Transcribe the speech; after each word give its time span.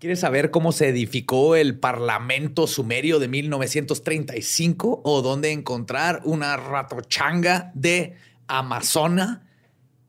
¿Quieres 0.00 0.20
saber 0.20 0.50
cómo 0.50 0.72
se 0.72 0.88
edificó 0.88 1.56
el 1.56 1.78
Parlamento 1.78 2.66
sumerio 2.66 3.18
de 3.18 3.28
1935 3.28 5.02
o 5.04 5.20
dónde 5.20 5.52
encontrar 5.52 6.22
una 6.24 6.56
ratochanga 6.56 7.70
de 7.74 8.16
Amazona? 8.46 9.46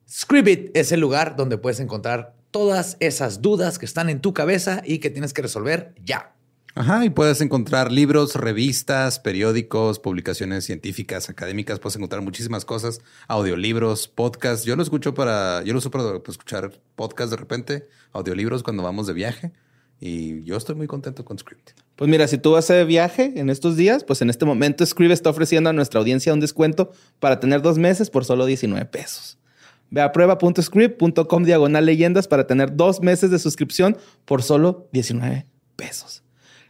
Scribit 0.09 0.69
es 0.77 0.93
el 0.93 1.01
lugar 1.01 1.35
donde 1.35 1.57
puedes 1.57 1.81
encontrar 1.81 2.37
todas 2.51 2.95
esas 3.01 3.41
dudas 3.41 3.77
que 3.77 3.85
están 3.85 4.09
en 4.09 4.21
tu 4.21 4.33
cabeza 4.33 4.81
y 4.85 4.99
que 4.99 5.09
tienes 5.09 5.33
que 5.33 5.41
resolver 5.41 5.93
ya. 6.05 6.35
Ajá, 6.73 7.03
y 7.03 7.09
puedes 7.09 7.41
encontrar 7.41 7.91
libros, 7.91 8.35
revistas, 8.35 9.19
periódicos, 9.19 9.99
publicaciones 9.99 10.63
científicas, 10.63 11.29
académicas, 11.29 11.79
puedes 11.79 11.97
encontrar 11.97 12.21
muchísimas 12.21 12.63
cosas, 12.63 13.01
audiolibros, 13.27 14.07
podcasts. 14.07 14.63
Yo 14.63 14.77
lo 14.77 14.83
escucho 14.83 15.13
para, 15.13 15.61
yo 15.63 15.73
lo 15.73 15.79
uso 15.79 15.91
para 15.91 16.15
escuchar 16.25 16.71
podcasts 16.95 17.31
de 17.31 17.35
repente, 17.35 17.89
audiolibros 18.13 18.63
cuando 18.63 18.83
vamos 18.83 19.05
de 19.05 19.11
viaje. 19.11 19.51
Y 20.03 20.43
yo 20.43 20.57
estoy 20.57 20.73
muy 20.73 20.87
contento 20.87 21.23
con 21.23 21.37
Script. 21.37 21.73
Pues 21.95 22.09
mira, 22.09 22.27
si 22.27 22.39
tú 22.39 22.53
vas 22.53 22.67
de 22.67 22.83
viaje 22.85 23.33
en 23.35 23.51
estos 23.51 23.77
días, 23.77 24.03
pues 24.03 24.23
en 24.23 24.31
este 24.31 24.45
momento 24.45 24.83
Script 24.83 25.13
está 25.13 25.29
ofreciendo 25.29 25.69
a 25.69 25.73
nuestra 25.73 25.99
audiencia 25.99 26.33
un 26.33 26.39
descuento 26.39 26.91
para 27.19 27.39
tener 27.39 27.61
dos 27.61 27.77
meses 27.77 28.09
por 28.09 28.25
solo 28.25 28.47
19 28.47 28.83
pesos. 28.87 29.37
Ve 29.91 30.01
a 30.01 30.11
prueba.script.com 30.11 31.43
diagonal 31.43 31.85
leyendas 31.85 32.27
para 32.27 32.47
tener 32.47 32.75
dos 32.75 33.01
meses 33.01 33.29
de 33.29 33.37
suscripción 33.37 33.95
por 34.25 34.41
solo 34.41 34.89
19 34.91 35.45
pesos. 35.75 36.23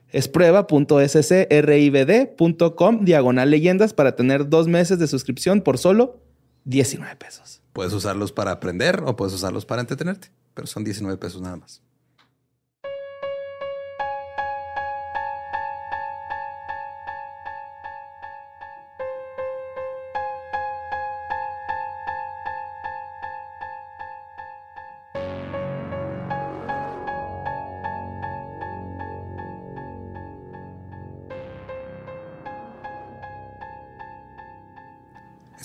Es 0.10 0.28
prueba.scribd.com 0.28 3.06
diagonal 3.06 3.50
leyendas 3.50 3.94
para 3.94 4.18
tener 4.18 4.50
dos 4.50 4.68
meses 4.68 5.00
de 5.00 5.08
suscripción 5.08 5.62
por 5.62 5.78
solo 5.78 6.20
19 6.66 7.16
pesos. 7.16 7.62
Puedes 7.72 7.94
usarlos 7.94 8.34
para 8.34 8.52
aprender 8.52 9.02
o 9.06 9.16
puedes 9.16 9.34
usarlos 9.34 9.66
para 9.66 9.80
entretenerte, 9.80 10.28
pero 10.54 10.68
son 10.68 10.84
19 10.84 11.18
pesos 11.18 11.42
nada 11.42 11.56
más. 11.56 11.82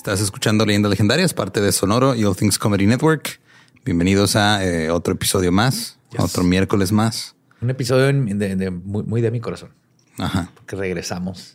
Estás 0.07 0.21
escuchando 0.21 0.65
Leyendas 0.65 0.91
Legendarias, 0.91 1.35
parte 1.35 1.61
de 1.61 1.73
Sonoro 1.73 2.15
y 2.15 2.25
All 2.25 2.37
Things 2.37 2.61
Comedy 2.61 2.87
Network. 2.87 3.41
Bienvenidos 3.85 4.37
a 4.37 4.65
eh, 4.65 4.89
otro 4.89 5.15
episodio 5.15 5.51
más, 5.51 5.99
otro 6.17 6.45
miércoles 6.45 6.93
más. 6.93 7.35
Un 7.61 7.71
episodio 7.71 8.13
muy, 8.15 9.21
de 9.21 9.33
mi 9.33 9.41
corazón. 9.41 9.71
Ajá. 10.17 10.53
Porque 10.55 10.77
regresamos 10.77 11.55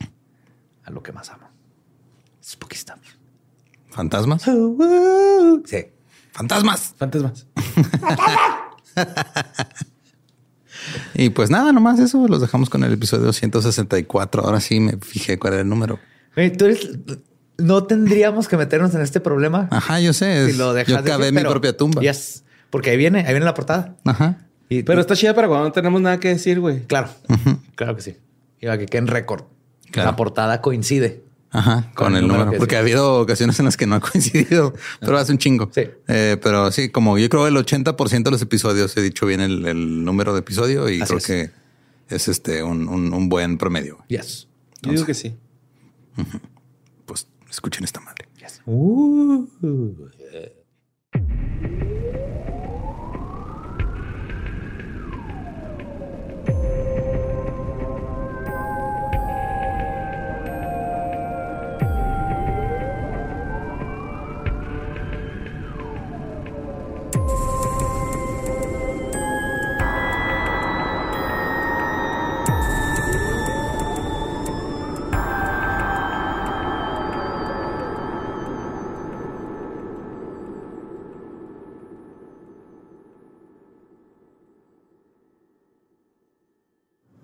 a 0.84 0.92
lo 0.92 1.02
que 1.02 1.14
más 1.14 1.30
amo. 1.30 1.48
Spooky 2.44 2.76
stuff. 2.76 2.98
¿Fantasmas? 3.90 4.42
Sí. 4.44 5.86
¡Fantasmas! 6.34 6.94
Fantasmas. 6.98 7.48
y 11.14 11.30
pues 11.30 11.50
nada, 11.50 11.72
nomás 11.72 12.02
eso. 12.02 12.28
Los 12.28 12.42
dejamos 12.42 12.70
con 12.70 12.84
el 12.84 12.92
episodio 12.92 13.32
164. 13.32 14.44
Ahora 14.44 14.60
sí 14.60 14.82
me 14.82 14.98
fijé 14.98 15.40
cuál 15.40 15.54
era 15.54 15.62
el 15.62 15.70
número. 15.70 16.00
Tú 16.36 16.66
eres 16.66 16.90
no 17.62 17.84
tendríamos 17.86 18.48
que 18.48 18.58
meternos 18.58 18.94
en 18.96 19.02
este 19.02 19.20
problema. 19.20 19.68
Ajá, 19.72 20.00
yo 20.00 20.14
sé. 20.14 20.52
Si 20.52 20.58
lo 20.58 20.74
dejas 20.74 21.04
yo 21.04 21.04
cavé 21.04 21.32
mi 21.32 21.42
propia 21.42 21.76
tumba. 21.76 22.02
Yes, 22.02 22.44
porque 22.70 22.90
ahí 22.90 22.98
viene, 22.98 23.20
ahí 23.20 23.34
viene 23.34 23.46
la 23.46 23.54
portada. 23.54 23.96
Ajá. 24.06 24.38
pero 24.70 25.02
está 25.02 25.16
chida 25.16 25.34
para 25.34 25.48
cuando 25.48 25.66
no 25.68 25.72
tenemos 25.72 26.02
nada 26.02 26.20
que 26.20 26.30
decir, 26.30 26.60
güey. 26.60 26.84
Claro, 26.88 27.10
claro 27.76 27.96
que 27.96 28.02
sí. 28.02 28.18
Y 28.60 28.68
que 28.68 28.86
quede 28.86 29.00
en 29.00 29.08
récord. 29.08 29.46
La 29.94 30.16
portada 30.16 30.62
coincide. 30.62 31.24
Ajá, 31.54 31.92
con, 31.96 32.16
el, 32.16 32.30
número. 32.30 32.54
porque 32.58 32.78
ha 32.78 32.80
habido 32.80 33.20
ocasiones 33.20 33.60
en 33.60 33.66
las 33.66 33.76
que 33.76 33.86
no 33.86 33.96
ha 33.96 34.00
coincidido, 34.12 34.74
pero 35.02 35.18
hace 35.18 35.34
un 35.34 35.38
chingo. 35.38 35.70
Sí. 35.76 35.82
Eh, 36.08 36.38
pero 36.42 36.72
sí, 36.72 36.88
como 36.88 37.18
yo 37.18 37.28
creo 37.28 37.46
el 37.46 37.56
80% 37.58 38.24
de 38.24 38.32
los 38.32 38.42
episodios 38.42 38.96
he 38.96 39.02
dicho 39.02 39.26
bien 39.26 39.42
el, 39.42 40.06
número 40.06 40.34
de 40.34 40.40
episodio 40.40 40.88
y 40.90 41.02
creo 41.02 41.20
que 41.20 41.50
es 42.08 42.30
este 42.30 42.64
un, 42.64 43.28
buen 43.28 43.58
promedio. 43.58 43.98
Yes. 44.08 44.48
yo 44.82 44.92
digo 44.94 45.06
que 45.06 45.14
sí. 45.14 45.36
Escuchen 47.52 47.84
esta 47.84 48.00
madre. 48.00 48.28
Uh. 48.66 49.46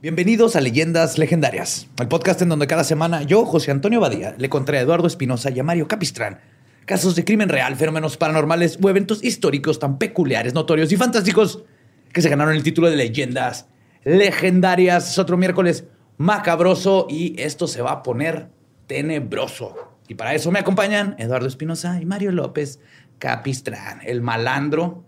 Bienvenidos 0.07 0.55
a 0.55 0.61
Leyendas 0.61 1.17
Legendarias, 1.17 1.89
el 1.99 2.07
podcast 2.07 2.41
en 2.41 2.47
donde 2.47 2.65
cada 2.65 2.85
semana 2.85 3.23
yo, 3.23 3.43
José 3.43 3.71
Antonio 3.71 3.99
Badía, 3.99 4.35
le 4.37 4.47
contaré 4.47 4.77
a 4.77 4.81
Eduardo 4.83 5.05
Espinosa 5.05 5.51
y 5.51 5.59
a 5.59 5.65
Mario 5.65 5.89
Capistrán 5.89 6.39
casos 6.85 7.13
de 7.17 7.25
crimen 7.25 7.49
real, 7.49 7.75
fenómenos 7.75 8.15
paranormales 8.15 8.79
o 8.81 8.89
eventos 8.89 9.21
históricos 9.21 9.79
tan 9.79 9.97
peculiares, 9.97 10.53
notorios 10.53 10.93
y 10.93 10.95
fantásticos 10.95 11.65
que 12.13 12.21
se 12.21 12.29
ganaron 12.29 12.55
el 12.55 12.63
título 12.63 12.89
de 12.89 12.95
Leyendas 12.95 13.67
Legendarias. 14.05 15.11
Es 15.11 15.19
otro 15.19 15.35
miércoles 15.35 15.83
macabroso 16.15 17.07
y 17.09 17.35
esto 17.41 17.67
se 17.67 17.81
va 17.81 17.91
a 17.91 18.03
poner 18.03 18.47
tenebroso. 18.87 19.75
Y 20.07 20.15
para 20.15 20.33
eso 20.33 20.53
me 20.53 20.59
acompañan 20.59 21.15
Eduardo 21.19 21.49
Espinosa 21.49 22.01
y 22.01 22.05
Mario 22.05 22.31
López 22.31 22.79
Capistrán, 23.19 23.99
el 24.05 24.21
malandro 24.21 25.03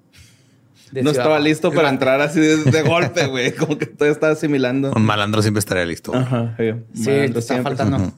no 0.92 1.12
estaba 1.12 1.40
listo 1.40 1.72
para 1.72 1.90
entrar 1.90 2.22
así 2.22 2.40
de, 2.40 2.82
golpe, 2.88 3.28
güey. 3.28 3.54
Como 3.54 3.78
que 3.78 3.86
todo 3.86 4.10
estaba 4.10 4.34
asimilando. 4.34 4.92
Un 4.96 5.04
malandro 5.04 5.42
siempre 5.42 5.60
estaría 5.60 5.86
listo. 5.86 6.14
Ajá. 6.14 6.56
Sí, 6.94 7.04
te 7.04 7.40
está 7.40 7.62
faltando. 7.62 8.14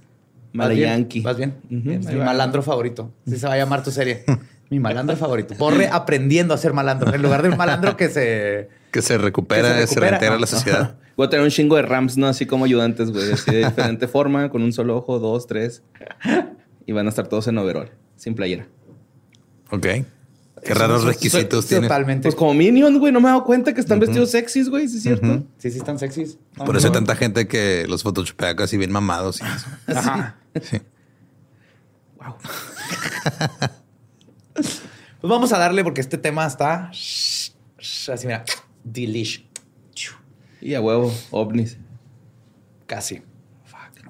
Malayanqui. 0.53 1.21
¿Vas 1.21 1.37
bien? 1.37 1.55
Mi 1.69 1.97
malandro 2.15 2.61
favorito. 2.61 3.11
Así 3.25 3.37
se 3.37 3.47
va 3.47 3.53
a 3.53 3.57
llamar 3.57 3.83
tu 3.83 3.91
serie. 3.91 4.25
Mi 4.69 4.79
malandro 4.79 5.17
favorito. 5.17 5.53
Porre 5.55 5.87
aprendiendo 5.87 6.53
a 6.53 6.57
ser 6.57 6.73
malandro. 6.73 7.13
En 7.13 7.21
lugar 7.21 7.41
de 7.41 7.49
un 7.49 7.57
malandro 7.57 7.97
que 7.97 8.09
se... 8.09 8.69
Que 8.91 9.01
se 9.01 9.17
recupera, 9.17 9.87
se, 9.87 9.97
reintegra 9.97 10.35
a 10.35 10.39
la 10.39 10.47
sociedad. 10.47 10.95
Voy 11.15 11.25
a 11.25 11.29
tener 11.29 11.45
un 11.45 11.49
chingo 11.49 11.77
de 11.77 11.81
rams, 11.81 12.17
¿no? 12.17 12.27
Así 12.27 12.45
como 12.45 12.65
ayudantes, 12.65 13.09
güey. 13.09 13.31
Así 13.31 13.49
de 13.49 13.65
diferente 13.65 14.05
forma, 14.07 14.49
con 14.49 14.61
un 14.63 14.73
solo 14.73 14.97
ojo, 14.97 15.17
dos, 15.17 15.47
tres. 15.47 15.81
Y 16.85 16.91
van 16.91 17.05
a 17.05 17.09
estar 17.09 17.27
todos 17.27 17.47
en 17.47 17.57
overall, 17.57 17.89
sin 18.17 18.35
playera. 18.35 18.67
Ok. 19.69 19.87
Qué 20.63 20.73
raros 20.73 21.03
requisitos 21.03 21.65
tiene. 21.65 21.87
Totalmente. 21.87 22.23
Pues 22.23 22.35
como 22.35 22.53
Minion, 22.53 22.99
güey, 22.99 23.11
no 23.11 23.19
me 23.19 23.27
he 23.27 23.31
dado 23.31 23.43
cuenta 23.43 23.73
que 23.73 23.81
están 23.81 23.99
vestidos 23.99 24.31
sexys, 24.31 24.69
güey, 24.69 24.87
¿sí 24.87 24.97
es 24.97 25.03
cierto? 25.03 25.43
Sí, 25.57 25.71
sí 25.71 25.77
están 25.77 25.97
sexys. 25.97 26.37
Por 26.55 26.77
eso 26.77 26.87
hay 26.87 26.93
tanta 26.93 27.15
gente 27.15 27.47
que 27.47 27.85
los 27.87 28.03
photoshopea 28.03 28.55
casi 28.55 28.77
bien 28.77 28.91
mamados 28.91 29.41
y 29.41 29.45
eso. 29.45 29.67
Ajá. 29.99 30.37
Sí. 30.61 30.81
Wow. 32.17 32.35
pues 34.53 34.81
vamos 35.21 35.51
a 35.51 35.57
darle 35.57 35.83
porque 35.83 36.01
este 36.01 36.19
tema 36.19 36.45
está 36.45 36.89
así, 36.89 38.27
mira, 38.27 38.45
delish. 38.83 39.47
Y 40.61 40.75
a 40.75 40.81
huevo, 40.81 41.11
ovnis. 41.31 41.77
Casi. 42.85 43.23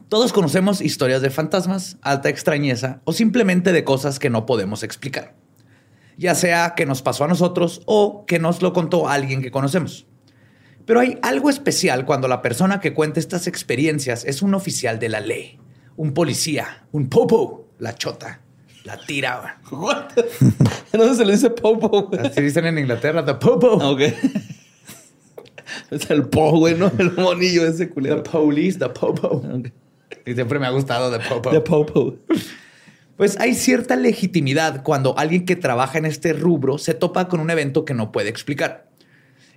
Todos 0.10 0.34
conocemos 0.34 0.82
historias 0.82 1.22
de 1.22 1.30
fantasmas, 1.30 1.96
alta 2.02 2.28
extrañeza 2.28 3.00
o 3.06 3.14
simplemente 3.14 3.72
de 3.72 3.86
cosas 3.86 4.20
que 4.20 4.30
no 4.30 4.46
podemos 4.46 4.84
explicar 4.84 5.41
ya 6.18 6.36
sea 6.36 6.74
que 6.76 6.86
nos 6.86 7.02
pasó 7.02 7.24
a 7.24 7.28
nosotros 7.28 7.82
o 7.86 8.26
que 8.26 8.40
nos 8.40 8.62
lo 8.62 8.74
contó 8.74 9.08
alguien 9.08 9.42
que 9.42 9.52
conocemos. 9.52 10.06
Pero 10.86 11.00
hay 11.00 11.18
algo 11.22 11.50
especial 11.50 12.06
cuando 12.06 12.28
la 12.28 12.42
persona 12.42 12.80
que 12.80 12.94
cuenta 12.94 13.20
estas 13.20 13.48
experiencias 13.48 14.26
es 14.26 14.42
un 14.42 14.54
oficial 14.54 15.00
de 15.00 15.10
la 15.10 15.20
ley, 15.20 15.60
un 15.96 16.14
policía, 16.14 16.86
un 16.92 17.10
popo, 17.10 17.68
la 17.80 17.96
chota, 17.96 18.42
la 18.84 18.98
tira. 18.98 19.62
¿Dónde 20.92 21.16
se 21.16 21.26
le 21.26 21.34
dice 21.34 21.50
popo? 21.50 22.10
Así 22.20 22.42
dicen 22.42 22.66
en 22.66 22.80
Inglaterra, 22.80 23.24
the 23.24 23.36
popo. 23.36 23.74
Ok. 23.74 24.02
Es 25.90 26.10
el 26.10 26.28
po, 26.28 26.52
güey, 26.52 26.76
¿no? 26.76 26.92
El 26.98 27.14
monillo 27.14 27.66
ese 27.66 27.90
culero. 27.90 28.24
The 28.24 28.30
police, 28.30 28.78
the 28.78 28.90
popo. 28.90 29.42
Y 30.26 30.34
siempre 30.34 30.60
me 30.60 30.68
ha 30.68 30.70
gustado 30.70 31.10
the 31.12 31.24
popo. 31.28 31.50
The 31.50 31.62
popo 31.62 32.16
pues 33.18 33.40
hay 33.40 33.54
cierta 33.54 33.96
legitimidad 33.96 34.84
cuando 34.84 35.18
alguien 35.18 35.46
que 35.46 35.56
trabaja 35.56 35.98
en 35.98 36.06
este 36.06 36.34
rubro 36.34 36.78
se 36.78 36.94
topa 36.94 37.28
con 37.28 37.40
un 37.40 37.50
evento 37.50 37.86
que 37.86 37.94
no 37.94 38.12
puede 38.12 38.30
explicar. 38.30 38.90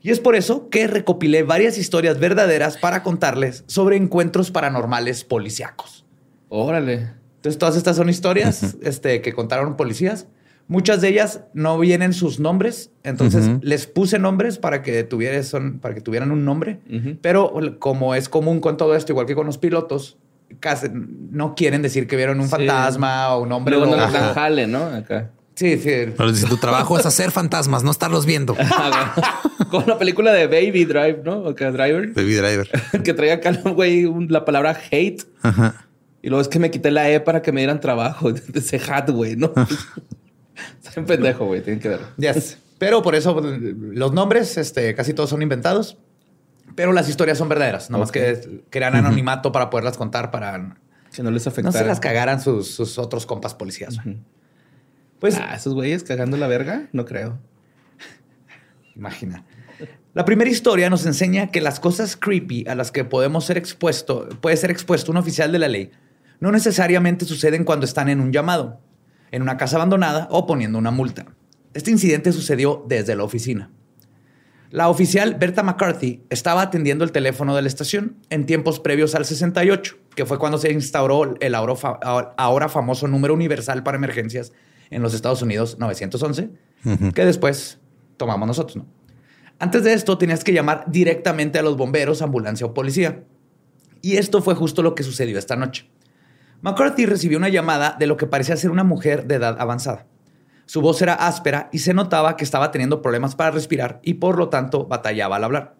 Y 0.02 0.10
es 0.10 0.20
por 0.20 0.36
eso 0.36 0.68
que 0.68 0.86
recopilé 0.86 1.44
varias 1.44 1.78
historias 1.78 2.20
verdaderas 2.20 2.76
para 2.76 3.02
contarles 3.02 3.64
sobre 3.66 3.96
encuentros 3.96 4.50
paranormales 4.50 5.24
policíacos. 5.24 6.04
Órale. 6.50 7.12
Entonces, 7.36 7.58
todas 7.58 7.76
estas 7.76 7.96
son 7.96 8.10
historias 8.10 8.76
este, 8.82 9.22
que 9.22 9.32
contaron 9.32 9.76
policías. 9.76 10.26
Muchas 10.66 11.00
de 11.00 11.08
ellas 11.08 11.42
no 11.52 11.78
vienen 11.78 12.14
sus 12.14 12.40
nombres, 12.40 12.90
entonces 13.02 13.50
les 13.60 13.86
puse 13.86 14.18
nombres 14.18 14.56
para 14.56 14.80
que, 14.80 15.04
tuvieras, 15.04 15.54
para 15.82 15.94
que 15.94 16.00
tuvieran 16.00 16.32
un 16.32 16.46
nombre, 16.46 16.80
pero 17.20 17.52
como 17.78 18.14
es 18.14 18.30
común 18.30 18.60
con 18.60 18.78
todo 18.78 18.94
esto, 18.96 19.12
igual 19.12 19.26
que 19.26 19.34
con 19.34 19.44
los 19.44 19.58
pilotos, 19.58 20.16
casi 20.60 20.88
no 20.92 21.54
quieren 21.54 21.82
decir 21.82 22.06
que 22.06 22.16
vieron 22.16 22.38
un 22.40 22.46
Sí. 22.46 22.50
fantasma 22.52 23.34
o 23.34 23.42
un 23.42 23.52
hombre 23.52 23.76
Luego 23.76 23.90
no 23.94 23.96
dan 23.96 24.34
jale, 24.34 24.66
¿no? 24.66 24.84
Acá. 24.86 25.30
Sí, 25.54 25.78
sí. 25.78 25.90
Pero 26.16 26.32
dice, 26.32 26.46
tu 26.48 26.56
trabajo 26.56 26.98
es 26.98 27.06
hacer 27.06 27.30
fantasmas, 27.30 27.84
no 27.84 27.90
estarlos 27.92 28.26
viendo. 28.26 28.56
Con 29.70 29.84
la 29.86 29.98
película 29.98 30.32
de 30.32 30.46
Baby 30.46 30.84
Drive, 30.84 31.20
¿no? 31.24 31.46
Acá 31.46 31.70
Driver. 31.70 32.08
Baby 32.12 32.34
Driver. 32.34 32.68
que 33.04 33.14
traía 33.14 33.34
acá, 33.34 33.52
güey, 33.64 34.04
un- 34.04 34.26
la 34.30 34.44
palabra 34.44 34.76
hate. 34.90 35.22
Ajá. 35.42 35.86
Y 36.22 36.28
luego 36.28 36.40
es 36.42 36.48
que 36.48 36.58
me 36.58 36.70
quité 36.70 36.90
la 36.90 37.08
E 37.10 37.20
para 37.20 37.40
que 37.42 37.52
me 37.52 37.60
dieran 37.60 37.80
trabajo. 37.80 38.30
Ese 38.54 38.80
hat, 38.90 39.10
güey, 39.10 39.36
¿no? 39.36 39.52
Está 40.82 41.00
un 41.00 41.06
pendejo, 41.06 41.46
güey. 41.46 41.60
Tienen 41.62 41.80
que 41.80 41.88
ver. 41.88 42.00
Yes. 42.16 42.58
Pero 42.78 43.02
por 43.02 43.14
eso 43.14 43.40
los 43.40 44.12
nombres, 44.12 44.56
este, 44.56 44.94
casi 44.94 45.14
todos 45.14 45.30
son 45.30 45.42
inventados, 45.42 45.96
pero 46.74 46.92
las 46.92 47.08
historias 47.08 47.38
son 47.38 47.48
verdaderas. 47.48 47.90
Nomás 47.90 48.08
Ok. 48.10 48.14
que 48.14 48.64
crean 48.70 48.94
anonimato 48.96 49.52
para 49.52 49.70
poderlas 49.70 49.96
contar, 49.96 50.30
para 50.30 50.76
Que 51.14 51.22
no 51.22 51.30
les 51.30 51.46
no 51.46 51.50
afectara. 51.52 51.78
se 51.78 51.84
las 51.84 52.00
cagaran 52.00 52.40
sus, 52.40 52.68
sus 52.74 52.98
otros 52.98 53.26
compas 53.26 53.54
policías. 53.54 53.98
Pues 55.20 55.36
Ah, 55.38 55.54
esos 55.54 55.74
güeyes 55.74 56.02
cagando 56.04 56.36
la 56.36 56.48
verga, 56.48 56.88
no 56.92 57.04
creo. 57.04 57.38
imagina. 58.96 59.44
La 60.12 60.24
primera 60.24 60.48
historia 60.50 60.88
nos 60.90 61.06
enseña 61.06 61.48
que 61.50 61.60
las 61.60 61.80
cosas 61.80 62.16
creepy 62.16 62.64
a 62.68 62.74
las 62.74 62.92
que 62.92 63.04
podemos 63.04 63.44
ser 63.44 63.58
expuesto, 63.58 64.28
puede 64.40 64.56
ser 64.56 64.70
expuesto 64.70 65.10
un 65.10 65.16
oficial 65.16 65.50
de 65.50 65.58
la 65.58 65.66
ley, 65.68 65.90
no 66.40 66.52
necesariamente 66.52 67.24
suceden 67.24 67.64
cuando 67.64 67.84
están 67.84 68.08
en 68.08 68.20
un 68.20 68.32
llamado, 68.32 68.80
en 69.32 69.42
una 69.42 69.56
casa 69.56 69.76
abandonada 69.76 70.28
o 70.30 70.46
poniendo 70.46 70.78
una 70.78 70.92
multa. 70.92 71.26
Este 71.72 71.90
incidente 71.90 72.30
sucedió 72.32 72.84
desde 72.88 73.16
la 73.16 73.24
oficina. 73.24 73.70
La 74.74 74.88
oficial 74.88 75.36
Berta 75.36 75.62
McCarthy 75.62 76.24
estaba 76.30 76.60
atendiendo 76.62 77.04
el 77.04 77.12
teléfono 77.12 77.54
de 77.54 77.62
la 77.62 77.68
estación 77.68 78.16
en 78.28 78.44
tiempos 78.44 78.80
previos 78.80 79.14
al 79.14 79.24
68, 79.24 79.96
que 80.16 80.26
fue 80.26 80.36
cuando 80.40 80.58
se 80.58 80.72
instauró 80.72 81.36
el 81.38 81.54
ahora, 81.54 81.76
fa- 81.76 82.00
ahora 82.36 82.68
famoso 82.68 83.06
número 83.06 83.34
universal 83.34 83.84
para 83.84 83.96
emergencias 83.98 84.50
en 84.90 85.00
los 85.00 85.14
Estados 85.14 85.42
Unidos 85.42 85.76
911, 85.78 86.50
que 87.14 87.24
después 87.24 87.78
tomamos 88.16 88.48
nosotros. 88.48 88.78
¿no? 88.78 88.86
Antes 89.60 89.84
de 89.84 89.92
esto 89.92 90.18
tenías 90.18 90.42
que 90.42 90.52
llamar 90.52 90.86
directamente 90.88 91.60
a 91.60 91.62
los 91.62 91.76
bomberos, 91.76 92.20
ambulancia 92.20 92.66
o 92.66 92.74
policía. 92.74 93.22
Y 94.02 94.16
esto 94.16 94.42
fue 94.42 94.56
justo 94.56 94.82
lo 94.82 94.96
que 94.96 95.04
sucedió 95.04 95.38
esta 95.38 95.54
noche. 95.54 95.88
McCarthy 96.62 97.06
recibió 97.06 97.38
una 97.38 97.48
llamada 97.48 97.94
de 97.96 98.08
lo 98.08 98.16
que 98.16 98.26
parecía 98.26 98.56
ser 98.56 98.72
una 98.72 98.82
mujer 98.82 99.26
de 99.28 99.36
edad 99.36 99.56
avanzada. 99.60 100.08
Su 100.66 100.80
voz 100.80 101.00
era 101.02 101.14
áspera 101.14 101.68
y 101.72 101.78
se 101.78 101.94
notaba 101.94 102.36
que 102.36 102.44
estaba 102.44 102.70
teniendo 102.70 103.02
problemas 103.02 103.34
para 103.34 103.50
respirar 103.50 104.00
y 104.02 104.14
por 104.14 104.38
lo 104.38 104.48
tanto 104.48 104.86
batallaba 104.86 105.36
al 105.36 105.44
hablar. 105.44 105.74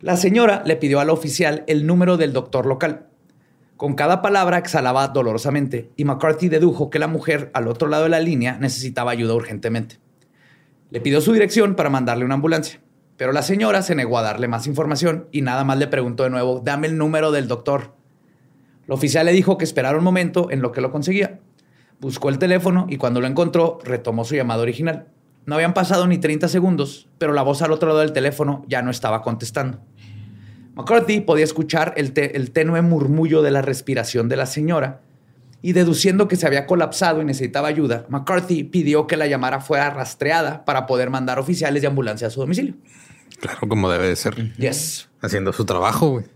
La 0.00 0.16
señora 0.16 0.62
le 0.64 0.76
pidió 0.76 1.00
al 1.00 1.10
oficial 1.10 1.64
el 1.66 1.86
número 1.86 2.16
del 2.16 2.32
doctor 2.32 2.66
local. 2.66 3.06
Con 3.76 3.94
cada 3.94 4.22
palabra 4.22 4.58
exhalaba 4.58 5.08
dolorosamente 5.08 5.90
y 5.96 6.04
McCarthy 6.04 6.48
dedujo 6.48 6.90
que 6.90 6.98
la 6.98 7.08
mujer 7.08 7.50
al 7.54 7.66
otro 7.68 7.88
lado 7.88 8.04
de 8.04 8.10
la 8.10 8.20
línea 8.20 8.58
necesitaba 8.58 9.10
ayuda 9.10 9.34
urgentemente. 9.34 9.98
Le 10.90 11.00
pidió 11.00 11.20
su 11.20 11.32
dirección 11.32 11.74
para 11.74 11.90
mandarle 11.90 12.24
una 12.24 12.34
ambulancia, 12.34 12.80
pero 13.16 13.32
la 13.32 13.42
señora 13.42 13.82
se 13.82 13.94
negó 13.94 14.18
a 14.18 14.22
darle 14.22 14.48
más 14.48 14.66
información 14.68 15.28
y 15.32 15.42
nada 15.42 15.64
más 15.64 15.78
le 15.78 15.88
preguntó 15.88 16.22
de 16.22 16.30
nuevo, 16.30 16.60
dame 16.64 16.86
el 16.86 16.96
número 16.96 17.32
del 17.32 17.48
doctor. 17.48 17.94
El 18.86 18.92
oficial 18.92 19.26
le 19.26 19.32
dijo 19.32 19.58
que 19.58 19.64
esperara 19.64 19.98
un 19.98 20.04
momento 20.04 20.50
en 20.50 20.62
lo 20.62 20.72
que 20.72 20.80
lo 20.80 20.92
conseguía. 20.92 21.40
Buscó 22.00 22.28
el 22.28 22.38
teléfono 22.38 22.86
y 22.88 22.96
cuando 22.96 23.20
lo 23.20 23.26
encontró, 23.26 23.78
retomó 23.84 24.24
su 24.24 24.34
llamada 24.36 24.62
original. 24.62 25.06
No 25.46 25.54
habían 25.54 25.74
pasado 25.74 26.06
ni 26.06 26.18
30 26.18 26.48
segundos, 26.48 27.08
pero 27.18 27.32
la 27.32 27.42
voz 27.42 27.62
al 27.62 27.72
otro 27.72 27.88
lado 27.88 28.00
del 28.00 28.12
teléfono 28.12 28.64
ya 28.68 28.82
no 28.82 28.90
estaba 28.90 29.22
contestando. 29.22 29.80
McCarthy 30.74 31.20
podía 31.22 31.44
escuchar 31.44 31.94
el, 31.96 32.12
te- 32.12 32.36
el 32.36 32.50
tenue 32.52 32.82
murmullo 32.82 33.42
de 33.42 33.50
la 33.50 33.62
respiración 33.62 34.28
de 34.28 34.36
la 34.36 34.46
señora 34.46 35.00
y 35.60 35.72
deduciendo 35.72 36.28
que 36.28 36.36
se 36.36 36.46
había 36.46 36.66
colapsado 36.66 37.20
y 37.20 37.24
necesitaba 37.24 37.66
ayuda, 37.66 38.06
McCarthy 38.08 38.62
pidió 38.64 39.06
que 39.08 39.16
la 39.16 39.26
llamada 39.26 39.60
fuera 39.60 39.90
rastreada 39.90 40.64
para 40.64 40.86
poder 40.86 41.10
mandar 41.10 41.40
oficiales 41.40 41.82
de 41.82 41.88
ambulancia 41.88 42.28
a 42.28 42.30
su 42.30 42.38
domicilio. 42.40 42.74
Claro, 43.40 43.58
como 43.68 43.90
debe 43.90 44.06
de 44.08 44.16
ser. 44.16 44.54
Yes. 44.56 45.08
Haciendo 45.20 45.52
su 45.52 45.64
trabajo, 45.64 46.10
güey. 46.10 46.26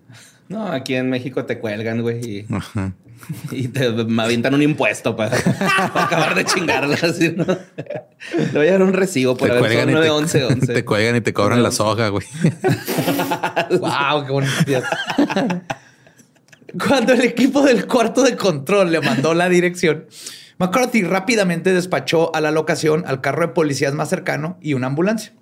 No, 0.52 0.66
aquí 0.66 0.94
en 0.94 1.08
México 1.08 1.46
te 1.46 1.58
cuelgan, 1.58 2.02
güey, 2.02 2.46
y, 3.50 3.69
te 3.69 3.90
me 3.90 4.22
avientan 4.22 4.54
un 4.54 4.62
impuesto 4.62 5.16
para, 5.16 5.37
para 5.93 6.04
acabar 6.04 6.34
de 6.34 6.44
chingarla. 6.44 6.96
Así, 7.02 7.32
¿no? 7.34 7.46
Le 7.46 8.52
voy 8.52 8.66
a 8.69 8.72
dar 8.72 8.82
un 8.82 8.93
recibo 8.93 9.37
por 9.37 9.50
haber 9.50 9.62
cuelgan, 9.62 9.88
y 9.88 9.93
son 9.93 10.02
te, 10.02 10.08
911 10.08 10.44
11. 10.44 10.66
te 10.75 10.84
cuelgan 10.84 11.16
y 11.16 11.20
te 11.22 11.32
cobran 11.32 11.62
la 11.62 11.70
soga, 11.70 12.08
güey. 12.08 12.26
wow, 13.81 14.26
qué 14.26 14.32
bonito. 14.32 14.52
Cuando 16.87 17.14
el 17.14 17.22
equipo 17.22 17.62
del 17.62 17.87
cuarto 17.87 18.22
de 18.22 18.37
control 18.37 18.93
le 18.93 19.00
mandó 19.00 19.32
la 19.32 19.49
dirección, 19.49 20.06
McCarthy 20.58 21.02
rápidamente 21.02 21.72
despachó 21.72 22.34
a 22.34 22.40
la 22.40 22.50
locación 22.50 23.04
al 23.06 23.20
carro 23.20 23.43
de 23.46 23.49
policías 23.49 23.94
más 23.94 24.10
cercano 24.10 24.58
y 24.60 24.75
una 24.75 24.88
ambulancia. 24.88 25.32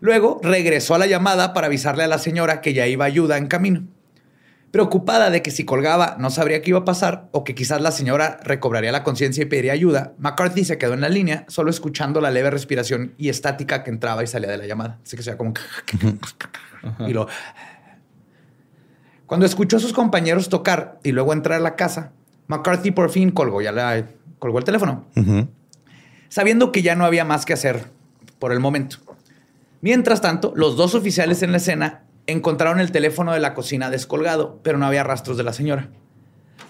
Luego 0.00 0.40
regresó 0.42 0.94
a 0.94 0.98
la 0.98 1.06
llamada 1.06 1.52
para 1.52 1.66
avisarle 1.66 2.04
a 2.04 2.08
la 2.08 2.18
señora 2.18 2.60
que 2.60 2.72
ya 2.72 2.86
iba 2.86 3.04
ayuda 3.04 3.36
en 3.36 3.48
camino. 3.48 3.82
Preocupada 4.70 5.30
de 5.30 5.40
que 5.40 5.50
si 5.50 5.64
colgaba 5.64 6.16
no 6.18 6.28
sabría 6.30 6.60
qué 6.60 6.70
iba 6.70 6.80
a 6.80 6.84
pasar 6.84 7.28
o 7.32 7.42
que 7.42 7.54
quizás 7.54 7.80
la 7.80 7.90
señora 7.90 8.38
recobraría 8.42 8.92
la 8.92 9.02
conciencia 9.02 9.42
y 9.42 9.46
pediría 9.46 9.72
ayuda, 9.72 10.12
McCarthy 10.18 10.64
se 10.64 10.76
quedó 10.76 10.92
en 10.92 11.00
la 11.00 11.08
línea 11.08 11.46
solo 11.48 11.70
escuchando 11.70 12.20
la 12.20 12.30
leve 12.30 12.50
respiración 12.50 13.14
y 13.16 13.30
estática 13.30 13.82
que 13.82 13.90
entraba 13.90 14.22
y 14.22 14.26
salía 14.26 14.50
de 14.50 14.58
la 14.58 14.66
llamada. 14.66 14.98
Así 15.02 15.16
que 15.16 15.22
se 15.22 15.30
veía 15.30 15.38
como... 15.38 15.54
y 17.06 17.12
lo... 17.14 17.28
Cuando 19.24 19.46
escuchó 19.46 19.78
a 19.78 19.80
sus 19.80 19.92
compañeros 19.92 20.48
tocar 20.48 21.00
y 21.02 21.12
luego 21.12 21.32
entrar 21.32 21.58
a 21.58 21.62
la 21.62 21.76
casa, 21.76 22.12
McCarthy 22.46 22.90
por 22.90 23.10
fin 23.10 23.30
colgó, 23.30 23.62
ya 23.62 23.72
la, 23.72 24.06
colgó 24.38 24.58
el 24.58 24.64
teléfono, 24.64 25.06
sabiendo 26.28 26.72
que 26.72 26.82
ya 26.82 26.94
no 26.94 27.04
había 27.04 27.24
más 27.24 27.44
que 27.44 27.52
hacer 27.52 27.90
por 28.38 28.52
el 28.52 28.60
momento. 28.60 28.98
Mientras 29.80 30.20
tanto, 30.20 30.52
los 30.56 30.76
dos 30.76 30.94
oficiales 30.94 31.42
en 31.42 31.52
la 31.52 31.58
escena 31.58 32.04
encontraron 32.28 32.78
el 32.78 32.92
teléfono 32.92 33.32
de 33.32 33.40
la 33.40 33.54
cocina 33.54 33.90
descolgado, 33.90 34.60
pero 34.62 34.78
no 34.78 34.86
había 34.86 35.02
rastros 35.02 35.36
de 35.36 35.42
la 35.42 35.52
señora. 35.52 35.88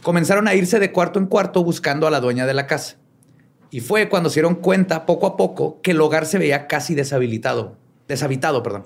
Comenzaron 0.03 0.49
a 0.49 0.55
irse 0.55 0.79
de 0.79 0.93
cuarto 0.93 1.19
en 1.19 1.27
cuarto 1.27 1.63
buscando 1.65 2.07
a 2.07 2.11
la 2.11 2.21
dueña 2.21 2.47
de 2.47 2.55
la 2.55 2.67
casa. 2.67 2.97
Y 3.71 3.81
fue 3.81 4.09
cuando 4.09 4.31
se 4.31 4.35
dieron 4.41 4.55
cuenta, 4.55 5.05
poco 5.05 5.27
a 5.27 5.37
poco, 5.37 5.81
que 5.83 5.91
el 5.91 6.01
hogar 6.01 6.25
se 6.25 6.39
veía 6.39 6.67
casi 6.69 6.95
deshabilitado. 6.95 7.77
Deshabitado, 8.07 8.63
perdón. 8.63 8.85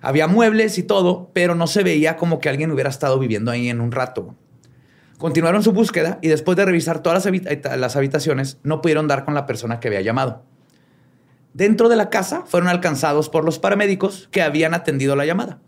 Había 0.00 0.26
muebles 0.26 0.78
y 0.78 0.82
todo, 0.82 1.30
pero 1.32 1.54
no 1.54 1.66
se 1.68 1.84
veía 1.84 2.16
como 2.16 2.40
que 2.40 2.48
alguien 2.48 2.72
hubiera 2.72 2.90
estado 2.90 3.18
viviendo 3.18 3.50
ahí 3.50 3.68
en 3.68 3.80
un 3.80 3.92
rato. 3.92 4.34
Continuaron 5.18 5.62
su 5.62 5.72
búsqueda 5.72 6.18
y 6.22 6.28
después 6.28 6.56
de 6.56 6.64
revisar 6.64 7.00
todas 7.02 7.18
las, 7.18 7.26
habita- 7.26 7.76
las 7.76 7.96
habitaciones, 7.96 8.58
no 8.62 8.80
pudieron 8.80 9.06
dar 9.08 9.24
con 9.24 9.34
la 9.34 9.46
persona 9.46 9.78
que 9.78 9.88
había 9.88 10.00
llamado. 10.00 10.42
Dentro 11.54 11.88
de 11.88 11.96
la 11.96 12.08
casa 12.10 12.44
fueron 12.46 12.68
alcanzados 12.68 13.28
por 13.28 13.44
los 13.44 13.58
paramédicos 13.58 14.28
que 14.30 14.42
habían 14.42 14.74
atendido 14.74 15.14
la 15.16 15.26
llamada. 15.26 15.60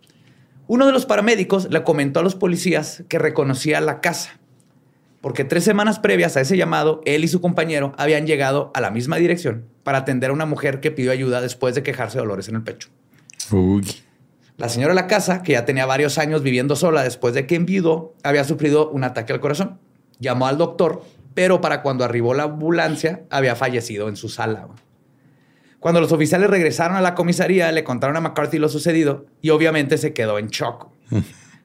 Uno 0.72 0.86
de 0.86 0.92
los 0.92 1.04
paramédicos 1.04 1.68
le 1.68 1.82
comentó 1.82 2.20
a 2.20 2.22
los 2.22 2.36
policías 2.36 3.02
que 3.08 3.18
reconocía 3.18 3.80
la 3.80 4.00
casa, 4.00 4.38
porque 5.20 5.42
tres 5.42 5.64
semanas 5.64 5.98
previas 5.98 6.36
a 6.36 6.42
ese 6.42 6.56
llamado, 6.56 7.00
él 7.06 7.24
y 7.24 7.28
su 7.28 7.40
compañero 7.40 7.92
habían 7.98 8.24
llegado 8.24 8.70
a 8.72 8.80
la 8.80 8.92
misma 8.92 9.16
dirección 9.16 9.64
para 9.82 9.98
atender 9.98 10.30
a 10.30 10.32
una 10.32 10.46
mujer 10.46 10.78
que 10.78 10.92
pidió 10.92 11.10
ayuda 11.10 11.40
después 11.40 11.74
de 11.74 11.82
quejarse 11.82 12.18
de 12.18 12.22
dolores 12.22 12.46
en 12.46 12.54
el 12.54 12.62
pecho. 12.62 12.88
Uy. 13.50 13.84
La 14.58 14.68
señora 14.68 14.94
de 14.94 15.00
la 15.00 15.08
casa, 15.08 15.42
que 15.42 15.54
ya 15.54 15.64
tenía 15.64 15.86
varios 15.86 16.18
años 16.18 16.44
viviendo 16.44 16.76
sola 16.76 17.02
después 17.02 17.34
de 17.34 17.48
que 17.48 17.56
enviudó, 17.56 18.14
había 18.22 18.44
sufrido 18.44 18.90
un 18.90 19.02
ataque 19.02 19.32
al 19.32 19.40
corazón. 19.40 19.80
Llamó 20.20 20.46
al 20.46 20.56
doctor, 20.56 21.02
pero 21.34 21.60
para 21.60 21.82
cuando 21.82 22.04
arribó 22.04 22.32
la 22.32 22.44
ambulancia, 22.44 23.24
había 23.28 23.56
fallecido 23.56 24.08
en 24.08 24.14
su 24.14 24.28
sala. 24.28 24.68
Cuando 25.80 26.00
los 26.00 26.12
oficiales 26.12 26.50
regresaron 26.50 26.96
a 26.96 27.00
la 27.00 27.14
comisaría, 27.14 27.72
le 27.72 27.82
contaron 27.84 28.16
a 28.16 28.20
McCarthy 28.20 28.58
lo 28.58 28.68
sucedido 28.68 29.26
y 29.40 29.50
obviamente 29.50 29.96
se 29.98 30.12
quedó 30.12 30.38
en 30.38 30.48
shock. 30.48 30.88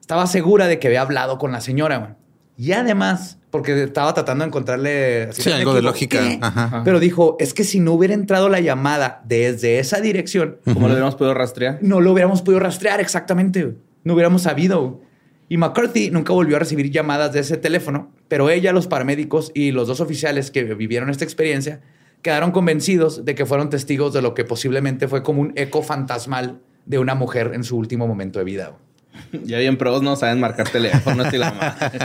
Estaba 0.00 0.26
segura 0.26 0.66
de 0.66 0.78
que 0.78 0.88
había 0.88 1.02
hablado 1.02 1.38
con 1.38 1.52
la 1.52 1.60
señora. 1.60 1.98
güey. 1.98 2.10
Y 2.58 2.72
además, 2.72 3.38
porque 3.50 3.82
estaba 3.82 4.14
tratando 4.14 4.44
de 4.44 4.48
encontrarle... 4.48 5.22
así 5.24 5.42
Sí, 5.42 5.52
algo 5.52 5.74
de 5.74 5.80
equipo, 5.80 5.90
lógica. 5.92 6.18
¿qué? 6.20 6.38
Ajá. 6.40 6.80
Pero 6.84 6.98
dijo, 6.98 7.36
es 7.38 7.52
que 7.52 7.64
si 7.64 7.80
no 7.80 7.92
hubiera 7.92 8.14
entrado 8.14 8.48
la 8.48 8.60
llamada 8.60 9.20
desde 9.26 9.78
esa 9.78 10.00
dirección, 10.00 10.56
¿Cómo 10.64 10.80
lo 10.80 10.94
hubiéramos 10.94 11.16
podido 11.16 11.34
rastrear? 11.34 11.78
no 11.82 12.00
lo 12.00 12.12
hubiéramos 12.12 12.40
podido 12.40 12.60
rastrear 12.60 13.00
exactamente. 13.00 13.74
No 14.04 14.14
hubiéramos 14.14 14.42
sabido. 14.42 15.02
Y 15.50 15.58
McCarthy 15.58 16.10
nunca 16.10 16.32
volvió 16.32 16.56
a 16.56 16.60
recibir 16.60 16.90
llamadas 16.90 17.34
de 17.34 17.40
ese 17.40 17.58
teléfono, 17.58 18.10
pero 18.28 18.48
ella, 18.48 18.72
los 18.72 18.86
paramédicos 18.86 19.52
y 19.54 19.72
los 19.72 19.86
dos 19.86 20.00
oficiales 20.00 20.50
que 20.50 20.64
vivieron 20.64 21.10
esta 21.10 21.24
experiencia 21.24 21.82
quedaron 22.26 22.50
convencidos 22.50 23.24
de 23.24 23.36
que 23.36 23.46
fueron 23.46 23.70
testigos 23.70 24.12
de 24.12 24.20
lo 24.20 24.34
que 24.34 24.44
posiblemente 24.44 25.06
fue 25.06 25.22
como 25.22 25.40
un 25.42 25.52
eco 25.54 25.80
fantasmal 25.80 26.58
de 26.84 26.98
una 26.98 27.14
mujer 27.14 27.52
en 27.54 27.62
su 27.62 27.76
último 27.76 28.08
momento 28.08 28.40
de 28.40 28.44
vida. 28.44 28.72
Ya 29.44 29.58
bien 29.58 29.78
pros 29.78 30.02
no 30.02 30.16
saben 30.16 30.40
marcar 30.40 30.68
teléfonos 30.68 31.32
y 31.32 31.38
la 31.38 31.52
madre. 31.52 32.00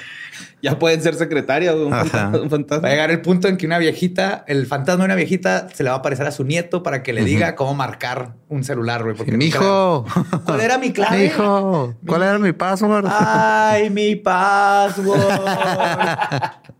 ya 0.62 0.78
pueden 0.78 1.02
ser 1.02 1.16
secretarias, 1.16 1.74
un, 1.74 1.90
fantasma, 1.90 2.38
un 2.40 2.48
fantasma. 2.48 2.82
Va 2.82 2.88
a 2.88 2.92
llegar 2.92 3.10
el 3.10 3.20
punto 3.22 3.48
en 3.48 3.56
que 3.56 3.66
una 3.66 3.78
viejita, 3.78 4.44
el 4.46 4.66
fantasma 4.66 5.00
de 5.02 5.06
una 5.06 5.14
viejita, 5.16 5.68
se 5.74 5.82
le 5.82 5.88
va 5.90 5.96
a 5.96 5.98
aparecer 5.98 6.26
a 6.28 6.30
su 6.30 6.44
nieto 6.44 6.84
para 6.84 7.02
que 7.02 7.12
le 7.12 7.24
diga 7.24 7.56
cómo 7.56 7.74
marcar 7.74 8.34
un 8.48 8.62
celular, 8.62 9.02
güey. 9.02 9.16
porque 9.16 9.32
Mijo. 9.32 10.06
le- 10.32 10.38
¿Cuál 10.44 10.60
era 10.60 10.78
mi 10.78 10.92
clave? 10.92 11.24
Mijo. 11.24 11.94
¿Cuál 12.06 12.22
era 12.22 12.38
mi 12.38 12.52
password? 12.52 13.06
Ay, 13.10 13.90
mi 13.90 14.14
password. 14.14 15.20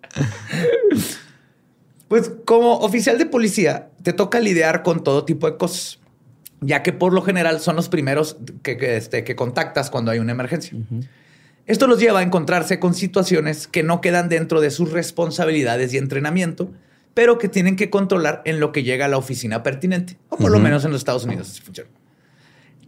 pues 2.08 2.30
como 2.44 2.78
oficial 2.78 3.18
de 3.18 3.26
policía, 3.26 3.90
te 4.02 4.12
toca 4.12 4.40
lidiar 4.40 4.82
con 4.82 5.02
todo 5.02 5.25
tipo 5.25 5.50
de 5.50 5.56
cosas, 5.56 5.98
ya 6.60 6.82
que 6.82 6.92
por 6.92 7.12
lo 7.12 7.22
general 7.22 7.60
son 7.60 7.76
los 7.76 7.88
primeros 7.88 8.36
que, 8.62 8.76
que, 8.76 8.96
este, 8.96 9.25
que 9.25 9.36
contactas 9.36 9.90
cuando 9.90 10.10
hay 10.10 10.18
una 10.18 10.32
emergencia. 10.32 10.78
Esto 11.66 11.88
los 11.88 11.98
lleva 11.98 12.20
a 12.20 12.22
encontrarse 12.22 12.78
con 12.78 12.94
situaciones 12.94 13.66
que 13.66 13.82
no 13.82 14.00
quedan 14.00 14.28
dentro 14.28 14.60
de 14.60 14.70
sus 14.70 14.92
responsabilidades 14.92 15.92
y 15.92 15.98
entrenamiento, 15.98 16.70
pero 17.12 17.38
que 17.38 17.48
tienen 17.48 17.76
que 17.76 17.90
controlar 17.90 18.42
en 18.44 18.60
lo 18.60 18.70
que 18.72 18.84
llega 18.84 19.06
a 19.06 19.08
la 19.08 19.16
oficina 19.16 19.62
pertinente, 19.62 20.16
o 20.28 20.36
por 20.36 20.50
lo 20.52 20.60
menos 20.60 20.84
en 20.84 20.92
los 20.92 21.00
Estados 21.00 21.25
Unidos 21.25 21.48
así 21.50 21.60
funciona. 21.62 21.90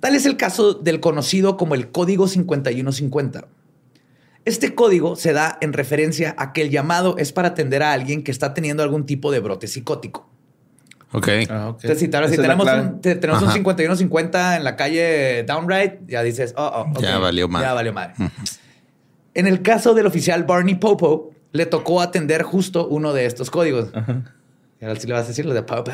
Tal 0.00 0.14
es 0.14 0.26
el 0.26 0.37
caso 0.37 0.75
del 0.75 1.00
conocido 1.00 1.56
como 1.56 1.75
el 1.75 1.90
Código 1.90 2.28
5150. 2.28 3.48
Este 4.48 4.74
código 4.74 5.14
se 5.14 5.32
da 5.34 5.58
en 5.60 5.72
referencia 5.74 6.34
a 6.38 6.52
que 6.52 6.62
el 6.62 6.70
llamado 6.70 7.16
es 7.18 7.32
para 7.32 7.48
atender 7.48 7.82
a 7.82 7.92
alguien 7.92 8.22
que 8.24 8.30
está 8.30 8.54
teniendo 8.54 8.82
algún 8.82 9.04
tipo 9.06 9.30
de 9.30 9.40
brote 9.40 9.66
psicótico. 9.66 10.28
Ok. 11.12 11.28
Ah, 11.50 11.68
ok. 11.70 11.80
Entonces, 11.84 11.98
si, 11.98 12.08
tal- 12.08 12.30
tenemos, 12.30 12.66
un, 12.70 13.00
te- 13.00 13.14
tenemos 13.16 13.42
un 13.42 13.48
Ajá. 13.48 13.54
5150 13.56 14.56
en 14.56 14.64
la 14.64 14.76
calle 14.76 15.42
Downright, 15.44 16.06
ya 16.06 16.22
dices, 16.22 16.54
oh, 16.56 16.64
oh, 16.74 16.90
ok, 16.90 17.00
Ya 17.00 17.18
valió 17.18 17.48
madre. 17.48 17.66
Ya 17.66 17.74
valió 17.74 17.92
madre. 17.92 18.14
En 19.34 19.46
el 19.46 19.62
caso 19.62 19.94
del 19.94 20.06
oficial 20.06 20.44
Barney 20.44 20.74
Popo, 20.76 21.30
le 21.52 21.66
tocó 21.66 22.00
atender 22.00 22.42
justo 22.42 22.88
uno 22.88 23.12
de 23.12 23.26
estos 23.26 23.50
códigos. 23.50 23.90
Y 24.80 24.84
ahora 24.84 24.98
sí 25.00 25.06
le 25.06 25.12
vas 25.14 25.24
a 25.24 25.28
decir 25.28 25.44
lo 25.46 25.54
de 25.54 25.62
Popo. 25.62 25.90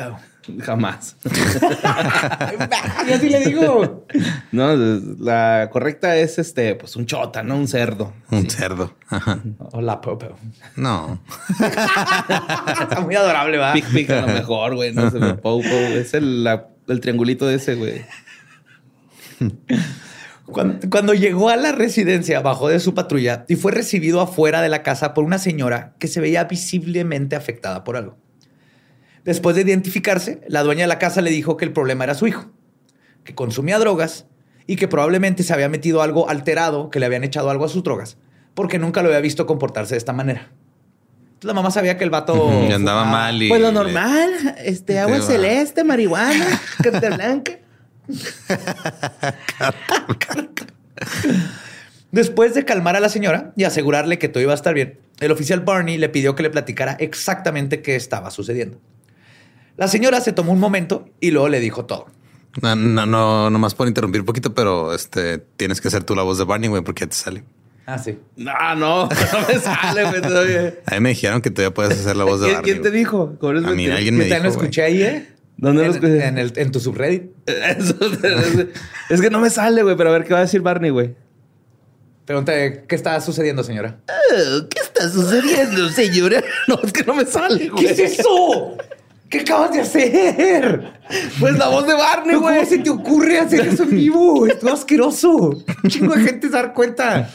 Jamás. 0.61 1.15
y 3.07 3.11
así 3.11 3.29
le 3.29 3.39
digo. 3.45 4.05
No, 4.51 4.75
la 4.75 5.69
correcta 5.71 6.15
es 6.17 6.37
este, 6.39 6.75
pues 6.75 6.95
un 6.95 7.05
chota, 7.05 7.41
no 7.43 7.55
un 7.57 7.67
cerdo. 7.67 8.13
Un 8.31 8.49
cerdo. 8.49 8.95
Ajá. 9.09 9.39
Hola, 9.71 10.01
Popo. 10.01 10.35
No. 10.75 11.19
Está 11.59 13.01
muy 13.01 13.15
adorable, 13.15 13.57
va. 13.57 13.73
Pic 13.73 13.85
pic 13.91 14.09
a 14.11 14.21
lo 14.21 14.27
mejor, 14.27 14.75
güey. 14.75 14.93
No 14.93 15.09
sé, 15.09 15.19
Popo. 15.35 15.67
Es 15.67 16.13
el, 16.13 16.43
la- 16.43 16.67
el 16.87 16.99
triangulito 17.01 17.47
de 17.47 17.55
ese, 17.55 17.75
güey. 17.75 18.05
Cuando, 20.45 20.89
cuando 20.91 21.13
llegó 21.15 21.49
a 21.49 21.55
la 21.55 21.71
residencia, 21.71 22.39
bajó 22.41 22.67
de 22.69 22.79
su 22.79 22.93
patrulla 22.93 23.45
y 23.47 23.55
fue 23.55 23.71
recibido 23.71 24.21
afuera 24.21 24.61
de 24.61 24.69
la 24.69 24.83
casa 24.83 25.13
por 25.15 25.23
una 25.23 25.39
señora 25.39 25.95
que 25.97 26.07
se 26.07 26.21
veía 26.21 26.43
visiblemente 26.43 27.35
afectada 27.35 27.83
por 27.83 27.97
algo. 27.97 28.17
Después 29.25 29.55
de 29.55 29.63
identificarse, 29.63 30.39
la 30.47 30.63
dueña 30.63 30.81
de 30.83 30.87
la 30.87 30.99
casa 30.99 31.19
le 31.21 31.31
dijo 31.31 31.57
que 31.57 31.65
el 31.65 31.73
problema 31.73 32.03
era 32.05 32.13
su 32.13 32.27
hijo, 32.27 32.45
que 33.23 33.33
consumía 33.35 33.79
drogas 33.79 34.25
y 34.67 34.75
que 34.77 34.87
probablemente 34.87 35.43
se 35.43 35.51
había 35.53 35.67
metido 35.67 36.01
algo 36.01 36.29
alterado, 36.29 36.89
que 36.91 36.99
le 36.99 37.07
habían 37.07 37.23
echado 37.23 37.49
algo 37.49 37.65
a 37.65 37.69
sus 37.69 37.83
drogas, 37.83 38.17
porque 38.53 38.77
nunca 38.79 39.01
lo 39.01 39.09
había 39.09 39.19
visto 39.21 39.45
comportarse 39.47 39.95
de 39.95 39.97
esta 39.97 40.13
manera. 40.13 40.51
Entonces 41.25 41.47
la 41.47 41.53
mamá 41.53 41.71
sabía 41.71 41.97
que 41.97 42.03
el 42.03 42.09
vato 42.11 42.33
Ujú, 42.35 42.69
y 42.69 42.71
andaba 42.71 43.01
fumaba. 43.01 43.23
mal 43.23 43.41
y- 43.43 43.49
Pues 43.49 43.61
lo 43.61 43.71
normal, 43.71 44.55
este, 44.63 44.99
agua 44.99 45.19
celeste, 45.21 45.83
marihuana, 45.83 46.45
carta 46.83 47.09
blanca. 47.15 47.51
Después 52.11 52.53
de 52.53 52.63
calmar 52.63 52.95
a 52.95 52.99
la 52.99 53.09
señora 53.09 53.51
y 53.57 53.63
asegurarle 53.65 54.17
que 54.19 54.29
todo 54.29 54.41
iba 54.41 54.51
a 54.53 54.55
estar 54.55 54.73
bien, 54.73 54.99
el 55.19 55.31
oficial 55.31 55.59
Barney 55.61 55.97
le 55.97 56.09
pidió 56.09 56.35
que 56.35 56.43
le 56.43 56.49
platicara 56.49 56.93
exactamente 56.99 57.81
qué 57.81 57.95
estaba 57.95 58.31
sucediendo. 58.31 58.79
La 59.77 59.87
señora 59.87 60.21
se 60.21 60.31
tomó 60.33 60.51
un 60.53 60.59
momento 60.59 61.09
y 61.19 61.31
luego 61.31 61.49
le 61.49 61.59
dijo 61.59 61.85
todo. 61.85 62.07
No, 62.61 62.75
no, 62.75 63.05
no, 63.05 63.49
nomás 63.49 63.75
por 63.75 63.87
interrumpir 63.87 64.21
un 64.21 64.25
poquito, 64.25 64.53
pero 64.53 64.93
este 64.93 65.39
tienes 65.57 65.81
que 65.81 65.89
hacer 65.89 66.03
tú 66.05 66.15
la 66.15 66.23
voz 66.23 66.37
de 66.37 66.45
Barney, 66.45 66.69
güey, 66.69 66.81
porque 66.83 67.01
ya 67.05 67.09
te 67.09 67.15
sale. 67.15 67.43
Ah, 67.85 67.97
sí. 67.99 68.17
No, 68.37 68.53
no, 68.75 69.03
no 69.09 69.47
me 69.47 69.59
sale, 69.59 70.05
güey, 70.09 70.21
todavía. 70.21 70.73
A 70.85 70.95
mí 70.95 70.99
me 71.01 71.09
dijeron 71.09 71.41
que 71.41 71.51
todavía 71.51 71.73
puedes 71.73 71.99
hacer 71.99 72.15
la 72.15 72.23
voz 72.23 72.39
de 72.39 72.45
¿Quién, 72.47 72.55
Barney. 72.57 72.71
quién 72.73 72.83
te 72.83 72.91
dijo? 72.91 73.35
¿Cómo 73.39 73.51
eres 73.51 73.65
A 73.65 73.71
mí 73.71 73.87
alguien 73.87 74.15
me 74.15 74.23
también 74.23 74.43
lo 74.43 74.49
dijo, 74.49 74.55
güey. 74.59 74.65
escuché 74.69 74.81
ahí, 74.83 75.01
¿eh? 75.03 75.29
¿Dónde 75.57 75.81
lo 75.83 75.89
En- 75.89 75.95
escuché? 75.95 76.25
En, 76.27 76.37
el, 76.37 76.53
en 76.55 76.71
tu 76.71 76.79
subreddit. 76.79 77.23
Eso, 77.45 77.95
es, 78.01 78.67
es 79.09 79.21
que 79.21 79.29
no 79.29 79.39
me 79.39 79.49
sale, 79.49 79.83
güey, 79.83 79.95
pero 79.97 80.09
a 80.09 80.13
ver 80.13 80.23
qué 80.23 80.33
va 80.33 80.39
a 80.39 80.43
decir 80.43 80.61
Barney, 80.61 80.89
güey. 80.91 81.13
Pregúntale, 82.25 82.85
¿qué 82.87 82.95
está 82.95 83.19
sucediendo, 83.21 83.63
señora? 83.63 83.99
¿Qué 84.69 84.79
está 84.81 85.09
sucediendo, 85.09 85.89
señora? 85.89 86.41
No, 86.67 86.79
es 86.83 86.91
que 86.91 87.03
no 87.03 87.13
me 87.13 87.25
sale, 87.25 87.69
güey. 87.69 87.85
¿Qué 87.85 87.91
es 87.91 88.19
eso? 88.19 88.77
¿Qué 89.29 89.39
acabas 89.39 89.71
de 89.73 89.81
hacer? 89.81 90.93
Pues 91.39 91.57
la 91.57 91.67
voz 91.67 91.87
de 91.87 91.93
Barney, 91.93 92.35
¿Cómo 92.35 92.47
güey. 92.49 92.65
se 92.65 92.77
te 92.77 92.89
ocurre 92.89 93.39
hacer 93.39 93.61
eso 93.67 93.83
en 93.83 93.89
vivo? 93.91 94.45
Es 94.47 94.59
todo 94.59 94.73
asqueroso. 94.73 95.31
Un 95.83 95.89
chingo 95.89 96.13
de 96.15 96.23
gente 96.23 96.47
se 96.47 96.53
dar 96.53 96.73
cuenta. 96.73 97.29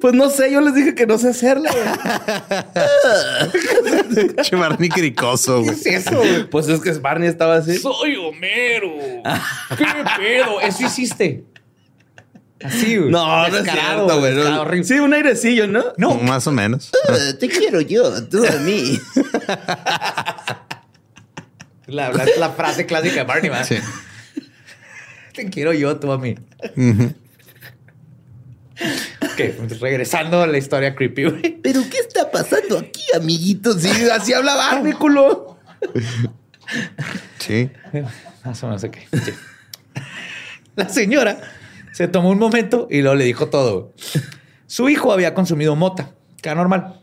Pues 0.00 0.14
no 0.14 0.30
sé, 0.30 0.50
yo 0.50 0.62
les 0.62 0.74
dije 0.74 0.94
que 0.94 1.06
no 1.06 1.18
sé 1.18 1.28
hacerla, 1.28 1.70
güey. 1.70 1.84
Che, 4.42 4.56
Barney 4.56 4.88
cricoso, 4.88 5.58
¿Qué 5.58 5.64
güey. 5.64 5.74
es 5.78 5.86
eso? 5.86 6.22
Pues 6.50 6.68
es 6.68 6.80
que 6.80 6.92
Barney 6.92 7.28
estaba 7.28 7.56
así. 7.56 7.76
Soy 7.78 8.16
Homero. 8.16 8.90
¿Qué 9.76 9.84
pedo? 10.16 10.60
Eso 10.62 10.86
hiciste. 10.86 11.44
Así, 12.64 12.96
güey. 12.96 13.10
No, 13.10 13.48
no 13.48 13.56
es 13.58 13.62
cierto, 13.70 14.18
güey. 14.18 14.84
Sí, 14.84 14.94
un 14.94 15.12
airecillo, 15.14 15.66
¿no? 15.66 15.84
No, 15.98 16.14
Más 16.14 16.46
o 16.46 16.52
menos. 16.52 16.90
te 17.38 17.48
quiero 17.48 17.80
yo, 17.82 18.26
tú 18.26 18.44
a 18.46 18.56
mí. 18.60 18.98
la, 21.88 22.12
la- 22.12 22.26
la 22.38 22.50
frase 22.50 22.86
clásica 22.86 23.16
de 23.16 23.22
Barney, 23.24 23.50
¿verdad? 23.50 23.66
Sí. 23.66 23.76
Te 25.34 25.48
quiero 25.50 25.72
yo, 25.72 25.96
tú 25.98 26.10
a 26.12 26.18
mí. 26.18 26.34
Ok, 29.20 29.40
pues, 29.56 29.80
regresando 29.80 30.40
a 30.42 30.46
la 30.46 30.58
historia 30.58 30.94
creepy, 30.94 31.24
güey. 31.24 31.58
¿Pero 31.62 31.80
qué 31.90 31.98
está 31.98 32.30
pasando 32.30 32.78
aquí, 32.78 33.02
amiguitos? 33.14 33.82
Sí, 33.82 33.90
así 34.10 34.32
habla 34.32 34.54
Barney, 34.54 34.92
culo. 34.92 35.58
Sí. 37.38 37.70
Más 38.44 38.62
o 38.62 38.66
menos, 38.68 38.84
ok. 38.84 38.96
Sí. 39.24 39.32
La 40.76 40.88
señora 40.88 41.40
se 41.92 42.06
tomó 42.08 42.30
un 42.30 42.38
momento 42.38 42.86
y 42.90 43.00
luego 43.00 43.16
le 43.16 43.24
dijo 43.24 43.48
todo. 43.48 43.94
Su 44.66 44.88
hijo 44.88 45.12
había 45.12 45.34
consumido 45.34 45.74
mota, 45.74 46.10
que 46.40 46.48
era 46.48 46.54
normal. 46.56 47.00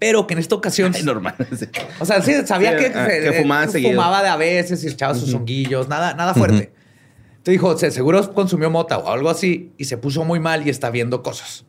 Pero 0.00 0.26
que 0.26 0.34
en 0.34 0.40
esta 0.40 0.54
ocasión... 0.56 0.92
Ay, 0.94 1.02
normal. 1.04 1.34
Sí. 1.56 1.66
O 2.00 2.04
sea, 2.04 2.20
sí, 2.20 2.32
sabía 2.44 2.76
Sí, 2.78 2.84
que, 2.84 2.98
ah, 2.98 3.06
se- 3.06 3.20
que 3.20 3.32
fumaba 3.42 3.64
eh, 3.64 3.82
fumaba 3.82 4.22
de 4.22 4.28
a 4.28 4.36
veces 4.36 4.82
y 4.84 4.88
echaba 4.88 5.14
sus 5.14 5.32
honguillos, 5.34 5.88
nada, 5.88 6.14
nada 6.14 6.34
fuerte. 6.34 6.72
Entonces 7.38 7.52
dijo, 7.52 7.78
se 7.78 7.90
seguro 7.92 8.34
consumió 8.34 8.70
mota 8.70 8.98
o 8.98 9.08
algo 9.10 9.30
así 9.30 9.72
y 9.78 9.84
se 9.84 9.98
puso 9.98 10.24
muy 10.24 10.40
mal 10.40 10.66
y 10.66 10.70
está 10.70 10.90
viendo 10.90 11.22
cosas. 11.22 11.64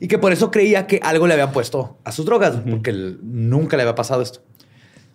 Y 0.00 0.08
que 0.08 0.18
por 0.18 0.32
eso 0.32 0.50
creía 0.50 0.86
que 0.86 1.00
algo 1.02 1.26
le 1.26 1.34
habían 1.34 1.52
puesto 1.52 1.98
a 2.04 2.12
sus 2.12 2.24
drogas, 2.24 2.54
porque 2.68 2.90
él- 2.90 3.18
nunca 3.22 3.76
le 3.76 3.82
había 3.82 3.94
pasado 3.94 4.22
esto. 4.22 4.42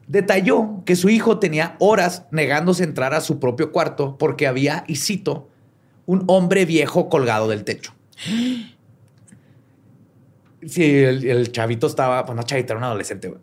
Detalló 0.07 0.83
que 0.85 0.95
su 0.95 1.09
hijo 1.09 1.39
tenía 1.39 1.75
horas 1.79 2.25
negándose 2.31 2.83
a 2.83 2.88
entrar 2.88 3.13
a 3.13 3.21
su 3.21 3.39
propio 3.39 3.71
cuarto 3.71 4.17
porque 4.17 4.45
había, 4.45 4.83
y 4.88 4.97
cito, 4.97 5.50
un 6.05 6.23
hombre 6.27 6.65
viejo 6.65 7.09
colgado 7.09 7.47
del 7.47 7.63
techo. 7.63 7.93
Sí, 10.65 10.83
el, 11.03 11.25
el 11.25 11.51
chavito 11.51 11.87
estaba, 11.87 12.25
pues 12.25 12.35
no 12.35 12.43
chavito, 12.43 12.73
era 12.73 12.77
un 12.79 12.83
adolescente, 12.83 13.27
güey. 13.29 13.41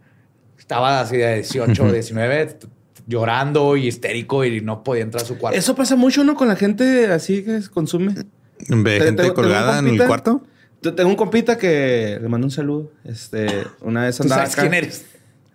Estaba 0.58 1.00
así 1.00 1.16
de 1.16 1.34
18, 1.36 1.92
19, 1.92 2.46
t- 2.46 2.66
llorando 3.06 3.76
y 3.76 3.86
histérico 3.88 4.44
y 4.44 4.60
no 4.60 4.82
podía 4.84 5.02
entrar 5.02 5.22
a 5.22 5.26
su 5.26 5.38
cuarto. 5.38 5.58
Eso 5.58 5.74
pasa 5.74 5.96
mucho, 5.96 6.24
¿no? 6.24 6.34
Con 6.34 6.48
la 6.48 6.56
gente 6.56 7.06
así 7.06 7.42
que 7.42 7.60
consume. 7.72 8.14
Ve 8.14 8.98
Te- 8.98 9.04
gente 9.04 9.04
tengo- 9.04 9.16
tengo 9.16 9.28
un 9.28 9.34
colgada 9.34 9.78
en 9.78 9.86
el 9.88 10.06
cuarto. 10.06 10.42
Yo 10.82 10.94
Tengo 10.94 11.10
un 11.10 11.16
compita 11.16 11.58
que 11.58 12.18
le 12.20 12.28
mando 12.28 12.46
un 12.46 12.50
saludo. 12.52 12.92
Este, 13.04 13.46
una 13.80 14.04
vez 14.04 14.16
¿Tú 14.18 14.22
andaba 14.24 14.42
sabes 14.42 14.52
acá. 14.54 14.62
quién 14.62 14.74
eres? 14.74 15.06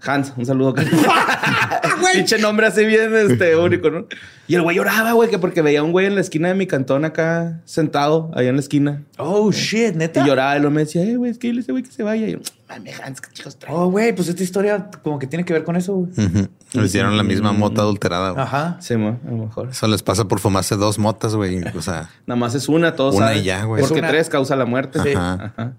Hans, 0.05 0.33
un 0.35 0.45
saludo. 0.45 0.73
Pinche 2.13 2.37
nombre 2.37 2.67
así 2.67 2.85
bien 2.85 3.15
este, 3.15 3.55
único, 3.55 3.89
¿no? 3.89 4.05
Y 4.47 4.55
el 4.55 4.61
güey 4.61 4.75
lloraba, 4.75 5.13
güey, 5.13 5.29
que 5.29 5.39
porque 5.39 5.61
veía 5.61 5.79
a 5.79 5.83
un 5.83 5.91
güey 5.91 6.05
en 6.05 6.15
la 6.15 6.21
esquina 6.21 6.49
de 6.49 6.53
mi 6.55 6.67
cantón 6.67 7.05
acá, 7.05 7.61
sentado, 7.65 8.29
ahí 8.35 8.47
en 8.47 8.55
la 8.55 8.61
esquina. 8.61 9.03
Oh, 9.17 9.51
shit, 9.51 9.95
neta. 9.95 10.21
Y 10.21 10.27
lloraba 10.27 10.57
y 10.57 10.61
lo 10.61 10.69
me 10.69 10.81
decía, 10.81 11.01
eh, 11.03 11.15
güey, 11.15 11.31
es 11.31 11.37
que 11.37 11.47
dile 11.47 11.59
a 11.59 11.63
ese 11.63 11.71
güey 11.71 11.83
que 11.83 11.91
se 11.91 12.03
vaya. 12.03 12.27
Y 12.27 12.33
yo, 12.33 12.39
mame, 12.67 12.91
Hans, 13.03 13.21
qué 13.21 13.29
chicos 13.31 13.57
trae. 13.57 13.73
Oh, 13.73 13.89
güey, 13.89 14.13
pues 14.13 14.27
esta 14.27 14.43
historia 14.43 14.89
como 15.01 15.17
que 15.17 15.27
tiene 15.27 15.45
que 15.45 15.53
ver 15.53 15.63
con 15.63 15.75
eso, 15.77 15.93
güey. 15.93 16.11
Ujú. 16.27 16.47
Les 16.73 16.91
dieron 16.91 17.15
la 17.15 17.23
misma 17.23 17.53
mota 17.53 17.81
adulterada. 17.81 18.31
güey. 18.31 18.43
Ajá. 18.43 18.77
Sí, 18.81 18.93
a 18.95 18.97
lo 18.97 19.17
mejor. 19.45 19.69
Eso 19.69 19.87
les 19.87 20.03
pasa 20.03 20.27
por 20.27 20.39
fumarse 20.39 20.75
dos 20.75 20.99
motas, 20.99 21.35
güey. 21.35 21.61
O 21.75 21.81
sea, 21.81 22.09
Nada 22.27 22.37
más 22.39 22.53
es 22.55 22.67
una, 22.67 22.95
todos 22.95 23.15
Una 23.15 23.27
saben. 23.27 23.41
y 23.41 23.45
ya, 23.45 23.63
güey. 23.63 23.81
Porque 23.81 23.99
una- 23.99 24.09
tres 24.09 24.29
causa 24.29 24.55
la 24.55 24.65
muerte. 24.65 24.99
Sí. 25.01 25.13
Ajá. 25.15 25.73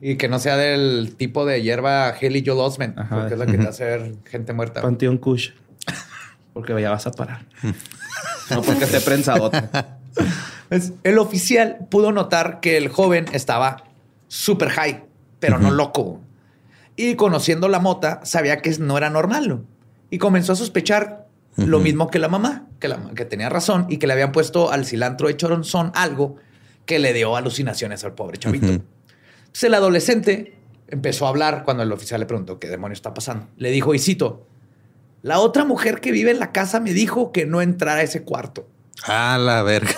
Y 0.00 0.16
que 0.16 0.28
no 0.28 0.38
sea 0.38 0.56
del 0.56 1.14
tipo 1.16 1.46
de 1.46 1.62
hierba 1.62 2.08
Haley 2.08 2.44
Joel 2.44 2.60
Osment, 2.60 2.98
Ajá. 2.98 3.16
porque 3.16 3.34
es 3.34 3.38
la 3.38 3.46
que 3.46 3.58
te 3.58 3.66
hace 3.66 3.84
ver 3.84 4.14
gente 4.26 4.52
muerta. 4.52 4.82
Panteón 4.82 5.18
Kush. 5.18 5.50
Porque 6.52 6.78
ya 6.80 6.90
vas 6.90 7.06
a 7.06 7.12
parar. 7.12 7.44
No 8.48 8.62
porque 8.62 8.84
esté 8.84 9.00
prensa 9.00 9.42
otra. 9.42 9.98
Pues, 10.68 10.92
el 11.02 11.18
oficial 11.18 11.78
pudo 11.90 12.12
notar 12.12 12.60
que 12.60 12.76
el 12.76 12.88
joven 12.88 13.26
estaba 13.32 13.84
súper 14.28 14.68
high, 14.70 15.02
pero 15.40 15.58
no 15.58 15.70
loco. 15.72 16.20
Y 16.94 17.16
conociendo 17.16 17.68
la 17.68 17.78
mota, 17.80 18.20
sabía 18.24 18.58
que 18.58 18.70
no 18.78 18.96
era 18.96 19.10
normal. 19.10 19.48
¿no? 19.48 19.64
Y 20.10 20.18
comenzó 20.18 20.52
a 20.52 20.56
sospechar 20.56 21.26
lo 21.56 21.80
mismo 21.80 22.08
que 22.08 22.18
la 22.18 22.28
mamá, 22.28 22.66
que, 22.78 22.88
la, 22.88 23.00
que 23.14 23.24
tenía 23.24 23.48
razón 23.48 23.86
y 23.88 23.96
que 23.96 24.06
le 24.06 24.12
habían 24.12 24.32
puesto 24.32 24.70
al 24.70 24.84
cilantro 24.86 25.28
de 25.28 25.36
choronzón 25.36 25.90
algo 25.94 26.36
que 26.84 26.98
le 26.98 27.12
dio 27.12 27.36
alucinaciones 27.36 28.04
al 28.04 28.14
pobre 28.14 28.38
chavito. 28.38 28.82
Entonces 29.56 29.68
el 29.68 29.74
adolescente 29.74 30.54
empezó 30.86 31.24
a 31.24 31.30
hablar 31.30 31.64
cuando 31.64 31.82
el 31.82 31.90
oficial 31.90 32.20
le 32.20 32.26
preguntó 32.26 32.58
qué 32.58 32.68
demonio 32.68 32.92
está 32.92 33.14
pasando. 33.14 33.46
Le 33.56 33.70
dijo, 33.70 33.94
y 33.94 33.98
cito, 33.98 34.46
la 35.22 35.38
otra 35.38 35.64
mujer 35.64 36.02
que 36.02 36.12
vive 36.12 36.30
en 36.30 36.38
la 36.38 36.52
casa 36.52 36.78
me 36.78 36.92
dijo 36.92 37.32
que 37.32 37.46
no 37.46 37.62
entrara 37.62 38.00
a 38.00 38.02
ese 38.02 38.22
cuarto. 38.22 38.68
A 39.04 39.38
la 39.38 39.62
verga. 39.62 39.94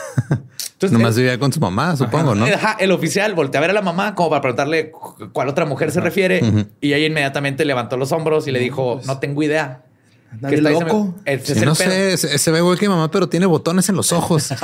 Entonces, 0.75 0.93
Nomás 0.93 1.17
vivía 1.17 1.37
con 1.41 1.53
su 1.53 1.59
mamá, 1.59 1.97
supongo, 1.97 2.37
¿no? 2.37 2.47
el 2.79 2.93
oficial 2.93 3.35
volteó 3.35 3.59
a 3.59 3.63
ver 3.63 3.71
a 3.71 3.73
la 3.73 3.83
mamá 3.83 4.15
como 4.15 4.31
para 4.31 4.43
preguntarle 4.43 4.93
cuál 5.33 5.49
otra 5.49 5.67
mujer 5.67 5.91
se 5.91 6.01
refiere 6.01 6.41
y 6.81 6.93
ella 6.93 7.09
inmediatamente 7.09 7.65
levantó 7.65 7.97
los 7.97 8.13
hombros 8.13 8.47
y 8.47 8.53
le 8.53 8.61
dijo, 8.61 8.99
pues, 8.99 9.09
no 9.09 9.19
tengo 9.19 9.43
idea. 9.43 9.83
¿Qué 10.49 10.55
está 10.55 10.71
loco? 10.71 11.17
no 11.65 11.75
sé, 11.75 12.17
se, 12.17 12.51
ve 12.53 12.59
igual 12.59 12.79
que 12.79 12.89
mamá, 12.89 13.11
pero 13.11 13.29
tiene 13.29 13.47
botones 13.47 13.89
en 13.89 13.97
los 13.97 14.13
ojos. 14.13 14.51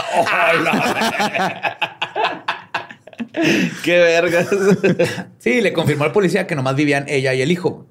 Qué 3.85 3.99
vergas. 3.99 4.49
sí, 5.39 5.61
le 5.61 5.73
confirmó 5.73 6.05
al 6.05 6.13
policía 6.13 6.47
que 6.47 6.55
nomás 6.55 6.77
vivían 6.77 7.05
ella 7.09 7.35
y 7.35 7.43
el 7.43 7.51
hijo. 7.51 7.87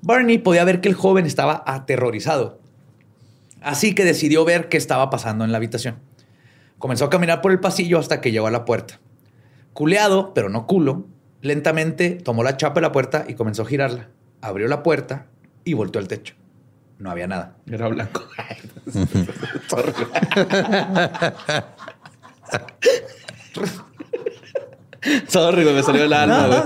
Barney 0.00 0.38
podía 0.38 0.64
ver 0.64 0.80
que 0.80 0.88
el 0.88 0.94
joven 0.94 1.26
estaba 1.26 1.62
aterrorizado. 1.66 2.60
Así 3.60 3.94
que 3.94 4.04
decidió 4.04 4.44
ver 4.44 4.68
qué 4.68 4.76
estaba 4.76 5.10
pasando 5.10 5.44
en 5.44 5.52
la 5.52 5.58
habitación. 5.58 5.98
Comenzó 6.78 7.04
a 7.04 7.10
caminar 7.10 7.40
por 7.40 7.52
el 7.52 7.60
pasillo 7.60 7.98
hasta 7.98 8.20
que 8.20 8.32
llegó 8.32 8.48
a 8.48 8.50
la 8.50 8.64
puerta. 8.64 8.98
Culeado, 9.72 10.34
pero 10.34 10.48
no 10.48 10.66
culo, 10.66 11.06
lentamente 11.40 12.10
tomó 12.10 12.42
la 12.42 12.56
chapa 12.56 12.76
de 12.76 12.82
la 12.82 12.92
puerta 12.92 13.24
y 13.28 13.34
comenzó 13.34 13.62
a 13.62 13.66
girarla. 13.66 14.08
Abrió 14.40 14.66
la 14.66 14.82
puerta 14.82 15.26
y 15.64 15.74
volteó 15.74 16.00
al 16.00 16.08
techo. 16.08 16.34
No 16.98 17.10
había 17.10 17.28
nada. 17.28 17.56
Era 17.66 17.88
blanco. 17.88 18.24
Sorry, 25.26 25.64
me 25.64 25.82
salió 25.82 26.04
el 26.04 26.12
alma, 26.12 26.46
güey. 26.46 26.62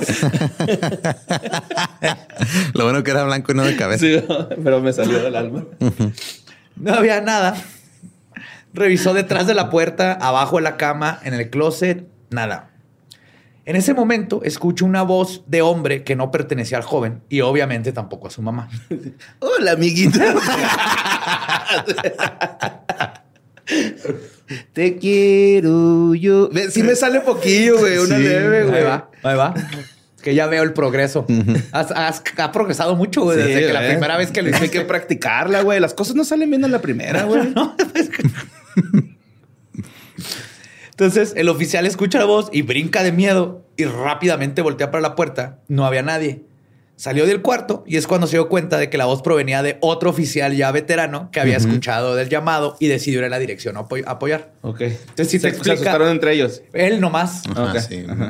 Lo 2.74 2.84
bueno 2.84 3.02
que 3.02 3.10
era 3.10 3.24
blanco 3.24 3.52
y 3.52 3.54
no 3.54 3.64
de 3.64 3.76
cabeza. 3.76 4.04
Sí, 4.04 4.22
pero 4.62 4.80
me 4.80 4.92
salió 4.92 5.22
del 5.22 5.36
alma. 5.36 5.64
No 6.76 6.94
había 6.94 7.20
nada. 7.20 7.56
Revisó 8.74 9.14
detrás 9.14 9.46
de 9.46 9.54
la 9.54 9.70
puerta, 9.70 10.12
abajo 10.12 10.56
de 10.56 10.62
la 10.62 10.76
cama, 10.76 11.18
en 11.24 11.32
el 11.32 11.48
closet, 11.48 12.06
nada. 12.30 12.70
En 13.64 13.74
ese 13.74 13.94
momento 13.94 14.42
escucho 14.44 14.84
una 14.84 15.02
voz 15.02 15.42
de 15.46 15.62
hombre 15.62 16.04
que 16.04 16.14
no 16.14 16.30
pertenecía 16.30 16.76
al 16.78 16.84
joven 16.84 17.22
y 17.28 17.40
obviamente 17.40 17.92
tampoco 17.92 18.28
a 18.28 18.30
su 18.30 18.42
mamá. 18.42 18.68
Hola, 19.40 19.72
amiguita. 19.72 20.34
Te 24.72 24.96
quiero 24.96 26.14
yo. 26.14 26.50
Sí 26.70 26.82
me 26.82 26.94
sale 26.94 27.20
poquillo, 27.20 27.78
güey. 27.78 27.98
Una 27.98 28.18
leve, 28.18 28.64
güey. 28.64 28.78
Ahí 28.78 28.84
va, 28.84 29.10
ahí 29.22 29.36
va. 29.36 29.54
Que 30.22 30.34
ya 30.34 30.46
veo 30.46 30.62
el 30.62 30.72
progreso. 30.72 31.26
has, 31.72 32.22
progresado 32.52 32.96
mucho, 32.96 33.22
güey, 33.22 33.38
desde 33.38 33.66
que 33.66 33.72
la 33.72 33.86
primera 33.86 34.16
vez 34.16 34.30
que 34.30 34.42
lo 34.42 34.50
hice. 34.50 34.64
Hay 34.64 34.68
que 34.70 34.80
practicarla, 34.86 35.62
güey. 35.62 35.80
Las 35.80 35.94
cosas 35.94 36.16
no 36.16 36.24
salen 36.24 36.50
bien 36.50 36.64
en 36.64 36.72
la 36.72 36.80
primera, 36.80 37.24
güey. 37.24 37.54
Entonces 40.90 41.34
el 41.36 41.48
oficial 41.50 41.84
escucha 41.86 42.18
la 42.18 42.24
voz 42.24 42.48
y 42.52 42.62
brinca 42.62 43.02
de 43.02 43.12
miedo 43.12 43.66
y 43.76 43.84
rápidamente 43.84 44.62
voltea 44.62 44.90
para 44.90 45.02
la 45.02 45.14
puerta. 45.14 45.58
No 45.68 45.84
había 45.84 46.02
nadie. 46.02 46.42
Salió 46.96 47.26
del 47.26 47.42
cuarto 47.42 47.84
y 47.86 47.98
es 47.98 48.06
cuando 48.06 48.26
se 48.26 48.36
dio 48.36 48.48
cuenta 48.48 48.78
de 48.78 48.88
que 48.88 48.96
la 48.96 49.04
voz 49.04 49.20
provenía 49.20 49.62
de 49.62 49.76
otro 49.82 50.08
oficial 50.08 50.56
ya 50.56 50.72
veterano 50.72 51.28
que 51.30 51.40
había 51.40 51.58
escuchado 51.58 52.14
del 52.14 52.30
llamado 52.30 52.74
y 52.80 52.88
decidió 52.88 53.18
ir 53.18 53.26
en 53.26 53.32
la 53.32 53.38
dirección 53.38 53.76
a 53.76 53.86
apoyar. 54.06 54.52
Ok. 54.62 54.80
Entonces, 54.80 55.28
si 55.28 55.38
te 55.38 55.48
explica. 55.48 55.76
Se 55.76 55.82
asustaron 55.82 56.08
entre 56.08 56.32
ellos. 56.32 56.62
Él 56.72 56.98
nomás. 56.98 57.42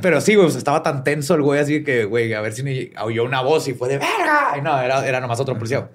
Pero 0.02 0.20
sí, 0.20 0.34
güey, 0.34 0.48
estaba 0.48 0.82
tan 0.82 1.04
tenso 1.04 1.36
el 1.36 1.42
güey 1.42 1.60
así 1.60 1.84
que, 1.84 2.06
güey, 2.06 2.34
a 2.34 2.40
ver 2.40 2.54
si 2.54 2.92
oyó 3.00 3.24
una 3.24 3.40
voz 3.40 3.68
y 3.68 3.74
fue 3.74 3.88
de 3.88 3.98
verga. 3.98 4.56
Y 4.58 4.62
no, 4.62 4.80
era, 4.80 5.06
era 5.06 5.20
nomás 5.20 5.38
otro 5.38 5.54
policía. 5.54 5.88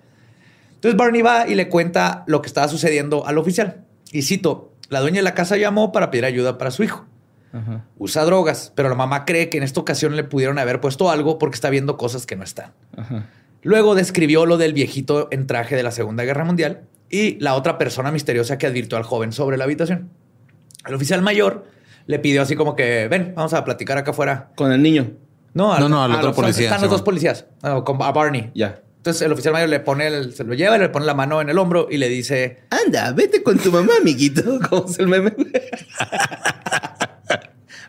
Entonces 0.75 0.97
Barney 0.97 1.21
va 1.21 1.49
y 1.49 1.55
le 1.55 1.67
cuenta 1.67 2.23
lo 2.25 2.41
que 2.41 2.47
estaba 2.47 2.69
sucediendo 2.69 3.27
al 3.27 3.38
oficial. 3.38 3.84
Y 4.13 4.21
cito: 4.21 4.71
La 4.88 5.01
dueña 5.01 5.17
de 5.17 5.23
la 5.23 5.34
casa 5.34 5.57
llamó 5.57 5.91
para 5.91 6.10
pedir 6.10 6.23
ayuda 6.23 6.57
para 6.57 6.71
su 6.71 6.84
hijo. 6.84 7.05
Usa 7.98 8.24
drogas, 8.24 8.72
pero 8.76 8.90
la 8.90 8.96
mamá 8.96 9.26
cree 9.26 9.50
que 9.50 9.58
en 9.58 9.64
esta 9.64 9.80
ocasión 9.80 10.16
le 10.16 10.24
pudieron 10.24 10.58
haber 10.60 10.80
puesto 10.80 11.10
algo 11.10 11.38
porque 11.38 11.56
está 11.56 11.70
viendo 11.70 11.98
cosas 11.98 12.26
que 12.26 12.36
no 12.36 12.44
están. 12.44 12.74
Luego 13.64 13.96
describió 13.96 14.46
lo 14.46 14.58
del 14.58 14.74
viejito 14.74 15.28
en 15.32 15.48
traje 15.48 15.76
de 15.76 15.84
la 15.84 15.92
Segunda 15.92 16.24
Guerra 16.24 16.46
Mundial 16.46 16.82
y 17.10 17.40
la 17.40 17.56
otra 17.56 17.78
persona 17.78 18.12
misteriosa 18.12 18.58
que 18.58 18.68
advirtió 18.68 18.98
al 18.98 19.04
joven 19.04 19.34
sobre 19.34 19.58
la 19.58 19.66
habitación. 19.66 20.10
El 20.88 20.96
oficial 20.96 21.22
mayor 21.22 21.66
le 22.08 22.20
pidió 22.20 22.42
así 22.42 22.56
como 22.56 22.76
que, 22.76 23.08
ven, 23.08 23.34
vamos 23.36 23.54
a 23.54 23.64
platicar 23.64 23.98
acá 23.98 24.12
afuera. 24.12 24.50
¿Con 24.56 24.72
el 24.72 24.82
niño? 24.82 25.12
No, 25.54 25.74
al, 25.74 25.82
no, 25.82 25.90
no, 25.90 26.04
al 26.04 26.12
otro 26.14 26.34
policía. 26.34 26.66
Están 26.66 26.82
los 26.82 26.90
dos 26.90 27.02
policías, 27.02 27.46
a 27.62 27.80
Barney. 28.12 28.52
Ya. 28.56 28.82
Entonces 28.98 29.24
el 29.24 29.32
oficial 29.32 29.54
mayor 29.54 29.70
le 29.70 29.80
pone, 29.80 30.32
se 30.32 30.44
lo 30.44 30.54
lleva, 30.54 30.78
le 30.78 30.90
pone 30.90 31.06
la 31.06 31.16
mano 31.16 31.42
en 31.42 31.50
el 31.50 31.58
hombro 31.58 31.88
y 31.90 31.98
le 31.98 32.08
dice: 32.08 32.60
Anda, 32.70 33.12
vete 33.14 33.42
con 33.42 33.58
tu 33.58 33.72
mamá, 33.72 33.94
amiguito. 34.00 34.60
¿Cómo 34.70 34.86
es 34.88 35.00
el 35.00 35.08
meme? 35.08 35.34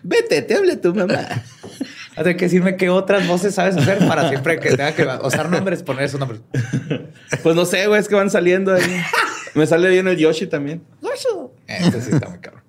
Vete, 0.02 0.42
te 0.42 0.54
habla 0.54 0.80
tu 0.80 0.94
mamá. 0.94 1.28
Hay 2.16 2.36
que 2.36 2.44
decirme 2.44 2.76
qué 2.76 2.90
otras 2.90 3.26
voces 3.26 3.54
sabes 3.54 3.76
hacer 3.76 4.06
para 4.06 4.28
siempre 4.28 4.58
que 4.58 4.70
tenga 4.70 4.94
que 4.94 5.06
usar 5.24 5.48
nombres, 5.48 5.82
poner 5.82 6.04
esos 6.04 6.20
nombres. 6.20 6.42
Pues 7.42 7.56
no 7.56 7.64
sé, 7.64 7.86
güey, 7.86 8.00
es 8.00 8.08
que 8.08 8.14
van 8.14 8.30
saliendo 8.30 8.74
ahí. 8.74 9.02
Me 9.54 9.66
sale 9.66 9.88
bien 9.88 10.06
el 10.08 10.18
Yoshi 10.18 10.46
también. 10.46 10.82
Yoshi. 11.00 11.28
Este 11.66 12.00
sí 12.02 12.10
está 12.12 12.28
muy 12.28 12.38
cabrón. 12.38 12.62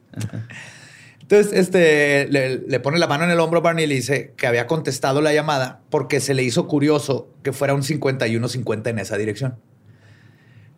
Entonces, 1.21 1.51
este, 1.53 2.27
le, 2.29 2.79
pone 2.79 2.99
la 2.99 3.07
mano 3.07 3.25
en 3.25 3.31
el 3.31 3.39
hombro 3.39 3.59
a 3.59 3.63
Barney 3.63 3.85
y 3.85 3.87
le 3.87 3.95
dice 3.95 4.33
que 4.37 4.47
había 4.47 4.67
contestado 4.67 5.21
la 5.21 5.33
llamada 5.33 5.81
porque 5.89 6.19
se 6.19 6.33
le 6.33 6.43
hizo 6.43 6.67
curioso 6.67 7.27
que 7.43 7.51
fuera 7.51 7.73
un 7.73 7.81
51-50 7.81 8.87
en 8.87 8.99
esa 8.99 9.17
dirección. 9.17 9.57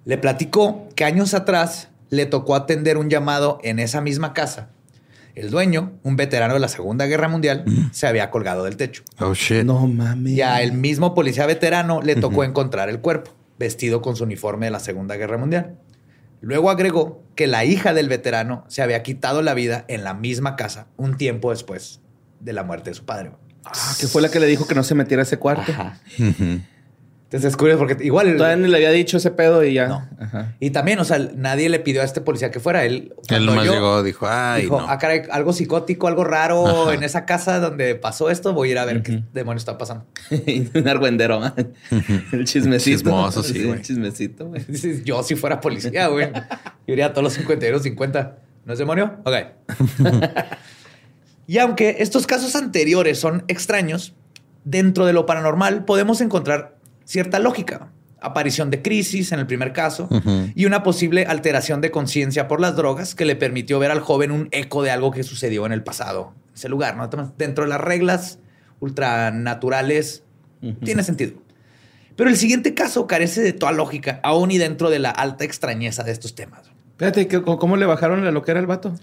Le 0.06 0.18
platicó 0.18 0.88
que 0.96 1.04
años 1.04 1.34
atrás 1.34 1.90
le 2.10 2.26
tocó 2.26 2.56
atender 2.56 2.98
un 2.98 3.10
llamado 3.10 3.60
en 3.64 3.80
esa 3.80 4.02
misma 4.02 4.34
casa 4.34 4.70
el 5.36 5.52
dueño, 5.52 5.94
un 6.04 6.16
veterano 6.16 6.54
de 6.54 6.60
la 6.60 6.68
Segunda 6.70 7.06
Guerra 7.06 7.28
Mundial, 7.28 7.64
mm. 7.66 7.92
se 7.92 8.08
había 8.08 8.32
colgado 8.32 8.64
del 8.64 8.78
techo. 8.78 9.04
Oh, 9.20 9.34
shit. 9.34 9.64
No 9.64 9.86
mames. 9.88 10.34
Y 10.34 10.42
a 10.42 10.62
el 10.62 10.72
mismo 10.74 11.14
policía 11.14 11.46
veterano 11.46 12.02
le 12.02 12.16
tocó 12.16 12.44
encontrar 12.44 12.90
el 12.90 13.00
cuerpo, 13.00 13.32
vestido 13.60 14.02
con 14.02 14.16
su 14.16 14.24
uniforme 14.24 14.68
de 14.68 14.72
la 14.72 14.80
Segunda 14.80 15.16
Guerra 15.18 15.38
Mundial. 15.38 15.78
Luego 16.42 16.70
agregó 16.70 17.24
que 17.36 17.48
la 17.48 17.66
hija 17.66 17.94
del 17.94 18.08
veterano 18.08 18.66
se 18.68 18.82
había 18.82 19.04
quitado 19.04 19.42
la 19.42 19.54
vida 19.54 19.86
en 19.88 20.04
la 20.04 20.14
misma 20.14 20.56
casa 20.56 20.88
un 20.96 21.18
tiempo 21.18 21.52
después 21.52 22.02
de 22.40 22.54
la 22.54 22.64
muerte 22.64 22.92
de 22.92 22.94
su 22.94 23.06
padre. 23.06 23.32
Ah, 23.66 23.96
que 24.00 24.08
fue 24.08 24.22
la 24.22 24.30
que 24.30 24.40
le 24.40 24.46
dijo 24.46 24.68
que 24.68 24.76
no 24.76 24.84
se 24.84 24.96
metiera 24.96 25.22
a 25.22 25.26
ese 25.26 25.38
cuarto. 25.38 25.72
Ajá. 25.72 26.00
Entonces 27.26 27.50
es 27.50 27.58
curioso 27.58 27.80
porque 27.80 28.04
igual. 28.06 28.38
Todavía 28.38 28.56
ni 28.56 28.70
le 28.70 28.78
había 28.78 28.92
dicho 28.92 29.18
ese 29.18 29.32
pedo 29.32 29.64
y 29.64 29.74
ya. 29.74 29.88
No. 29.88 30.08
Y 30.60 30.70
también, 30.70 31.00
o 31.00 31.06
sea, 31.06 31.18
nadie 31.36 31.70
le 31.70 31.80
pidió 31.80 32.02
a 32.02 32.06
este 32.06 32.22
policía 32.22 32.52
que 32.52 32.60
fuera. 32.60 32.86
Él, 32.86 33.14
él 33.30 33.46
nomás 33.48 33.68
llegó, 33.68 34.04
dijo, 34.04 34.28
ay. 34.30 34.64
Dijo, 34.64 34.80
no. 34.80 34.88
ah, 34.88 35.00
algo 35.32 35.52
psicótico, 35.52 36.08
algo 36.08 36.24
raro 36.24 36.92
en 36.92 37.04
esa 37.04 37.26
casa 37.26 37.60
donde 37.60 37.96
pasó 37.96 38.30
esto. 38.30 38.54
Voy 38.54 38.70
a 38.70 38.72
ir 38.74 38.78
a 38.78 38.86
ver 38.86 39.02
qué 39.02 39.24
demonios 39.34 39.64
está 39.64 39.76
pasando. 39.78 40.06
Un 40.76 40.88
argüendero, 40.88 41.42
El 42.32 42.46
chismecito. 42.46 42.98
Chismoso, 42.98 43.42
sí, 43.42 43.64
güey. 43.64 43.82
chismecito, 43.82 44.48
güey. 44.50 44.64
Yo, 45.04 45.24
si 45.24 45.36
fuera 45.36 45.60
policía, 45.60 46.08
güey, 46.08 46.32
yo 46.32 46.94
iría 46.94 47.08
a 47.08 47.10
todos 47.10 47.24
los 47.24 47.34
52, 47.34 47.82
50. 47.82 48.38
¿No 48.66 48.74
es 48.74 48.80
demonio? 48.80 49.18
Ok. 49.24 49.36
y 51.48 51.58
aunque 51.58 51.98
estos 52.00 52.28
casos 52.28 52.56
anteriores 52.56 53.20
son 53.20 53.44
extraños, 53.48 54.14
dentro 54.64 55.06
de 55.06 55.14
lo 55.14 55.26
paranormal 55.26 55.86
podemos 55.86 56.22
encontrar 56.22 56.75
cierta 57.06 57.40
lógica. 57.40 57.92
Aparición 58.20 58.72
de 58.72 58.82
crisis 58.82 59.32
en 59.32 59.40
el 59.40 59.46
primer 59.46 59.72
caso 59.72 60.10
y 60.56 60.66
una 60.66 60.82
posible 60.82 61.26
alteración 61.28 61.80
de 61.82 61.92
conciencia 61.92 62.48
por 62.48 62.60
las 62.60 62.76
drogas 62.76 63.14
que 63.14 63.24
le 63.24 63.36
permitió 63.36 63.78
ver 63.78 63.92
al 63.92 64.00
joven 64.00 64.32
un 64.32 64.48
eco 64.52 64.82
de 64.82 64.90
algo 64.90 65.12
que 65.12 65.22
sucedió 65.24 65.66
en 65.68 65.72
el 65.72 65.84
pasado, 65.84 66.34
ese 66.56 66.68
lugar. 66.68 66.98
¿no? 66.98 67.08
Dentro 67.38 67.66
de 67.66 67.70
las 67.70 67.80
reglas 67.80 68.40
ultranaturales, 68.80 70.24
tiene 70.84 71.04
sentido. 71.04 71.34
Pero 72.16 72.30
el 72.30 72.38
siguiente 72.38 72.74
caso 72.74 73.06
carece 73.06 73.42
de 73.42 73.54
toda 73.54 73.72
lógica, 73.74 74.20
aún 74.24 74.50
y 74.50 74.58
dentro 74.58 74.90
de 74.90 75.00
la 75.00 75.12
alta 75.12 75.44
extrañeza 75.44 76.04
de 76.04 76.12
estos 76.12 76.34
temas. 76.34 76.72
Espérate, 76.92 77.28
¿cómo 77.44 77.78
le 77.78 77.86
bajaron 77.86 78.24
la 78.24 78.32
loquera 78.32 78.60
al 78.60 78.68
vato? 78.68 78.96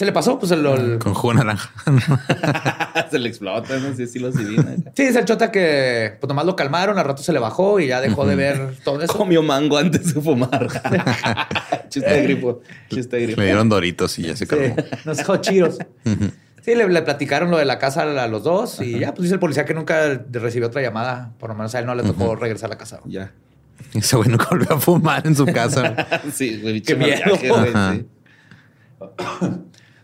Se 0.00 0.06
le 0.06 0.12
pasó, 0.12 0.38
pues 0.38 0.50
el. 0.52 0.98
Con 0.98 1.12
jugo 1.12 1.34
naranja. 1.34 1.70
se 3.10 3.18
le 3.18 3.28
explota, 3.28 3.78
no 3.80 3.94
sé 3.94 4.06
si 4.06 4.18
lo 4.18 4.28
adivina. 4.28 4.74
Sí, 4.96 5.02
es 5.02 5.14
el 5.14 5.26
chota 5.26 5.52
que 5.52 6.16
pues 6.18 6.26
nomás 6.26 6.46
lo 6.46 6.56
calmaron, 6.56 6.98
al 6.98 7.04
rato 7.04 7.22
se 7.22 7.34
le 7.34 7.38
bajó 7.38 7.78
y 7.80 7.88
ya 7.88 8.00
dejó 8.00 8.24
de 8.24 8.34
ver 8.34 8.78
todo 8.82 9.02
eso. 9.02 9.12
Comió 9.12 9.42
mango 9.42 9.76
antes 9.76 10.14
de 10.14 10.22
fumar. 10.22 10.68
Chiste 11.90 12.08
de 12.08 12.22
grifo. 12.22 12.62
Chiste 12.88 13.16
de 13.16 13.22
grifo. 13.24 13.40
Le 13.42 13.46
dieron 13.48 13.68
doritos 13.68 14.18
y 14.18 14.22
ya 14.22 14.36
se 14.36 14.46
calmó. 14.46 14.74
Nos 15.04 15.18
dejó 15.18 15.36
chidos. 15.36 15.76
Sí, 16.62 16.74
le, 16.74 16.88
le 16.88 17.02
platicaron 17.02 17.50
lo 17.50 17.58
de 17.58 17.66
la 17.66 17.78
casa 17.78 18.00
a 18.00 18.26
los 18.26 18.42
dos 18.42 18.80
y 18.80 19.00
ya, 19.00 19.12
pues 19.12 19.24
dice 19.24 19.34
el 19.34 19.40
policía 19.40 19.66
que 19.66 19.74
nunca 19.74 20.24
recibió 20.32 20.68
otra 20.68 20.80
llamada. 20.80 21.34
Por 21.38 21.50
lo 21.50 21.56
menos 21.56 21.74
a 21.74 21.78
él 21.78 21.84
no 21.84 21.94
le 21.94 22.04
tocó 22.04 22.36
regresar 22.36 22.68
a 22.68 22.72
la 22.72 22.78
casa. 22.78 23.00
Ya. 23.04 23.34
Ese 23.92 24.16
güey 24.16 24.30
nunca 24.30 24.46
volvió 24.50 24.72
a 24.72 24.80
fumar 24.80 25.26
en 25.26 25.36
su 25.36 25.44
casa. 25.44 25.94
sí, 26.32 26.58
güey. 26.58 26.80
Qué 26.80 26.94
bicho 26.94 26.96
miedo. 26.96 27.36
viaje, 27.36 27.48
güey, 27.50 27.72
sí. 27.92 28.06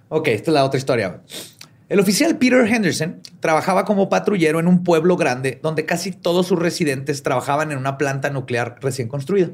Ok, 0.08 0.28
esta 0.28 0.50
es 0.50 0.54
la 0.54 0.64
otra 0.64 0.78
historia. 0.78 1.20
El 1.88 2.00
oficial 2.00 2.36
Peter 2.36 2.66
Henderson 2.66 3.20
trabajaba 3.38 3.84
como 3.84 4.08
patrullero 4.08 4.58
en 4.58 4.66
un 4.66 4.82
pueblo 4.82 5.16
grande 5.16 5.60
donde 5.62 5.86
casi 5.86 6.10
todos 6.10 6.46
sus 6.46 6.58
residentes 6.58 7.22
trabajaban 7.22 7.70
en 7.70 7.78
una 7.78 7.96
planta 7.96 8.30
nuclear 8.30 8.76
recién 8.80 9.08
construida. 9.08 9.50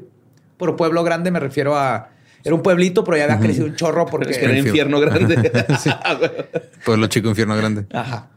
Por 0.57 0.75
pueblo 0.75 1.03
grande 1.03 1.31
me 1.31 1.39
refiero 1.39 1.75
a... 1.75 2.09
Era 2.43 2.55
un 2.55 2.61
pueblito, 2.61 3.03
pero 3.03 3.17
ya 3.17 3.23
había 3.23 3.39
crecido 3.39 3.65
un 3.65 3.75
chorro 3.75 4.05
porque... 4.05 4.31
Es 4.31 4.37
que 4.37 4.45
era 4.45 4.57
infierno 4.57 4.99
grande. 4.99 5.51
Pueblo 6.85 7.07
chico, 7.07 7.29
infierno 7.29 7.55
grande. 7.55 7.85
Ajá. 7.93 8.29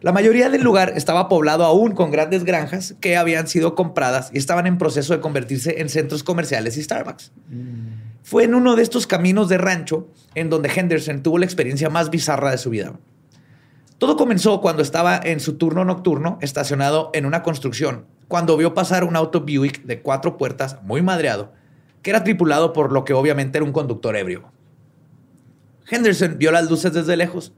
La 0.00 0.10
mayoría 0.10 0.50
del 0.50 0.62
lugar 0.62 0.92
estaba 0.96 1.28
poblado 1.28 1.64
aún 1.64 1.92
con 1.92 2.10
grandes 2.10 2.44
granjas 2.44 2.94
que 3.00 3.16
habían 3.16 3.46
sido 3.46 3.74
compradas 3.74 4.30
y 4.34 4.38
estaban 4.38 4.66
en 4.66 4.78
proceso 4.78 5.14
de 5.14 5.20
convertirse 5.20 5.80
en 5.80 5.88
centros 5.88 6.24
comerciales 6.24 6.76
y 6.76 6.82
Starbucks. 6.82 7.32
Fue 8.24 8.44
en 8.44 8.54
uno 8.54 8.74
de 8.74 8.82
estos 8.82 9.06
caminos 9.06 9.50
de 9.50 9.58
rancho 9.58 10.08
en 10.34 10.48
donde 10.48 10.70
Henderson 10.74 11.22
tuvo 11.22 11.36
la 11.36 11.44
experiencia 11.44 11.90
más 11.90 12.08
bizarra 12.08 12.50
de 12.50 12.56
su 12.56 12.70
vida. 12.70 12.94
Todo 13.98 14.16
comenzó 14.16 14.62
cuando 14.62 14.80
estaba 14.82 15.20
en 15.22 15.40
su 15.40 15.58
turno 15.58 15.84
nocturno 15.84 16.38
estacionado 16.40 17.10
en 17.12 17.26
una 17.26 17.42
construcción, 17.42 18.06
cuando 18.26 18.56
vio 18.56 18.72
pasar 18.72 19.04
un 19.04 19.14
auto 19.14 19.42
Buick 19.42 19.82
de 19.84 20.00
cuatro 20.00 20.38
puertas 20.38 20.78
muy 20.84 21.02
madreado, 21.02 21.52
que 22.00 22.08
era 22.08 22.24
tripulado 22.24 22.72
por 22.72 22.92
lo 22.92 23.04
que 23.04 23.12
obviamente 23.12 23.58
era 23.58 23.64
un 23.66 23.72
conductor 23.72 24.16
ebrio. 24.16 24.50
Henderson 25.90 26.38
vio 26.38 26.50
las 26.50 26.70
luces 26.70 26.94
desde 26.94 27.18
lejos. 27.18 27.52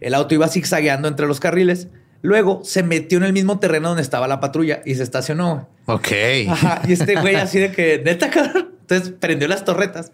El 0.00 0.14
auto 0.14 0.34
iba 0.34 0.48
zigzagueando 0.48 1.06
entre 1.06 1.28
los 1.28 1.38
carriles. 1.38 1.86
Luego 2.22 2.62
se 2.64 2.82
metió 2.82 3.18
en 3.18 3.24
el 3.24 3.32
mismo 3.32 3.60
terreno 3.60 3.90
donde 3.90 4.02
estaba 4.02 4.26
la 4.26 4.40
patrulla 4.40 4.82
y 4.84 4.96
se 4.96 5.04
estacionó. 5.04 5.68
Ok. 5.86 6.08
Ajá, 6.48 6.82
y 6.88 6.92
este 6.94 7.14
güey 7.20 7.36
así 7.36 7.60
de 7.60 7.70
que, 7.70 8.02
neta, 8.04 8.30
cabrón. 8.30 8.77
Entonces 8.90 9.12
prendió 9.20 9.48
las 9.48 9.64
torretas 9.66 10.12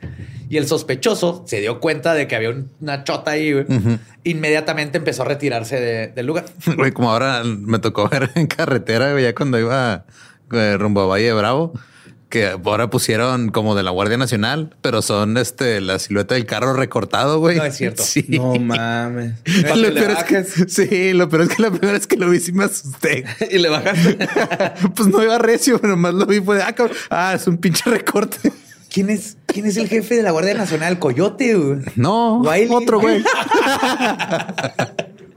y 0.50 0.56
el 0.56 0.66
sospechoso 0.66 1.44
se 1.46 1.60
dio 1.60 1.78
cuenta 1.78 2.12
de 2.14 2.26
que 2.26 2.34
había 2.34 2.50
un- 2.50 2.70
una 2.80 3.04
chota 3.04 3.30
ahí. 3.32 3.52
güey. 3.52 3.66
Inmediatamente 4.24 4.98
empezó 4.98 5.22
a 5.22 5.26
retirarse 5.26 5.80
de- 5.80 6.08
del 6.08 6.26
lugar. 6.26 6.44
Güey, 6.76 6.92
como 6.92 7.12
ahora 7.12 7.42
me 7.44 7.78
tocó 7.78 8.08
ver 8.08 8.30
en 8.34 8.46
carretera, 8.48 9.12
güey, 9.12 9.24
ya 9.24 9.34
cuando 9.34 9.58
iba 9.60 10.06
eh, 10.52 10.76
rumbo 10.78 11.02
a 11.02 11.06
Valle 11.06 11.26
de 11.26 11.32
Bravo, 11.34 11.72
que 12.30 12.46
ahora 12.48 12.90
pusieron 12.90 13.50
como 13.50 13.76
de 13.76 13.84
la 13.84 13.92
Guardia 13.92 14.16
Nacional, 14.16 14.74
pero 14.82 15.02
son 15.02 15.37
este 15.37 15.80
la 15.80 16.00
silueta 16.00 16.34
del 16.34 16.46
carro 16.46 16.72
recortado, 16.72 17.38
güey. 17.38 17.56
No 17.58 17.64
es 17.64 17.76
cierto. 17.76 18.02
Sí. 18.04 18.26
No 18.28 18.54
mames. 18.56 19.34
Lo 19.76 19.94
peor 19.94 20.10
es 20.10 20.24
que, 20.24 20.44
sí, 20.44 21.12
lo 21.12 21.28
peor 21.28 21.42
es 21.42 21.48
que 21.50 21.62
la 21.62 21.70
primera 21.70 21.92
vez 21.92 22.08
que 22.08 22.16
lo 22.16 22.28
vi 22.28 22.40
sí 22.40 22.50
me 22.52 22.64
asusté. 22.64 23.24
y 23.52 23.58
le 23.58 23.68
bajaste. 23.68 24.18
pues 24.96 25.08
no 25.08 25.22
iba 25.22 25.38
recio, 25.38 25.78
pero 25.78 25.92
nomás 25.94 26.14
lo 26.14 26.26
vi 26.26 26.40
fue 26.40 26.56
de, 26.56 26.62
ah, 26.64 26.72
cabrón, 26.72 26.96
ah, 27.10 27.34
es 27.37 27.46
un 27.46 27.56
pinche 27.58 27.88
recorte. 27.88 28.52
¿Quién 28.94 29.11
es, 29.11 29.38
¿Quién 29.46 29.66
es 29.66 29.76
el 29.76 29.88
jefe 29.88 30.14
de 30.14 30.22
la 30.22 30.30
Guardia 30.30 30.54
Nacional? 30.54 31.00
Coyote. 31.00 31.54
güey. 31.54 31.80
No, 31.96 32.40
Wiley. 32.42 32.68
otro 32.70 33.00
güey. 33.00 33.24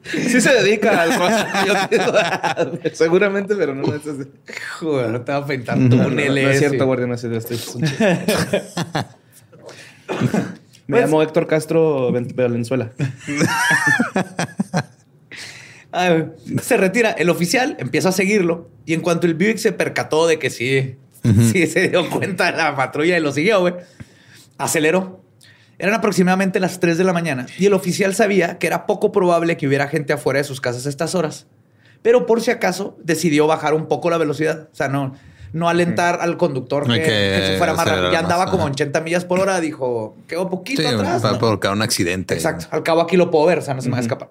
Sí 0.09 0.39
se 0.39 0.53
dedica 0.53 1.01
al 1.01 2.79
Seguramente, 2.93 3.55
pero 3.57 3.75
no 3.75 3.93
es 3.93 4.07
así. 4.07 4.23
Joder, 4.79 5.09
no 5.09 5.19
te 5.21 5.33
va 5.33 5.39
a 5.39 5.45
pintar 5.45 5.77
No, 5.77 5.89
no, 5.89 5.97
no 5.97 6.03
túneles. 6.09 6.53
es 6.53 6.59
cierto, 6.59 6.85
Guardia 6.85 7.07
Nacional. 7.07 7.41
Me 10.87 11.01
llamo 11.01 11.21
Héctor 11.21 11.47
Castro 11.47 12.09
Valenzuela. 12.35 12.93
Ay, 15.91 16.09
güey. 16.45 16.59
se 16.61 16.77
retira. 16.77 17.11
El 17.11 17.29
oficial 17.29 17.75
empieza 17.77 18.07
a 18.09 18.13
seguirlo 18.13 18.69
y 18.85 18.93
en 18.93 19.01
cuanto 19.01 19.27
el 19.27 19.33
Buick 19.33 19.57
se 19.57 19.73
percató 19.73 20.25
de 20.25 20.39
que 20.39 20.49
sí, 20.49 20.95
sí 21.51 21.67
se 21.67 21.89
dio 21.89 22.09
cuenta 22.09 22.51
de 22.51 22.57
la 22.57 22.75
patrulla 22.75 23.17
y 23.17 23.21
lo 23.21 23.31
siguió, 23.31 23.59
güey, 23.61 23.73
aceleró. 24.57 25.21
Eran 25.79 25.93
aproximadamente 25.93 26.59
las 26.59 26.79
3 26.79 26.97
de 26.97 27.03
la 27.03 27.13
mañana 27.13 27.45
y 27.59 27.67
el 27.67 27.73
oficial 27.73 28.15
sabía 28.15 28.57
que 28.57 28.65
era 28.67 28.87
poco 28.87 29.11
probable 29.11 29.57
que 29.57 29.67
hubiera 29.67 29.87
gente 29.87 30.11
afuera 30.13 30.39
de 30.39 30.43
sus 30.43 30.59
casas 30.59 30.85
a 30.87 30.89
estas 30.89 31.13
horas. 31.13 31.45
Pero 32.01 32.25
por 32.25 32.41
si 32.41 32.49
acaso 32.51 32.97
decidió 33.03 33.45
bajar 33.47 33.73
un 33.75 33.87
poco 33.87 34.09
la 34.09 34.17
velocidad. 34.17 34.69
O 34.71 34.75
sea, 34.75 34.87
no, 34.87 35.13
no 35.53 35.69
alentar 35.69 36.19
al 36.21 36.37
conductor 36.37 36.87
que, 36.87 36.93
que 36.93 37.01
que 37.05 37.43
se 37.51 37.57
fuera 37.57 37.73
más 37.75 37.85
rápido. 37.87 38.11
Ya 38.11 38.21
más, 38.21 38.23
andaba 38.23 38.45
como 38.49 38.63
ajá. 38.63 38.71
80 38.71 39.01
millas 39.01 39.25
por 39.25 39.39
hora. 39.39 39.59
Dijo, 39.61 40.15
quedó 40.27 40.49
poquito 40.49 40.81
Sí, 40.81 40.87
atrás. 40.87 41.21
para 41.21 41.33
¿no? 41.33 41.39
provocar 41.39 41.73
un 41.73 41.81
accidente. 41.83 42.33
Exacto. 42.33 42.65
Al 42.71 42.81
cabo 42.83 43.01
aquí 43.01 43.15
lo 43.17 43.29
puedo 43.29 43.45
ver, 43.45 43.59
o 43.59 43.61
sea, 43.61 43.73
no 43.75 43.81
se 43.81 43.89
me 43.89 43.93
va 43.93 43.97
a 43.99 44.01
escapar. 44.01 44.29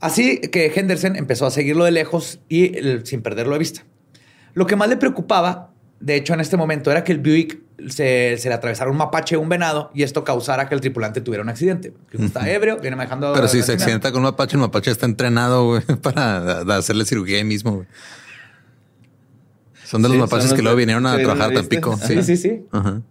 Así 0.00 0.38
que 0.40 0.72
Henderson 0.74 1.14
empezó 1.16 1.46
a 1.46 1.50
seguirlo 1.50 1.84
de 1.84 1.92
lejos 1.92 2.40
y 2.48 2.76
el- 2.76 3.06
sin 3.06 3.22
perderlo 3.22 3.52
de 3.52 3.58
vista. 3.60 3.84
Lo 4.54 4.66
que 4.66 4.76
más 4.76 4.88
le 4.88 4.96
preocupaba, 4.96 5.70
de 6.00 6.16
hecho, 6.16 6.34
en 6.34 6.40
este 6.40 6.56
momento, 6.56 6.90
era 6.90 7.04
que 7.04 7.12
el 7.12 7.18
Buick 7.18 7.60
se, 7.88 8.36
se 8.38 8.48
le 8.48 8.54
atravesara 8.54 8.90
un 8.90 8.96
mapache 8.96 9.36
o 9.36 9.40
un 9.40 9.48
venado 9.48 9.90
y 9.94 10.02
esto 10.02 10.24
causara 10.24 10.68
que 10.68 10.74
el 10.74 10.80
tripulante 10.80 11.20
tuviera 11.20 11.42
un 11.42 11.48
accidente. 11.48 11.92
Que 12.10 12.24
está 12.24 12.48
ebrio, 12.50 12.78
viene 12.78 12.96
manejando. 12.96 13.32
Pero 13.32 13.48
si 13.48 13.62
se 13.62 13.72
accidenta 13.72 14.12
con 14.12 14.20
un 14.20 14.24
mapache, 14.24 14.56
el 14.56 14.60
mapache 14.60 14.90
está 14.90 15.06
entrenado, 15.06 15.80
para 16.02 16.60
hacerle 16.76 17.04
cirugía 17.04 17.38
ahí 17.38 17.44
mismo, 17.44 17.72
güey. 17.72 17.86
Son 19.84 20.00
de 20.00 20.08
los 20.08 20.16
Sí, 20.16 20.20
mapaches 20.20 20.50
los 20.50 20.54
que 20.54 20.62
luego 20.62 20.76
vinieron 20.76 21.06
a 21.06 21.16
trabajar 21.18 21.50
a. 21.50 21.54
Tampico. 21.54 21.98
Sí, 22.06 22.22
sí, 22.22 22.36
sí. 22.36 22.64
Ajá. 22.72 23.02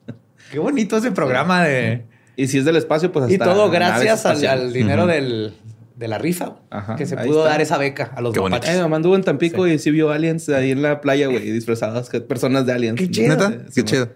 Qué 0.52 0.60
bonito 0.60 0.98
ese 0.98 1.12
programa 1.12 1.64
de. 1.64 2.06
Y 2.36 2.48
si 2.48 2.58
es 2.58 2.66
del 2.66 2.76
espacio, 2.76 3.12
pues 3.12 3.24
hasta 3.24 3.36
Y 3.36 3.38
todo 3.38 3.70
gracias 3.70 4.26
al 4.26 4.74
dinero 4.74 5.06
del, 5.06 5.54
de 6.02 6.08
la 6.10 6.18
rifa. 6.18 6.56
Ajá, 6.72 6.96
que 6.98 7.06
se 7.06 7.16
pudo 7.16 7.40
está. 7.44 7.52
dar 7.52 7.62
esa 7.62 7.78
beca 7.78 8.12
a 8.16 8.22
los 8.22 8.34
Qué 8.34 8.40
bonito. 8.42 8.58
mapaches. 8.58 8.76
Eh, 8.76 8.82
mamá 8.82 8.96
anduvo 8.98 9.16
en 9.16 9.24
Tampico 9.24 9.68
y 9.68 9.78
sí 9.80 9.92
vio 9.92 10.10
aliens 10.10 10.50
ahí 10.50 10.72
en 10.72 10.82
la 10.82 11.00
playa, 11.00 11.28
güey, 11.28 11.50
disfrazadas 11.52 12.10
personas 12.28 12.66
de 12.66 12.74
aliens. 12.74 13.00
Qué 13.00 13.10
chido. 13.10 13.30
¿Neta? 13.30 13.52
Sí, 13.70 13.76
Qué 13.76 13.84
chido. 13.86 14.10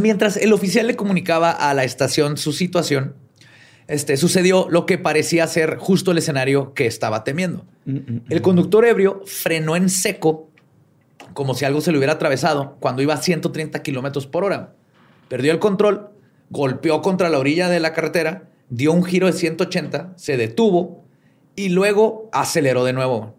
Mientras 0.00 0.36
el 0.36 0.52
oficial 0.52 0.86
le 0.86 0.96
comunicaba 0.96 1.50
a 1.50 1.72
la 1.74 1.82
estación 1.84 2.36
su 2.36 2.52
situación, 2.52 3.14
este, 3.86 4.16
sucedió 4.18 4.68
lo 4.70 4.86
que 4.86 4.98
parecía 4.98 5.46
ser 5.46 5.76
justo 5.78 6.12
el 6.12 6.18
escenario 6.18 6.74
que 6.74 6.86
estaba 6.86 7.24
temiendo. 7.24 7.64
El 8.28 8.42
conductor 8.42 8.84
ebrio 8.84 9.22
frenó 9.26 9.76
en 9.76 9.88
seco, 9.88 10.50
como 11.32 11.54
si 11.54 11.64
algo 11.64 11.80
se 11.80 11.90
le 11.90 11.96
hubiera 11.98 12.12
atravesado, 12.12 12.76
cuando 12.80 13.00
iba 13.02 13.14
a 13.14 13.16
130 13.16 13.82
kilómetros 13.82 14.26
por 14.26 14.44
hora. 14.44 14.74
Perdió 15.28 15.52
el 15.52 15.58
control, 15.58 16.10
golpeó 16.50 17.00
contra 17.00 17.28
la 17.30 17.38
orilla 17.38 17.68
de 17.70 17.80
la 17.80 17.94
carretera, 17.94 18.47
dio 18.70 18.92
un 18.92 19.04
giro 19.04 19.26
de 19.26 19.32
180, 19.32 20.14
se 20.16 20.36
detuvo 20.36 21.04
y 21.56 21.70
luego 21.70 22.28
aceleró 22.32 22.84
de 22.84 22.92
nuevo. 22.92 23.36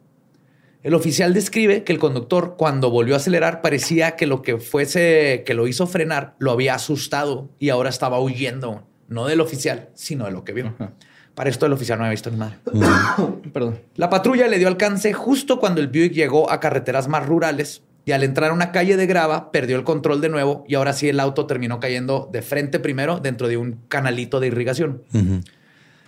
El 0.82 0.94
oficial 0.94 1.34
describe 1.34 1.84
que 1.84 1.92
el 1.92 2.00
conductor, 2.00 2.56
cuando 2.58 2.90
volvió 2.90 3.14
a 3.14 3.18
acelerar, 3.18 3.62
parecía 3.62 4.16
que 4.16 4.28
lo 4.28 4.42
que 4.42 4.58
fuese 4.58 5.44
que 5.46 5.54
lo 5.54 5.68
hizo 5.68 5.88
frenar 5.88 6.36
lo 6.40 6.52
había 6.52 6.76
asustado 6.76 7.50
y 7.60 7.70
ahora 7.70 7.90
estaba 7.90 8.20
huyendo, 8.20 8.88
no 9.08 9.26
del 9.26 9.42
oficial, 9.42 9.90
sino 9.94 10.26
de 10.26 10.32
lo 10.32 10.44
que 10.44 10.54
vio. 10.54 10.68
Ajá. 10.68 10.94
Para 11.40 11.50
esto 11.50 11.66
el 11.66 11.72
oficial 11.72 11.98
no 11.98 12.04
había 12.04 12.12
visto 12.12 12.30
ni 12.30 12.36
madre. 12.36 12.58
Perdón. 13.54 13.80
La 13.96 14.10
patrulla 14.10 14.50
le 14.50 14.58
dio 14.58 14.68
alcance 14.68 15.14
justo 15.14 15.58
cuando 15.58 15.80
el 15.80 15.88
Buick 15.88 16.12
llegó 16.12 16.52
a 16.52 16.60
carreteras 16.60 17.08
más 17.08 17.26
rurales 17.26 17.82
y 18.10 18.12
al 18.12 18.24
entrar 18.24 18.50
a 18.50 18.54
una 18.56 18.72
calle 18.72 18.98
de 18.98 19.06
grava 19.06 19.52
perdió 19.52 19.76
el 19.76 19.84
control 19.84 20.20
de 20.20 20.30
nuevo 20.30 20.64
y 20.68 20.74
ahora 20.74 20.94
sí 20.94 21.08
el 21.10 21.20
auto 21.20 21.46
terminó 21.46 21.80
cayendo 21.80 22.28
de 22.34 22.42
frente 22.42 22.80
primero 22.80 23.20
dentro 23.20 23.48
de 23.48 23.56
un 23.56 23.82
canalito 23.88 24.40
de 24.40 24.48
irrigación. 24.48 25.04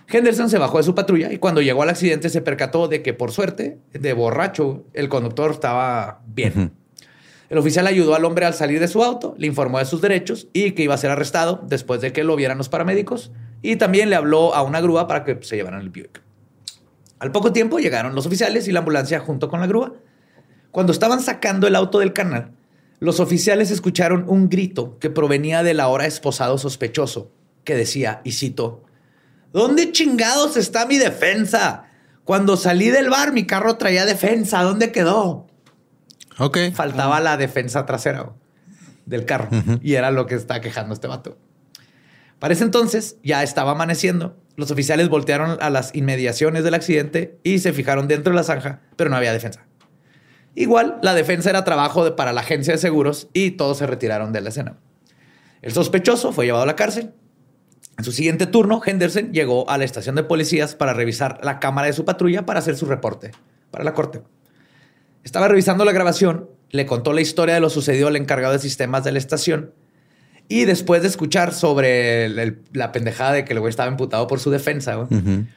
Henderson 0.08 0.50
se 0.50 0.58
bajó 0.58 0.78
de 0.78 0.82
su 0.82 0.96
patrulla 0.96 1.32
y 1.32 1.38
cuando 1.38 1.62
llegó 1.62 1.84
al 1.84 1.90
accidente 1.90 2.28
se 2.28 2.40
percató 2.40 2.88
de 2.88 3.02
que 3.02 3.14
por 3.14 3.30
suerte, 3.30 3.78
de 3.92 4.12
borracho, 4.14 4.84
el 4.94 5.08
conductor 5.08 5.52
estaba 5.52 6.22
bien. 6.26 6.72
El 7.48 7.58
oficial 7.58 7.86
ayudó 7.86 8.16
al 8.16 8.24
hombre 8.24 8.46
al 8.46 8.54
salir 8.54 8.80
de 8.80 8.88
su 8.88 9.04
auto, 9.04 9.36
le 9.38 9.46
informó 9.46 9.78
de 9.78 9.84
sus 9.84 10.00
derechos 10.00 10.48
y 10.52 10.72
que 10.72 10.82
iba 10.82 10.94
a 10.94 10.98
ser 10.98 11.12
arrestado 11.12 11.64
después 11.68 12.00
de 12.00 12.12
que 12.12 12.24
lo 12.24 12.34
vieran 12.34 12.58
los 12.58 12.68
paramédicos 12.68 13.30
y 13.62 13.76
también 13.76 14.10
le 14.10 14.16
habló 14.16 14.56
a 14.56 14.62
una 14.62 14.80
grúa 14.80 15.06
para 15.06 15.22
que 15.22 15.38
se 15.42 15.54
llevaran 15.54 15.80
el 15.80 15.90
Buick. 15.90 16.20
Al 17.20 17.30
poco 17.30 17.52
tiempo 17.52 17.78
llegaron 17.78 18.16
los 18.16 18.26
oficiales 18.26 18.66
y 18.66 18.72
la 18.72 18.80
ambulancia 18.80 19.20
junto 19.20 19.48
con 19.48 19.60
la 19.60 19.68
grúa. 19.68 19.94
Cuando 20.72 20.92
estaban 20.92 21.20
sacando 21.20 21.68
el 21.68 21.76
auto 21.76 22.00
del 22.00 22.12
canal, 22.12 22.50
los 22.98 23.20
oficiales 23.20 23.70
escucharon 23.70 24.24
un 24.26 24.48
grito 24.48 24.98
que 24.98 25.10
provenía 25.10 25.62
del 25.62 25.78
ahora 25.78 26.06
esposado 26.06 26.58
sospechoso, 26.58 27.30
que 27.62 27.76
decía, 27.76 28.20
y 28.24 28.32
cito, 28.32 28.82
¿Dónde 29.52 29.92
chingados 29.92 30.56
está 30.56 30.86
mi 30.86 30.98
defensa? 30.98 31.84
Cuando 32.24 32.56
salí 32.56 32.90
del 32.90 33.10
bar, 33.10 33.32
mi 33.32 33.46
carro 33.46 33.76
traía 33.76 34.06
defensa. 34.06 34.62
¿Dónde 34.62 34.92
quedó? 34.92 35.46
Ok. 36.38 36.58
Faltaba 36.72 37.20
la 37.20 37.36
defensa 37.36 37.84
trasera 37.84 38.32
del 39.04 39.26
carro. 39.26 39.50
Y 39.82 39.94
era 39.94 40.10
lo 40.10 40.26
que 40.26 40.36
está 40.36 40.60
quejando 40.60 40.94
este 40.94 41.06
vato. 41.06 41.36
Para 42.38 42.54
ese 42.54 42.64
entonces 42.64 43.16
ya 43.22 43.42
estaba 43.42 43.72
amaneciendo. 43.72 44.36
Los 44.56 44.70
oficiales 44.70 45.08
voltearon 45.08 45.58
a 45.60 45.70
las 45.70 45.94
inmediaciones 45.94 46.64
del 46.64 46.74
accidente 46.74 47.38
y 47.42 47.58
se 47.58 47.72
fijaron 47.72 48.08
dentro 48.08 48.32
de 48.32 48.36
la 48.36 48.44
zanja, 48.44 48.80
pero 48.96 49.10
no 49.10 49.16
había 49.16 49.32
defensa. 49.32 49.66
Igual, 50.54 50.98
la 51.02 51.14
defensa 51.14 51.50
era 51.50 51.64
trabajo 51.64 52.04
de- 52.04 52.12
para 52.12 52.32
la 52.32 52.42
agencia 52.42 52.74
de 52.74 52.78
seguros 52.78 53.28
y 53.32 53.52
todos 53.52 53.78
se 53.78 53.86
retiraron 53.86 54.32
de 54.32 54.40
la 54.40 54.50
escena. 54.50 54.76
El 55.62 55.72
sospechoso 55.72 56.32
fue 56.32 56.44
llevado 56.46 56.64
a 56.64 56.66
la 56.66 56.76
cárcel. 56.76 57.12
En 57.98 58.04
su 58.04 58.12
siguiente 58.12 58.46
turno, 58.46 58.80
Henderson 58.84 59.32
llegó 59.32 59.68
a 59.70 59.78
la 59.78 59.84
estación 59.84 60.14
de 60.14 60.24
policías 60.24 60.74
para 60.74 60.92
revisar 60.94 61.40
la 61.42 61.58
cámara 61.60 61.86
de 61.86 61.92
su 61.92 62.04
patrulla 62.04 62.44
para 62.46 62.58
hacer 62.58 62.76
su 62.76 62.86
reporte 62.86 63.30
para 63.70 63.84
la 63.84 63.94
corte. 63.94 64.22
Estaba 65.24 65.48
revisando 65.48 65.84
la 65.84 65.92
grabación, 65.92 66.48
le 66.70 66.84
contó 66.86 67.12
la 67.12 67.20
historia 67.20 67.54
de 67.54 67.60
lo 67.60 67.70
sucedido 67.70 68.08
al 68.08 68.16
encargado 68.16 68.52
de 68.54 68.58
sistemas 68.58 69.04
de 69.04 69.12
la 69.12 69.18
estación 69.18 69.72
y 70.52 70.66
después 70.66 71.00
de 71.00 71.08
escuchar 71.08 71.54
sobre 71.54 72.28
la 72.74 72.92
pendejada 72.92 73.32
de 73.32 73.46
que 73.46 73.54
el 73.54 73.60
güey 73.60 73.70
estaba 73.70 73.90
imputado 73.90 74.26
por 74.26 74.38
su 74.38 74.50
defensa, 74.50 75.08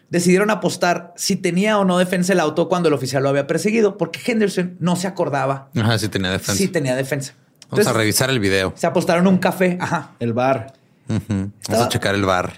decidieron 0.10 0.49
apostar 0.51 1.13
si 1.17 1.36
tenía 1.36 1.77
o 1.79 1.84
no 1.84 1.97
defensa 1.97 2.31
el 2.31 2.39
auto 2.39 2.69
cuando 2.69 2.88
el 2.88 2.93
oficial 2.93 3.21
lo 3.21 3.27
había 3.27 3.45
perseguido, 3.45 3.97
porque 3.97 4.21
Henderson 4.25 4.77
no 4.79 4.95
se 4.95 5.08
acordaba. 5.08 5.67
Ajá, 5.75 5.97
si 5.97 6.08
tenía 6.08 6.31
defensa. 6.31 6.55
Si 6.55 6.69
tenía 6.69 6.95
defensa. 6.95 7.34
Vamos 7.69 7.88
a 7.88 7.91
revisar 7.91 8.29
el 8.29 8.39
video. 8.39 8.71
Se 8.77 8.88
apostaron 8.88 9.27
un 9.27 9.38
café. 9.38 9.77
Ajá. 9.81 10.13
El 10.21 10.31
bar. 10.31 10.71
Vamos 11.10 11.51
a 11.69 11.89
checar 11.89 12.15
el 12.15 12.23
bar. 12.23 12.53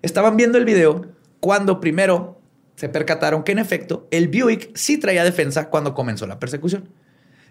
Estaban 0.00 0.38
viendo 0.38 0.56
el 0.56 0.64
video 0.64 1.04
cuando 1.38 1.80
primero 1.80 2.40
se 2.76 2.88
percataron 2.88 3.42
que 3.42 3.52
en 3.52 3.58
efecto 3.58 4.08
el 4.10 4.28
Buick 4.28 4.74
sí 4.74 4.96
traía 4.96 5.22
defensa 5.22 5.68
cuando 5.68 5.92
comenzó 5.92 6.26
la 6.26 6.38
persecución, 6.38 6.88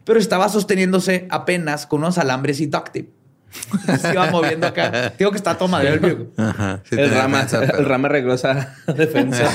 pero 0.06 0.18
estaba 0.18 0.50
sosteniéndose 0.50 1.28
apenas 1.30 1.86
con 1.86 2.00
unos 2.00 2.18
alambres 2.18 2.60
y 2.60 2.66
duct 2.66 2.88
tape. 2.88 3.10
Se 4.00 4.14
iba 4.14 4.30
moviendo 4.32 4.68
acá. 4.68 5.14
Digo 5.18 5.32
que 5.32 5.38
está 5.38 5.58
todo 5.58 5.68
madre 5.68 5.90
el 5.90 6.00
Buick. 6.00 6.20
el, 6.92 7.12
rama, 7.12 7.48
el 7.52 7.86
rama 7.86 8.08
arregló 8.08 8.34
esa 8.34 8.76
defensa. 8.88 9.50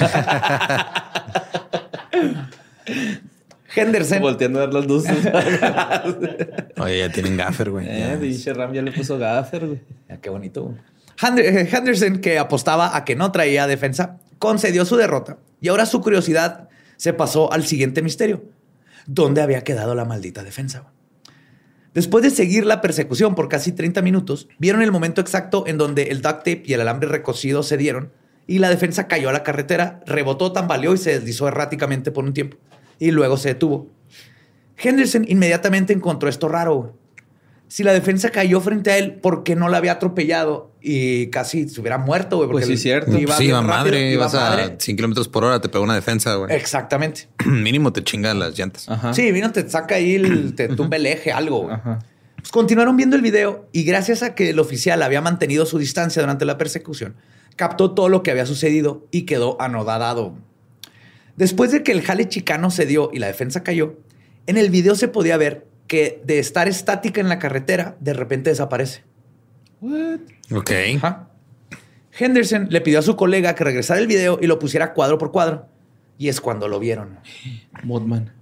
Henderson. 3.75 4.21
Volteando 4.21 4.61
a 4.61 4.67
ver 4.67 4.75
los 4.75 4.87
luces. 4.87 5.17
Oye, 6.79 6.99
ya 6.99 7.09
tienen 7.11 7.37
gaffer, 7.37 7.71
güey. 7.71 7.87
Eh, 7.89 8.19
dice 8.21 8.55
Ram 8.55 8.73
ya 8.73 8.83
le 8.83 8.93
puso 8.93 9.19
gaffer, 9.19 9.67
güey. 9.67 9.81
qué 10.21 10.31
bonito. 10.31 10.75
Eh, 11.37 11.69
Henderson, 11.71 12.19
que 12.19 12.39
apostaba 12.39 12.97
a 12.97 13.05
que 13.05 13.17
no 13.17 13.33
traía 13.33 13.67
defensa, 13.67 14.19
concedió 14.39 14.85
su 14.85 14.97
derrota 14.97 15.39
y 15.61 15.69
ahora 15.69 15.87
su 15.87 16.01
curiosidad 16.01 16.69
se 16.97 17.13
pasó 17.13 17.53
al 17.53 17.67
siguiente 17.67 18.03
misterio. 18.03 18.45
¿Dónde 19.07 19.43
había 19.43 19.63
quedado 19.65 19.95
la 19.95 20.05
maldita 20.05 20.43
defensa? 20.43 20.85
Después 21.95 22.23
de 22.23 22.31
seguir 22.31 22.67
la 22.67 22.81
persecución 22.81 23.35
por 23.35 23.49
casi 23.49 23.73
30 23.73 24.03
minutos, 24.03 24.49
vieron 24.59 24.83
el 24.83 24.93
momento 24.93 25.21
exacto 25.21 25.65
en 25.67 25.79
donde 25.79 26.05
el 26.05 26.21
duct 26.21 26.39
tape 26.39 26.63
y 26.67 26.75
el 26.75 26.81
alambre 26.81 27.09
recocido 27.09 27.63
se 27.63 27.77
dieron 27.77 28.13
y 28.47 28.59
la 28.59 28.71
defensa 28.71 29.09
cayó 29.09 29.29
a 29.29 29.33
la 29.33 29.43
carretera, 29.43 30.01
rebotó, 30.07 30.53
tambaleó 30.53 30.95
y 30.95 30.99
se 30.99 31.11
deslizó 31.11 31.49
erráticamente 31.49 32.11
por 32.11 32.25
un 32.25 32.35
tiempo 32.35 32.57
y 32.99 33.11
luego 33.11 33.37
se 33.37 33.49
detuvo. 33.51 33.89
Henderson 34.77 35.25
inmediatamente 35.29 35.93
encontró 35.93 36.29
esto 36.29 36.49
raro. 36.49 36.97
Si 37.69 37.85
la 37.85 37.93
defensa 37.93 38.31
cayó 38.31 38.63
frente 38.63 38.91
a 38.91 38.97
él, 38.97 39.17
¿por 39.17 39.45
qué 39.45 39.55
no 39.55 39.69
la 39.69 39.77
había 39.77 39.93
atropellado 39.93 40.73
y 40.81 41.27
casi 41.27 41.69
se 41.69 41.81
hubiera 41.83 41.99
muerto? 41.99 42.39
Güey? 42.39 42.49
Pues 42.51 42.67
sí, 42.67 42.79
cierto. 42.79 43.19
Iba 43.19 43.37
sí, 43.37 43.45
iba 43.45 43.61
madre. 43.61 44.11
ibas 44.11 44.35
a 44.35 44.77
100 44.79 44.97
kilómetros 44.97 45.29
por 45.29 45.45
hora, 45.45 45.61
te 45.61 45.69
pegó 45.69 45.85
una 45.85 45.95
defensa, 45.95 46.35
güey. 46.37 46.55
Exactamente. 46.57 47.29
Mínimo 47.45 47.93
te 47.93 48.03
chingan 48.03 48.39
las 48.39 48.59
llantas. 48.59 48.89
Sí, 49.13 49.31
vino, 49.33 49.53
te 49.53 49.69
saca 49.69 49.97
ahí, 49.97 50.15
el, 50.15 50.55
te 50.55 50.69
tumba 50.77 50.97
el 50.97 51.05
eje, 51.05 51.31
algo. 51.31 51.69
Pues 52.37 52.51
continuaron 52.51 52.97
viendo 52.97 53.17
el 53.17 53.23
video 53.23 53.69
y 53.73 53.85
gracias 53.85 54.23
a 54.23 54.35
que 54.35 54.51
el 54.51 54.59
oficial 54.59 55.03
había 55.03 55.21
mantenido 55.21 55.67
su 55.67 55.79
distancia 55.79 56.23
durante 56.23 56.47
la 56.47 56.57
persecución, 56.57 57.17
captó 57.57 57.91
todo 57.93 58.09
lo 58.09 58.23
que 58.23 58.31
había 58.31 58.47
sucedido 58.47 59.07
y 59.11 59.23
quedó 59.23 59.61
anodadado. 59.61 60.35
Después 61.37 61.71
de 61.71 61.83
que 61.83 61.93
el 61.93 62.01
jale 62.01 62.29
chicano 62.29 62.71
se 62.71 62.87
dio 62.87 63.11
y 63.13 63.19
la 63.19 63.27
defensa 63.27 63.63
cayó, 63.63 63.99
en 64.47 64.57
el 64.57 64.71
video 64.71 64.95
se 64.95 65.09
podía 65.09 65.37
ver 65.37 65.68
que 65.89 66.23
de 66.25 66.39
estar 66.39 66.69
estática 66.69 67.21
en 67.21 67.29
la 67.29 67.41
carretera, 67.41 67.97
de 67.99 68.13
repente 68.13 68.51
desaparece. 68.51 69.03
What? 69.81 70.21
Ok. 70.53 70.71
Henderson 72.17 72.69
le 72.71 72.81
pidió 72.81 73.01
a 73.01 73.03
su 73.03 73.17
colega 73.17 73.55
que 73.55 73.65
regresara 73.65 73.99
el 73.99 74.07
video 74.07 74.39
y 74.41 74.47
lo 74.47 74.59
pusiera 74.59 74.93
cuadro 74.93 75.19
por 75.19 75.33
cuadro. 75.33 75.67
Y 76.19 76.29
es 76.29 76.41
cuando 76.41 76.69
lo 76.69 76.79
vieron. 76.79 77.19
Modman. 77.85 78.33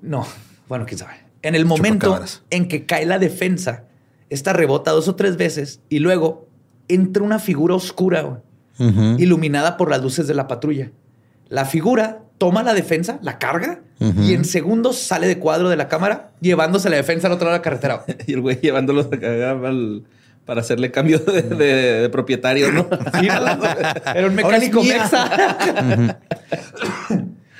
No, 0.00 0.26
bueno, 0.68 0.86
quién 0.86 0.98
sabe. 0.98 1.14
En 1.42 1.54
el 1.54 1.66
momento 1.66 2.18
en 2.50 2.68
que 2.68 2.86
cae 2.86 3.04
la 3.04 3.18
defensa, 3.18 3.84
esta 4.30 4.52
rebota 4.52 4.90
dos 4.92 5.08
o 5.08 5.16
tres 5.16 5.36
veces 5.36 5.80
y 5.88 5.98
luego 5.98 6.48
entra 6.88 7.22
una 7.22 7.38
figura 7.38 7.74
oscura, 7.74 8.42
iluminada 9.18 9.76
por 9.76 9.90
las 9.90 10.02
luces 10.02 10.26
de 10.26 10.34
la 10.34 10.48
patrulla. 10.48 10.92
La 11.48 11.64
figura 11.64 12.22
toma 12.38 12.62
la 12.62 12.74
defensa, 12.74 13.18
la 13.22 13.38
carga 13.38 13.80
y 13.98 14.34
en 14.34 14.44
segundos 14.44 14.98
sale 14.98 15.26
de 15.26 15.38
cuadro 15.38 15.70
de 15.70 15.76
la 15.76 15.88
cámara 15.88 16.30
llevándose 16.40 16.90
la 16.90 16.96
defensa 16.96 17.28
al 17.28 17.32
otro 17.32 17.46
lado 17.46 17.54
de 17.54 17.58
la 17.58 17.62
carretera. 17.62 18.04
y 18.26 18.32
el 18.34 18.40
güey 18.40 18.60
llevándolo 18.60 19.08
para 20.44 20.60
hacerle 20.60 20.90
cambio 20.90 21.18
de, 21.18 22.08
propietario, 22.12 22.72
¿no? 22.72 22.88
era 24.14 24.26
un 24.26 24.34
mecánico 24.34 24.82
mexa. 24.82 26.18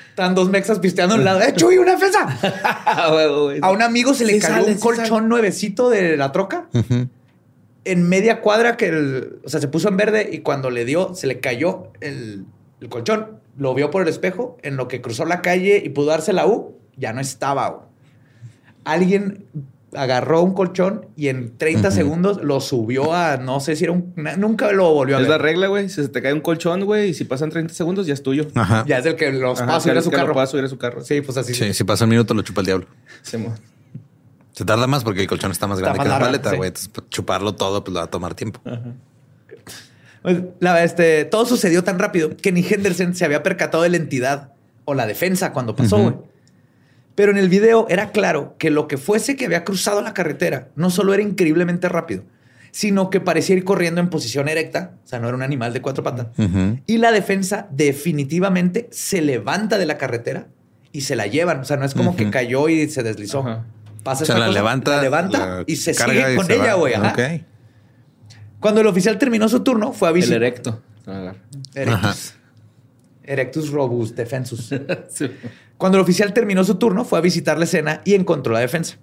Están 0.09 0.35
dos 0.35 0.49
mexas 0.49 0.79
pisteando 0.79 1.15
a 1.15 1.17
un 1.17 1.25
lado. 1.25 1.41
¡Eh, 1.41 1.53
Chuy, 1.55 1.77
una 1.77 1.91
defensa! 1.91 2.27
a 3.61 3.71
un 3.71 3.81
amigo 3.81 4.13
se 4.13 4.25
le 4.25 4.39
cayó 4.39 4.65
un 4.65 4.75
colchón 4.75 5.27
nuevecito 5.27 5.89
de 5.89 6.17
la 6.17 6.31
troca. 6.31 6.67
En 7.83 8.07
media 8.07 8.41
cuadra 8.41 8.77
que 8.77 8.91
o 9.43 9.49
sea, 9.49 9.59
se 9.59 9.67
puso 9.67 9.89
en 9.89 9.97
verde 9.97 10.29
y 10.31 10.39
cuando 10.39 10.69
le 10.69 10.85
dio, 10.85 11.15
se 11.15 11.25
le 11.25 11.39
cayó 11.39 11.91
el, 12.01 12.45
el 12.81 12.89
colchón 12.89 13.39
lo 13.57 13.73
vio 13.73 13.91
por 13.91 14.03
el 14.03 14.07
espejo, 14.07 14.57
en 14.61 14.77
lo 14.77 14.87
que 14.87 15.01
cruzó 15.01 15.25
la 15.25 15.41
calle 15.41 15.81
y 15.83 15.89
pudo 15.89 16.07
darse 16.07 16.33
la 16.33 16.47
U, 16.47 16.77
ya 16.95 17.13
no 17.13 17.21
estaba. 17.21 17.87
Alguien 18.83 19.45
agarró 19.93 20.43
un 20.43 20.53
colchón 20.53 21.07
y 21.15 21.29
en 21.29 21.57
30 21.57 21.91
segundos 21.91 22.43
lo 22.43 22.59
subió 22.61 23.13
a, 23.13 23.37
no 23.37 23.59
sé 23.59 23.75
si 23.75 23.85
era 23.85 23.93
un, 23.93 24.13
nunca 24.37 24.71
lo 24.71 24.93
volvió 24.93 25.15
a 25.15 25.19
ver. 25.19 25.27
Es 25.27 25.29
la 25.29 25.37
regla, 25.37 25.67
güey. 25.67 25.89
Si 25.89 26.01
se 26.01 26.09
te 26.09 26.21
cae 26.21 26.33
un 26.33 26.41
colchón, 26.41 26.85
güey, 26.85 27.09
y 27.09 27.13
si 27.13 27.25
pasan 27.25 27.49
30 27.49 27.73
segundos, 27.73 28.05
ya 28.05 28.13
es 28.13 28.23
tuyo. 28.23 28.47
Ya 28.85 28.99
es 28.99 29.05
el 29.05 29.15
que 29.15 29.31
los 29.31 29.59
pasa 29.59 29.75
a 29.75 29.79
subir 29.79 29.97
a 29.97 30.01
su 30.01 30.11
carro. 30.11 30.47
subir 30.47 30.65
a 30.65 30.69
su 30.69 30.77
carro. 30.77 31.03
Sí, 31.03 31.21
pues 31.21 31.37
así. 31.37 31.53
Sí, 31.53 31.73
si 31.73 31.83
pasa 31.83 32.05
un 32.05 32.11
minuto, 32.11 32.33
lo 32.33 32.41
chupa 32.41 32.61
el 32.61 32.65
diablo. 32.65 32.87
se 33.23 34.65
tarda 34.65 34.87
más 34.87 35.03
porque 35.03 35.21
el 35.21 35.27
colchón 35.27 35.51
está 35.51 35.67
más 35.67 35.79
grande 35.79 35.99
que 35.99 36.09
la 36.09 36.19
paleta, 36.19 36.55
güey. 36.55 36.71
Pues, 36.71 37.09
chuparlo 37.09 37.55
todo, 37.55 37.83
pues 37.83 37.93
lo 37.93 37.99
va 37.99 38.05
a 38.05 38.09
tomar 38.09 38.35
tiempo. 38.35 38.61
Ajá. 38.65 38.93
Pues, 40.21 40.37
la, 40.59 40.83
este, 40.83 41.25
todo 41.25 41.45
sucedió 41.45 41.83
tan 41.83 41.99
rápido 41.99 42.35
que 42.35 42.51
ni 42.51 42.65
Henderson 42.67 43.15
se 43.15 43.25
había 43.25 43.43
percatado 43.43 43.83
de 43.83 43.89
la 43.89 43.97
entidad 43.97 44.51
o 44.85 44.93
la 44.93 45.05
defensa 45.05 45.51
cuando 45.51 45.75
pasó, 45.75 46.23
Pero 47.15 47.31
en 47.31 47.37
el 47.37 47.49
video 47.49 47.87
era 47.89 48.11
claro 48.11 48.55
que 48.57 48.69
lo 48.69 48.87
que 48.87 48.97
fuese 48.97 49.35
que 49.35 49.45
había 49.45 49.63
cruzado 49.63 50.01
la 50.01 50.13
carretera 50.13 50.69
no 50.75 50.89
solo 50.89 51.13
era 51.13 51.23
increíblemente 51.23 51.89
rápido, 51.89 52.23
sino 52.71 53.09
que 53.09 53.19
parecía 53.19 53.55
ir 53.55 53.63
corriendo 53.63 54.01
en 54.01 54.09
posición 54.09 54.47
erecta, 54.47 54.91
o 55.03 55.07
sea, 55.07 55.19
no 55.19 55.27
era 55.27 55.35
un 55.35 55.41
animal 55.41 55.73
de 55.73 55.81
cuatro 55.81 56.03
patas. 56.03 56.27
Y 56.85 56.97
la 56.97 57.11
defensa 57.11 57.67
definitivamente 57.71 58.87
se 58.91 59.21
levanta 59.21 59.77
de 59.77 59.85
la 59.87 59.97
carretera 59.97 60.47
y 60.91 61.01
se 61.01 61.15
la 61.15 61.27
llevan, 61.27 61.59
o 61.59 61.65
sea, 61.65 61.77
no 61.77 61.85
es 61.85 61.93
como 61.93 62.15
que 62.15 62.29
cayó 62.29 62.69
y 62.69 62.87
se 62.89 63.03
deslizó. 63.03 63.63
Pasa 64.03 64.31
o 64.33 64.37
la 64.37 64.47
levanta, 64.47 65.01
levanta 65.01 65.63
y 65.67 65.75
se 65.75 65.93
sigue 65.93 66.35
con 66.35 66.49
ella, 66.51 66.75
güey. 66.75 66.93
Cuando 68.59 68.81
el 68.81 68.87
oficial 68.87 69.17
terminó 69.17 69.47
su 69.49 69.61
turno, 69.61 69.93
fue 69.93 70.09
a 70.09 70.11
visitar. 70.11 70.37
El 70.37 70.43
erecto. 70.43 70.81
Erectus. 71.75 72.33
Erectus 73.23 73.69
robust 73.71 74.15
defensus. 74.15 74.73
Cuando 75.77 75.97
el 75.97 76.03
oficial 76.03 76.33
terminó 76.33 76.63
su 76.63 76.75
turno, 76.75 77.05
fue 77.05 77.19
a 77.19 77.21
visitar 77.21 77.57
la 77.57 77.65
escena 77.65 78.01
y 78.03 78.15
encontró 78.15 78.53
la 78.53 78.59
defensa. 78.59 78.97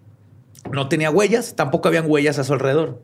No 0.72 0.88
tenía 0.88 1.10
huellas, 1.10 1.54
tampoco 1.54 1.88
habían 1.88 2.10
huellas 2.10 2.38
a 2.38 2.44
su 2.44 2.52
alrededor. 2.52 3.00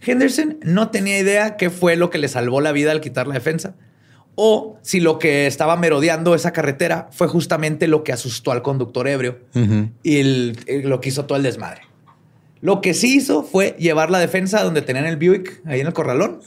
Henderson 0.00 0.58
no 0.62 0.90
tenía 0.90 1.18
idea 1.18 1.56
qué 1.56 1.70
fue 1.70 1.96
lo 1.96 2.10
que 2.10 2.18
le 2.18 2.28
salvó 2.28 2.60
la 2.60 2.72
vida 2.72 2.92
al 2.92 3.00
quitar 3.00 3.26
la 3.26 3.34
defensa, 3.34 3.74
o 4.34 4.78
si 4.82 5.00
lo 5.00 5.18
que 5.18 5.46
estaba 5.46 5.76
merodeando 5.76 6.34
esa 6.34 6.52
carretera 6.52 7.08
fue 7.10 7.26
justamente 7.28 7.88
lo 7.88 8.04
que 8.04 8.12
asustó 8.12 8.52
al 8.52 8.62
conductor 8.62 9.08
ebrio 9.08 9.40
y 10.02 10.52
lo 10.82 11.00
que 11.00 11.08
hizo 11.08 11.24
todo 11.24 11.36
el 11.36 11.42
desmadre. 11.42 11.87
Lo 12.60 12.80
que 12.80 12.94
sí 12.94 13.16
hizo 13.16 13.44
fue 13.44 13.76
llevar 13.78 14.10
la 14.10 14.18
defensa 14.18 14.62
donde 14.62 14.82
tenían 14.82 15.06
el 15.06 15.16
Buick, 15.16 15.62
ahí 15.66 15.80
en 15.80 15.86
el 15.86 15.92
corralón, 15.92 16.40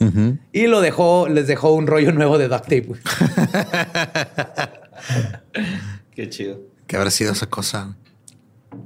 y 0.51 0.67
lo 0.67 0.81
dejó, 0.81 1.27
les 1.29 1.47
dejó 1.47 1.73
un 1.73 1.87
rollo 1.87 2.11
nuevo 2.11 2.37
de 2.37 2.47
duct 2.47 2.63
tape. 2.63 2.91
Qué 6.15 6.29
chido. 6.29 6.59
¿Qué 6.87 6.97
habrá 6.97 7.11
sido 7.11 7.31
esa 7.31 7.47
cosa? 7.47 7.95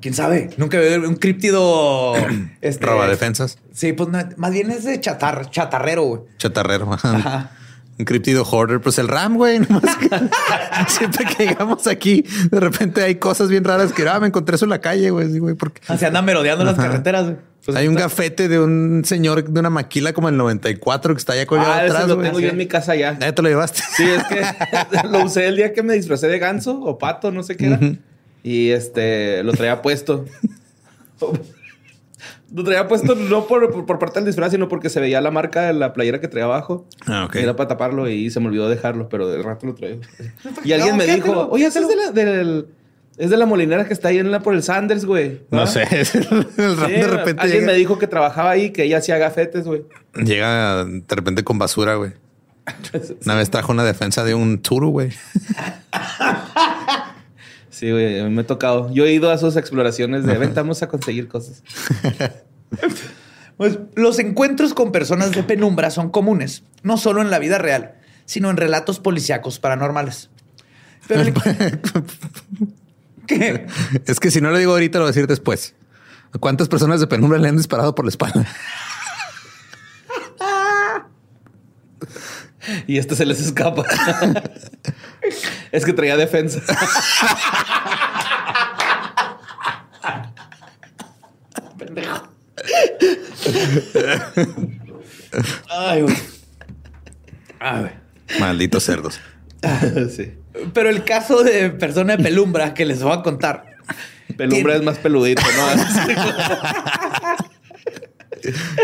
¿Quién 0.02 0.14
sabe? 0.14 0.50
Nunca 0.58 0.80
vi 0.80 0.94
un 0.96 1.16
críptido... 1.16 2.14
este, 2.62 2.86
¿Roba 2.86 3.08
defensas? 3.08 3.58
Sí, 3.74 3.94
pues 3.94 4.10
más 4.38 4.52
bien 4.52 4.72
es 4.72 4.84
de 4.84 5.00
chatar, 5.00 5.50
chatarrero, 5.50 6.04
güey. 6.04 6.22
Chatarrero. 6.38 6.92
Ajá. 6.94 7.52
Criptido 8.04 8.44
hoarder, 8.44 8.82
pues 8.82 8.98
el 9.00 9.08
RAM, 9.08 9.38
güey. 9.38 9.60
siempre 10.88 11.26
que 11.26 11.48
llegamos 11.48 11.88
aquí, 11.88 12.26
de 12.52 12.60
repente 12.60 13.02
hay 13.04 13.16
cosas 13.16 13.48
bien 13.48 13.64
raras 13.64 13.94
que 13.94 14.08
ah, 14.08 14.20
me 14.20 14.28
encontré 14.28 14.56
eso 14.56 14.66
en 14.66 14.72
la 14.72 14.82
calle, 14.82 15.12
güey. 15.12 15.40
güey 15.40 15.56
porque 15.56 15.82
ah, 15.88 15.98
se 15.98 16.06
andan 16.06 16.26
merodeando 16.26 16.66
las 16.66 16.76
carreteras. 16.76 17.26
Güey. 17.26 17.38
Pues 17.66 17.78
hay 17.78 17.88
un 17.88 17.96
gafete 17.96 18.48
de 18.48 18.60
un 18.60 19.04
señor 19.06 19.50
de 19.50 19.60
una 19.60 19.72
maquila 19.72 20.14
como 20.14 20.30
el 20.30 20.38
94 20.38 21.16
que 21.16 21.18
está 21.18 21.34
allá 21.34 21.46
colgado 21.48 21.72
ah, 21.72 21.80
atrás. 21.80 22.08
lo 22.08 22.20
tengo 22.20 22.40
yo 22.40 22.50
en 22.50 22.58
mi 22.58 22.68
casa 22.68 22.96
ya. 22.96 23.18
¿Ya 23.18 23.34
te 23.34 23.42
lo 23.42 23.50
llevaste? 23.50 23.82
Sí, 23.96 24.04
es 24.04 24.24
que 24.26 25.08
lo 25.10 25.24
usé 25.24 25.48
el 25.48 25.56
día 25.56 25.74
que 25.74 25.82
me 25.82 25.94
disfracé 25.94 26.28
de 26.28 26.38
ganso 26.38 26.80
o 26.82 27.00
pato, 27.00 27.32
no 27.32 27.42
sé 27.44 27.56
qué 27.56 27.68
era. 27.68 27.80
Y 28.44 28.70
este 28.70 29.42
lo 29.44 29.54
traía 29.54 29.82
puesto. 29.82 30.26
Lo 32.56 32.64
traía 32.64 32.88
puesto 32.88 33.16
no 33.16 33.48
por, 33.48 33.70
por, 33.70 33.86
por 33.86 34.00
parte 34.00 34.20
del 34.20 34.28
disfraz, 34.28 34.54
sino 34.54 34.70
porque 34.70 34.90
se 34.90 35.02
veía 35.02 35.20
la 35.20 35.30
marca 35.30 35.64
de 35.64 35.74
la 35.74 35.92
playera 35.92 36.22
que 36.22 36.30
traía 36.30 36.46
abajo. 36.46 36.88
Ah, 37.06 37.26
ok. 37.26 37.36
Era 37.36 37.58
para 37.58 37.68
taparlo 37.68 38.08
y 38.08 38.30
se 38.30 38.40
me 38.40 38.48
olvidó 38.48 38.70
dejarlo, 38.70 39.10
pero 39.10 39.28
de 39.28 39.44
rato 39.44 39.68
lo 39.68 39.76
traigo. 39.76 40.00
Y 40.64 40.72
alguien 40.72 40.92
No, 40.92 40.96
me 40.96 41.06
dijo, 41.06 41.28
Pero, 41.28 41.50
oye, 41.50 41.66
es 41.66 41.74
de 41.74 41.96
la, 41.98 42.12
del, 42.12 42.68
es 43.18 43.30
de 43.30 43.36
la 43.36 43.46
molinera 43.46 43.86
que 43.86 43.94
está 43.94 44.08
ahí 44.08 44.20
en 44.20 44.32
la, 44.32 44.40
por 44.40 44.54
el 44.54 44.64
Sanders, 44.64 45.04
güey. 45.04 45.42
No 45.52 45.68
sé. 45.68 45.84
el 45.92 46.06
Sí, 46.06 46.22
de 46.56 47.08
repente 47.08 47.42
alguien 47.42 47.62
llega, 47.62 47.74
me 47.74 47.74
dijo 47.74 48.00
que 48.00 48.08
trabajaba 48.08 48.52
ahí, 48.52 48.70
que 48.70 48.84
ella 48.84 49.00
hacía 49.00 49.18
gafetes, 49.18 49.66
güey. 49.66 49.84
llega 50.14 50.86
de 50.86 51.16
repente 51.16 51.44
con 51.44 51.58
basura, 51.58 51.96
güey. 51.96 52.14
Una 53.26 53.36
vez 53.36 53.50
trajo 53.50 53.74
una 53.74 53.84
defensa 53.84 54.24
de 54.24 54.34
un 54.34 54.60
turu, 54.60 54.92
güey. 54.92 55.12
Sí, 57.70 57.92
güey, 57.92 58.22
a 58.22 58.24
mí 58.24 58.30
me 58.30 58.42
ha 58.44 58.48
tocado. 58.48 58.90
Yo 58.94 59.04
he 59.06 59.12
ido 59.12 59.30
a 59.30 59.38
sus 59.38 59.58
exploraciones 59.58 60.26
de 60.26 60.38
venta, 60.38 60.62
vamos 60.62 60.82
a 60.82 60.88
conseguir 60.88 61.28
cosas. 61.28 61.62
Pues 63.58 63.80
los 63.96 64.20
encuentros 64.20 64.74
con 64.74 64.92
personas 64.92 65.32
de 65.32 65.44
penumbra 65.44 65.90
son 65.90 66.10
comunes, 66.10 66.64
no 66.84 66.98
solo 66.98 67.22
en 67.22 67.30
la 67.32 67.40
vida 67.40 67.58
real, 67.58 67.96
sino 68.26 68.50
en 68.50 68.58
relatos 68.58 69.00
policíacos 69.00 69.60
paranormales. 69.60 70.30
Pero 71.08 71.22
el- 71.22 71.34
¿Qué? 73.28 73.66
Es 74.06 74.20
que 74.20 74.30
si 74.32 74.42
no 74.42 74.52
lo 74.52 74.58
digo 74.58 74.74
ahorita, 74.74 74.98
lo 75.00 75.06
voy 75.06 75.10
a 75.10 75.14
decir 75.14 75.28
después. 75.28 75.74
¿A 76.34 76.38
¿Cuántas 76.38 76.68
personas 76.68 77.00
de 77.00 77.08
penumbra 77.08 77.40
le 77.40 77.48
han 77.48 77.58
disparado 77.58 77.96
por 77.96 78.06
la 78.06 78.10
espalda? 78.10 78.46
Y 82.88 82.98
este 82.98 83.16
se 83.16 83.28
les 83.28 83.40
escapa. 83.40 83.84
es 85.72 85.86
que 85.86 85.94
traía 85.94 86.18
defensa. 86.18 86.62
Ay, 95.70 96.02
güey. 96.02 96.16
Ay, 97.60 97.80
güey. 97.82 97.92
Malditos 98.40 98.84
cerdos. 98.84 99.20
sí. 100.16 100.34
Pero 100.74 100.90
el 100.90 101.04
caso 101.04 101.44
de 101.44 101.70
persona 101.70 102.16
de 102.18 102.24
penumbra 102.24 102.74
que 102.74 102.86
les 102.86 103.04
voy 103.04 103.12
a 103.14 103.22
contar 103.22 103.76
Pelumbra 104.38 104.74
Tiene- 104.74 104.76
es 104.76 104.84
más 104.84 104.98
peludito, 105.00 105.42
¿no? 105.42 105.68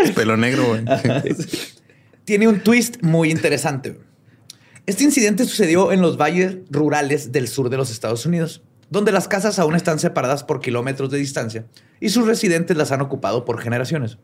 Es 0.02 0.10
pelo 0.10 0.36
negro, 0.36 0.66
güey. 0.66 0.84
tiene 2.24 2.48
un 2.48 2.60
twist 2.60 3.00
muy 3.02 3.30
interesante. 3.30 4.00
Este 4.86 5.04
incidente 5.04 5.44
sucedió 5.44 5.92
en 5.92 6.00
los 6.00 6.16
valles 6.16 6.56
rurales 6.68 7.30
del 7.30 7.46
sur 7.46 7.70
de 7.70 7.76
los 7.76 7.90
Estados 7.92 8.26
Unidos, 8.26 8.62
donde 8.92 9.10
las 9.10 9.26
casas 9.26 9.58
aún 9.58 9.74
están 9.74 9.98
separadas 9.98 10.44
por 10.44 10.60
kilómetros 10.60 11.10
de 11.10 11.16
distancia 11.16 11.64
y 11.98 12.10
sus 12.10 12.26
residentes 12.26 12.76
las 12.76 12.92
han 12.92 13.00
ocupado 13.00 13.46
por 13.46 13.58
generaciones. 13.58 14.18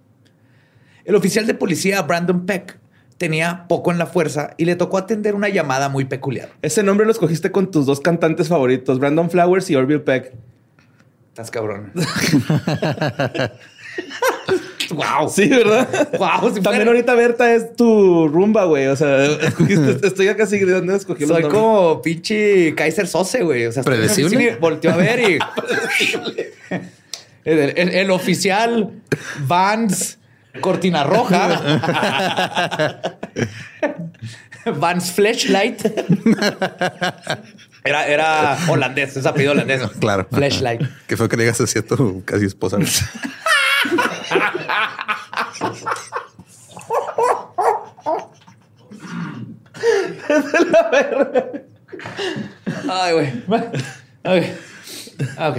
El 1.06 1.14
oficial 1.14 1.46
de 1.46 1.54
policía 1.54 2.02
Brandon 2.02 2.44
Peck 2.44 2.78
tenía 3.16 3.64
poco 3.66 3.90
en 3.92 3.96
la 3.96 4.04
fuerza 4.04 4.50
y 4.58 4.66
le 4.66 4.76
tocó 4.76 4.98
atender 4.98 5.34
una 5.34 5.48
llamada 5.48 5.88
muy 5.88 6.04
peculiar. 6.04 6.50
Ese 6.60 6.82
nombre 6.82 7.06
lo 7.06 7.12
escogiste 7.12 7.50
con 7.50 7.70
tus 7.70 7.86
dos 7.86 8.00
cantantes 8.00 8.48
favoritos, 8.48 8.98
Brandon 8.98 9.30
Flowers 9.30 9.70
y 9.70 9.74
Orville 9.74 10.00
Peck. 10.00 10.34
Estás 11.28 11.50
cabrón. 11.50 11.90
wow. 14.90 15.28
Sí, 15.28 15.48
¿verdad? 15.48 15.88
Wow. 16.18 16.54
si 16.54 16.60
También 16.60 16.84
fuera- 16.84 16.90
ahorita 16.90 17.14
Berta 17.14 17.54
es 17.54 17.74
tu 17.76 18.28
rumba, 18.28 18.64
güey. 18.64 18.86
O 18.86 18.96
sea, 18.96 19.24
escogiste- 19.26 19.98
estoy 20.06 20.28
acá 20.28 20.46
de 20.46 20.64
dónde 20.72 20.96
escogí 20.96 21.26
Soy 21.26 21.42
como 21.42 22.00
pinche 22.02 22.74
Kaiser 22.74 23.06
Sose, 23.06 23.42
güey. 23.42 23.66
O 23.66 23.72
sea, 23.72 23.82
Predecible. 23.82 24.56
Volteó 24.60 24.92
a 24.92 24.96
ver 24.96 25.20
y. 25.20 25.38
el, 27.44 27.58
el- 27.76 27.88
el 27.90 28.10
oficial 28.10 28.90
Vans 29.46 30.18
Cortina 30.60 31.04
Roja. 31.04 33.00
Vans 34.76 35.12
Flashlight. 35.12 35.80
Era, 37.84 38.06
era 38.06 38.58
holandés, 38.68 39.16
es 39.16 39.24
apellido 39.24 39.52
holandés. 39.52 39.80
Claro. 40.00 40.26
Flashlight. 40.30 40.82
Que 41.06 41.16
fue 41.16 41.28
que 41.28 41.36
le 41.36 41.44
digas 41.44 41.60
así 41.60 41.78
a 41.78 41.82
tu 41.82 42.22
casi 42.24 42.44
esposa. 42.46 42.78
Güey. 51.12 51.42
Ay, 52.88 53.12
güey. 53.12 53.32
Ok. 54.24 54.44
Ok. 55.38 55.58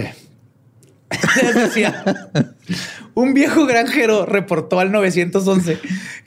Un 3.14 3.34
viejo 3.34 3.66
granjero 3.66 4.24
reportó 4.26 4.80
al 4.80 4.92
911 4.92 5.78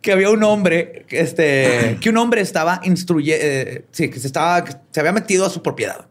que 0.01 0.11
había 0.11 0.29
un 0.29 0.43
hombre, 0.43 1.05
este, 1.09 1.97
que 2.01 2.09
un 2.09 2.17
hombre 2.17 2.41
estaba 2.41 2.81
instruye, 2.83 3.85
sí, 3.91 4.09
que 4.09 4.19
se 4.19 4.27
estaba, 4.27 4.63
que 4.63 4.73
se 4.91 4.99
había 4.99 5.13
metido 5.13 5.45
a 5.45 5.49
su 5.49 5.63
propiedad. 5.63 6.07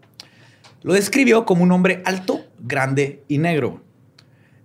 Lo 0.83 0.95
describió 0.95 1.45
como 1.45 1.63
un 1.63 1.73
hombre 1.73 2.03
alto, 2.05 2.47
grande 2.59 3.23
y 3.29 3.39
negro. 3.39 3.83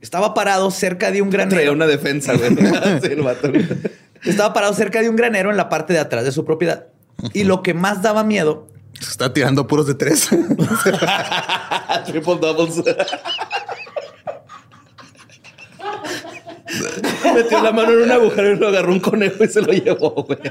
Estaba 0.01 0.33
parado 0.33 0.69
cerca 0.71 1.12
de 1.12 1.21
un 1.21 1.29
Traía 1.29 1.47
granero. 1.47 1.73
una 1.73 1.88
defensa, 1.88 2.33
güey. 2.36 2.55
Estaba 4.23 4.53
parado 4.53 4.73
cerca 4.73 5.01
de 5.01 5.10
un 5.10 5.15
granero 5.15 5.51
en 5.51 5.57
la 5.57 5.69
parte 5.69 5.93
de 5.93 5.99
atrás 5.99 6.23
de 6.23 6.31
su 6.31 6.45
propiedad. 6.45 6.88
Y 7.33 7.43
lo 7.45 7.63
que 7.63 7.73
más 7.73 8.01
daba 8.03 8.23
miedo 8.23 8.67
Se 8.99 9.10
está 9.10 9.33
tirando 9.33 9.65
puros 9.67 9.88
de 9.88 9.95
tres. 9.95 10.29
Triple 12.05 12.36
doubles. 12.39 12.83
Metió 17.33 17.62
la 17.63 17.71
mano 17.71 17.91
en 17.91 18.01
un 18.03 18.12
agujero 18.12 18.51
y 18.53 18.55
lo 18.57 18.67
agarró 18.67 18.91
un 18.91 18.99
conejo 18.99 19.43
y 19.43 19.47
se 19.47 19.62
lo 19.62 19.71
llevó, 19.73 20.12
güey. 20.12 20.39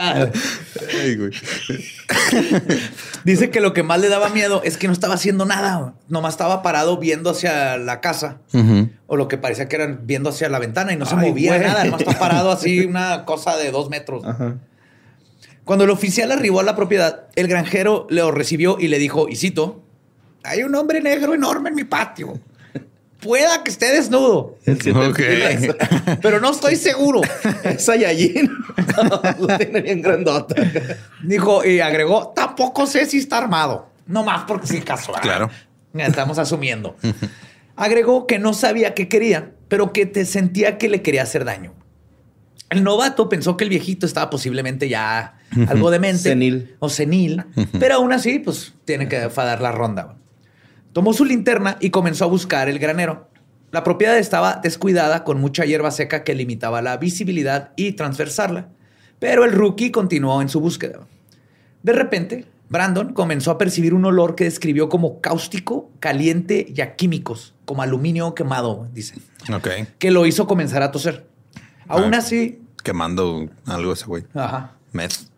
Así. 0.00 0.30
Ay, 1.02 1.16
güey. 1.16 1.30
Dice 3.24 3.50
que 3.50 3.60
lo 3.60 3.72
que 3.72 3.82
más 3.82 4.00
le 4.00 4.08
daba 4.08 4.30
miedo 4.30 4.62
es 4.64 4.76
que 4.76 4.86
no 4.86 4.92
estaba 4.92 5.14
haciendo 5.14 5.44
nada. 5.44 5.94
Nomás 6.08 6.34
estaba 6.34 6.62
parado 6.62 6.96
viendo 6.96 7.30
hacia 7.30 7.76
la 7.76 8.00
casa. 8.00 8.38
O 9.06 9.16
lo 9.16 9.28
que 9.28 9.36
parecía 9.38 9.68
que 9.68 9.76
eran 9.76 10.00
viendo 10.06 10.30
hacia 10.30 10.48
la 10.48 10.58
ventana 10.58 10.92
y 10.92 10.96
no 10.96 11.04
se 11.06 11.14
Ay, 11.16 11.28
movía 11.30 11.56
güey. 11.56 11.68
nada. 11.68 11.84
Nomás 11.84 12.00
estaba 12.00 12.18
parado 12.18 12.50
así 12.50 12.80
una 12.86 13.24
cosa 13.24 13.56
de 13.56 13.70
dos 13.70 13.90
metros. 13.90 14.24
Ajá. 14.24 14.56
Cuando 15.64 15.84
el 15.84 15.90
oficial 15.90 16.32
arribó 16.32 16.60
a 16.60 16.62
la 16.62 16.74
propiedad, 16.74 17.26
el 17.36 17.46
granjero 17.46 18.06
lo 18.10 18.30
recibió 18.30 18.78
y 18.80 18.88
le 18.88 18.98
dijo, 18.98 19.28
y 19.28 19.36
cito, 19.36 19.82
hay 20.42 20.62
un 20.62 20.74
hombre 20.74 21.00
negro 21.00 21.34
enorme 21.34 21.68
en 21.68 21.74
mi 21.74 21.84
patio. 21.84 22.40
Pueda 23.20 23.62
que 23.62 23.70
esté 23.70 23.92
desnudo, 23.92 24.56
pero 26.22 26.40
no 26.40 26.50
estoy 26.50 26.76
seguro. 26.76 27.20
Es 27.64 27.84
Saiyajin. 27.84 28.50
lo 29.40 29.58
tiene 29.58 29.80
bien 29.82 30.00
grandota. 30.00 30.54
Dijo 31.22 31.64
y 31.64 31.80
agregó, 31.80 32.32
tampoco 32.34 32.86
sé 32.86 33.06
si 33.06 33.18
está 33.18 33.38
armado. 33.38 33.90
No 34.06 34.24
más 34.24 34.44
porque 34.46 34.66
sí 34.66 34.80
casual. 34.80 35.20
Claro. 35.20 35.50
Estamos 35.94 36.38
asumiendo. 36.38 36.96
Agregó 37.76 38.26
que 38.26 38.38
no 38.38 38.54
sabía 38.54 38.94
qué 38.94 39.08
quería, 39.08 39.52
pero 39.68 39.92
que 39.92 40.06
te 40.06 40.24
sentía 40.24 40.78
que 40.78 40.88
le 40.88 41.02
quería 41.02 41.22
hacer 41.22 41.44
daño. 41.44 41.74
El 42.70 42.84
novato 42.84 43.28
pensó 43.28 43.56
que 43.56 43.64
el 43.64 43.70
viejito 43.70 44.06
estaba 44.06 44.30
posiblemente 44.30 44.88
ya 44.88 45.38
algo 45.68 45.90
demente. 45.90 46.22
Senil. 46.30 46.76
O 46.78 46.88
senil. 46.88 47.44
Pero 47.78 47.96
aún 47.96 48.12
así, 48.12 48.38
pues 48.38 48.74
tiene 48.84 49.08
que 49.08 49.18
dar 49.18 49.60
la 49.60 49.72
ronda. 49.72 50.16
Tomó 50.92 51.12
su 51.12 51.24
linterna 51.24 51.76
y 51.80 51.90
comenzó 51.90 52.24
a 52.24 52.28
buscar 52.28 52.68
el 52.68 52.78
granero. 52.78 53.28
La 53.70 53.84
propiedad 53.84 54.18
estaba 54.18 54.56
descuidada 54.62 55.22
con 55.22 55.40
mucha 55.40 55.64
hierba 55.64 55.90
seca 55.92 56.24
que 56.24 56.34
limitaba 56.34 56.82
la 56.82 56.96
visibilidad 56.96 57.70
y 57.76 57.92
transversarla. 57.92 58.68
Pero 59.20 59.44
el 59.44 59.52
rookie 59.52 59.90
continuó 59.92 60.42
en 60.42 60.48
su 60.48 60.60
búsqueda. 60.60 61.00
De 61.82 61.92
repente, 61.92 62.46
Brandon 62.68 63.12
comenzó 63.12 63.50
a 63.52 63.58
percibir 63.58 63.94
un 63.94 64.04
olor 64.04 64.34
que 64.34 64.44
describió 64.44 64.88
como 64.88 65.20
cáustico, 65.20 65.90
caliente 66.00 66.66
y 66.74 66.80
a 66.80 66.96
químicos, 66.96 67.54
como 67.64 67.82
aluminio 67.82 68.34
quemado, 68.34 68.88
dice, 68.92 69.16
Ok. 69.52 69.68
que 69.98 70.10
lo 70.10 70.26
hizo 70.26 70.46
comenzar 70.46 70.82
a 70.82 70.90
toser. 70.90 71.26
Aún 71.88 72.14
Ah. 72.14 72.18
así, 72.18 72.62
Quemando 72.82 73.48
algo 73.66 73.92
ese 73.92 74.06
güey. 74.06 74.24
ajá, 74.34 74.72
Meth. 74.92 75.29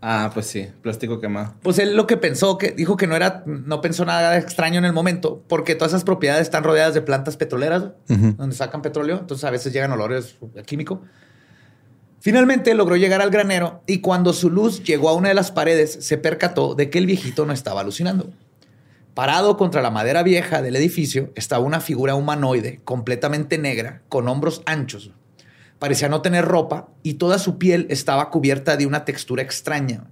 Ah, 0.00 0.30
pues 0.32 0.46
sí. 0.46 0.68
Plástico 0.82 1.20
quemado. 1.20 1.54
Pues 1.62 1.78
él 1.78 1.96
lo 1.96 2.06
que 2.06 2.16
pensó, 2.16 2.56
que 2.56 2.70
dijo 2.70 2.96
que 2.96 3.06
no 3.06 3.16
era, 3.16 3.42
no 3.46 3.80
pensó 3.80 4.04
nada 4.04 4.36
extraño 4.36 4.78
en 4.78 4.84
el 4.84 4.92
momento, 4.92 5.42
porque 5.48 5.74
todas 5.74 5.92
esas 5.92 6.04
propiedades 6.04 6.42
están 6.42 6.62
rodeadas 6.62 6.94
de 6.94 7.02
plantas 7.02 7.36
petroleras, 7.36 7.84
donde 8.06 8.54
sacan 8.54 8.82
petróleo, 8.82 9.18
entonces 9.18 9.44
a 9.44 9.50
veces 9.50 9.72
llegan 9.72 9.90
olores 9.92 10.36
a 10.58 10.62
químico. 10.62 11.02
Finalmente 12.20 12.74
logró 12.74 12.96
llegar 12.96 13.20
al 13.20 13.30
granero 13.30 13.82
y 13.86 14.00
cuando 14.00 14.32
su 14.32 14.50
luz 14.50 14.82
llegó 14.82 15.08
a 15.08 15.14
una 15.14 15.28
de 15.28 15.34
las 15.34 15.50
paredes, 15.50 15.98
se 16.00 16.18
percató 16.18 16.74
de 16.74 16.90
que 16.90 16.98
el 16.98 17.06
viejito 17.06 17.46
no 17.46 17.52
estaba 17.52 17.80
alucinando. 17.80 18.30
Parado 19.14 19.56
contra 19.56 19.82
la 19.82 19.90
madera 19.90 20.22
vieja 20.22 20.62
del 20.62 20.76
edificio 20.76 21.32
estaba 21.34 21.64
una 21.64 21.80
figura 21.80 22.14
humanoide 22.14 22.80
completamente 22.84 23.58
negra, 23.58 24.02
con 24.08 24.28
hombros 24.28 24.62
anchos. 24.64 25.12
Parecía 25.78 26.08
no 26.08 26.22
tener 26.22 26.44
ropa 26.44 26.88
y 27.02 27.14
toda 27.14 27.38
su 27.38 27.56
piel 27.58 27.86
estaba 27.90 28.30
cubierta 28.30 28.76
de 28.76 28.86
una 28.86 29.04
textura 29.04 29.42
extraña. 29.42 30.04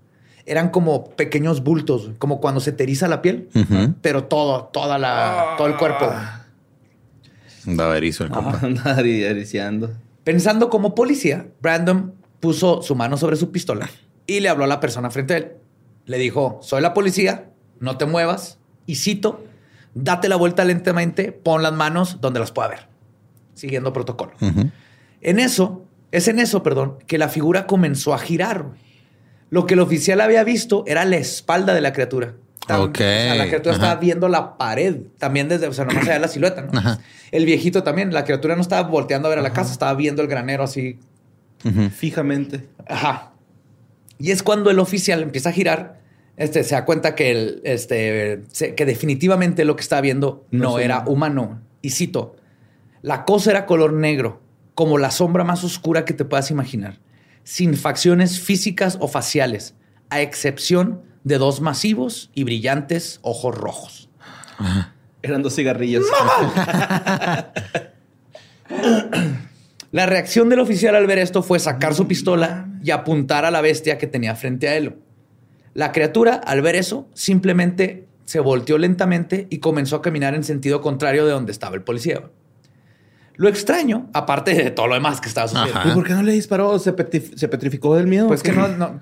Eran 0.45 0.71
como 0.71 1.11
pequeños 1.11 1.65
bultos, 1.65 2.11
como 2.19 2.41
cuando 2.41 2.61
se 2.61 2.71
te 2.73 2.85
eriza 2.85 3.09
la 3.09 3.21
piel, 3.21 3.49
pero 4.01 4.25
todo, 4.25 4.65
toda 4.73 4.97
la, 4.99 5.55
todo 5.59 5.67
el 5.67 5.77
cuerpo. 5.77 6.09
Andaba 7.67 7.97
erizo 7.97 8.25
el 8.25 8.31
compa. 8.31 8.61
Andaba 8.63 8.97
ari- 8.97 9.25
ariciando. 9.29 9.91
Pensando 10.25 10.71
como 10.71 10.95
policía, 10.95 11.47
Brandon 11.61 12.15
puso 12.41 12.83
su 12.83 12.95
mano 12.95 13.17
sobre 13.17 13.37
su 13.37 13.51
pistola 13.51 13.89
y 14.27 14.41
le 14.41 14.49
habló 14.49 14.65
a 14.65 14.69
la 14.69 14.81
persona 14.81 15.11
frente 15.11 15.35
a 15.35 15.37
él. 15.39 15.53
Le 16.05 16.19
dijo, 16.19 16.61
soy 16.63 16.81
la 16.83 16.95
policía, 16.95 17.51
no 17.81 17.97
te 17.97 18.07
muevas 18.07 18.59
y 18.87 18.97
cito, 18.97 19.45
date 19.95 20.29
la 20.29 20.37
vuelta 20.37 20.65
lentamente, 20.65 21.33
pon 21.33 21.63
las 21.63 21.73
manos 21.73 22.21
donde 22.21 22.39
las 22.39 22.53
pueda 22.53 22.69
ver, 22.69 22.87
siguiendo 23.55 23.93
protocolo. 23.93 24.33
Ujú. 24.41 24.71
En 25.27 25.39
eso, 25.39 25.85
es 26.13 26.29
en 26.29 26.39
eso, 26.39 26.63
perdón, 26.63 26.97
que 27.07 27.19
la 27.19 27.29
figura 27.29 27.67
comenzó 27.67 28.15
a 28.15 28.19
girar. 28.19 28.67
Lo 29.51 29.67
que 29.67 29.75
el 29.75 29.81
oficial 29.81 30.21
había 30.23 30.43
visto 30.45 30.85
era 30.87 31.05
la 31.05 31.17
espalda 31.17 31.75
de 31.75 31.81
la 31.83 31.93
criatura. 31.93 32.35
Tam- 32.67 32.81
Ok, 32.89 32.95
o 32.95 32.99
sea, 32.99 33.35
la 33.35 33.47
criatura 33.47 33.75
ajá. 33.77 33.85
estaba 33.85 34.01
viendo 34.01 34.29
la 34.29 34.57
pared, 34.57 34.97
también 35.19 35.49
desde, 35.49 35.69
o 35.69 35.73
sea, 35.73 35.85
nomás 35.85 36.05
veía 36.07 36.19
la 36.19 36.29
silueta, 36.29 36.63
¿no? 36.63 36.77
Ajá. 36.79 36.99
El 37.31 37.45
viejito 37.45 37.83
también, 37.83 38.13
la 38.13 38.25
criatura 38.25 38.57
no 38.57 38.63
estaba 38.63 38.89
volteando 38.89 39.29
a 39.29 39.31
ver 39.31 39.39
a 39.39 39.43
la 39.43 39.53
casa, 39.53 39.71
estaba 39.73 39.95
viendo 39.95 40.23
el 40.23 40.29
granero 40.29 40.65
así. 40.65 40.99
Fijamente. 41.91 42.67
Ajá. 42.89 43.33
Y 44.19 44.31
es 44.31 44.43
cuando 44.43 44.71
el 44.71 44.79
oficial 44.79 45.23
empieza 45.23 45.51
a 45.51 45.53
girar, 45.53 46.01
este, 46.37 46.65
se 46.65 46.75
da 46.75 46.85
cuenta 46.85 47.15
que, 47.15 47.31
el, 47.31 47.61
este, 47.65 48.43
se- 48.53 48.75
que 48.75 48.85
definitivamente 48.87 49.65
lo 49.65 49.77
que 49.77 49.83
estaba 49.83 50.01
viendo 50.03 50.45
No 50.51 50.79
era 50.79 51.05
humano. 51.07 51.61
Y 51.83 51.91
cito, 51.91 52.37
la 53.03 53.25
cosa 53.25 53.51
era 53.51 53.67
color 53.67 53.93
negro, 53.93 54.41
como 54.77 54.99
la 54.99 55.11
sombra 55.11 55.43
más 55.43 55.65
oscura 55.65 56.05
que 56.05 56.13
te 56.13 56.27
puedas 56.27 56.53
imaginar, 56.53 57.01
sin 57.45 57.77
facciones 57.77 58.39
físicas 58.39 58.99
o 59.01 59.09
faciales, 59.09 59.75
a 60.11 60.21
excepción 60.21 61.01
de 61.25 61.39
dos 61.39 61.63
masivos 61.63 62.31
y 62.35 62.45
brillantes 62.45 63.19
ojos 63.23 63.55
rojos. 63.55 64.11
Eran 65.23 65.43
dos 65.43 65.57
cigarrillos. 65.57 66.05
La 69.93 70.05
reacción 70.05 70.51
del 70.51 70.61
oficial 70.61 70.95
al 70.95 71.07
ver 71.07 71.21
esto 71.21 71.43
fue 71.43 71.59
sacar 71.59 71.95
su 71.95 72.07
pistola 72.07 72.69
y 72.85 72.91
apuntar 72.91 73.47
a 73.47 73.51
la 73.51 73.63
bestia 73.63 73.97
que 73.97 74.07
tenía 74.07 74.37
frente 74.37 74.69
a 74.69 74.77
él. 74.77 74.97
La 75.73 75.91
criatura, 75.91 76.35
al 76.35 76.61
ver 76.61 76.77
eso, 76.77 77.09
simplemente 77.15 78.09
se 78.27 78.41
volteó 78.41 78.77
lentamente 78.77 79.47
y 79.49 79.59
comenzó 79.59 79.97
a 79.97 80.03
caminar 80.03 80.35
en 80.35 80.45
sentido 80.45 80.83
contrario 80.83 81.25
de 81.25 81.33
donde 81.33 81.53
estaba 81.53 81.77
el 81.77 81.83
policía. 81.83 82.25
Lo 83.37 83.49
extraño, 83.49 84.09
aparte 84.13 84.55
de 84.55 84.71
todo 84.71 84.87
lo 84.87 84.95
demás 84.95 85.21
que 85.21 85.29
estaba 85.29 85.47
sucediendo. 85.49 85.91
¿Y 85.91 85.95
por 85.95 86.05
qué 86.07 86.15
no 86.15 86.23
le 86.23 86.33
disparó? 86.33 86.79
¿Se, 86.79 86.93
petrificó 86.93 87.97
del 87.97 88.07
miedo? 88.07 88.29
pues 88.29 88.41
¿O 88.41 88.43
que 88.45 88.53
no, 88.53 88.69
no- 88.69 89.01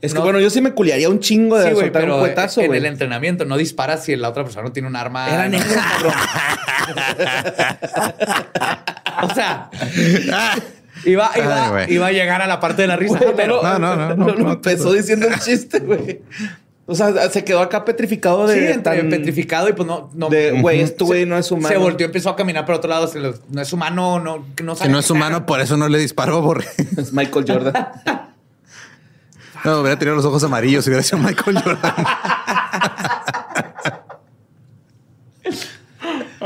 Es 0.00 0.12
que 0.12 0.18
no- 0.18 0.24
bueno, 0.24 0.38
yo 0.40 0.50
sí 0.50 0.60
me 0.60 0.72
culiaría 0.72 1.08
un 1.08 1.18
chingo 1.20 1.58
de 1.58 1.74
sí, 1.74 1.90
pero 1.92 2.14
un 2.16 2.20
cuetazo, 2.20 2.60
en 2.60 2.66
güey. 2.68 2.78
el 2.78 2.86
entrenamiento 2.86 3.44
no 3.44 3.56
disparas 3.56 4.04
si 4.04 4.14
la 4.16 4.28
otra 4.28 4.44
persona 4.44 4.64
no 4.68 4.72
tiene 4.72 4.88
un 4.88 4.96
arma. 4.96 5.28
Era 5.28 5.48
negro, 5.48 5.66
cabrón. 5.74 6.14
O 9.22 9.34
sea, 9.34 9.70
iba, 11.04 11.30
iba, 11.36 11.76
Ay, 11.76 11.94
iba 11.94 12.06
a 12.08 12.12
llegar 12.12 12.42
a 12.42 12.46
la 12.46 12.60
parte 12.60 12.82
de 12.82 12.88
la 12.88 12.96
risa, 12.96 13.18
pero 13.36 13.62
no, 13.62 13.78
no, 13.78 13.96
no, 13.96 14.16
no, 14.16 14.26
no, 14.26 14.34
no, 14.34 14.52
empezó 14.52 14.92
diciendo 14.92 15.28
un 15.28 15.38
chiste, 15.38 15.78
güey. 15.80 16.20
O 16.86 16.94
sea, 16.94 17.30
se 17.30 17.44
quedó 17.44 17.60
acá 17.60 17.82
petrificado 17.84 18.46
de 18.46 18.54
sí, 18.54 18.72
entre 18.72 18.98
tan- 19.00 19.08
petrificado 19.08 19.70
y 19.70 19.72
pues 19.72 19.88
no, 19.88 20.10
no 20.12 20.28
de, 20.28 20.60
güey, 20.60 20.80
este 20.80 21.02
güey 21.02 21.24
no 21.24 21.38
es 21.38 21.50
humano. 21.50 21.68
Se 21.68 21.78
volteó, 21.78 22.04
empezó 22.06 22.28
a 22.28 22.36
caminar 22.36 22.66
por 22.66 22.74
otro 22.74 22.90
lado. 22.90 23.06
se 23.08 23.18
lo- 23.20 23.34
no 23.50 23.62
es 23.62 23.72
humano, 23.72 24.20
no, 24.20 24.44
no 24.62 24.74
sabe 24.74 24.88
Que 24.88 24.92
no 24.92 24.98
es 24.98 25.10
humano, 25.10 25.46
por 25.46 25.60
eso 25.60 25.78
no 25.78 25.88
le 25.88 25.98
disparo, 25.98 26.42
borre. 26.42 26.66
Es 26.98 27.12
Michael 27.12 27.44
Jordan. 27.48 27.88
No, 29.64 29.80
hubiera 29.80 29.98
tenido 29.98 30.14
los 30.16 30.26
ojos 30.26 30.44
amarillos, 30.44 30.86
hubiera 30.86 31.02
sido 31.02 31.18
Michael 31.18 31.58
Jordan. 31.62 31.94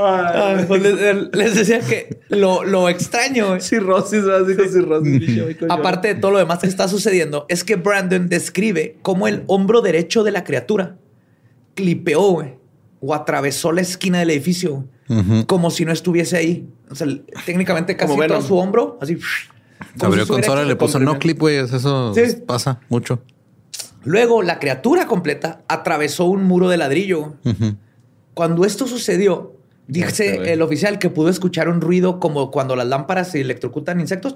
Ah, 0.01 0.65
pues 0.69 0.81
les, 0.83 1.29
les 1.33 1.55
decía 1.57 1.81
que 1.81 2.21
lo, 2.29 2.63
lo 2.65 2.89
extraño, 2.89 3.49
güey, 3.49 3.61
cirrosis, 3.61 4.25
básico, 4.25 4.63
cirrosis. 4.71 5.57
aparte 5.69 6.15
de 6.15 6.21
todo 6.21 6.31
lo 6.33 6.39
demás 6.39 6.61
que 6.61 6.67
está 6.69 6.87
sucediendo, 6.89 7.47
es 7.49 7.65
que 7.65 7.77
Brandon 7.77 8.29
describe 8.29 8.99
cómo 9.03 9.27
el 9.29 9.43
hombro 9.49 9.81
derecho 9.81 10.23
de 10.23 10.31
la 10.31 10.45
criatura 10.45 10.97
clipeó 11.75 12.31
güey, 12.33 12.55
o 13.01 13.15
atravesó 13.15 13.73
la 13.73 13.81
esquina 13.81 14.19
del 14.21 14.31
edificio 14.31 14.85
güey, 15.09 15.45
como 15.47 15.71
si 15.71 15.85
no 15.85 15.93
estuviese 15.93 16.37
ahí. 16.37 16.69
O 16.91 16.95
sea, 16.95 17.07
técnicamente 17.45 17.97
casi 17.97 18.13
Como 18.13 18.27
todo 18.27 18.43
su 18.43 18.57
hombro, 18.57 18.99
así. 19.01 19.19
Abrió 20.01 20.27
consola, 20.27 20.65
le 20.65 20.77
puso 20.77 20.99
no 20.99 21.19
clip, 21.19 21.39
güey. 21.39 21.57
Eso 21.57 22.15
Sí. 22.15 22.23
pasa 22.47 22.81
mucho. 22.89 23.21
Luego, 24.05 24.43
la 24.43 24.59
criatura 24.59 25.07
completa 25.07 25.63
atravesó 25.69 26.25
un 26.27 26.45
muro 26.45 26.69
de 26.69 26.77
ladrillo. 26.79 27.35
Cuando 28.35 28.65
esto 28.65 28.87
sucedió, 28.87 29.55
dice 29.89 30.36
güey. 30.36 30.51
el 30.51 30.62
oficial 30.62 30.99
que 31.01 31.11
pudo 31.11 31.28
escuchar 31.28 31.68
un 31.68 31.80
ruido 31.80 32.20
como 32.20 32.51
cuando 32.53 32.76
las 32.76 32.86
lámparas 32.86 33.32
se 33.32 33.41
electrocutan 33.41 33.99
insectos 34.01 34.34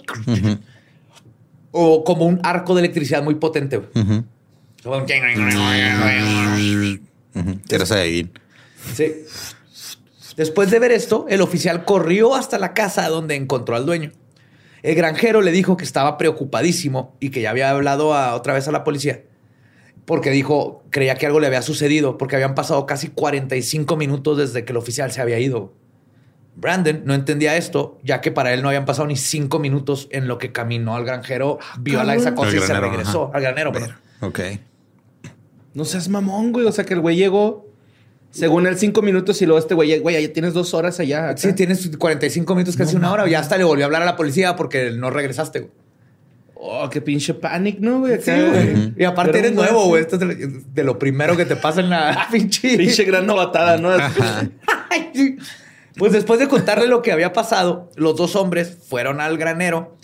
o 1.71 2.05
como 2.05 2.27
un 2.27 2.41
arco 2.43 2.75
de 2.75 2.81
electricidad 2.81 3.23
muy 3.23 3.37
potente. 3.37 3.81
Era 7.71 7.87
Saiyajin. 7.87 8.31
Sí. 8.95 9.13
Después 10.37 10.71
de 10.71 10.79
ver 10.79 10.93
esto, 10.93 11.27
el 11.29 11.41
oficial 11.43 11.85
corrió 11.85 12.35
hasta 12.35 12.59
la 12.59 12.75
casa 12.75 13.09
donde 13.09 13.37
encontró 13.37 13.77
al 13.77 13.87
dueño. 13.87 14.11
El 14.83 14.95
granjero 14.97 15.41
le 15.43 15.53
dijo 15.53 15.77
que 15.77 15.85
estaba 15.85 16.19
preocupadísimo 16.19 17.15
y 17.21 17.31
que 17.31 17.41
ya 17.43 17.51
había 17.51 17.71
hablado 17.71 18.15
a- 18.15 18.35
otra 18.35 18.55
vez 18.55 18.67
a 18.67 18.73
la 18.73 18.83
policía. 18.83 19.23
Porque 20.05 20.31
dijo, 20.31 20.83
creía 20.91 21.15
que 21.15 21.27
algo 21.27 21.41
le 21.41 21.47
había 21.47 21.63
sucedido, 21.63 22.19
porque 22.19 22.37
habían 22.37 22.55
pasado 22.55 22.87
casi 22.87 23.09
45 23.09 23.97
minutos 23.97 24.39
desde 24.39 24.65
que 24.65 24.73
el 24.73 24.77
oficial 24.77 25.13
se 25.13 25.21
había 25.21 25.39
ido. 25.39 25.73
Brandon 26.55 27.03
no 27.05 27.15
entendía 27.15 27.57
esto, 27.57 27.99
ya 28.03 28.21
que 28.21 28.31
para 28.31 28.53
él 28.53 28.63
no 28.63 28.69
habían 28.69 28.85
pasado 28.85 29.09
ni 29.09 29.17
cinco 29.17 29.59
minutos 29.59 30.09
en 30.11 30.29
lo 30.29 30.39
que 30.39 30.53
caminó 30.53 30.95
al 30.95 31.05
granjero, 31.05 31.59
vio 31.79 32.01
a 32.01 32.05
la, 32.05 32.15
esa 32.15 32.35
cosa 32.35 32.57
y 32.57 32.61
se 32.61 32.79
regresó 32.79 33.29
ajá. 33.29 33.37
al 33.37 33.43
granero. 33.43 33.73
perdón. 33.73 33.97
Ok. 34.21 34.41
No 35.75 35.85
seas 35.85 36.09
mamón, 36.09 36.53
güey. 36.53 36.67
O 36.67 36.73
sea, 36.73 36.85
que 36.85 36.95
el 36.95 37.01
güey 37.01 37.17
llegó, 37.17 37.67
según 38.31 38.67
él, 38.67 38.77
cinco 38.77 39.01
minutos 39.01 39.41
y 39.41 39.47
luego 39.47 39.59
este 39.59 39.75
güey, 39.75 39.99
güey, 40.01 40.21
ya 40.21 40.33
tienes 40.33 40.53
dos 40.53 40.75
horas 40.75 41.01
allá. 41.01 41.31
acá. 41.31 41.39
Sí, 41.39 41.53
tienes 41.55 41.97
45 41.97 42.55
minutos, 42.55 42.77
casi 42.77 42.97
una 42.97 43.11
hora. 43.11 43.27
Ya 43.29 43.41
hasta 43.41 43.57
le 43.57 43.65
volvió 43.65 43.85
a 43.85 43.87
hablar 43.87 44.03
a 44.03 44.07
la 44.07 44.17
policía 44.17 44.55
porque 44.55 44.91
no 44.91 45.11
regresaste. 45.11 45.61
güey. 45.61 45.73
Oh, 46.65 46.89
qué 46.89 47.01
pinche 47.01 47.35
panic, 47.35 47.81
¿no, 47.81 47.99
güey? 48.01 48.21
Sí, 48.23 48.31
güey. 48.31 48.93
Y 48.97 49.03
aparte 49.03 49.33
Pero 49.33 49.47
eres 49.47 49.57
nuevo, 49.57 49.87
güey. 49.87 50.03
Esto 50.03 50.15
es 50.15 50.75
de 50.75 50.85
lo- 50.85 50.97
primero 50.97 51.37
que 51.37 51.45
te 51.45 51.57
pasa 51.57 51.81
en 51.81 51.91
la 51.91 52.29
pinche... 52.33 52.77
Pinche 52.77 53.03
gran 53.05 53.27
novatada, 53.27 53.79
¿no? 53.79 53.91
Pues 55.99 56.13
después 56.13 56.41
de 56.41 56.49
contarle 56.49 56.87
lo 56.87 57.03
que 57.03 57.13
había 57.13 57.33
pasado, 57.33 57.91
los 57.97 58.17
dos 58.17 58.35
hombres 58.37 58.79
fueron 58.89 59.21
al 59.21 59.37
granero 59.37 59.97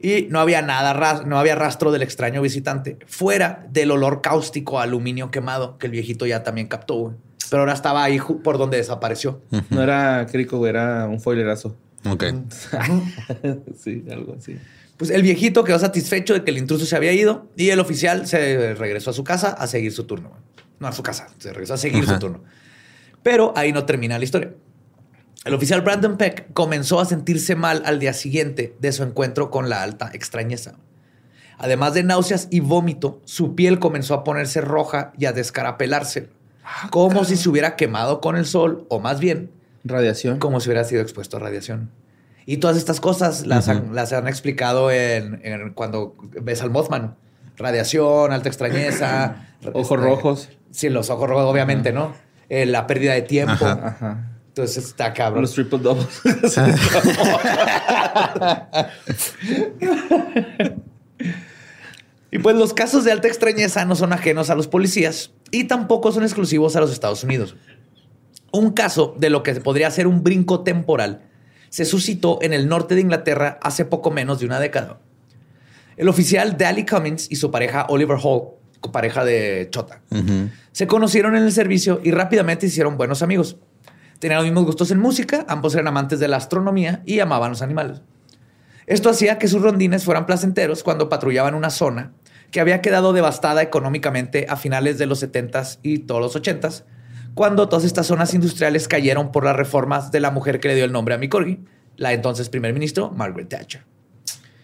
y 0.00 0.26
no 0.30 0.40
había 0.40 0.62
nada, 0.62 0.92
ras- 0.94 1.26
no 1.26 1.38
había 1.38 1.54
rastro 1.54 1.92
del 1.92 2.02
extraño 2.02 2.40
visitante, 2.40 2.96
fuera 3.06 3.66
del 3.70 3.90
olor 3.90 4.22
cáustico 4.22 4.78
a 4.78 4.84
aluminio 4.84 5.30
quemado 5.30 5.76
que 5.78 5.86
el 5.86 5.92
viejito 5.92 6.26
ya 6.26 6.42
también 6.42 6.66
captó, 6.68 6.94
güey. 6.94 7.14
Pero 7.50 7.60
ahora 7.60 7.74
estaba 7.74 8.02
ahí 8.04 8.18
por 8.42 8.56
donde 8.56 8.78
desapareció. 8.78 9.42
No 9.68 9.82
era 9.82 10.26
crico, 10.30 10.56
güey, 10.58 10.70
era 10.70 11.06
un 11.06 11.20
foilerazo. 11.20 11.76
Ok. 12.06 12.24
sí, 13.78 14.02
algo 14.10 14.36
así. 14.38 14.56
Pues 15.04 15.14
el 15.14 15.20
viejito 15.20 15.64
quedó 15.64 15.78
satisfecho 15.78 16.32
de 16.32 16.44
que 16.44 16.50
el 16.50 16.56
intruso 16.56 16.86
se 16.86 16.96
había 16.96 17.12
ido 17.12 17.46
y 17.58 17.68
el 17.68 17.78
oficial 17.78 18.26
se 18.26 18.74
regresó 18.74 19.10
a 19.10 19.12
su 19.12 19.22
casa 19.22 19.50
a 19.50 19.66
seguir 19.66 19.92
su 19.92 20.04
turno. 20.04 20.30
No 20.80 20.88
a 20.88 20.92
su 20.92 21.02
casa, 21.02 21.26
se 21.36 21.50
regresó 21.52 21.74
a 21.74 21.76
seguir 21.76 22.04
Ajá. 22.04 22.14
su 22.14 22.20
turno. 22.20 22.42
Pero 23.22 23.52
ahí 23.54 23.70
no 23.70 23.84
termina 23.84 24.16
la 24.18 24.24
historia. 24.24 24.54
El 25.44 25.52
oficial 25.52 25.82
Brandon 25.82 26.16
Peck 26.16 26.50
comenzó 26.54 27.00
a 27.00 27.04
sentirse 27.04 27.54
mal 27.54 27.82
al 27.84 27.98
día 27.98 28.14
siguiente 28.14 28.76
de 28.80 28.92
su 28.92 29.02
encuentro 29.02 29.50
con 29.50 29.68
la 29.68 29.82
alta 29.82 30.08
extrañeza. 30.14 30.76
Además 31.58 31.92
de 31.92 32.02
náuseas 32.02 32.48
y 32.50 32.60
vómito, 32.60 33.20
su 33.26 33.54
piel 33.54 33.80
comenzó 33.80 34.14
a 34.14 34.24
ponerse 34.24 34.62
roja 34.62 35.12
y 35.18 35.26
a 35.26 35.34
descarapelarse, 35.34 36.30
como 36.88 37.26
si 37.26 37.36
se 37.36 37.46
hubiera 37.50 37.76
quemado 37.76 38.22
con 38.22 38.36
el 38.36 38.46
sol, 38.46 38.86
o 38.88 39.00
más 39.00 39.20
bien, 39.20 39.50
Radiación. 39.84 40.38
como 40.38 40.60
si 40.60 40.70
hubiera 40.70 40.84
sido 40.84 41.02
expuesto 41.02 41.36
a 41.36 41.40
radiación. 41.40 41.90
Y 42.46 42.58
todas 42.58 42.76
estas 42.76 43.00
cosas 43.00 43.46
las, 43.46 43.68
han, 43.68 43.94
las 43.94 44.12
han 44.12 44.28
explicado 44.28 44.90
en, 44.90 45.40
en 45.44 45.72
cuando 45.72 46.14
ves 46.42 46.62
al 46.62 46.70
Mothman. 46.70 47.16
Radiación, 47.56 48.32
alta 48.32 48.48
extrañeza. 48.48 49.46
Ojos 49.72 49.82
este, 49.82 49.96
rojos. 49.96 50.48
Sí, 50.70 50.90
los 50.90 51.10
ojos 51.10 51.28
rojos, 51.28 51.46
obviamente, 51.46 51.92
¿no? 51.92 52.14
Eh, 52.48 52.66
la 52.66 52.86
pérdida 52.86 53.14
de 53.14 53.22
tiempo. 53.22 53.64
Ajá. 53.64 53.80
Ajá. 53.84 54.30
Entonces 54.48 54.84
está 54.84 55.12
cabrón. 55.12 55.42
Los 55.42 55.52
triple 55.52 55.78
doubles. 55.78 56.22
Y 62.34 62.40
pues 62.40 62.56
los 62.56 62.74
casos 62.74 63.04
de 63.04 63.12
alta 63.12 63.28
extrañeza 63.28 63.84
no 63.84 63.94
son 63.94 64.12
ajenos 64.12 64.50
a 64.50 64.56
los 64.56 64.66
policías 64.66 65.30
y 65.52 65.68
tampoco 65.68 66.10
son 66.10 66.24
exclusivos 66.24 66.74
a 66.74 66.80
los 66.80 66.90
Estados 66.90 67.22
Unidos. 67.22 67.54
Un 68.50 68.72
caso 68.72 69.14
de 69.16 69.30
lo 69.30 69.44
que 69.44 69.54
podría 69.54 69.88
ser 69.92 70.08
un 70.08 70.24
brinco 70.24 70.64
temporal 70.64 71.22
se 71.74 71.84
suscitó 71.84 72.38
en 72.40 72.52
el 72.52 72.68
norte 72.68 72.94
de 72.94 73.00
Inglaterra 73.00 73.58
hace 73.60 73.84
poco 73.84 74.12
menos 74.12 74.38
de 74.38 74.46
una 74.46 74.60
década. 74.60 75.00
El 75.96 76.08
oficial 76.08 76.56
Daly 76.56 76.86
Cummings 76.86 77.26
y 77.32 77.34
su 77.34 77.50
pareja 77.50 77.86
Oliver 77.88 78.16
Hall, 78.22 78.42
pareja 78.92 79.24
de 79.24 79.66
Chota, 79.72 80.00
se 80.70 80.86
conocieron 80.86 81.34
en 81.34 81.42
el 81.42 81.50
servicio 81.50 82.00
y 82.04 82.12
rápidamente 82.12 82.66
hicieron 82.66 82.96
buenos 82.96 83.22
amigos. 83.22 83.56
Tenían 84.20 84.36
los 84.36 84.44
mismos 84.44 84.66
gustos 84.66 84.92
en 84.92 85.00
música, 85.00 85.44
ambos 85.48 85.74
eran 85.74 85.88
amantes 85.88 86.20
de 86.20 86.28
la 86.28 86.36
astronomía 86.36 87.02
y 87.06 87.18
amaban 87.18 87.50
los 87.50 87.60
animales. 87.60 88.02
Esto 88.86 89.10
hacía 89.10 89.38
que 89.38 89.48
sus 89.48 89.60
rondines 89.60 90.04
fueran 90.04 90.26
placenteros 90.26 90.84
cuando 90.84 91.08
patrullaban 91.08 91.56
una 91.56 91.70
zona 91.70 92.12
que 92.52 92.60
había 92.60 92.82
quedado 92.82 93.12
devastada 93.12 93.62
económicamente 93.62 94.46
a 94.48 94.54
finales 94.54 94.96
de 94.98 95.06
los 95.06 95.24
70s 95.24 95.80
y 95.82 95.98
todos 95.98 96.20
los 96.20 96.36
80s, 96.40 96.84
cuando 97.34 97.68
todas 97.68 97.84
estas 97.84 98.06
zonas 98.06 98.32
industriales 98.34 98.88
cayeron 98.88 99.32
por 99.32 99.44
las 99.44 99.56
reformas 99.56 100.10
de 100.12 100.20
la 100.20 100.30
mujer 100.30 100.60
que 100.60 100.68
le 100.68 100.74
dio 100.76 100.84
el 100.84 100.92
nombre 100.92 101.14
a 101.14 101.18
mi 101.18 101.28
corgi, 101.28 101.60
la 101.96 102.12
entonces 102.12 102.48
primer 102.48 102.72
ministro 102.72 103.10
Margaret 103.10 103.48
Thatcher. 103.48 103.82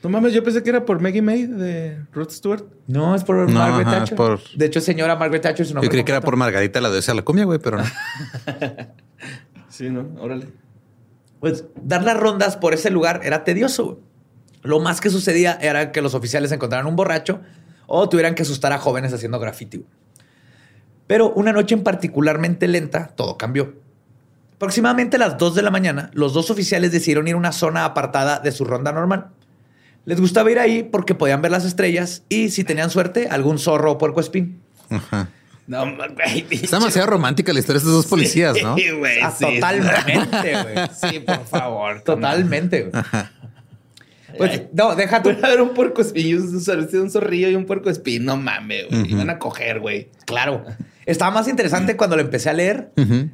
No 0.02 0.08
mames, 0.08 0.32
yo 0.32 0.42
pensé 0.42 0.62
que 0.62 0.70
era 0.70 0.86
por 0.86 0.98
Maggie 1.00 1.20
May 1.20 1.44
de 1.46 1.98
Ruth 2.12 2.30
Stewart. 2.30 2.64
No, 2.86 3.14
es 3.14 3.22
por 3.22 3.36
No, 3.36 3.58
Margaret 3.58 3.86
ajá, 3.86 3.98
Thatcher. 3.98 4.16
por- 4.16 4.40
De 4.54 4.64
hecho, 4.66 4.80
señora 4.80 5.14
Margaret 5.16 5.42
Thatcher 5.42 5.66
es. 5.66 5.72
Yo 5.74 5.80
creí 5.90 6.04
que 6.04 6.12
era 6.12 6.22
por. 6.22 6.36
Margarita 6.36 6.80
la 6.80 6.88
de 6.88 7.02
la 7.14 7.22
cumbia, 7.22 7.44
güey, 7.44 7.58
pero 7.58 7.78
no. 7.78 7.84
Sí, 9.68 9.88
¿no? 9.90 10.08
Órale. 10.20 10.46
Pues 11.38 11.64
dar 11.82 12.02
las 12.02 12.16
rondas 12.18 12.56
por 12.56 12.74
ese 12.74 12.90
lugar 12.90 13.20
era 13.24 13.44
tedioso. 13.44 13.84
güey. 13.84 13.96
Lo 14.62 14.80
más 14.80 15.00
que 15.00 15.10
sucedía 15.10 15.58
era 15.60 15.92
que 15.92 16.02
los 16.02 16.14
oficiales 16.14 16.52
encontraran 16.52 16.86
un 16.86 16.96
borracho 16.96 17.40
o 17.86 18.08
tuvieran 18.08 18.34
que 18.34 18.42
asustar 18.42 18.72
a 18.72 18.78
jóvenes 18.78 19.12
haciendo 19.12 19.38
graffiti. 19.38 19.78
güey. 19.78 19.88
Pero 21.10 21.32
una 21.32 21.52
noche 21.52 21.74
en 21.74 21.82
particularmente 21.82 22.68
lenta, 22.68 23.08
todo 23.16 23.36
cambió. 23.36 23.74
Aproximadamente 24.54 25.16
a 25.16 25.18
las 25.18 25.38
2 25.38 25.56
de 25.56 25.62
la 25.62 25.72
mañana, 25.72 26.08
los 26.14 26.32
dos 26.34 26.52
oficiales 26.52 26.92
decidieron 26.92 27.26
ir 27.26 27.34
a 27.34 27.36
una 27.36 27.50
zona 27.50 27.84
apartada 27.84 28.38
de 28.38 28.52
su 28.52 28.64
ronda 28.64 28.92
normal. 28.92 29.26
Les 30.04 30.20
gustaba 30.20 30.52
ir 30.52 30.60
ahí 30.60 30.84
porque 30.84 31.16
podían 31.16 31.42
ver 31.42 31.50
las 31.50 31.64
estrellas 31.64 32.22
y, 32.28 32.50
si 32.50 32.62
tenían 32.62 32.90
suerte, 32.90 33.26
algún 33.28 33.58
zorro 33.58 33.90
o 33.90 33.98
puercoespín. 33.98 34.60
Ajá. 34.88 35.30
No, 35.66 35.84
güey. 36.14 36.46
Está 36.52 36.78
demasiado 36.78 37.08
romántica 37.08 37.52
la 37.52 37.58
historia 37.58 37.80
de 37.80 37.86
estos 37.88 37.92
dos 38.04 38.06
policías, 38.06 38.56
¿no? 38.62 38.76
Sí, 38.76 38.90
güey. 38.90 39.18
Ah, 39.20 39.32
sí. 39.36 39.46
totalmente, 39.56 40.62
güey. 40.62 40.76
Sí, 41.12 41.18
por 41.18 41.44
favor. 41.44 42.02
Totalmente. 42.02 42.82
güey. 42.84 43.02
Pues, 44.38 44.62
no, 44.72 44.94
deja 44.94 45.22
tú. 45.22 45.30
Puede 45.32 45.44
haber 45.44 45.60
un 45.60 45.74
puerco 45.74 46.02
espín, 46.02 46.36
un, 46.36 46.60
zor- 46.60 46.88
un 47.02 47.10
zorrillo 47.10 47.48
y 47.48 47.56
un 47.56 47.66
puerco 47.66 47.90
espín. 47.90 48.24
No 48.24 48.36
mames, 48.36 48.86
güey. 48.88 49.02
Ujú. 49.02 49.10
Iban 49.10 49.30
a 49.30 49.38
coger, 49.40 49.80
güey. 49.80 50.08
Claro. 50.24 50.64
Estaba 51.10 51.30
más 51.30 51.48
interesante 51.48 51.96
cuando 51.96 52.16
lo 52.16 52.22
empecé 52.22 52.50
a 52.50 52.52
leer 52.52 52.92
Ujú. 52.96 53.28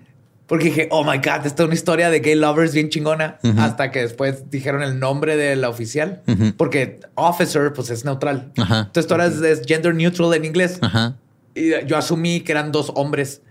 porque 0.47 0.67
dije, 0.67 0.89
oh 0.91 1.05
my 1.05 1.19
God, 1.19 1.45
esta 1.47 1.63
es 1.63 1.67
una 1.67 1.75
historia 1.75 2.09
de 2.11 2.21
gay 2.21 2.35
lovers 2.35 2.73
bien 2.75 2.89
chingona. 2.89 3.39
Ujú. 3.43 3.61
Hasta 3.61 3.91
que 3.91 4.01
después 4.03 4.51
dijeron 4.51 4.83
el 4.83 4.99
nombre 4.99 5.37
de 5.37 5.57
la 5.57 5.69
oficial 5.69 6.23
Ujú. 6.27 6.55
porque 6.57 7.01
officer, 7.15 7.73
pues 7.73 7.91
es 7.91 8.05
neutral. 8.05 8.53
Ajá. 8.57 8.81
Entonces, 8.87 9.11
ahora 9.13 9.27
es, 9.27 9.37
es 9.43 9.63
gender 9.67 9.95
neutral 9.95 10.33
en 10.35 10.45
inglés. 10.45 10.79
Ajá. 10.81 11.17
Y 11.55 11.71
yo 11.87 11.97
asumí 11.97 12.41
que 12.41 12.53
eran 12.53 12.71
dos 12.73 12.93
hombres 12.95 13.43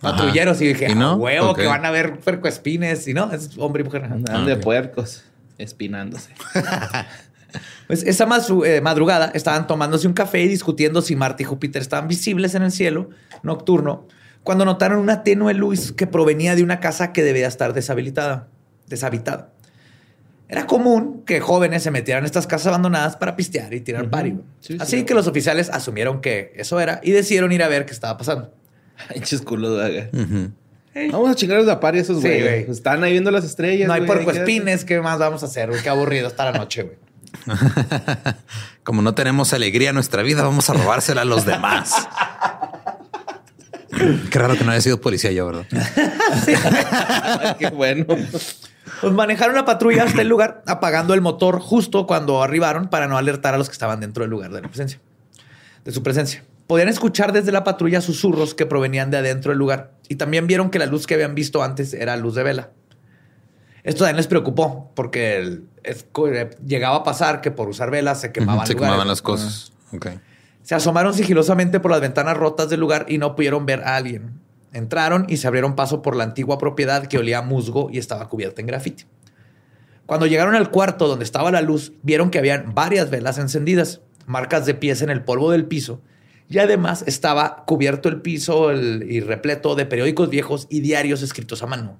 patrulleros 0.00 0.60
y 0.60 0.66
dije, 0.68 0.88
¿Y 0.90 0.94
no? 0.94 1.10
"Ah, 1.12 1.14
huevo, 1.16 1.50
Ok. 1.50 1.60
que 1.60 1.66
van 1.66 1.84
a 1.86 1.90
ver 1.90 2.18
puercoespines. 2.20 3.08
Y 3.08 3.14
no, 3.14 3.32
es 3.32 3.50
hombre 3.58 3.80
y 3.82 3.84
mujer. 3.84 4.04
Andan 4.04 4.42
Ah, 4.42 4.44
de 4.46 4.56
puercos, 4.56 5.24
espinándose. 5.58 6.30
Pues 7.86 8.02
esa 8.04 8.26
eh, 8.66 8.80
madrugada 8.80 9.30
estaban 9.34 9.66
tomándose 9.66 10.06
un 10.06 10.12
café 10.14 10.42
y 10.42 10.48
discutiendo 10.48 11.02
si 11.02 11.16
Marte 11.16 11.42
y 11.42 11.46
Júpiter 11.46 11.82
estaban 11.82 12.08
visibles 12.08 12.54
en 12.54 12.62
el 12.62 12.70
cielo 12.72 13.10
nocturno 13.42 14.06
cuando 14.42 14.64
notaron 14.64 14.98
una 14.98 15.22
tenue 15.22 15.54
luz 15.54 15.92
que 15.92 16.06
provenía 16.06 16.54
de 16.54 16.62
una 16.62 16.80
casa 16.80 17.12
que 17.12 17.22
debía 17.22 17.46
estar 17.48 17.72
deshabilitada, 17.72 18.48
deshabitada. 18.88 19.50
Era 20.48 20.66
común 20.66 21.22
que 21.24 21.40
jóvenes 21.40 21.82
se 21.82 21.90
metieran 21.90 22.22
en 22.22 22.26
estas 22.26 22.46
casas 22.46 22.66
abandonadas 22.68 23.16
para 23.16 23.34
pistear 23.36 23.72
y 23.72 23.80
tirar 23.80 24.02
Ujú. 24.02 24.10
pari. 24.10 24.38
Sí, 24.60 24.76
Así 24.78 24.98
sí. 24.98 25.04
que 25.04 25.14
los 25.14 25.26
oficiales 25.26 25.70
asumieron 25.70 26.20
que 26.20 26.52
eso 26.56 26.78
era 26.80 27.00
y 27.02 27.12
decidieron 27.12 27.50
ir 27.52 27.62
a 27.62 27.68
ver 27.68 27.86
qué 27.86 27.92
estaba 27.92 28.16
pasando. 28.18 28.52
Güey. 29.44 30.08
Ujú. 30.12 30.50
Vamos 31.10 31.30
a 31.30 31.34
chingarlos 31.34 31.66
de 31.66 31.76
par 31.78 31.96
esos, 31.96 32.22
Sí, 32.22 32.28
güey. 32.28 32.42
güey. 32.42 32.70
Están 32.70 33.02
ahí 33.02 33.12
viendo 33.12 33.30
las 33.32 33.44
estrellas. 33.44 33.88
no 33.88 33.94
hay 33.94 34.02
puercoespines, 34.02 34.84
¿qué 34.84 35.00
más 35.00 35.18
vamos 35.18 35.42
a 35.42 35.46
hacer? 35.46 35.70
Qué 35.82 35.88
aburrido 35.88 36.28
está 36.28 36.44
la 36.50 36.56
noche, 36.56 36.82
güey. 36.82 36.96
Como 38.84 39.02
no 39.02 39.14
tenemos 39.14 39.52
alegría 39.52 39.90
en 39.90 39.94
nuestra 39.94 40.22
vida, 40.22 40.42
vamos 40.42 40.68
a 40.70 40.74
robársela 40.74 41.22
a 41.22 41.24
los 41.24 41.44
demás. 41.46 41.94
Qué 44.30 44.38
raro 44.38 44.56
que 44.56 44.64
no 44.64 44.72
haya 44.72 44.80
sido 44.80 45.00
policía 45.00 45.30
yo, 45.32 45.46
¿verdad? 45.46 45.66
Qué 47.58 47.68
bueno. 47.70 48.06
Pues 49.00 49.12
manejaron 49.12 49.54
la 49.54 49.64
patrulla 49.64 50.04
hasta 50.04 50.22
el 50.22 50.28
lugar, 50.28 50.62
apagando 50.66 51.14
el 51.14 51.20
motor 51.20 51.60
justo 51.60 52.06
cuando 52.06 52.42
arribaron 52.42 52.88
para 52.88 53.06
no 53.06 53.16
alertar 53.16 53.54
a 53.54 53.58
los 53.58 53.68
que 53.68 53.72
estaban 53.74 54.00
dentro 54.00 54.22
del 54.24 54.30
lugar 54.30 54.50
de 54.52 54.60
la 54.62 54.68
presencia, 54.68 55.00
de 55.84 55.92
su 55.92 56.02
presencia. 56.02 56.42
Podían 56.66 56.88
escuchar 56.88 57.32
desde 57.32 57.52
la 57.52 57.62
patrulla 57.62 58.00
susurros 58.00 58.54
que 58.54 58.66
provenían 58.66 59.10
de 59.10 59.18
adentro 59.18 59.50
del 59.50 59.58
lugar 59.58 59.92
y 60.08 60.16
también 60.16 60.46
vieron 60.46 60.70
que 60.70 60.78
la 60.78 60.86
luz 60.86 61.06
que 61.06 61.14
habían 61.14 61.34
visto 61.34 61.62
antes 61.62 61.92
era 61.94 62.16
luz 62.16 62.34
de 62.34 62.42
vela. 62.42 62.70
Esto 63.84 64.00
también 64.04 64.16
les 64.16 64.26
preocupó 64.26 64.90
porque 64.96 65.36
el- 65.38 65.64
es- 65.84 66.06
llegaba 66.66 66.96
a 66.96 67.04
pasar 67.04 67.40
que 67.40 67.50
por 67.50 67.68
usar 67.68 67.90
velas 67.90 68.20
se 68.20 68.32
quemaban, 68.32 68.66
Se 68.66 68.72
lugares. 68.74 68.90
quemaban 68.92 69.08
las 69.08 69.22
cosas. 69.22 69.72
Se 70.62 70.74
asomaron 70.74 71.14
sigilosamente 71.14 71.78
por 71.78 71.90
las 71.90 72.00
ventanas 72.00 72.36
rotas 72.36 72.68
del 72.70 72.80
lugar 72.80 73.06
y 73.08 73.18
no 73.18 73.36
pudieron 73.36 73.66
ver 73.66 73.82
a 73.82 73.96
alguien. 73.96 74.40
Entraron 74.72 75.26
y 75.28 75.36
se 75.36 75.46
abrieron 75.46 75.76
paso 75.76 76.02
por 76.02 76.16
la 76.16 76.24
antigua 76.24 76.58
propiedad 76.58 77.06
que 77.06 77.18
olía 77.18 77.38
a 77.38 77.42
musgo 77.42 77.90
y 77.92 77.98
estaba 77.98 78.28
cubierta 78.28 78.60
en 78.60 78.66
grafiti. 78.66 79.04
Cuando 80.06 80.26
llegaron 80.26 80.54
al 80.54 80.70
cuarto 80.70 81.06
donde 81.06 81.24
estaba 81.24 81.50
la 81.50 81.60
luz, 81.62 81.92
vieron 82.02 82.30
que 82.30 82.38
habían 82.38 82.74
varias 82.74 83.08
velas 83.10 83.38
encendidas, 83.38 84.00
marcas 84.26 84.66
de 84.66 84.74
pies 84.74 85.00
en 85.02 85.10
el 85.10 85.22
polvo 85.22 85.50
del 85.50 85.66
piso, 85.66 86.00
y 86.48 86.58
además 86.58 87.04
estaba 87.06 87.64
cubierto 87.66 88.08
el 88.08 88.20
piso 88.20 88.70
el- 88.70 89.06
y 89.10 89.20
repleto 89.20 89.74
de 89.76 89.86
periódicos 89.86 90.28
viejos 90.28 90.66
y 90.70 90.80
diarios 90.80 91.22
escritos 91.22 91.62
a 91.62 91.66
mano. 91.66 91.98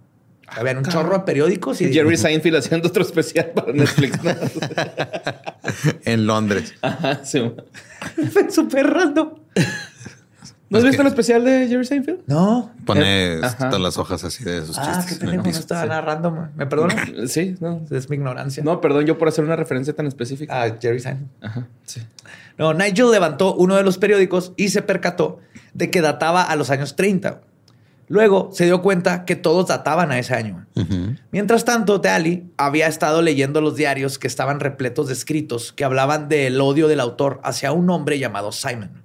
Habían 0.48 0.78
un 0.78 0.84
chorro 0.84 1.18
de 1.18 1.24
periódicos 1.24 1.80
y 1.80 1.92
Jerry 1.92 2.16
Seinfeld 2.16 2.56
haciendo 2.56 2.88
otro 2.88 3.02
especial 3.02 3.52
para 3.54 3.72
Netflix. 3.72 4.22
¿no? 4.22 4.32
En 6.04 6.26
Londres. 6.26 6.74
Ajá, 6.82 7.24
sí. 7.24 7.52
fue 8.32 8.50
súper 8.50 8.86
random. 8.86 9.30
¿No 10.70 10.78
has 10.78 10.84
Es 10.84 10.90
visto 10.90 11.02
el 11.02 11.08
especial 11.08 11.44
de 11.44 11.68
Jerry 11.68 11.84
Seinfeld? 11.84 12.20
No. 12.26 12.72
Pone 12.84 13.38
Ajá. 13.42 13.68
todas 13.68 13.80
las 13.80 13.96
hojas 13.98 14.24
así 14.24 14.42
de 14.44 14.58
esos 14.58 14.76
Ah, 14.78 14.82
qué 15.02 15.08
chistes. 15.08 15.12
el 15.12 15.18
pendejo, 15.30 15.44
no 15.44 15.50
estaba 15.50 15.86
narrando. 15.86 16.48
¿Me 16.56 16.66
perdonas? 16.66 16.96
Sí, 17.28 17.54
no. 17.60 17.82
Es 17.90 18.08
mi 18.10 18.16
ignorancia. 18.16 18.62
No, 18.62 18.80
perdón, 18.80 19.06
yo 19.06 19.16
por 19.18 19.28
hacer 19.28 19.44
una 19.44 19.56
referencia 19.56 19.94
tan 19.94 20.06
específica. 20.06 20.62
Ah, 20.62 20.76
Jerry 20.80 21.00
Seinfeld. 21.00 21.28
Ajá, 21.42 21.66
sí. 21.84 22.02
No, 22.58 22.72
Nigel 22.74 23.10
levantó 23.10 23.54
uno 23.54 23.76
de 23.76 23.82
los 23.82 23.98
periódicos 23.98 24.52
y 24.56 24.68
se 24.68 24.82
percató 24.82 25.40
de 25.74 25.90
que 25.90 26.00
databa 26.00 26.42
a 26.42 26.56
los 26.56 26.70
años 26.70 26.96
30. 26.96 27.40
Luego 28.08 28.50
se 28.52 28.64
dio 28.64 28.82
cuenta 28.82 29.24
que 29.24 29.36
todos 29.36 29.68
databan 29.68 30.10
a 30.12 30.18
ese 30.18 30.34
año. 30.34 30.66
Mientras 31.30 31.64
tanto, 31.64 32.00
Teali 32.00 32.50
había 32.56 32.86
estado 32.86 33.22
leyendo 33.22 33.60
los 33.60 33.76
diarios 33.76 34.18
que 34.18 34.26
estaban 34.26 34.60
repletos 34.60 35.06
de 35.06 35.14
escritos 35.14 35.72
que 35.72 35.84
hablaban 35.84 36.28
del 36.28 36.60
odio 36.60 36.88
del 36.88 37.00
autor 37.00 37.40
hacia 37.44 37.72
un 37.72 37.88
hombre 37.90 38.18
llamado 38.18 38.52
Simon, 38.52 39.02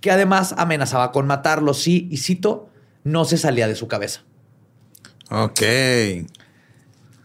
que 0.00 0.10
además 0.10 0.54
amenazaba 0.56 1.12
con 1.12 1.26
matarlo 1.26 1.74
si, 1.74 2.08
y 2.10 2.16
cito, 2.18 2.70
no 3.04 3.24
se 3.24 3.36
salía 3.36 3.68
de 3.68 3.74
su 3.74 3.86
cabeza. 3.86 4.22
Ok. 5.30 5.60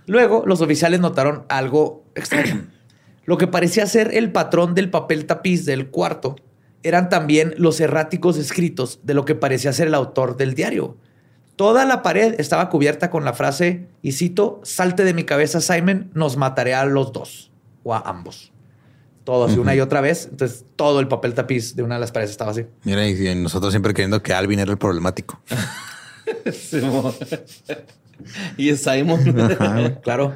Luego, 0.08 0.44
los 0.46 0.62
oficiales 0.62 1.00
notaron 1.00 1.46
algo 1.48 2.04
extraño. 2.16 2.68
Lo 3.26 3.38
que 3.38 3.48
parecía 3.48 3.86
ser 3.86 4.16
el 4.16 4.32
patrón 4.32 4.74
del 4.74 4.90
papel 4.90 5.26
tapiz 5.26 5.66
del 5.66 5.90
cuarto 5.90 6.36
eran 6.84 7.10
también 7.10 7.54
los 7.58 7.80
erráticos 7.80 8.38
escritos 8.38 9.00
de 9.04 9.14
lo 9.14 9.26
que 9.26 9.36
parecía 9.36 9.74
ser 9.74 9.88
el 9.88 9.96
autor 9.96 10.38
del 10.38 10.54
diario. 10.54 10.98
Toda 11.56 11.86
la 11.86 12.02
pared 12.02 12.36
estaba 12.40 12.70
cubierta 12.70 13.10
con 13.10 13.24
la 13.26 13.34
frase, 13.34 13.88
y 14.02 14.14
cito, 14.14 14.62
salte 14.64 15.04
de 15.04 15.14
mi 15.14 15.24
cabeza, 15.24 15.62
Simon, 15.62 16.10
nos 16.14 16.38
mataré 16.38 16.74
a 16.74 16.86
los 16.86 17.14
dos 17.14 17.52
o 17.84 17.94
a 17.94 18.00
ambos. 18.00 18.52
Todo 19.24 19.46
así, 19.46 19.60
una 19.60 19.76
y 19.76 19.80
otra 19.80 20.02
vez. 20.02 20.28
Entonces, 20.32 20.66
todo 20.76 21.00
el 21.00 21.08
papel 21.08 21.36
tapiz 21.36 21.76
de 21.76 21.84
una 21.84 21.96
de 21.96 22.02
las 22.02 22.12
paredes 22.12 22.32
estaba 22.32 22.52
así. 22.52 22.66
Mira, 22.84 23.08
y 23.08 23.36
nosotros 23.36 23.72
siempre 23.72 23.94
creyendo 23.94 24.24
que 24.24 24.34
Alvin 24.34 24.60
era 24.60 24.72
el 24.72 24.78
problemático. 24.80 25.40
Y 28.58 28.70
es 28.70 28.84
Simon. 28.84 29.20
Claro. 30.04 30.36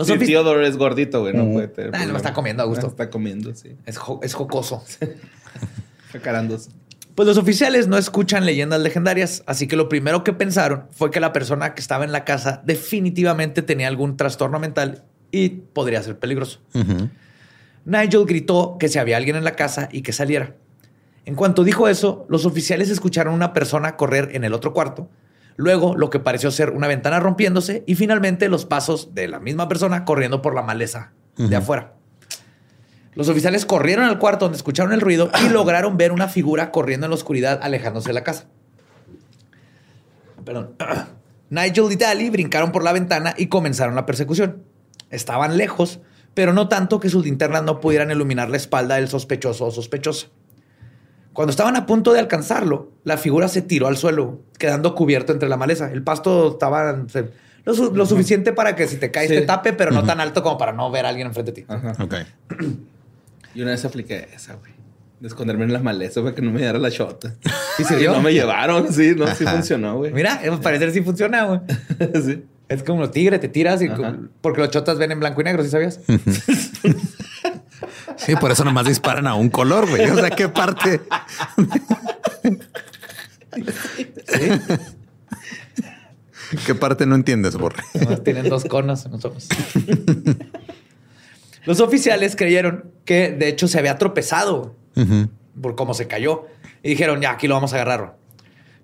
Los 0.00 0.08
Sí, 0.08 0.18
Theodore 0.18 0.66
es 0.66 0.76
gordito, 0.76 1.20
güey. 1.20 1.34
No 1.34 1.44
Mm. 1.44 1.52
puede 1.52 1.68
tener. 1.68 1.94
Ah, 1.94 2.04
está 2.16 2.32
comiendo 2.32 2.62
a 2.62 2.66
gusto. 2.66 2.86
Está 2.86 3.10
comiendo, 3.10 3.54
sí. 3.54 3.76
es, 3.86 3.98
jo- 3.98 4.20
es 4.22 4.34
jocoso. 4.34 4.82
Jacarándose. 6.12 6.70
Pues 7.14 7.26
los 7.28 7.36
oficiales 7.38 7.86
no 7.86 7.98
escuchan 7.98 8.46
leyendas 8.46 8.80
legendarias, 8.80 9.42
así 9.46 9.66
que 9.66 9.76
lo 9.76 9.88
primero 9.88 10.24
que 10.24 10.32
pensaron 10.32 10.84
fue 10.90 11.10
que 11.10 11.20
la 11.20 11.32
persona 11.32 11.74
que 11.74 11.80
estaba 11.80 12.04
en 12.04 12.12
la 12.12 12.24
casa 12.24 12.62
definitivamente 12.64 13.62
tenía 13.62 13.88
algún 13.88 14.16
trastorno 14.16 14.58
mental 14.58 15.04
y 15.30 15.48
podría 15.50 16.02
ser 16.02 16.18
peligroso. 16.18 16.60
Nigel 17.84 18.24
gritó 18.26 18.76
que 18.78 18.88
si 18.88 18.98
había 18.98 19.16
alguien 19.16 19.36
en 19.36 19.44
la 19.44 19.56
casa 19.56 19.88
y 19.92 20.02
que 20.02 20.12
saliera. 20.12 20.54
En 21.26 21.34
cuanto 21.34 21.64
dijo 21.64 21.88
eso, 21.88 22.24
los 22.28 22.46
oficiales 22.46 22.88
escucharon 22.90 23.34
una 23.34 23.52
persona 23.52 23.96
correr 23.96 24.30
en 24.32 24.44
el 24.44 24.54
otro 24.54 24.72
cuarto, 24.72 25.10
luego 25.56 25.96
lo 25.96 26.10
que 26.10 26.18
pareció 26.18 26.50
ser 26.50 26.70
una 26.70 26.88
ventana 26.88 27.20
rompiéndose 27.20 27.84
y 27.86 27.94
finalmente 27.94 28.48
los 28.48 28.66
pasos 28.66 29.14
de 29.14 29.28
la 29.28 29.40
misma 29.40 29.68
persona 29.68 30.04
corriendo 30.04 30.42
por 30.42 30.54
la 30.54 30.62
maleza 30.62 31.12
de 31.36 31.56
afuera. 31.56 31.94
Los 33.14 33.28
oficiales 33.28 33.66
corrieron 33.66 34.04
al 34.04 34.18
cuarto 34.18 34.44
donde 34.44 34.56
escucharon 34.56 34.92
el 34.92 35.00
ruido 35.00 35.30
y 35.44 35.48
lograron 35.52 35.96
ver 35.96 36.12
una 36.12 36.28
figura 36.28 36.70
corriendo 36.70 37.06
en 37.06 37.10
la 37.10 37.16
oscuridad 37.16 37.60
alejándose 37.62 38.08
de 38.08 38.14
la 38.14 38.24
casa. 38.24 38.46
Perdón. 40.44 40.76
Nigel 41.50 41.90
y 41.90 41.96
Daly 41.96 42.30
brincaron 42.30 42.70
por 42.70 42.84
la 42.84 42.92
ventana 42.92 43.34
y 43.36 43.48
comenzaron 43.48 43.96
la 43.96 44.06
persecución. 44.06 44.62
Estaban 45.10 45.56
lejos, 45.56 46.00
pero 46.34 46.52
no 46.52 46.68
tanto 46.68 47.00
que 47.00 47.10
sus 47.10 47.24
linternas 47.24 47.64
no 47.64 47.80
pudieran 47.80 48.12
iluminar 48.12 48.48
la 48.48 48.56
espalda 48.56 48.94
del 48.94 49.08
sospechoso 49.08 49.66
o 49.66 49.70
sospechosa. 49.72 50.28
Cuando 51.32 51.50
estaban 51.50 51.76
a 51.76 51.86
punto 51.86 52.12
de 52.12 52.18
alcanzarlo, 52.20 52.90
la 53.04 53.16
figura 53.16 53.48
se 53.48 53.62
tiró 53.62 53.86
al 53.86 53.96
suelo, 53.96 54.40
quedando 54.58 54.94
cubierto 54.94 55.32
entre 55.32 55.48
la 55.48 55.56
maleza. 55.56 55.90
El 55.92 56.02
pasto 56.02 56.50
estaba 56.52 57.04
se- 57.08 57.28
lo, 57.64 57.74
su- 57.74 57.94
lo 57.94 58.04
suficiente 58.06 58.52
para 58.52 58.74
que 58.74 58.86
si 58.88 58.96
te 58.96 59.10
caes 59.10 59.28
Sí. 59.28 59.36
te 59.36 59.42
tape, 59.42 59.72
pero 59.74 59.90
no 59.92 60.02
tan 60.04 60.20
alto 60.20 60.42
como 60.42 60.58
para 60.58 60.72
no 60.72 60.90
ver 60.90 61.06
a 61.06 61.10
alguien 61.10 61.26
enfrente 61.28 61.52
de 61.52 61.62
ti. 61.62 61.66
Ajá. 61.68 61.92
Ok. 62.02 62.14
Y 63.54 63.62
una 63.62 63.72
vez 63.72 63.84
apliqué 63.84 64.28
esa, 64.34 64.54
güey. 64.54 64.70
De 65.18 65.26
esconderme 65.26 65.64
en 65.64 65.72
las 65.72 65.82
malezas 65.82 66.22
para 66.22 66.34
que 66.36 66.40
no 66.40 66.52
me 66.52 66.60
diera 66.60 66.78
la 66.78 66.88
shota. 66.88 67.34
¿Y 67.80 67.84
sirvió? 67.84 68.12
No 68.12 68.22
me 68.22 68.32
llevaron, 68.32 68.92
sí, 68.92 69.12
no, 69.16 69.26
sí 69.34 69.44
Ajá. 69.44 69.56
funcionó, 69.56 69.96
güey. 69.98 70.12
Mira, 70.12 70.34
al 70.36 70.60
parecer 70.60 70.92
sí 70.92 71.02
funciona, 71.02 71.44
güey. 71.44 71.60
sí. 72.24 72.44
Es 72.68 72.84
como 72.84 73.00
los 73.00 73.10
tigres, 73.10 73.40
te 73.40 73.48
tiras 73.48 73.82
y 73.82 73.88
Ajá. 73.88 74.16
porque 74.40 74.60
los 74.60 74.70
chotas 74.70 74.96
ven 74.98 75.10
en 75.10 75.18
blanco 75.18 75.40
y 75.40 75.44
negro, 75.44 75.64
¿sí 75.64 75.70
sabías? 75.70 75.98
Sí, 78.24 78.36
por 78.36 78.50
eso 78.50 78.64
nomás 78.64 78.86
disparan 78.86 79.26
a 79.26 79.34
un 79.34 79.50
color, 79.50 79.88
güey. 79.88 80.08
O 80.10 80.16
sea, 80.16 80.30
¿qué 80.30 80.48
parte? 80.48 81.00
¿Qué 86.66 86.74
parte 86.74 87.06
no 87.06 87.14
entiendes, 87.14 87.56
Borre? 87.56 87.82
Nomás 87.94 88.22
tienen 88.22 88.48
dos 88.48 88.64
conos 88.64 89.06
en 89.06 89.12
los 89.12 89.24
ojos. 89.24 89.48
Los 91.64 91.80
oficiales 91.80 92.36
creyeron 92.36 92.90
que 93.04 93.30
de 93.30 93.48
hecho 93.48 93.68
se 93.68 93.78
había 93.78 93.98
tropezado 93.98 94.74
por 95.60 95.74
cómo 95.74 95.94
se 95.94 96.06
cayó 96.06 96.46
y 96.82 96.90
dijeron, 96.90 97.20
ya, 97.20 97.32
aquí 97.32 97.48
lo 97.48 97.54
vamos 97.54 97.72
a 97.72 97.76
agarrar. 97.76 98.16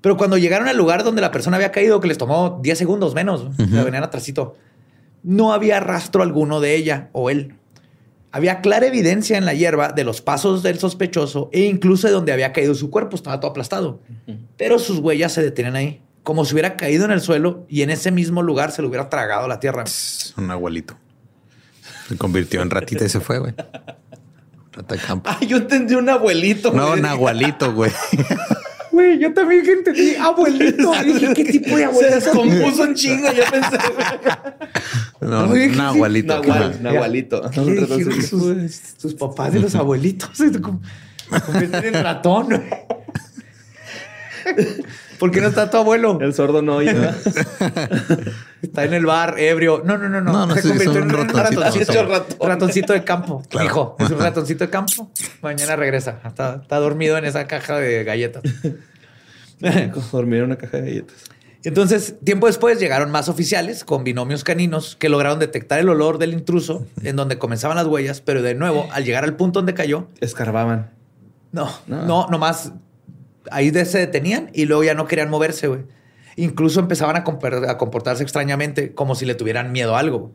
Pero 0.01 0.16
cuando 0.16 0.39
llegaron 0.39 0.68
al 0.68 0.76
lugar 0.76 1.05
donde 1.05 1.20
la 1.20 1.30
persona 1.30 1.57
había 1.57 1.72
caído, 1.72 2.01
que 2.01 2.09
les 2.09 2.18
tomó 2.18 2.61
10 2.62 2.78
segundos 2.78 3.14
menos, 3.14 3.43
o 3.43 3.66
sea, 3.66 3.82
venían 3.82 4.05
atrásito, 4.05 4.57
no 5.22 5.53
había 5.53 5.80
rastro 5.80 6.22
alguno 6.22 6.61
de 6.61 6.76
ella 6.76 7.09
o 7.12 7.30
él. 7.30 7.55
Había 8.33 8.61
clara 8.61 8.87
evidencia 8.87 9.39
en 9.39 9.45
la 9.45 9.55
hierba 9.55 9.93
de 9.93 10.05
los 10.05 10.20
pasos 10.20 10.62
del 10.62 10.79
sospechoso 10.79 11.49
e 11.53 11.61
incluso 11.62 12.07
de 12.07 12.12
donde 12.12 12.33
había 12.33 12.53
caído 12.53 12.74
su 12.74 12.91
cuerpo, 12.91 13.16
estaba 13.16 13.41
todo 13.41 13.51
aplastado. 13.51 14.01
Pero 14.57 14.79
sus 14.79 14.99
huellas 14.99 15.33
se 15.33 15.43
detenían 15.43 15.77
ahí, 15.77 16.03
como 16.22 16.45
si 16.45 16.53
hubiera 16.55 16.77
caído 16.77 17.05
en 17.05 17.12
el 17.12 17.20
suelo 17.20 17.64
y 17.68 17.83
en 17.83 17.91
ese 17.91 18.11
mismo 18.11 18.43
lugar 18.43 18.72
se 18.72 18.83
lo 18.83 18.89
hubiera 18.89 19.09
tragado 19.09 19.49
la 19.49 19.61
tierra. 19.61 19.85
Es 19.85 20.35
un 20.37 20.51
abuelito. 20.51 20.97
Se 22.09 22.16
convirtió 22.16 22.62
en 22.62 22.70
ratita 22.70 23.05
y 23.05 23.09
se 23.09 23.20
fue, 23.20 23.39
güey. 23.39 23.55
Rata 24.72 24.95
de 24.95 25.01
campo. 25.01 25.31
Ah, 25.31 25.41
yo 25.45 25.57
entendí 25.57 25.95
un 25.95 26.09
abuelito. 26.09 26.72
No, 26.72 26.89
güey. 26.89 27.01
un 27.01 27.07
abuelito, 27.07 27.72
güey. 27.72 27.91
Güey, 28.97 29.19
yo 29.19 29.35
también 29.35 29.63
que 29.63 29.73
entendí 29.73 30.15
abuelito. 30.19 30.91
Dije, 31.05 31.35
¿qué 31.35 31.45
tipo 31.45 31.77
de 31.77 31.77
Se 31.77 31.85
abuelito? 31.85 32.15
descompuso 32.15 32.83
un 32.85 32.95
chingo, 32.95 33.31
yo 33.31 33.43
pensé. 33.51 33.77
No, 35.21 35.51
Oye, 35.51 35.69
un 35.69 35.81
abuelito. 35.81 36.41
Nahual. 36.41 36.83
Nahualito. 36.83 37.51
¿Qué 37.51 37.61
le 37.61 37.73
dijeron 37.75 38.23
sus, 38.23 38.73
sus 38.97 39.13
papás 39.13 39.55
y 39.55 39.59
los 39.59 39.75
abuelitos? 39.75 40.31
Se 40.33 40.51
se 40.53 40.61
convierten 40.63 41.85
en 41.85 42.03
ratón. 42.03 42.49
¿Por 45.19 45.31
qué 45.31 45.41
no 45.41 45.49
está 45.49 45.71
tu 45.71 45.77
abuelo? 45.77 46.19
El 46.21 46.35
sordo 46.35 46.62
no 46.62 46.77
oye. 46.77 46.95
Está 48.62 48.85
en 48.85 48.95
el 48.95 49.07
bar, 49.07 49.39
ebrio. 49.39 49.83
No, 49.85 49.97
no, 49.99 50.09
no, 50.09 50.21
no. 50.21 50.33
No, 50.33 50.47
no, 50.47 50.55
se 50.55 50.62
sí, 50.62 50.69
convirtió 50.69 50.93
es 50.93 50.99
en 50.99 51.03
un 51.05 51.29
ratoncito. 51.29 51.61
ratoncito, 52.03 52.47
ratoncito 52.47 52.93
de 52.93 53.05
campo. 53.05 53.43
Claro. 53.49 53.67
Hijo, 53.67 53.97
es 54.01 54.11
un 54.11 54.19
ratoncito 54.19 54.64
de 54.64 54.71
campo. 54.71 55.11
Mañana 55.43 55.77
regresa. 55.77 56.21
Está, 56.27 56.61
está 56.62 56.77
dormido 56.79 57.17
en 57.19 57.25
esa 57.25 57.47
caja 57.47 57.79
de 57.79 58.03
galletas. 58.05 58.43
Dormir 60.12 60.39
en 60.41 60.45
una 60.45 60.57
caja 60.57 60.79
de 60.79 60.83
galletas. 60.85 61.17
Entonces, 61.64 62.14
tiempo 62.23 62.47
después 62.47 62.79
llegaron 62.79 63.11
más 63.11 63.29
oficiales 63.29 63.85
con 63.85 64.05
binomios 64.05 64.45
caninos 64.45 64.95
que 64.97 65.09
lograron 65.09 65.39
detectar 65.41 65.81
el 65.81 65.89
olor 65.89 66.19
del 66.19 66.33
intruso 66.33 66.87
en 67.03 67.17
donde 67.17 67.39
comenzaban 67.39 67.77
las 67.77 67.87
huellas, 67.87 68.21
pero 68.21 68.41
de 68.43 68.55
nuevo, 68.55 68.89
al 68.93 69.05
llegar 69.05 69.25
al 69.25 69.35
punto 69.35 69.59
donde 69.59 69.75
cayó, 69.75 70.07
Escarbaban. 70.21 70.91
no, 71.51 71.69
No. 71.89 72.07
no, 72.07 72.27
nomás 72.29 72.73
ahí 73.51 73.71
se 73.85 73.99
detenían 73.99 74.51
y 74.53 74.67
luego 74.67 74.85
ya 74.85 74.95
no 74.95 75.07
querían 75.07 75.31
moverse, 75.31 75.69
güey. 75.69 75.83
Incluso 76.37 76.81
empezaban 76.81 77.17
a, 77.17 77.25
compor- 77.25 77.69
a 77.69 77.79
comportarse 77.79 78.23
extrañamente, 78.23 78.93
como 78.95 79.15
si 79.15 79.25
le 79.25 79.35
tuvieran 79.35 79.73
miedo 79.73 79.97
a 79.97 80.01
algo. 80.01 80.33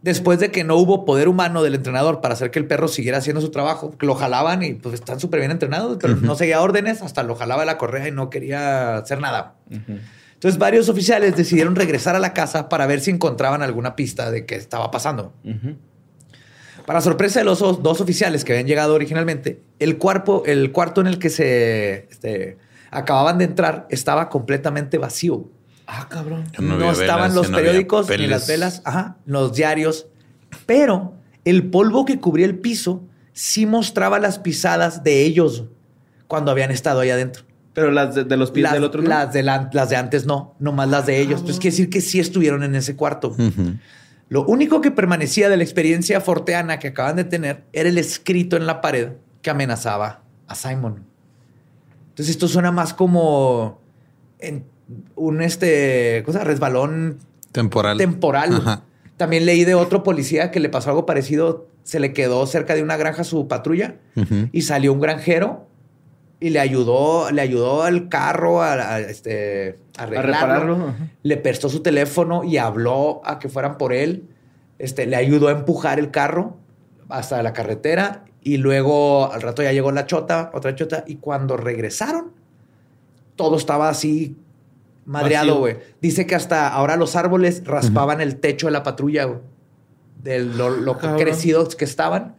Después 0.00 0.38
de 0.38 0.52
que 0.52 0.62
no 0.62 0.76
hubo 0.76 1.04
poder 1.04 1.26
humano 1.26 1.64
del 1.64 1.74
entrenador 1.74 2.20
para 2.20 2.34
hacer 2.34 2.52
que 2.52 2.60
el 2.60 2.66
perro 2.68 2.86
siguiera 2.86 3.18
haciendo 3.18 3.40
su 3.40 3.50
trabajo, 3.50 3.92
lo 3.98 4.14
jalaban 4.14 4.62
y 4.62 4.74
pues 4.74 4.94
están 4.94 5.18
súper 5.18 5.40
bien 5.40 5.50
entrenados, 5.50 5.98
pero 6.00 6.14
no 6.14 6.36
seguía 6.36 6.60
órdenes, 6.62 7.02
hasta 7.02 7.24
lo 7.24 7.34
jalaba 7.34 7.62
de 7.62 7.66
la 7.66 7.78
correa 7.78 8.06
y 8.06 8.12
no 8.12 8.30
quería 8.30 8.96
hacer 8.98 9.20
nada. 9.20 9.56
Entonces 10.34 10.56
varios 10.60 10.88
oficiales 10.88 11.36
decidieron 11.36 11.74
regresar 11.74 12.14
a 12.14 12.20
la 12.20 12.32
casa 12.32 12.68
para 12.68 12.86
ver 12.86 13.00
si 13.00 13.10
encontraban 13.10 13.60
alguna 13.60 13.96
pista 13.96 14.30
de 14.30 14.46
qué 14.46 14.54
estaba 14.54 14.92
pasando. 14.92 15.32
Para 16.88 17.02
sorpresa 17.02 17.40
de 17.40 17.44
los 17.44 17.60
os- 17.60 17.82
dos 17.82 18.00
oficiales 18.00 18.44
que 18.46 18.52
habían 18.54 18.66
llegado 18.66 18.94
originalmente, 18.94 19.60
el, 19.78 19.98
cuerpo, 19.98 20.42
el 20.46 20.72
cuarto 20.72 21.02
en 21.02 21.06
el 21.06 21.18
que 21.18 21.28
se 21.28 22.08
este, 22.10 22.56
acababan 22.90 23.36
de 23.36 23.44
entrar 23.44 23.86
estaba 23.90 24.30
completamente 24.30 24.96
vacío. 24.96 25.50
Ah, 25.86 26.06
cabrón. 26.08 26.44
No 26.58 26.90
estaban 26.90 27.24
velas, 27.24 27.34
los 27.34 27.50
no 27.50 27.56
periódicos 27.58 28.08
ni 28.08 28.26
las 28.26 28.46
velas, 28.48 28.80
ajá, 28.86 29.18
los 29.26 29.52
diarios, 29.54 30.06
pero 30.64 31.12
el 31.44 31.68
polvo 31.68 32.06
que 32.06 32.18
cubría 32.20 32.46
el 32.46 32.58
piso 32.58 33.02
sí 33.34 33.66
mostraba 33.66 34.18
las 34.18 34.38
pisadas 34.38 35.04
de 35.04 35.24
ellos 35.24 35.64
cuando 36.26 36.50
habían 36.50 36.70
estado 36.70 37.00
ahí 37.00 37.10
adentro. 37.10 37.44
Pero 37.74 37.90
las 37.90 38.14
de, 38.14 38.24
de 38.24 38.36
los 38.38 38.50
pies 38.50 38.64
Las, 38.64 38.72
del 38.72 38.84
otro 38.84 39.02
no. 39.02 39.10
las 39.10 39.30
de 39.32 39.42
la- 39.42 39.68
las 39.74 39.90
de 39.90 39.96
antes 39.96 40.24
no, 40.24 40.54
nomás 40.58 40.88
las 40.88 41.04
de 41.04 41.20
ellos. 41.20 41.40
Entonces 41.40 41.58
quiere 41.60 41.72
decir 41.72 41.90
que 41.90 42.00
sí 42.00 42.18
estuvieron 42.18 42.62
en 42.64 42.74
ese 42.74 42.96
cuarto. 42.96 43.28
Ujú. 43.38 43.74
Lo 44.28 44.44
único 44.44 44.80
que 44.80 44.90
permanecía 44.90 45.48
de 45.48 45.56
la 45.56 45.62
experiencia 45.62 46.20
forteana 46.20 46.78
que 46.78 46.88
acaban 46.88 47.16
de 47.16 47.24
tener 47.24 47.64
era 47.72 47.88
el 47.88 47.98
escrito 47.98 48.56
en 48.56 48.66
la 48.66 48.80
pared 48.80 49.12
que 49.42 49.50
amenazaba 49.50 50.22
a 50.46 50.54
Simon. 50.54 51.04
Entonces 52.10 52.34
esto 52.34 52.48
suena 52.48 52.70
más 52.70 52.94
como 52.94 53.80
en 54.38 54.64
un 55.14 55.40
este, 55.40 56.22
cosa, 56.26 56.44
resbalón 56.44 57.18
Temporal. 57.52 57.96
temporal. 57.96 58.54
Ajá. 58.54 58.82
También 59.16 59.46
leí 59.46 59.64
de 59.64 59.74
otro 59.74 60.02
policía 60.02 60.50
que 60.50 60.60
le 60.60 60.68
pasó 60.68 60.90
algo 60.90 61.06
parecido. 61.06 61.66
Se 61.82 61.98
le 62.00 62.12
quedó 62.12 62.46
cerca 62.46 62.74
de 62.74 62.82
una 62.82 62.96
granja 62.96 63.24
su 63.24 63.48
patrulla 63.48 63.96
y 64.52 64.62
salió 64.62 64.92
un 64.92 65.00
granjero 65.00 65.66
y 66.40 66.50
le 66.50 66.60
ayudó, 66.60 67.30
le 67.30 67.40
ayudó 67.42 67.82
al 67.82 68.08
carro 68.08 68.62
a, 68.62 68.72
a, 68.74 69.00
este, 69.00 69.78
a 69.96 70.06
repararlo. 70.06 70.94
Le 71.22 71.36
prestó 71.36 71.68
su 71.68 71.80
teléfono 71.80 72.44
y 72.44 72.58
habló 72.58 73.20
a 73.24 73.38
que 73.38 73.48
fueran 73.48 73.76
por 73.78 73.92
él. 73.92 74.24
Este, 74.78 75.06
le 75.06 75.16
ayudó 75.16 75.48
a 75.48 75.52
empujar 75.52 75.98
el 75.98 76.10
carro 76.10 76.56
hasta 77.08 77.42
la 77.42 77.52
carretera 77.52 78.24
y 78.42 78.58
luego 78.58 79.32
al 79.32 79.42
rato 79.42 79.62
ya 79.62 79.72
llegó 79.72 79.90
la 79.90 80.06
chota, 80.06 80.50
otra 80.54 80.74
chota 80.74 81.04
y 81.06 81.16
cuando 81.16 81.56
regresaron 81.56 82.38
todo 83.38 83.56
estaba 83.56 83.88
así 83.88 84.36
madreado, 85.06 85.60
güey. 85.60 85.78
Dice 86.02 86.26
que 86.26 86.34
hasta 86.34 86.68
ahora 86.68 86.96
los 86.96 87.16
árboles 87.16 87.62
raspaban 87.64 88.20
el 88.20 88.36
techo 88.36 88.66
de 88.66 88.72
la 88.72 88.82
patrulla, 88.82 89.24
güey. 89.24 89.38
De 90.22 90.40
lo, 90.40 90.68
lo 90.68 90.98
Cabrón. 90.98 91.18
crecidos 91.18 91.74
que 91.76 91.86
estaban. 91.86 92.36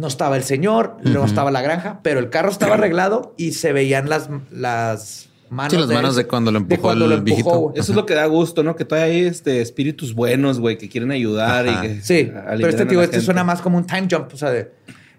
No 0.00 0.06
estaba 0.06 0.36
el 0.36 0.42
señor, 0.44 0.96
no 1.04 1.24
estaba 1.24 1.50
la 1.50 1.60
granja, 1.62 2.00
pero 2.02 2.20
el 2.20 2.30
carro 2.30 2.50
estaba 2.50 2.74
arreglado 2.74 3.34
y 3.36 3.52
se 3.52 3.72
veían 3.72 4.08
las, 4.08 4.28
las 4.50 5.28
manos. 5.50 5.72
Sí, 5.72 5.78
las 5.78 5.88
de 5.88 5.94
manos 5.94 6.16
él. 6.16 6.22
de 6.24 6.28
cuando 6.28 6.50
lo 6.52 6.58
empujó 6.58 6.82
cuando 6.82 7.04
el 7.04 7.10
lo 7.10 7.16
empujó, 7.18 7.34
viejito. 7.68 7.72
Eso 7.74 7.92
es 7.92 7.96
lo 7.96 8.06
que 8.06 8.14
da 8.14 8.26
gusto, 8.26 8.62
¿no? 8.62 8.76
Que 8.76 8.84
todavía 8.84 9.12
hay 9.14 9.24
este, 9.24 9.60
espíritus 9.60 10.14
buenos, 10.14 10.58
güey, 10.60 10.78
que 10.78 10.88
quieren 10.88 11.10
ayudar 11.10 11.68
Ajá. 11.68 11.84
y 11.84 11.88
que 11.88 12.00
Sí, 12.02 12.30
pero 12.32 12.68
este 12.68 12.82
a 12.82 12.88
tío, 12.88 13.00
este 13.02 13.12
gente. 13.16 13.24
suena 13.26 13.44
más 13.44 13.60
como 13.60 13.76
un 13.78 13.86
time 13.86 14.08
jump, 14.10 14.32
o 14.32 14.36
sea, 14.36 14.50
de- 14.50 14.72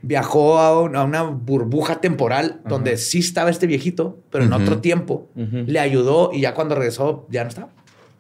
viajó 0.04 0.58
a, 0.58 0.82
un- 0.82 0.96
a 0.96 1.04
una 1.04 1.22
burbuja 1.22 2.02
temporal 2.02 2.62
donde 2.68 2.98
sí 2.98 3.20
estaba 3.20 3.52
este 3.52 3.68
viejito, 3.68 4.20
pero 4.32 4.46
en 4.46 4.54
otro 4.54 4.80
tiempo 4.80 5.30
le 5.36 5.80
ayudó 5.80 6.32
y 6.34 6.42
ya 6.42 6.56
cuando 6.56 6.74
regresó 6.74 7.28
ya 7.30 7.44
no 7.44 7.50
estaba, 7.50 7.70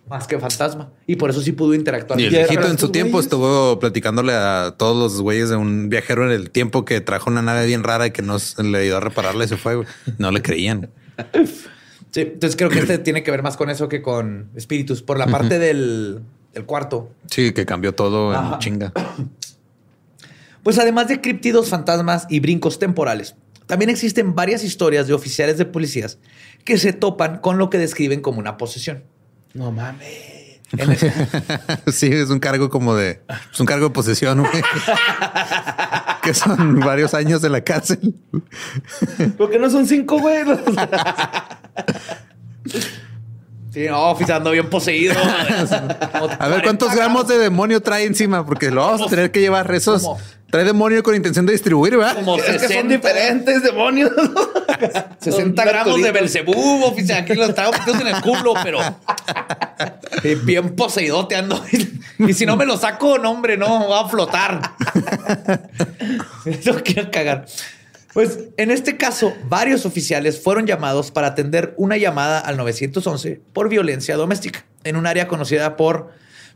más 0.10 0.28
que 0.28 0.38
fantasma. 0.40 0.90
Y 1.08 1.16
por 1.16 1.30
eso 1.30 1.42
sí 1.42 1.52
pudo 1.54 1.74
interactuar. 1.74 2.20
Y 2.20 2.26
el 2.26 2.30
viejito 2.32 2.68
en 2.68 2.78
su 2.78 2.90
tiempo 2.90 3.18
güeyes- 3.20 3.24
estuvo 3.24 3.80
platicándole 3.80 4.34
a 4.34 4.76
todos 4.78 4.98
los 4.98 5.22
güeyes 5.22 5.50
de 5.50 5.56
un 5.56 5.88
viajero 5.90 6.26
en 6.26 6.32
el 6.32 6.50
tiempo 6.52 6.84
que 6.86 7.00
trajo 7.02 7.30
una 7.30 7.42
nave 7.42 7.66
bien 7.66 7.84
rara 7.84 8.08
y 8.08 8.12
que 8.12 8.22
no 8.22 8.38
le 8.64 8.78
ayudó 8.80 8.98
a 8.98 9.00
repararla 9.00 9.46
y 9.46 9.48
se 9.48 9.58
fue. 9.58 9.84
No 10.18 10.32
le 10.32 10.42
creían. 10.42 10.90
Sí, 12.12 12.22
entonces 12.22 12.58
creo 12.58 12.70
que 12.70 12.80
este 12.80 12.98
tiene 12.98 13.24
que 13.24 13.32
ver 13.32 13.42
más 13.44 13.56
con 13.56 13.70
eso 13.70 13.88
que 13.88 14.02
con 14.02 14.50
espíritus. 14.56 15.02
Por 15.02 15.18
la 15.18 15.28
parte 15.28 15.60
del, 15.60 16.20
del 16.54 16.66
cuarto, 16.66 17.10
Sí, 17.30 17.54
que 17.54 17.66
cambió 17.66 17.96
todo 17.96 18.32
en 18.34 18.38
Ajá. 18.40 18.60
chinga. 18.60 18.92
Pues 20.64 20.78
además 20.78 21.08
de 21.08 21.22
críptidos, 21.22 21.70
fantasmas 21.70 22.28
y 22.30 22.40
brincos 22.40 22.80
temporales, 22.80 23.36
también 23.66 23.90
existen 23.90 24.36
varias 24.36 24.64
historias 24.64 25.08
de 25.08 25.14
oficiales 25.14 25.58
de 25.58 25.66
policías 25.66 26.20
que 26.66 26.78
se 26.78 26.94
topan 26.94 27.38
con 27.40 27.58
lo 27.58 27.70
que 27.70 27.78
describen 27.78 28.22
como 28.22 28.40
una 28.40 28.58
posesión. 28.58 29.04
No 29.54 29.72
mames. 29.72 30.42
Sí, 31.92 32.08
es 32.08 32.30
un 32.30 32.40
cargo 32.40 32.70
como 32.70 32.96
de... 32.96 33.22
Es 33.52 33.60
un 33.60 33.66
cargo 33.66 33.88
de 33.88 33.94
posesión, 33.94 34.40
güey. 34.40 34.64
que 36.24 36.34
son 36.34 36.80
varios 36.80 37.14
años 37.14 37.42
de 37.42 37.50
la 37.50 37.62
cárcel. 37.62 38.16
¿Por 39.38 39.50
qué 39.50 39.60
no 39.60 39.70
son 39.70 39.86
cinco, 39.86 40.20
güey? 40.20 40.44
Sí, 43.74 43.86
no, 43.86 44.12
oficial, 44.12 44.40
ando 44.40 44.52
bien 44.52 44.70
poseído. 44.70 45.14
A 46.40 46.48
ver 46.50 46.62
cuántos 46.62 46.94
gramos 46.94 47.26
de 47.30 47.38
demonio 47.38 47.82
trae 47.82 48.04
encima, 48.04 48.46
porque 48.46 48.70
lo 48.70 48.82
vamos 48.82 49.04
a 49.04 49.10
tener 49.10 49.32
que 49.32 49.40
llevar 49.40 49.66
rezos. 49.66 50.06
Trae 50.52 50.66
demonio 50.66 51.02
con 51.02 51.16
intención 51.16 51.46
de 51.46 51.54
distribuir, 51.54 51.96
¿verdad? 51.96 52.16
Como 52.16 52.36
Es 52.36 52.44
que 52.44 52.60
60, 52.60 52.74
son 52.76 52.90
diferentes 52.90 53.64
demonios. 53.64 54.12
60 55.20 55.22
Son 55.32 55.56
gramos 55.56 56.02
de. 56.02 56.12
Belcebú, 56.12 56.84
oficial. 56.84 57.24
Aquí 57.24 57.34
los 57.36 57.56
traigo 57.56 57.72
metidos 57.72 58.02
en 58.02 58.08
el 58.08 58.22
culo, 58.22 58.54
pero 58.62 58.80
bien 60.44 60.76
poseidote 60.76 61.36
ando. 61.36 61.64
Y 62.20 62.34
si 62.34 62.46
no 62.46 62.56
me 62.56 62.68
lo 62.68 62.78
saco, 62.78 63.18
no, 63.18 63.32
hombre, 63.32 63.58
no, 63.58 63.90
va 63.90 64.02
a 64.02 64.10
flotar. 64.10 64.62
No 66.66 66.74
quiero 66.84 67.10
cagar. 67.12 67.46
Pues 68.14 68.40
en 68.58 68.72
este 68.72 68.98
caso, 68.98 69.34
varios 69.48 69.86
oficiales 69.86 70.42
fueron 70.42 70.68
llamados 70.68 71.12
para 71.12 71.28
atender 71.28 71.74
una 71.78 71.98
llamada 71.98 72.40
al 72.40 72.58
911 72.58 73.42
por 73.54 73.70
violencia 73.70 74.18
doméstica 74.18 74.66
en 74.84 74.98
un 74.98 75.08
área 75.08 75.28
conocida 75.28 75.78
por 75.78 76.12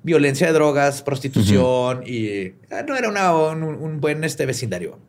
violencia 0.05 0.45
de 0.47 0.53
drogas, 0.53 1.01
prostitución 1.01 2.03
y 2.05 2.27
eh, 2.27 2.55
no 2.87 2.95
era 2.95 3.09
una- 3.09 3.35
un, 3.35 3.63
un 3.63 3.99
buen 3.99 4.23
este, 4.23 4.45
vecindario. 4.45 4.99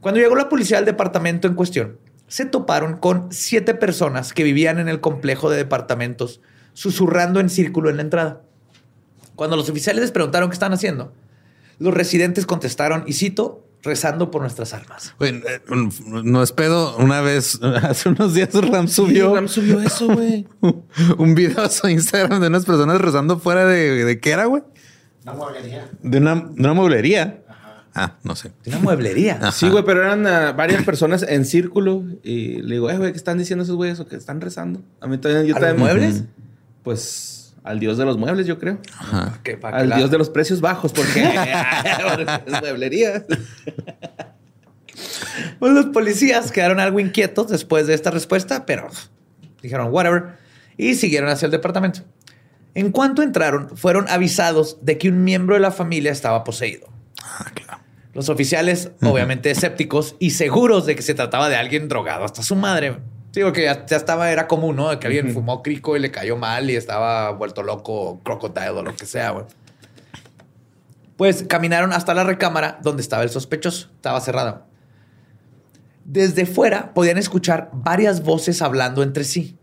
Cuando 0.00 0.20
llegó 0.20 0.36
la 0.36 0.48
policía 0.48 0.78
al 0.78 0.84
departamento 0.84 1.48
en 1.48 1.54
cuestión, 1.54 1.98
se 2.28 2.46
toparon 2.46 2.96
con 2.96 3.32
siete 3.32 3.74
personas 3.74 4.32
que 4.32 4.44
vivían 4.44 4.78
en 4.78 4.88
el 4.88 5.00
complejo 5.00 5.50
de 5.50 5.56
departamentos, 5.56 6.40
susurrando 6.74 7.40
en 7.40 7.50
círculo 7.50 7.90
en 7.90 7.96
la 7.96 8.02
entrada. 8.02 8.42
Cuando 9.34 9.56
los 9.56 9.68
oficiales 9.68 10.00
les 10.02 10.10
preguntaron 10.12 10.48
qué 10.48 10.54
estaban 10.54 10.72
haciendo, 10.74 11.12
los 11.80 11.92
residentes 11.92 12.46
contestaron, 12.46 13.02
y 13.06 13.14
cito, 13.14 13.63
rezando 13.84 14.30
por 14.30 14.42
nuestras 14.42 14.72
almas. 14.72 15.14
Güey, 15.18 15.36
eh, 15.36 15.60
no 15.68 16.42
es 16.42 16.52
pedo. 16.52 16.96
Una 16.96 17.20
vez, 17.20 17.60
hace 17.82 18.08
unos 18.08 18.34
días, 18.34 18.52
Ram 18.52 18.88
subió 18.88 19.34
Ram 19.34 19.48
subió 19.48 19.80
eso, 19.80 20.08
güey. 20.08 20.46
un 21.18 21.34
video 21.34 21.62
a 21.62 21.68
su 21.68 21.88
Instagram 21.88 22.40
de 22.40 22.48
unas 22.48 22.64
personas 22.64 23.00
rezando 23.00 23.38
fuera 23.38 23.66
de, 23.66 24.04
de 24.04 24.20
qué 24.20 24.30
era, 24.30 24.46
güey. 24.46 24.62
Una 25.22 25.34
mueblería. 25.34 25.90
De 26.02 26.18
una, 26.18 26.34
de 26.34 26.60
una 26.60 26.74
mueblería. 26.74 27.40
Ah, 27.94 28.16
no 28.24 28.34
sé. 28.34 28.52
Una 28.66 28.78
mueblería. 28.78 29.36
Ajá. 29.40 29.52
Sí, 29.52 29.68
güey, 29.68 29.84
pero 29.84 30.02
eran 30.02 30.26
ah, 30.26 30.52
varias 30.52 30.82
personas 30.84 31.22
en 31.22 31.44
círculo 31.44 32.04
y 32.22 32.60
le 32.62 32.74
digo, 32.74 32.90
eh, 32.90 32.98
güey, 32.98 33.12
¿qué 33.12 33.16
están 33.18 33.38
diciendo 33.38 33.62
esos 33.62 33.76
güeyes 33.76 34.00
o 34.00 34.06
que 34.06 34.16
están 34.16 34.40
rezando? 34.40 34.80
A 35.00 35.06
mí 35.06 35.18
también, 35.18 35.46
yo 35.46 35.56
¿A 35.56 35.60
los 35.60 35.68
también. 35.68 35.88
muebles? 35.88 36.24
Pues 36.82 37.33
al 37.64 37.80
dios 37.80 37.98
de 37.98 38.04
los 38.04 38.16
muebles, 38.18 38.46
yo 38.46 38.58
creo. 38.60 38.78
Ajá. 38.96 39.40
Que 39.42 39.56
para 39.56 39.78
que 39.78 39.82
Al 39.82 39.88
la- 39.88 39.96
dios 39.96 40.10
de 40.12 40.18
los 40.18 40.30
precios 40.30 40.60
bajos, 40.60 40.92
porque 40.94 41.26
es 42.46 42.60
mueblería. 42.60 43.24
Pues 45.58 45.72
los 45.72 45.86
policías 45.86 46.52
quedaron 46.52 46.78
algo 46.78 47.00
inquietos 47.00 47.48
después 47.48 47.86
de 47.86 47.94
esta 47.94 48.10
respuesta, 48.12 48.64
pero 48.66 48.88
dijeron 49.62 49.88
whatever 49.90 50.36
y 50.76 50.94
siguieron 50.94 51.28
hacia 51.30 51.46
el 51.46 51.52
departamento. 51.52 52.00
En 52.74 52.92
cuanto 52.92 53.22
entraron, 53.22 53.76
fueron 53.76 54.06
avisados 54.08 54.78
de 54.82 54.98
que 54.98 55.08
un 55.08 55.24
miembro 55.24 55.54
de 55.56 55.60
la 55.60 55.72
familia 55.72 56.12
estaba 56.12 56.44
poseído. 56.44 56.88
Ah, 57.22 57.50
claro. 57.54 57.80
Los 58.12 58.28
oficiales, 58.28 58.90
obviamente 59.02 59.50
escépticos 59.50 60.14
y 60.20 60.30
seguros 60.30 60.86
de 60.86 60.94
que 60.94 61.02
se 61.02 61.14
trataba 61.14 61.48
de 61.48 61.56
alguien 61.56 61.88
drogado 61.88 62.24
hasta 62.24 62.42
su 62.44 62.54
madre. 62.54 62.98
Digo 63.34 63.52
que 63.52 63.64
ya, 63.64 63.84
ya 63.84 63.96
estaba, 63.96 64.30
era 64.30 64.46
común, 64.46 64.76
¿no? 64.76 64.98
Que 65.00 65.08
alguien 65.08 65.32
fumó 65.32 65.62
crico 65.62 65.96
y 65.96 66.00
le 66.00 66.12
cayó 66.12 66.36
mal 66.36 66.70
y 66.70 66.76
estaba 66.76 67.32
vuelto 67.32 67.64
loco, 67.64 68.20
crocodile 68.22 68.70
o 68.70 68.82
lo 68.82 68.94
que 68.94 69.06
sea, 69.06 69.30
güey. 69.30 69.44
Pues 71.16 71.44
caminaron 71.48 71.92
hasta 71.92 72.14
la 72.14 72.22
recámara 72.24 72.78
donde 72.82 73.02
estaba 73.02 73.24
el 73.24 73.30
sospechoso. 73.30 73.88
Estaba 73.96 74.20
cerrada. 74.20 74.66
Desde 76.04 76.46
fuera 76.46 76.94
podían 76.94 77.18
escuchar 77.18 77.70
varias 77.72 78.22
voces 78.22 78.62
hablando 78.62 79.02
entre 79.02 79.24
sí. 79.24 79.56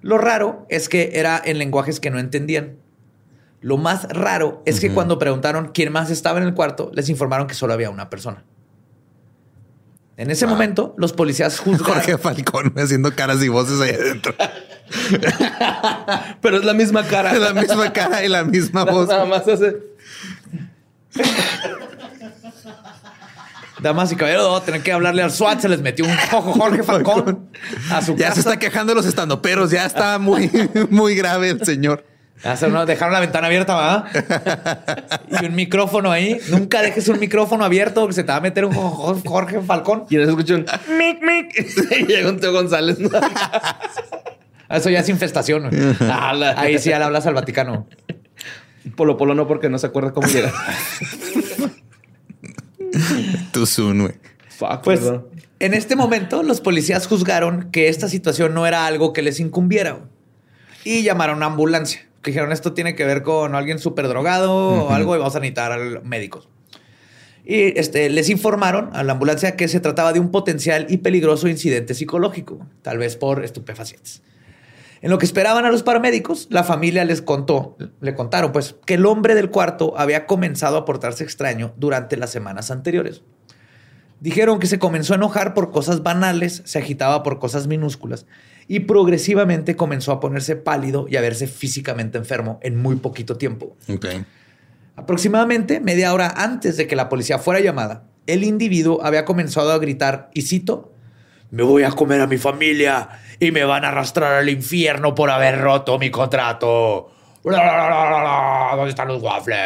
Lo 0.00 0.18
raro 0.18 0.66
es 0.68 0.88
que 0.88 1.12
era 1.14 1.40
en 1.44 1.58
lenguajes 1.58 1.98
que 1.98 2.10
no 2.10 2.18
entendían. 2.18 2.76
Lo 3.60 3.78
más 3.78 4.08
raro 4.10 4.62
es 4.64 4.80
que 4.80 4.92
cuando 4.92 5.18
preguntaron 5.18 5.70
quién 5.72 5.92
más 5.92 6.10
estaba 6.10 6.38
en 6.38 6.44
el 6.44 6.54
cuarto, 6.54 6.90
les 6.92 7.08
informaron 7.08 7.46
que 7.46 7.54
solo 7.54 7.72
había 7.72 7.90
una 7.90 8.10
persona. 8.10 8.44
En 10.16 10.30
ese 10.30 10.46
momento, 10.46 10.94
los 10.98 11.12
policías 11.12 11.58
juzgaron. 11.58 11.94
Jorge 11.94 12.18
Falcón 12.18 12.72
haciendo 12.76 13.14
caras 13.14 13.42
y 13.42 13.48
voces 13.48 13.80
ahí 13.80 13.90
adentro. 13.94 14.34
Pero 16.40 16.58
es 16.58 16.64
la 16.64 16.74
misma 16.74 17.04
cara. 17.04 17.32
la 17.38 17.54
misma 17.54 17.92
cara 17.92 18.24
y 18.24 18.28
la 18.28 18.44
misma 18.44 18.84
voz. 18.84 19.08
Nada 19.08 19.24
más 19.24 19.46
hace. 19.48 19.76
Damas 23.80 24.12
y 24.12 24.16
caballeros, 24.16 24.44
vamos 24.44 24.62
a 24.62 24.64
tener 24.64 24.82
que 24.82 24.92
hablarle 24.92 25.22
al 25.22 25.32
SWAT. 25.32 25.60
Se 25.60 25.68
les 25.68 25.80
metió 25.80 26.04
un 26.04 26.14
cojo 26.30 26.52
Jorge 26.52 26.82
Falcón 26.84 27.48
a 27.90 28.00
su 28.00 28.14
Ya 28.14 28.28
casa. 28.28 28.34
se 28.34 28.40
está 28.40 28.58
quejando 28.58 28.92
de 28.92 28.96
los 28.96 29.06
estandoperos. 29.06 29.70
Ya 29.70 29.86
está 29.86 30.18
muy, 30.18 30.50
muy 30.90 31.16
grave 31.16 31.50
el 31.50 31.64
señor. 31.64 32.04
Dejaron 32.42 33.12
la 33.12 33.20
ventana 33.20 33.46
abierta, 33.46 33.74
¿va? 33.74 34.06
y 35.42 35.44
un 35.46 35.54
micrófono 35.54 36.10
ahí. 36.10 36.38
Nunca 36.50 36.82
dejes 36.82 37.06
un 37.08 37.20
micrófono 37.20 37.64
abierto 37.64 38.00
porque 38.00 38.14
se 38.14 38.24
te 38.24 38.32
va 38.32 38.36
a 38.38 38.40
meter 38.40 38.64
un 38.64 38.72
jo- 38.74 39.20
Jorge 39.24 39.60
Falcón. 39.60 40.04
Y 40.10 40.16
en 40.16 40.22
eso 40.22 40.30
escucho 40.30 40.54
un 40.56 40.64
mic, 40.98 41.22
mic. 41.22 41.66
Y 42.00 42.06
llega 42.06 42.28
un 42.28 42.40
Teo 42.40 42.52
González. 42.52 42.98
¿no? 42.98 43.10
Eso 44.68 44.90
ya 44.90 45.00
es 45.00 45.08
infestación. 45.08 45.70
Ah, 46.00 46.32
Ahí 46.56 46.78
sí 46.78 46.90
ya 46.90 46.98
le 46.98 47.04
hablas 47.04 47.26
al 47.26 47.34
Vaticano. 47.34 47.86
Polo 48.96 49.16
Polo 49.16 49.34
no, 49.34 49.46
porque 49.46 49.68
no 49.68 49.78
se 49.78 49.86
acuerda 49.86 50.12
cómo 50.12 50.26
llega. 50.26 50.52
Soon, 53.66 54.00
güey. 54.02 54.14
Fuck, 54.48 54.82
Pues 54.82 55.00
perdón. 55.00 55.26
en 55.60 55.74
este 55.74 55.96
momento 55.96 56.42
los 56.42 56.60
policías 56.60 57.06
juzgaron 57.06 57.70
que 57.70 57.88
esta 57.88 58.08
situación 58.08 58.54
no 58.54 58.66
era 58.66 58.86
algo 58.86 59.12
que 59.12 59.22
les 59.22 59.40
incumbiera 59.40 60.00
y 60.84 61.02
llamaron 61.02 61.34
a 61.36 61.36
una 61.38 61.46
ambulancia. 61.46 62.06
Que 62.22 62.30
dijeron 62.30 62.52
esto 62.52 62.72
tiene 62.72 62.94
que 62.94 63.04
ver 63.04 63.22
con 63.22 63.54
alguien 63.54 63.78
súper 63.78 64.08
drogado 64.08 64.54
o 64.84 64.90
algo 64.90 65.14
y 65.16 65.18
vamos 65.18 65.34
a 65.36 65.40
necesitar 65.40 65.72
al- 65.72 66.02
médicos. 66.04 66.48
Y 67.44 67.78
este, 67.78 68.08
les 68.08 68.28
informaron 68.30 68.90
a 68.94 69.02
la 69.02 69.12
ambulancia 69.14 69.56
que 69.56 69.66
se 69.66 69.80
trataba 69.80 70.12
de 70.12 70.20
un 70.20 70.30
potencial 70.30 70.86
y 70.88 70.98
peligroso 70.98 71.48
incidente 71.48 71.94
psicológico, 71.94 72.64
tal 72.82 72.98
vez 72.98 73.16
por 73.16 73.44
estupefacientes. 73.44 74.22
En 75.00 75.10
lo 75.10 75.18
que 75.18 75.26
esperaban 75.26 75.64
a 75.64 75.72
los 75.72 75.82
paramédicos, 75.82 76.46
la 76.50 76.62
familia 76.62 77.04
les 77.04 77.20
contó, 77.22 77.76
le 78.00 78.14
contaron 78.14 78.52
pues 78.52 78.76
que 78.86 78.94
el 78.94 79.04
hombre 79.06 79.34
del 79.34 79.50
cuarto 79.50 79.94
había 79.98 80.26
comenzado 80.26 80.76
a 80.76 80.84
portarse 80.84 81.24
extraño 81.24 81.74
durante 81.76 82.16
las 82.16 82.30
semanas 82.30 82.70
anteriores. 82.70 83.22
Dijeron 84.20 84.60
que 84.60 84.68
se 84.68 84.78
comenzó 84.78 85.14
a 85.14 85.16
enojar 85.16 85.54
por 85.54 85.72
cosas 85.72 86.04
banales, 86.04 86.62
se 86.64 86.78
agitaba 86.78 87.24
por 87.24 87.40
cosas 87.40 87.66
minúsculas 87.66 88.26
y 88.68 88.80
progresivamente 88.80 89.76
comenzó 89.76 90.12
a 90.12 90.20
ponerse 90.20 90.56
pálido 90.56 91.06
y 91.08 91.16
a 91.16 91.20
verse 91.20 91.46
físicamente 91.46 92.18
enfermo 92.18 92.58
en 92.62 92.76
muy 92.76 92.96
poquito 92.96 93.36
tiempo. 93.36 93.76
Ok. 93.88 94.06
Aproximadamente 94.96 95.80
media 95.80 96.12
hora 96.12 96.32
antes 96.36 96.76
de 96.76 96.86
que 96.86 96.96
la 96.96 97.08
policía 97.08 97.38
fuera 97.38 97.60
llamada, 97.60 98.04
el 98.26 98.44
individuo 98.44 99.00
había 99.02 99.24
comenzado 99.24 99.72
a 99.72 99.78
gritar, 99.78 100.30
y 100.34 100.42
cito, 100.42 100.92
me 101.50 101.62
voy 101.62 101.82
a 101.82 101.90
comer 101.90 102.20
a 102.20 102.26
mi 102.26 102.38
familia 102.38 103.08
y 103.38 103.50
me 103.50 103.64
van 103.64 103.84
a 103.84 103.88
arrastrar 103.88 104.34
al 104.34 104.48
infierno 104.48 105.14
por 105.14 105.30
haber 105.30 105.60
roto 105.60 105.98
mi 105.98 106.10
contrato. 106.10 107.10
¿Dónde 107.42 108.88
están 108.88 109.08
los 109.08 109.22
waffles? 109.22 109.58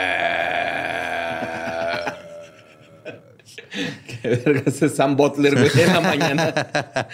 Qué 4.28 4.36
verga 4.44 4.62
ese 4.66 4.88
Sam 4.88 5.16
Butler, 5.16 5.54
güey, 5.54 5.70
en 5.86 5.92
la 5.92 6.00
mañana. 6.00 6.54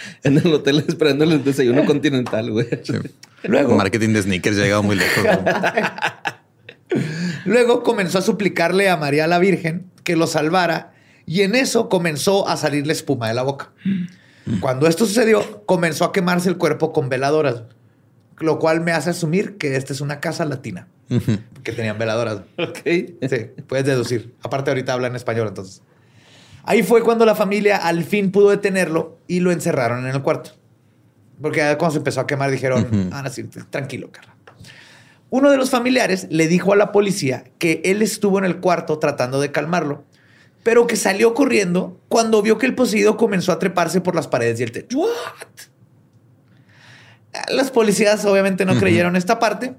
En 0.23 0.37
el 0.37 0.53
hotel 0.53 0.83
esperando 0.87 1.23
el 1.25 1.43
desayuno 1.43 1.85
continental, 1.85 2.49
güey. 2.51 2.67
Luego, 3.43 3.75
Marketing 3.75 4.09
de 4.09 4.21
sneakers 4.23 4.57
ha 4.57 4.61
llegado 4.61 4.83
muy 4.83 4.95
lejos. 4.95 5.23
güey. 5.23 5.37
Luego 7.45 7.83
comenzó 7.83 8.19
a 8.19 8.21
suplicarle 8.21 8.89
a 8.89 8.97
María 8.97 9.27
la 9.27 9.39
Virgen 9.39 9.91
que 10.03 10.15
lo 10.15 10.27
salvara 10.27 10.93
y 11.25 11.41
en 11.41 11.55
eso 11.55 11.89
comenzó 11.89 12.47
a 12.47 12.57
salirle 12.57 12.93
espuma 12.93 13.27
de 13.27 13.33
la 13.33 13.43
boca. 13.43 13.71
Cuando 14.59 14.87
esto 14.87 15.05
sucedió, 15.05 15.63
comenzó 15.65 16.05
a 16.05 16.11
quemarse 16.11 16.49
el 16.49 16.57
cuerpo 16.57 16.91
con 16.91 17.09
veladoras, 17.09 17.63
lo 18.39 18.59
cual 18.59 18.81
me 18.81 18.91
hace 18.91 19.09
asumir 19.11 19.57
que 19.57 19.75
esta 19.75 19.93
es 19.93 20.01
una 20.01 20.19
casa 20.19 20.43
latina, 20.45 20.87
que 21.63 21.71
tenían 21.71 21.97
veladoras. 21.97 22.41
Ok. 22.57 22.79
Sí, 22.85 23.47
puedes 23.67 23.85
deducir. 23.85 24.33
Aparte 24.41 24.69
ahorita 24.71 24.93
habla 24.93 25.07
en 25.07 25.15
español, 25.15 25.47
entonces. 25.47 25.81
Ahí 26.63 26.83
fue 26.83 27.03
cuando 27.03 27.25
la 27.25 27.35
familia 27.35 27.77
al 27.77 28.03
fin 28.03 28.31
pudo 28.31 28.49
detenerlo 28.49 29.19
y 29.27 29.41
lo 29.41 29.51
encerraron 29.51 30.07
en 30.07 30.15
el 30.15 30.21
cuarto. 30.21 30.51
Porque 31.41 31.59
cuando 31.77 31.91
se 31.91 31.97
empezó 31.97 32.21
a 32.21 32.27
quemar 32.27 32.51
dijeron, 32.51 33.09
ah, 33.11 33.21
no, 33.23 33.65
tranquilo, 33.69 34.11
carnal. 34.11 34.37
Uno 35.29 35.49
de 35.49 35.57
los 35.57 35.71
familiares 35.71 36.27
le 36.29 36.47
dijo 36.47 36.73
a 36.73 36.75
la 36.75 36.91
policía 36.91 37.43
que 37.57 37.81
él 37.85 38.01
estuvo 38.01 38.37
en 38.37 38.45
el 38.45 38.59
cuarto 38.59 38.99
tratando 38.99 39.41
de 39.41 39.51
calmarlo, 39.51 40.05
pero 40.61 40.85
que 40.87 40.95
salió 40.95 41.33
corriendo 41.33 41.99
cuando 42.07 42.41
vio 42.41 42.57
que 42.57 42.67
el 42.67 42.75
poseído 42.75 43.17
comenzó 43.17 43.51
a 43.51 43.59
treparse 43.59 43.99
por 43.99 44.15
las 44.15 44.27
paredes 44.27 44.59
y 44.59 44.63
el 44.63 44.71
techo. 44.71 44.99
¿What? 44.99 45.09
Las 47.49 47.71
policías 47.71 48.23
obviamente 48.25 48.63
no 48.63 48.75
creyeron 48.75 49.15
esta 49.15 49.39
parte, 49.39 49.73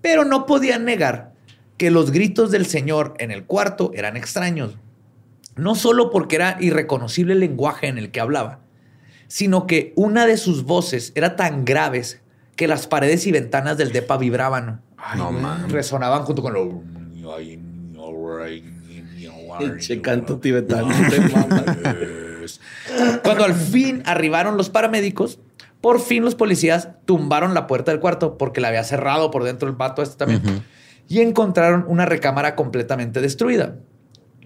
pero 0.00 0.24
no 0.24 0.46
podían 0.46 0.84
negar 0.84 1.32
que 1.76 1.90
los 1.90 2.12
gritos 2.12 2.50
del 2.50 2.66
señor 2.66 3.14
en 3.18 3.32
el 3.32 3.44
cuarto 3.44 3.90
eran 3.94 4.16
extraños. 4.16 4.78
No 5.56 5.74
solo 5.74 6.10
porque 6.10 6.36
era 6.36 6.56
irreconocible 6.60 7.34
el 7.34 7.40
lenguaje 7.40 7.88
en 7.88 7.98
el 7.98 8.10
que 8.10 8.20
hablaba, 8.20 8.60
sino 9.28 9.66
que 9.66 9.92
una 9.96 10.26
de 10.26 10.36
sus 10.36 10.64
voces 10.64 11.12
era 11.14 11.36
tan 11.36 11.64
graves 11.64 12.20
que 12.56 12.68
las 12.68 12.86
paredes 12.86 13.26
y 13.26 13.32
ventanas 13.32 13.78
del 13.78 13.92
depa 13.92 14.16
vibraban. 14.16 14.82
no. 15.16 15.68
Resonaban 15.68 16.24
junto 16.24 16.42
con 16.42 16.52
lo... 16.52 16.82
Pinche 19.58 20.00
canto 20.00 20.38
tibetano. 20.38 20.88
Cuando 23.22 23.44
al 23.44 23.54
fin 23.54 24.02
arribaron 24.06 24.56
los 24.56 24.70
paramédicos, 24.70 25.38
por 25.80 26.00
fin 26.00 26.24
los 26.24 26.34
policías 26.34 26.88
tumbaron 27.04 27.54
la 27.54 27.66
puerta 27.66 27.90
del 27.90 28.00
cuarto 28.00 28.36
porque 28.36 28.60
la 28.60 28.68
había 28.68 28.84
cerrado 28.84 29.30
por 29.30 29.44
dentro 29.44 29.68
el 29.68 29.76
pato 29.76 30.02
este 30.02 30.16
también. 30.16 30.62
Y 31.08 31.20
encontraron 31.20 31.84
una 31.88 32.06
recámara 32.06 32.54
completamente 32.54 33.20
destruida. 33.20 33.76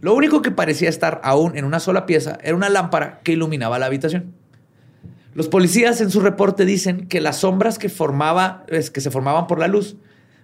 Lo 0.05 0.13
único 0.13 0.43
que 0.43 0.51
parecía 0.51 0.91
estar 0.91 1.23
aún 1.25 1.57
en 1.57 1.65
una 1.65 1.81
sola 1.81 2.05
pieza 2.05 2.37
era 2.43 2.55
una 2.55 2.69
lámpara 2.69 3.21
que 3.25 3.33
iluminaba 3.33 3.79
la 3.79 3.87
habitación. 3.87 4.35
Los 5.33 5.49
policías 5.49 5.99
en 6.03 6.11
su 6.11 6.21
reporte 6.21 6.67
dicen 6.67 7.09
que 7.09 7.23
las 7.23 7.39
sombras 7.39 7.79
que, 7.79 7.89
formaba, 7.89 8.67
que 8.69 9.01
se 9.01 9.11
formaban 9.11 9.47
por 9.47 9.59
la 9.59 9.67
luz 9.67 9.97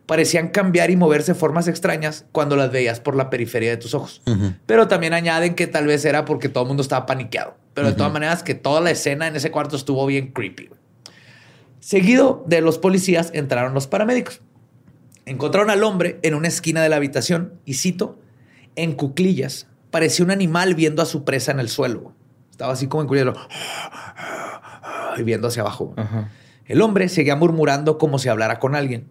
parecían 0.06 0.48
cambiar 0.48 0.90
y 0.90 0.96
moverse 0.96 1.34
formas 1.34 1.68
extrañas 1.68 2.24
cuando 2.32 2.56
las 2.56 2.72
veías 2.72 3.00
por 3.00 3.14
la 3.14 3.28
periferia 3.28 3.68
de 3.68 3.76
tus 3.76 3.92
ojos. 3.92 4.22
Pero 4.64 4.88
también 4.88 5.12
añaden 5.12 5.54
que 5.54 5.66
tal 5.66 5.86
vez 5.86 6.06
era 6.06 6.24
porque 6.24 6.48
todo 6.48 6.64
el 6.64 6.68
mundo 6.68 6.82
estaba 6.82 7.04
paniqueado. 7.04 7.54
Pero 7.74 7.88
de 7.88 7.92
todas 7.92 8.14
maneras 8.14 8.42
que 8.42 8.54
toda 8.54 8.80
la 8.80 8.92
escena 8.92 9.26
en 9.26 9.36
ese 9.36 9.50
cuarto 9.50 9.76
estuvo 9.76 10.06
bien 10.06 10.28
creepy. 10.28 10.70
Seguido 11.80 12.44
de 12.46 12.62
los 12.62 12.78
policías 12.78 13.30
entraron 13.34 13.74
los 13.74 13.86
paramédicos. 13.86 14.40
Encontraron 15.26 15.68
al 15.68 15.84
hombre 15.84 16.18
en 16.22 16.32
una 16.32 16.48
esquina 16.48 16.82
de 16.82 16.88
la 16.88 16.96
habitación 16.96 17.52
y 17.66 17.74
cito, 17.74 18.18
en 18.82 18.92
cuclillas, 18.94 19.66
parecía 19.90 20.24
un 20.24 20.30
animal 20.30 20.74
viendo 20.74 21.02
a 21.02 21.06
su 21.06 21.24
presa 21.24 21.52
en 21.52 21.60
el 21.60 21.68
suelo. 21.68 22.12
Estaba 22.50 22.72
así 22.72 22.86
como 22.86 23.02
en 23.02 23.08
cuclillas, 23.08 23.34
y 25.16 25.22
viendo 25.22 25.48
hacia 25.48 25.62
abajo. 25.62 25.94
El 26.66 26.82
hombre 26.82 27.08
seguía 27.08 27.36
murmurando 27.36 27.98
como 27.98 28.18
si 28.18 28.28
hablara 28.28 28.58
con 28.58 28.74
alguien. 28.74 29.08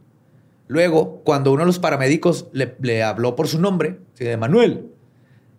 Luego, 0.67 1.21
cuando 1.23 1.51
uno 1.51 1.61
de 1.61 1.65
los 1.65 1.79
paramédicos 1.79 2.47
le, 2.51 2.75
le 2.81 3.03
habló 3.03 3.35
por 3.35 3.47
su 3.47 3.59
nombre, 3.59 3.99
de 4.17 4.37
Manuel, 4.37 4.91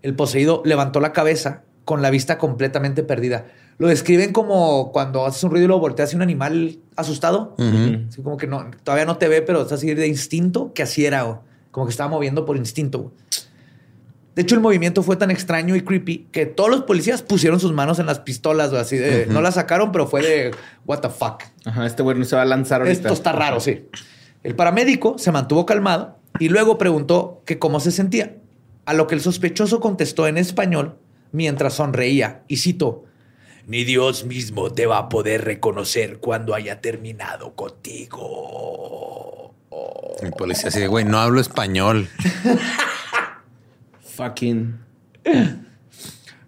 el 0.03 0.15
poseído 0.15 0.63
levantó 0.65 1.01
la 1.01 1.13
cabeza 1.13 1.65
con 1.85 2.03
la 2.03 2.11
vista 2.11 2.39
completamente 2.39 3.03
perdida. 3.03 3.47
Lo 3.79 3.89
describen 3.89 4.33
como 4.33 4.93
cuando 4.93 5.25
haces 5.27 5.43
un 5.43 5.51
ruido 5.51 5.65
y 5.65 5.69
lo 5.69 5.79
volteas 5.81 6.09
hacia 6.09 6.17
un 6.17 6.23
animal 6.23 6.79
asustado. 6.97 7.55
Así 8.09 8.23
como 8.23 8.37
que 8.37 8.47
no, 8.47 8.71
todavía 8.85 9.07
no 9.07 9.17
te 9.17 9.27
ve, 9.27 9.43
pero 9.43 9.63
está 9.63 9.75
así 9.75 9.93
de 9.95 10.07
instinto, 10.07 10.73
que 10.75 10.83
así 10.83 11.07
era. 11.07 11.41
Como 11.71 11.87
que 11.87 11.91
estaba 11.91 12.11
moviendo 12.11 12.45
por 12.45 12.57
instinto. 12.57 13.13
De 14.41 14.45
hecho, 14.45 14.55
el 14.55 14.63
movimiento 14.63 15.03
fue 15.03 15.17
tan 15.17 15.31
extraño 15.31 15.77
y 15.77 15.83
creepy 15.83 16.29
que 16.33 16.47
todos 16.47 16.71
los 16.71 16.85
policías 16.85 17.21
pusieron 17.21 17.61
sus 17.61 17.75
manos 17.75 17.99
en 17.99 18.07
las 18.07 18.21
pistolas. 18.21 18.71
güey, 18.71 18.81
Así 18.81 18.97
de, 18.97 19.27
no 19.27 19.43
las 19.43 19.57
sacaron, 19.57 19.93
pero 19.93 20.07
fue 20.07 20.23
de 20.23 20.51
what 20.87 21.01
the 21.01 21.11
fuck. 21.11 21.43
Ajá, 21.67 21.85
este 21.85 22.03
güey 22.03 22.17
no 22.17 22.25
se 22.25 22.37
va 22.37 22.41
a 22.41 22.47
lanzar 22.47 22.81
ahorita. 22.81 23.03
Esto 23.03 23.13
está 23.13 23.33
raro, 23.33 23.61
sí. 23.61 23.85
El 24.43 24.57
paramédico 24.57 25.19
se 25.19 25.31
mantuvo 25.31 25.67
calmado 25.67 26.17
y 26.39 26.49
luego 26.49 26.79
preguntó 26.79 27.43
que 27.45 27.59
cómo 27.59 27.81
se 27.81 27.91
sentía, 27.91 28.37
a 28.87 28.95
lo 28.95 29.07
que 29.07 29.15
el 29.15 29.21
sospechoso 29.21 29.79
contestó 29.79 30.27
en 30.27 30.39
español 30.39 30.97
mientras 31.33 31.75
sonreía 31.75 32.41
y 32.49 32.57
citó, 32.57 33.05
ni 33.67 33.85
Dios 33.85 34.25
mismo 34.25 34.73
te 34.73 34.87
va 34.87 34.97
a 34.97 35.09
poder 35.11 35.45
reconocer 35.45 36.17
cuando 36.17 36.55
haya 36.55 36.81
terminado 36.81 37.55
contigo. 37.55 39.55
El 40.23 40.33
policía 40.33 40.71
así 40.71 40.81
de, 40.81 40.87
güey, 40.87 41.05
no 41.05 41.19
hablo 41.19 41.43
español. 41.43 42.09
Fucking. 44.17 44.77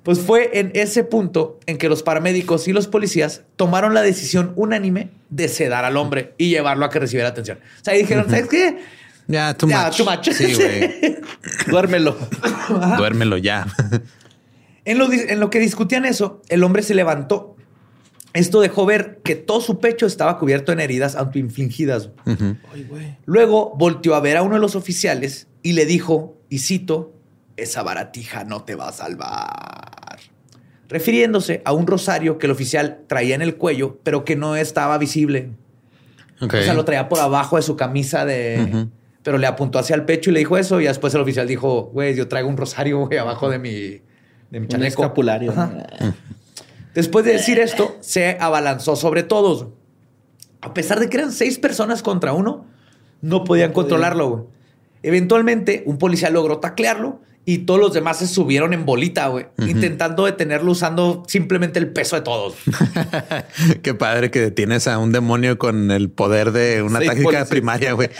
Pues 0.02 0.18
fue 0.18 0.58
en 0.58 0.72
ese 0.74 1.04
punto 1.04 1.60
en 1.66 1.78
que 1.78 1.88
los 1.88 2.02
paramédicos 2.02 2.66
y 2.66 2.72
los 2.72 2.88
policías 2.88 3.42
tomaron 3.56 3.94
la 3.94 4.02
decisión 4.02 4.52
unánime 4.56 5.10
de 5.30 5.46
sedar 5.48 5.84
al 5.84 5.96
hombre 5.96 6.34
y 6.38 6.48
llevarlo 6.48 6.84
a 6.84 6.90
que 6.90 6.98
recibiera 6.98 7.28
atención. 7.28 7.58
O 7.80 7.84
sea, 7.84 7.94
y 7.94 7.98
dijeron, 7.98 8.24
¿sabes 8.28 8.48
qué? 8.48 8.78
Ya, 9.28 9.54
too 9.54 9.68
Ya, 9.68 9.86
much. 9.86 9.96
too 9.96 10.04
much. 10.04 10.28
Sí, 10.32 10.54
güey. 10.54 11.18
Duérmelo. 11.68 12.16
Duérmelo 12.98 13.36
ya. 13.38 13.66
En 14.84 14.98
lo, 14.98 15.12
en 15.12 15.38
lo 15.38 15.50
que 15.50 15.60
discutían 15.60 16.04
eso, 16.04 16.42
el 16.48 16.64
hombre 16.64 16.82
se 16.82 16.94
levantó. 16.96 17.56
Esto 18.32 18.60
dejó 18.60 18.84
ver 18.86 19.20
que 19.22 19.36
todo 19.36 19.60
su 19.60 19.78
pecho 19.78 20.06
estaba 20.06 20.38
cubierto 20.38 20.72
en 20.72 20.80
heridas 20.80 21.14
autoinfligidas. 21.14 22.10
Ay, 22.26 22.82
güey. 22.88 23.16
Luego 23.26 23.72
volteó 23.76 24.16
a 24.16 24.20
ver 24.20 24.36
a 24.38 24.42
uno 24.42 24.54
de 24.56 24.60
los 24.60 24.74
oficiales 24.74 25.46
y 25.62 25.74
le 25.74 25.86
dijo, 25.86 26.36
y 26.48 26.58
cito, 26.58 27.14
esa 27.56 27.82
baratija 27.82 28.44
no 28.44 28.64
te 28.64 28.74
va 28.74 28.88
a 28.88 28.92
salvar. 28.92 30.18
Refiriéndose 30.88 31.62
a 31.64 31.72
un 31.72 31.86
rosario 31.86 32.38
que 32.38 32.46
el 32.46 32.52
oficial 32.52 33.00
traía 33.06 33.34
en 33.34 33.42
el 33.42 33.56
cuello, 33.56 33.98
pero 34.02 34.24
que 34.24 34.36
no 34.36 34.56
estaba 34.56 34.98
visible. 34.98 35.50
O 36.40 36.50
sea, 36.50 36.74
lo 36.74 36.84
traía 36.84 37.08
por 37.08 37.20
abajo 37.20 37.56
de 37.56 37.62
su 37.62 37.76
camisa 37.76 38.24
de... 38.24 38.88
Pero 39.22 39.38
le 39.38 39.46
apuntó 39.46 39.78
hacia 39.78 39.94
el 39.94 40.04
pecho 40.04 40.30
y 40.30 40.32
le 40.32 40.40
dijo 40.40 40.58
eso. 40.58 40.80
Y 40.80 40.84
después 40.84 41.14
el 41.14 41.20
oficial 41.20 41.46
dijo, 41.46 41.84
güey, 41.92 42.16
yo 42.16 42.26
traigo 42.26 42.48
un 42.48 42.56
rosario, 42.56 43.06
güey, 43.06 43.18
abajo 43.18 43.48
de 43.48 43.60
mi, 43.60 43.70
de 43.70 44.00
mi 44.50 44.58
Un 44.58 44.66
chaleco. 44.68 45.02
escapulario. 45.02 45.52
Ajá. 45.52 45.72
Después 46.92 47.24
de 47.24 47.32
decir 47.34 47.60
esto, 47.60 47.96
se 48.00 48.36
abalanzó 48.40 48.96
sobre 48.96 49.22
todos. 49.22 49.68
A 50.60 50.74
pesar 50.74 50.98
de 50.98 51.08
que 51.08 51.18
eran 51.18 51.30
seis 51.30 51.58
personas 51.58 52.02
contra 52.02 52.32
uno, 52.32 52.66
no 53.20 53.28
podían 53.28 53.30
No 53.30 53.44
podían. 53.44 53.72
controlarlo. 53.72 54.28
güey. 54.30 54.44
Eventualmente, 55.04 55.84
un 55.86 55.98
policía 55.98 56.28
logró 56.30 56.58
taclearlo 56.58 57.20
y 57.44 57.58
todos 57.58 57.80
los 57.80 57.92
demás 57.92 58.18
se 58.18 58.28
subieron 58.28 58.72
en 58.72 58.84
bolita, 58.86 59.26
güey, 59.26 59.46
intentando 59.58 60.26
detenerlo 60.26 60.70
usando 60.72 61.24
simplemente 61.26 61.78
el 61.80 61.88
peso 61.92 62.14
de 62.16 62.22
todos. 62.22 62.54
Qué 63.82 63.94
padre 63.94 64.30
que 64.30 64.40
detienes 64.40 64.86
a 64.86 64.98
un 64.98 65.10
demonio 65.12 65.58
con 65.58 65.90
el 65.90 66.08
poder 66.10 66.52
de 66.52 66.82
una 66.82 66.98
Seis 66.98 67.08
táctica 67.10 67.24
policías. 67.24 67.48
primaria, 67.48 67.92
güey. 67.94 68.10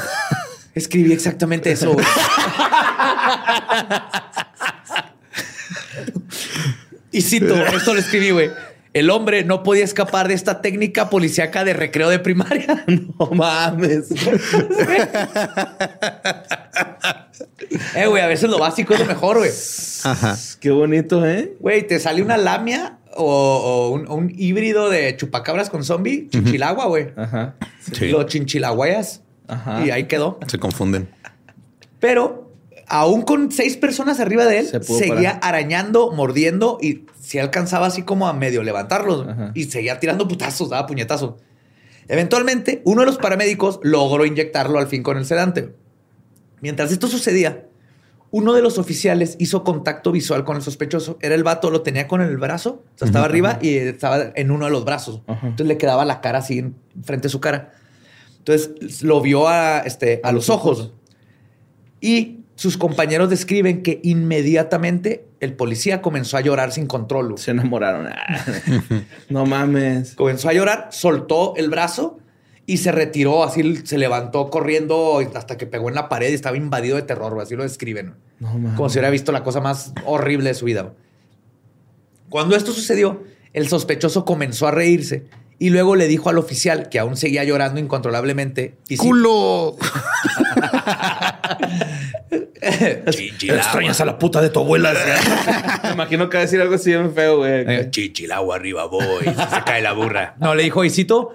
Escribí 0.74 1.12
exactamente 1.12 1.72
eso. 1.72 1.92
güey. 1.92 2.06
y 7.10 7.20
cito, 7.22 7.54
esto 7.54 7.94
lo 7.94 8.00
escribí, 8.00 8.30
güey. 8.30 8.50
El 8.94 9.08
hombre 9.08 9.42
no 9.44 9.62
podía 9.62 9.84
escapar 9.84 10.28
de 10.28 10.34
esta 10.34 10.60
técnica 10.60 11.08
policíaca 11.08 11.64
de 11.64 11.72
recreo 11.72 12.08
de 12.10 12.18
primaria. 12.18 12.84
No 13.18 13.30
mames. 13.32 14.08
Eh, 17.96 18.06
güey, 18.06 18.22
a 18.22 18.26
veces 18.26 18.50
lo 18.50 18.58
básico 18.58 18.94
es 18.94 19.00
lo 19.00 19.06
mejor, 19.06 19.38
güey. 19.38 19.50
Ajá. 20.04 20.36
Qué 20.60 20.70
bonito, 20.70 21.26
¿eh? 21.26 21.54
Güey, 21.60 21.86
te 21.86 21.98
sale 22.00 22.22
una 22.22 22.36
lamia 22.36 22.98
o, 23.14 23.94
o 24.08 24.14
un, 24.14 24.32
híbrido 24.36 24.90
de 24.90 25.16
chupacabras 25.16 25.70
con 25.70 25.84
zombie, 25.84 26.28
chinchilagua, 26.28 26.86
güey. 26.86 27.08
Ajá. 27.16 27.54
Sí. 27.92 28.08
Lo 28.08 28.22
chinchilaguayas. 28.24 29.22
Ajá. 29.48 29.84
Y 29.84 29.90
ahí 29.90 30.04
quedó. 30.04 30.38
Se 30.46 30.58
confunden. 30.58 31.08
Pero 32.00 32.52
aún 32.88 33.22
con 33.22 33.50
seis 33.52 33.76
personas 33.76 34.20
arriba 34.20 34.44
de 34.44 34.58
él, 34.60 34.66
Se 34.66 34.82
seguía 34.82 35.40
parar. 35.40 35.40
arañando, 35.42 36.12
mordiendo 36.12 36.78
y 36.80 37.06
se 37.20 37.40
alcanzaba 37.40 37.86
así 37.86 38.02
como 38.02 38.28
a 38.28 38.32
medio 38.32 38.62
levantarlos 38.62 39.26
Ajá. 39.28 39.52
y 39.54 39.64
seguía 39.64 40.00
tirando 40.00 40.28
putazos, 40.28 40.70
daba 40.70 40.86
puñetazos. 40.86 41.34
Eventualmente, 42.08 42.82
uno 42.84 43.02
de 43.02 43.06
los 43.06 43.18
paramédicos 43.18 43.80
logró 43.82 44.26
inyectarlo 44.26 44.78
al 44.78 44.88
fin 44.88 45.02
con 45.02 45.16
el 45.16 45.24
sedante. 45.24 45.74
Mientras 46.62 46.92
esto 46.92 47.08
sucedía, 47.08 47.66
uno 48.30 48.54
de 48.54 48.62
los 48.62 48.78
oficiales 48.78 49.36
hizo 49.38 49.64
contacto 49.64 50.10
visual 50.12 50.44
con 50.44 50.56
el 50.56 50.62
sospechoso. 50.62 51.18
Era 51.20 51.34
el 51.34 51.44
vato, 51.44 51.70
lo 51.70 51.82
tenía 51.82 52.08
con 52.08 52.22
el 52.22 52.38
brazo, 52.38 52.82
o 52.94 52.98
sea, 52.98 53.06
estaba 53.06 53.26
arriba 53.26 53.58
y 53.60 53.76
estaba 53.76 54.32
en 54.34 54.50
uno 54.50 54.64
de 54.64 54.70
los 54.70 54.84
brazos. 54.86 55.20
Ajá. 55.26 55.48
Entonces 55.48 55.66
le 55.66 55.76
quedaba 55.76 56.06
la 56.06 56.22
cara 56.22 56.38
así 56.38 56.60
en 56.60 56.74
frente 57.02 57.26
a 57.26 57.30
su 57.30 57.40
cara. 57.40 57.72
Entonces 58.38 59.02
lo 59.02 59.20
vio 59.20 59.48
a, 59.48 59.80
este, 59.80 60.20
a 60.24 60.32
los 60.32 60.48
ojos. 60.48 60.92
Y 62.00 62.38
sus 62.54 62.78
compañeros 62.78 63.28
describen 63.28 63.82
que 63.82 64.00
inmediatamente 64.04 65.26
el 65.40 65.54
policía 65.54 66.00
comenzó 66.00 66.36
a 66.36 66.42
llorar 66.42 66.70
sin 66.70 66.86
control. 66.86 67.36
Se 67.38 67.50
enamoraron. 67.50 68.08
No 69.28 69.46
mames. 69.46 70.14
Comenzó 70.14 70.48
a 70.48 70.52
llorar, 70.52 70.88
soltó 70.90 71.54
el 71.56 71.68
brazo 71.68 72.18
y 72.66 72.76
se 72.78 72.92
retiró, 72.92 73.42
así 73.44 73.76
se 73.84 73.98
levantó 73.98 74.48
corriendo 74.50 75.20
hasta 75.34 75.56
que 75.56 75.66
pegó 75.66 75.88
en 75.88 75.94
la 75.94 76.08
pared 76.08 76.30
y 76.30 76.34
estaba 76.34 76.56
invadido 76.56 76.96
de 76.96 77.02
terror, 77.02 77.38
así 77.40 77.56
lo 77.56 77.64
describen. 77.64 78.14
No. 78.38 78.52
Como 78.76 78.88
si 78.88 78.98
hubiera 78.98 79.10
visto 79.10 79.32
la 79.32 79.42
cosa 79.42 79.60
más 79.60 79.92
horrible 80.04 80.50
de 80.50 80.54
su 80.54 80.64
vida. 80.66 80.92
Cuando 82.28 82.56
esto 82.56 82.72
sucedió, 82.72 83.24
el 83.52 83.68
sospechoso 83.68 84.24
comenzó 84.24 84.66
a 84.66 84.70
reírse 84.70 85.24
y 85.58 85.70
luego 85.70 85.96
le 85.96 86.08
dijo 86.08 86.28
al 86.28 86.38
oficial, 86.38 86.88
que 86.88 86.98
aún 86.98 87.16
seguía 87.16 87.44
llorando 87.44 87.78
incontrolablemente, 87.78 88.74
y 88.88 88.96
¡Culo! 88.96 89.76
Chinchilagua. 93.10 93.92
a 93.96 94.04
la 94.04 94.18
puta 94.18 94.40
de 94.40 94.50
tu 94.50 94.58
abuela. 94.60 94.92
Me 95.84 95.92
imagino 95.92 96.28
que 96.28 96.36
va 96.36 96.42
a 96.42 96.46
decir 96.46 96.60
algo 96.60 96.74
así 96.74 96.90
bien 96.90 97.14
feo, 97.14 97.38
güey. 97.38 97.64
Eh, 97.66 97.88
Chichilagua 97.90 98.56
arriba 98.56 98.86
voy, 98.86 99.24
se 99.24 99.62
cae 99.64 99.82
la 99.82 99.92
burra. 99.92 100.34
No, 100.40 100.54
le 100.56 100.64
dijo, 100.64 100.84
Isito, 100.84 101.32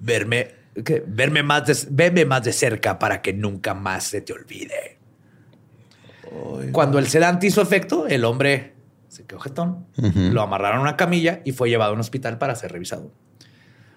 verme, 0.00 0.48
verme 0.74 1.42
más 1.42 1.66
de, 1.66 1.76
verme 1.90 2.24
más 2.24 2.44
de 2.44 2.52
cerca 2.52 2.98
para 2.98 3.22
que 3.22 3.32
nunca 3.32 3.74
más 3.74 4.04
se 4.04 4.20
te 4.20 4.32
olvide. 4.32 4.98
Cuando 6.72 6.98
el 6.98 7.06
sedante 7.08 7.46
hizo 7.46 7.60
efecto, 7.60 8.06
el 8.06 8.24
hombre 8.24 8.72
se 9.08 9.24
quedó 9.24 9.40
jetón, 9.40 9.86
lo 9.96 10.40
amarraron 10.40 10.78
a 10.78 10.82
una 10.82 10.96
camilla 10.96 11.42
y 11.44 11.52
fue 11.52 11.68
llevado 11.68 11.90
a 11.90 11.94
un 11.94 12.00
hospital 12.00 12.38
para 12.38 12.54
ser 12.54 12.72
revisado. 12.72 13.12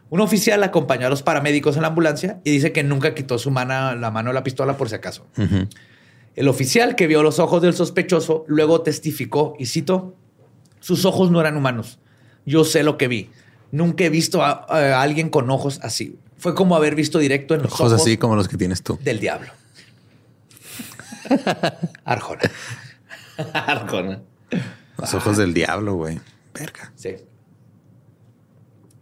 Un 0.10 0.20
oficial 0.20 0.62
acompañó 0.64 1.08
a 1.08 1.10
los 1.10 1.24
paramédicos 1.24 1.78
en 1.78 1.84
la 1.84 1.88
ambulancia 1.88 2.42
y 2.44 2.52
dice 2.52 2.74
que 2.74 2.84
nunca 2.84 3.16
quitó 3.16 3.40
su 3.40 3.50
mano, 3.50 3.96
la 3.96 4.12
mano 4.12 4.30
de 4.30 4.34
la 4.34 4.44
pistola 4.44 4.76
por 4.78 4.90
si 4.90 4.96
acaso. 4.96 5.26
El 6.36 6.48
oficial 6.50 6.96
que 6.96 7.08
vio 7.08 7.24
los 7.24 7.40
ojos 7.40 7.62
del 7.62 7.74
sospechoso 7.74 8.44
luego 8.48 8.82
testificó 8.82 9.56
y 9.58 9.68
citó, 9.68 10.16
sus 10.82 11.06
ojos 11.06 11.32
no 11.32 11.40
eran 11.40 11.56
humanos. 11.56 12.00
Yo 12.46 12.66
sé 12.66 12.84
lo 12.84 12.98
que 12.98 13.08
vi. 13.08 13.30
Nunca 13.72 14.04
he 14.04 14.10
visto 14.10 14.44
a, 14.44 14.66
a 14.68 15.02
alguien 15.02 15.30
con 15.30 15.50
ojos 15.50 15.80
así. 15.82 16.20
Fue 16.38 16.54
como 16.54 16.76
haber 16.76 16.96
visto 16.96 17.20
directo 17.20 17.56
en 17.56 17.64
los 17.64 17.72
Ojos 17.74 17.92
ojos, 17.92 18.02
así 18.02 18.18
como 18.18 18.36
los 18.36 18.48
que 18.48 18.58
tienes 18.58 18.84
tú. 18.84 19.00
del 19.04 19.20
diablo. 19.20 19.52
Arjona. 22.06 22.52
Arjona. 23.54 24.22
Los 24.98 25.14
ojos 25.14 25.38
del 25.38 25.54
diablo, 25.54 25.96
güey. 25.96 26.20
Verga. 26.54 26.92
Sí. 26.96 27.16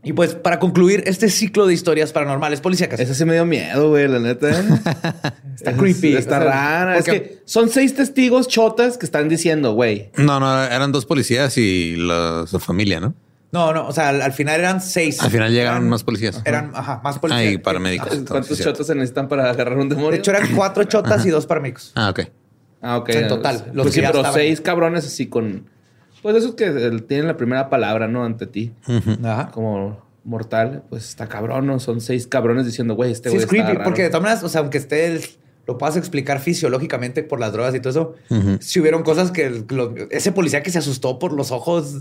Y 0.06 0.12
pues 0.12 0.36
para 0.36 0.60
concluir 0.60 1.04
este 1.06 1.30
ciclo 1.30 1.66
de 1.66 1.74
historias 1.74 2.12
paranormales 2.12 2.60
policíacas. 2.60 3.00
Ese 3.00 3.16
sí 3.16 3.24
me 3.24 3.34
dio 3.34 3.46
miedo, 3.46 3.90
güey, 3.90 4.08
la 4.10 4.20
neta. 4.20 4.50
Está 5.56 5.78
creepy. 5.78 6.16
Está 6.16 6.40
O 6.40 6.42
sea, 6.42 6.50
rara. 6.50 6.98
Es 6.98 7.06
que 7.06 7.40
son 7.46 7.70
seis 7.70 7.96
testigos 7.96 8.48
chotas 8.50 8.98
que 8.98 9.06
están 9.06 9.30
diciendo, 9.30 9.74
güey. 9.74 10.10
No, 10.18 10.40
no, 10.42 10.64
eran 10.64 10.92
dos 10.92 11.06
policías 11.06 11.58
y 11.58 11.96
la, 11.96 12.46
su 12.48 12.60
familia, 12.60 13.00
¿no? 13.00 13.14
No, 13.54 13.72
no, 13.72 13.88
o 13.88 13.92
sea, 13.94 14.10
al, 14.10 14.22
al 14.22 14.34
final 14.34 14.60
eran 14.60 14.82
seis. 14.82 15.22
Al 15.22 15.30
final 15.32 15.52
llegaron 15.52 15.78
Eran- 15.78 15.90
más 15.90 16.04
policías. 16.04 16.42
Eran, 16.44 16.72
ajá, 16.74 17.00
más 17.04 17.20
policías. 17.20 17.48
Ah, 17.48 17.52
y 17.52 17.58
paramédicos. 17.60 18.08
Entonces, 18.08 18.30
¿Cuántos 18.32 18.58
sí. 18.58 18.64
chotas 18.64 18.88
se 18.88 18.96
necesitan 18.96 19.28
para 19.30 19.50
agarrar 19.52 19.78
un 19.78 19.88
demonio? 19.90 20.12
De 20.12 20.18
hecho, 20.18 20.32
eran 20.32 20.54
cuatro 20.56 20.84
chotas 20.86 21.26
y 21.26 21.30
dos 21.30 21.46
paramédicos. 21.46 21.92
Ah, 21.96 22.10
ok. 22.10 22.20
Ah, 22.82 22.98
ok. 22.98 23.10
En 23.10 23.28
total, 23.30 23.66
los 23.74 23.84
Pues 23.84 23.96
que 23.96 24.02
sí, 24.02 24.08
pero 24.08 24.20
estaban. 24.20 24.34
seis 24.34 24.60
cabrones 24.60 25.06
así 25.06 25.28
con... 25.28 25.70
Pues 26.22 26.36
esos 26.36 26.56
que 26.56 26.66
eh, 26.66 27.00
tienen 27.08 27.28
la 27.28 27.38
primera 27.38 27.70
palabra, 27.70 28.08
¿no? 28.08 28.24
Ante 28.26 28.48
ti. 28.48 28.74
Ajá. 29.24 29.52
Como 29.52 30.02
mortal. 30.24 30.84
Pues 30.90 31.08
está 31.10 31.28
cabrón, 31.28 31.68
¿no? 31.68 31.80
Son 31.80 32.02
seis 32.02 32.28
cabrones 32.28 32.66
diciendo, 32.66 32.96
güey, 32.96 33.12
este 33.12 33.30
Sí, 33.30 33.36
güey 33.36 33.44
es 33.44 33.50
creepy, 33.50 33.68
raro. 33.74 33.84
porque 33.84 34.04
de 34.04 34.10
todas 34.10 34.24
maneras, 34.24 34.44
o 34.44 34.50
sea, 34.50 34.62
aunque 34.62 34.78
esté 34.80 35.06
el- 35.08 35.24
lo 35.66 35.78
puedas 35.78 35.96
explicar 35.96 36.40
fisiológicamente 36.42 37.24
por 37.24 37.40
las 37.40 37.54
drogas 37.54 37.74
y 37.76 37.80
todo 37.80 37.90
eso, 37.90 38.60
si 38.60 38.80
hubieron 38.82 39.04
cosas 39.04 39.32
que 39.32 39.64
lo- 39.70 39.96
ese 40.10 40.32
policía 40.34 40.62
que 40.62 40.72
se 40.72 40.80
asustó 40.80 41.20
por 41.20 41.32
los 41.34 41.52
ojos, 41.52 41.94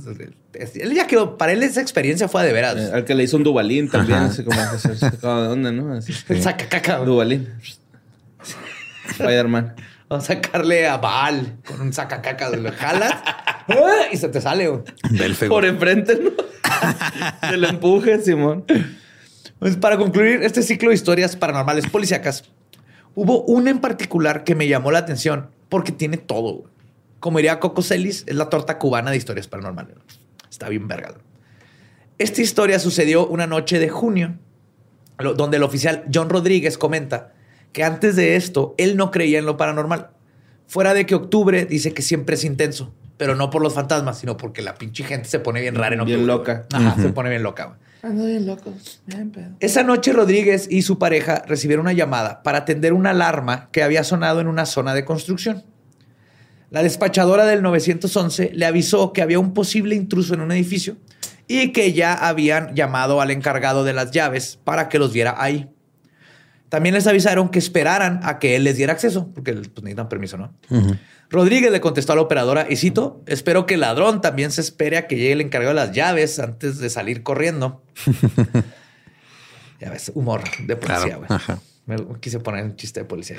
él 0.74 0.94
ya 0.94 1.06
quedó, 1.06 1.36
para 1.38 1.52
él 1.52 1.62
esa 1.62 1.80
experiencia 1.80 2.28
fue 2.28 2.44
de 2.44 2.52
veras. 2.52 2.76
Eh, 2.76 2.90
al 2.92 3.04
que 3.04 3.14
le 3.14 3.22
hizo 3.24 3.36
un 3.36 3.44
Dubalín 3.44 3.88
también. 3.88 4.18
Ajá. 4.18 4.26
Así 4.26 4.42
como... 4.42 4.58
¿De 4.60 5.48
dónde, 5.48 5.72
no? 5.72 5.92
Así. 5.94 6.12
Saca 6.40 6.68
caca. 6.68 6.98
Dubalín. 6.98 7.48
Spider-Man. 9.10 9.74
Vamos 10.08 10.24
a 10.28 10.34
sacarle 10.34 10.86
a 10.86 10.98
Baal 10.98 11.56
con 11.66 11.80
un 11.80 11.92
sacacaca, 11.92 12.50
lo 12.50 12.70
jalas 12.72 13.12
¡ah! 13.24 13.66
y 14.12 14.16
se 14.16 14.28
te 14.28 14.40
sale. 14.40 14.68
Por 15.48 15.64
enfrente, 15.64 16.18
¿no? 16.22 16.30
Se 17.48 17.56
lo 17.56 17.68
empuje, 17.68 18.20
Simón. 18.22 18.64
Pues 19.58 19.76
para 19.76 19.96
concluir 19.96 20.42
este 20.42 20.62
ciclo 20.62 20.88
de 20.88 20.94
historias 20.96 21.36
paranormales 21.36 21.86
policíacas, 21.88 22.44
hubo 23.14 23.42
una 23.44 23.70
en 23.70 23.80
particular 23.80 24.44
que 24.44 24.54
me 24.54 24.68
llamó 24.68 24.90
la 24.90 24.98
atención 25.00 25.50
porque 25.68 25.92
tiene 25.92 26.16
todo. 26.16 26.54
güey. 26.54 26.72
Como 27.20 27.38
diría 27.38 27.60
Coco 27.60 27.82
Celis, 27.82 28.24
es 28.26 28.34
la 28.34 28.48
torta 28.50 28.78
cubana 28.78 29.10
de 29.10 29.16
historias 29.16 29.46
paranormales. 29.48 29.96
Está 30.50 30.68
bien 30.68 30.88
vergado. 30.88 31.18
Esta 32.18 32.42
historia 32.42 32.78
sucedió 32.78 33.26
una 33.26 33.46
noche 33.46 33.78
de 33.78 33.88
junio, 33.88 34.34
donde 35.36 35.56
el 35.56 35.62
oficial 35.62 36.04
John 36.12 36.28
Rodríguez 36.28 36.78
comenta 36.78 37.32
que 37.72 37.84
antes 37.84 38.16
de 38.16 38.36
esto 38.36 38.74
él 38.76 38.96
no 38.96 39.10
creía 39.10 39.38
en 39.38 39.46
lo 39.46 39.56
paranormal. 39.56 40.10
Fuera 40.66 40.94
de 40.94 41.06
que 41.06 41.14
octubre 41.14 41.64
dice 41.64 41.94
que 41.94 42.02
siempre 42.02 42.34
es 42.34 42.44
intenso, 42.44 42.92
pero 43.16 43.34
no 43.34 43.50
por 43.50 43.62
los 43.62 43.74
fantasmas, 43.74 44.18
sino 44.18 44.36
porque 44.36 44.62
la 44.62 44.74
pinche 44.74 45.04
gente 45.04 45.28
se 45.28 45.38
pone 45.38 45.60
bien 45.60 45.74
rara 45.74 45.94
en 45.94 46.00
octubre. 46.00 46.16
Bien 46.16 46.26
loca. 46.26 46.66
Ajá, 46.72 47.00
se 47.00 47.08
pone 47.10 47.30
bien 47.30 47.42
loca. 47.42 47.66
güey. 47.66 47.78
Ando 48.02 48.26
bien 48.26 48.46
loco. 48.46 48.74
Bien 49.06 49.30
pedo. 49.30 49.50
Esa 49.60 49.84
noche 49.84 50.12
Rodríguez 50.12 50.66
y 50.68 50.82
su 50.82 50.98
pareja 50.98 51.44
recibieron 51.46 51.84
una 51.86 51.92
llamada 51.92 52.42
para 52.42 52.58
atender 52.58 52.92
una 52.92 53.10
alarma 53.10 53.68
que 53.70 53.84
había 53.84 54.02
sonado 54.02 54.40
en 54.40 54.48
una 54.48 54.66
zona 54.66 54.92
de 54.92 55.04
construcción. 55.04 55.64
La 56.70 56.82
despachadora 56.82 57.44
del 57.44 57.62
911 57.62 58.50
le 58.54 58.66
avisó 58.66 59.12
que 59.12 59.22
había 59.22 59.38
un 59.38 59.54
posible 59.54 59.94
intruso 59.94 60.34
en 60.34 60.40
un 60.40 60.50
edificio 60.50 60.96
y 61.46 61.70
que 61.70 61.92
ya 61.92 62.14
habían 62.14 62.74
llamado 62.74 63.20
al 63.20 63.30
encargado 63.30 63.84
de 63.84 63.92
las 63.92 64.10
llaves 64.10 64.58
para 64.64 64.88
que 64.88 64.98
los 64.98 65.12
viera 65.12 65.36
ahí. 65.38 65.68
También 66.72 66.94
les 66.94 67.06
avisaron 67.06 67.50
que 67.50 67.58
esperaran 67.58 68.20
a 68.22 68.38
que 68.38 68.56
él 68.56 68.64
les 68.64 68.78
diera 68.78 68.94
acceso, 68.94 69.30
porque 69.34 69.52
pues, 69.52 69.68
necesitan 69.82 70.08
permiso, 70.08 70.38
¿no? 70.38 70.54
Rodríguez 71.28 71.70
le 71.70 71.82
contestó 71.82 72.14
a 72.14 72.16
la 72.16 72.22
operadora 72.22 72.66
y 72.66 72.76
cito, 72.76 73.22
espero 73.26 73.66
que 73.66 73.74
el 73.74 73.80
ladrón 73.80 74.22
también 74.22 74.50
se 74.50 74.62
espere 74.62 74.96
a 74.96 75.06
que 75.06 75.16
llegue 75.16 75.32
el 75.32 75.42
encargado 75.42 75.74
de 75.74 75.84
las 75.86 75.92
llaves 75.94 76.38
antes 76.38 76.78
de 76.78 76.88
salir 76.88 77.22
corriendo. 77.22 77.82
ya 79.80 79.90
ves, 79.90 80.12
humor 80.14 80.44
de 80.66 80.76
policía, 80.76 81.04
Claro. 81.04 81.18
güey. 81.18 81.26
Ajá. 81.28 81.58
Me 81.84 81.96
quise 82.20 82.40
poner 82.40 82.64
un 82.64 82.74
chiste 82.76 83.00
de 83.00 83.04
policía. 83.04 83.36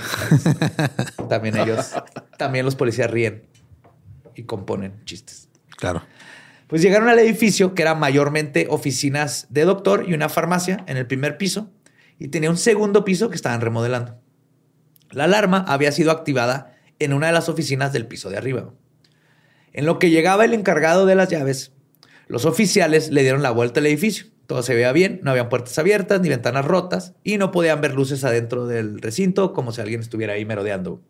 también 1.27 1.57
ellos, 1.57 1.91
también 2.37 2.65
los 2.65 2.75
policías 2.75 3.09
ríen 3.09 3.41
y 4.35 4.43
componen 4.43 5.03
chistes. 5.05 5.49
Claro. 5.77 6.03
Pues 6.67 6.83
llegaron 6.83 7.09
al 7.09 7.17
edificio 7.17 7.73
que 7.73 7.81
era 7.81 7.95
mayormente 7.95 8.67
oficinas 8.69 9.47
de 9.49 9.65
doctor 9.65 10.05
y 10.07 10.13
una 10.13 10.29
farmacia 10.29 10.83
en 10.85 10.97
el 10.97 11.07
primer 11.07 11.39
piso 11.39 11.71
y 12.19 12.29
tenía 12.29 12.49
un 12.49 12.57
segundo 12.57 13.03
piso 13.05 13.29
que 13.29 13.35
estaban 13.35 13.61
remodelando. 13.61 14.19
La 15.11 15.25
alarma 15.25 15.63
había 15.67 15.91
sido 15.91 16.11
activada 16.11 16.75
en 16.99 17.13
una 17.13 17.27
de 17.27 17.33
las 17.33 17.49
oficinas 17.49 17.93
del 17.93 18.07
piso 18.07 18.29
de 18.29 18.37
arriba. 18.37 18.73
En 19.73 19.85
lo 19.85 19.99
que 19.99 20.09
llegaba 20.09 20.45
el 20.45 20.53
encargado 20.53 21.05
de 21.05 21.15
las 21.15 21.29
llaves, 21.29 21.73
los 22.27 22.45
oficiales 22.45 23.11
le 23.11 23.21
dieron 23.21 23.43
la 23.43 23.51
vuelta 23.51 23.79
al 23.79 23.87
edificio. 23.87 24.27
Todo 24.47 24.61
se 24.61 24.75
veía 24.75 24.91
bien, 24.91 25.19
no 25.23 25.31
habían 25.31 25.49
puertas 25.49 25.77
abiertas 25.79 26.21
ni 26.21 26.29
ventanas 26.29 26.65
rotas 26.65 27.13
y 27.23 27.37
no 27.37 27.51
podían 27.51 27.81
ver 27.81 27.93
luces 27.93 28.23
adentro 28.23 28.67
del 28.67 29.01
recinto 29.01 29.53
como 29.53 29.71
si 29.71 29.81
alguien 29.81 30.01
estuviera 30.01 30.33
ahí 30.33 30.45
merodeando. 30.45 31.01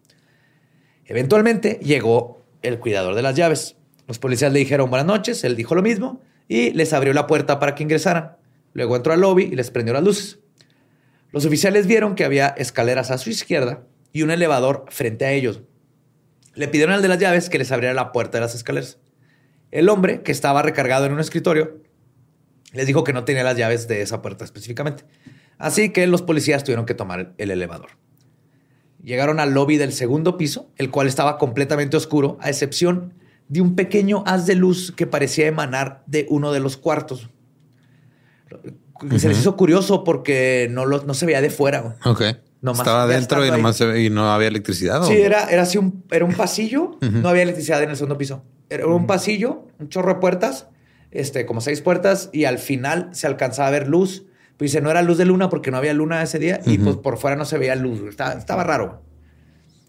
Eventualmente 1.05 1.79
llegó 1.81 2.41
el 2.61 2.79
cuidador 2.79 3.15
de 3.15 3.21
las 3.21 3.35
llaves. 3.35 3.75
Los 4.07 4.19
policías 4.19 4.53
le 4.53 4.59
dijeron 4.59 4.89
buenas 4.89 5.07
noches, 5.07 5.43
él 5.43 5.55
dijo 5.55 5.75
lo 5.75 5.81
mismo 5.81 6.21
y 6.47 6.71
les 6.71 6.93
abrió 6.93 7.13
la 7.13 7.27
puerta 7.27 7.59
para 7.59 7.75
que 7.75 7.83
ingresaran. 7.83 8.37
Luego 8.73 8.95
entró 8.95 9.13
al 9.13 9.21
lobby 9.21 9.43
y 9.43 9.55
les 9.55 9.71
prendió 9.71 9.93
las 9.93 10.03
luces. 10.03 10.39
Los 11.33 11.45
oficiales 11.45 11.87
vieron 11.87 12.13
que 12.13 12.25
había 12.25 12.47
escaleras 12.47 13.09
a 13.09 13.17
su 13.17 13.31
izquierda 13.31 13.87
y 14.11 14.21
un 14.21 14.29
elevador 14.29 14.85
frente 14.89 15.25
a 15.25 15.31
ellos. 15.31 15.61
Le 16.53 16.67
pidieron 16.67 16.93
al 16.93 17.01
de 17.01 17.07
las 17.07 17.17
llaves 17.17 17.49
que 17.49 17.57
les 17.57 17.71
abriera 17.71 17.95
la 17.95 18.11
puerta 18.11 18.37
de 18.37 18.41
las 18.41 18.53
escaleras. 18.53 18.99
El 19.71 19.89
hombre, 19.89 20.21
que 20.21 20.31
estaba 20.31 20.61
recargado 20.61 21.07
en 21.07 21.11
un 21.11 21.19
escritorio, 21.19 21.81
les 22.71 22.85
dijo 22.85 23.03
que 23.03 23.13
no 23.13 23.25
tenía 23.25 23.43
las 23.43 23.57
llaves 23.57 23.87
de 23.87 24.03
esa 24.03 24.21
puerta 24.21 24.45
específicamente. 24.45 25.05
Así 25.57 25.89
que 25.89 26.05
los 26.05 26.21
policías 26.21 26.63
tuvieron 26.63 26.85
que 26.85 26.93
tomar 26.93 27.33
el 27.39 27.49
elevador. 27.49 27.89
Llegaron 29.01 29.39
al 29.39 29.55
lobby 29.55 29.77
del 29.77 29.91
segundo 29.91 30.37
piso, 30.37 30.69
el 30.77 30.91
cual 30.91 31.07
estaba 31.07 31.39
completamente 31.39 31.97
oscuro, 31.97 32.37
a 32.41 32.49
excepción 32.49 33.15
de 33.47 33.61
un 33.61 33.75
pequeño 33.75 34.23
haz 34.27 34.45
de 34.45 34.53
luz 34.53 34.91
que 34.95 35.07
parecía 35.07 35.47
emanar 35.47 36.03
de 36.05 36.27
uno 36.29 36.51
de 36.51 36.59
los 36.59 36.77
cuartos. 36.77 37.31
Se 39.19 39.27
les 39.29 39.39
hizo 39.39 39.55
curioso 39.55 40.03
porque 40.03 40.67
no, 40.71 40.85
lo- 40.85 41.03
no 41.03 41.13
se 41.13 41.25
veía 41.25 41.41
de 41.41 41.49
fuera. 41.49 41.79
güey. 41.81 41.93
Ok. 42.05 42.21
Nomás 42.61 42.79
Estaba 42.79 43.03
adentro 43.03 43.45
y 43.45 43.51
nomás 43.51 43.75
se 43.75 43.85
ve- 43.85 44.03
y 44.03 44.09
no 44.09 44.31
había 44.31 44.47
electricidad. 44.47 45.01
¿o? 45.03 45.05
Sí, 45.05 45.13
era, 45.13 45.45
era 45.49 45.63
así 45.63 45.77
un, 45.77 46.03
era 46.11 46.23
un 46.23 46.33
pasillo, 46.33 46.97
no 47.01 47.27
había 47.29 47.43
electricidad 47.43 47.83
en 47.83 47.89
el 47.89 47.95
segundo 47.97 48.17
piso. 48.17 48.43
Era 48.69 48.87
un 48.87 49.05
pasillo, 49.05 49.67
un 49.79 49.89
chorro 49.89 50.13
de 50.13 50.19
puertas, 50.21 50.67
este, 51.11 51.45
como 51.45 51.59
seis 51.61 51.81
puertas, 51.81 52.29
y 52.31 52.45
al 52.45 52.57
final 52.59 53.09
se 53.11 53.27
alcanzaba 53.27 53.67
a 53.67 53.71
ver 53.71 53.87
luz. 53.89 54.23
Pues 54.57 54.71
dice, 54.71 54.81
no 54.81 54.89
era 54.91 55.01
luz 55.01 55.17
de 55.17 55.25
luna 55.25 55.49
porque 55.49 55.71
no 55.71 55.77
había 55.77 55.93
luna 55.93 56.23
ese 56.23 56.39
día, 56.39 56.61
y 56.65 56.77
pues 56.77 56.95
por 56.95 57.17
fuera 57.17 57.35
no 57.35 57.43
se 57.43 57.57
veía 57.57 57.75
luz. 57.75 58.01
Estaba, 58.07 58.33
estaba 58.33 58.63
raro. 58.63 59.01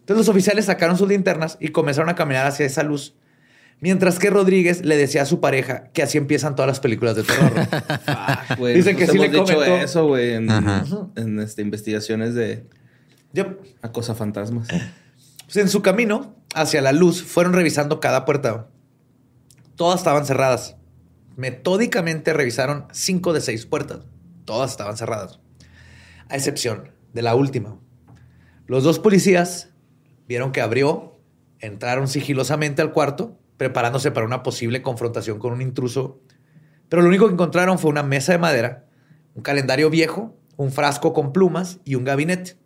Entonces 0.01 0.27
los 0.27 0.29
oficiales 0.29 0.65
sacaron 0.67 0.99
sus 0.99 1.09
linternas 1.09 1.57
y 1.61 1.69
comenzaron 1.69 2.09
a 2.11 2.15
caminar 2.15 2.47
hacia 2.47 2.67
esa 2.67 2.83
luz. 2.83 3.15
Mientras 3.81 4.19
que 4.19 4.31
Rodríguez 4.31 4.85
le 4.85 4.97
decía 4.97 5.23
a 5.23 5.27
su 5.27 5.41
pareja 5.41 5.89
que 5.93 6.03
así 6.03 6.17
empiezan 6.17 6.55
todas 6.57 6.69
las 6.69 6.81
películas 6.81 7.17
de 7.17 7.23
terror. 7.25 7.53
Ah, 8.07 8.45
Dicen 8.75 8.97
que 8.97 9.07
sí 9.07 9.19
le 9.19 9.31
comentó. 9.31 9.63
eso, 9.77 10.07
güey, 10.07 10.35
en, 10.35 10.49
en, 11.17 11.39
este, 11.41 11.63
investigaciones 11.63 12.35
de 12.35 12.67
Yep. 13.35 13.59
acosa 13.83 14.15
fantasmas. 14.15 14.69
Pues 15.45 15.57
en 15.57 15.69
su 15.69 15.83
camino 15.83 16.37
hacia 16.55 16.81
la 16.81 16.93
luz 16.93 17.23
fueron 17.23 17.53
revisando 17.53 18.01
cada 18.01 18.25
puerta. 18.25 18.69
Todas 19.77 20.01
estaban 20.01 20.25
cerradas. 20.25 20.77
Metódicamente 21.37 22.33
revisaron 22.33 22.87
cinco 22.93 23.33
de 23.33 23.41
seis 23.41 23.67
puertas. 23.67 24.01
Todas 24.45 24.71
estaban 24.71 24.97
cerradas. 24.97 25.41
A 26.29 26.37
excepción 26.37 26.93
de 27.13 27.23
la 27.23 27.35
última. 27.35 27.77
Los 28.67 28.85
dos 28.85 28.99
policías 28.99 29.69
vieron 30.29 30.53
que 30.53 30.61
abrió, 30.63 31.19
entraron 31.59 32.09
sigilosamente 32.09 32.81
al 32.83 32.93
cuarto, 32.93 33.39
preparándose 33.57 34.11
para 34.11 34.27
una 34.27 34.43
posible 34.43 34.83
confrontación 34.83 35.39
con 35.39 35.53
un 35.53 35.63
intruso. 35.63 36.21
Pero 36.89 37.03
lo 37.03 37.09
único 37.09 37.27
que 37.27 37.33
encontraron 37.33 37.79
fue 37.79 37.91
una 37.91 38.03
mesa 38.03 38.33
de 38.33 38.39
madera, 38.39 38.87
un 39.35 39.43
calendario 39.43 39.91
viejo, 39.91 40.37
un 40.57 40.73
frasco 40.73 41.13
con 41.13 41.33
plumas 41.33 41.81
y 41.85 41.95
un 41.95 42.05
gabinete. 42.05 42.57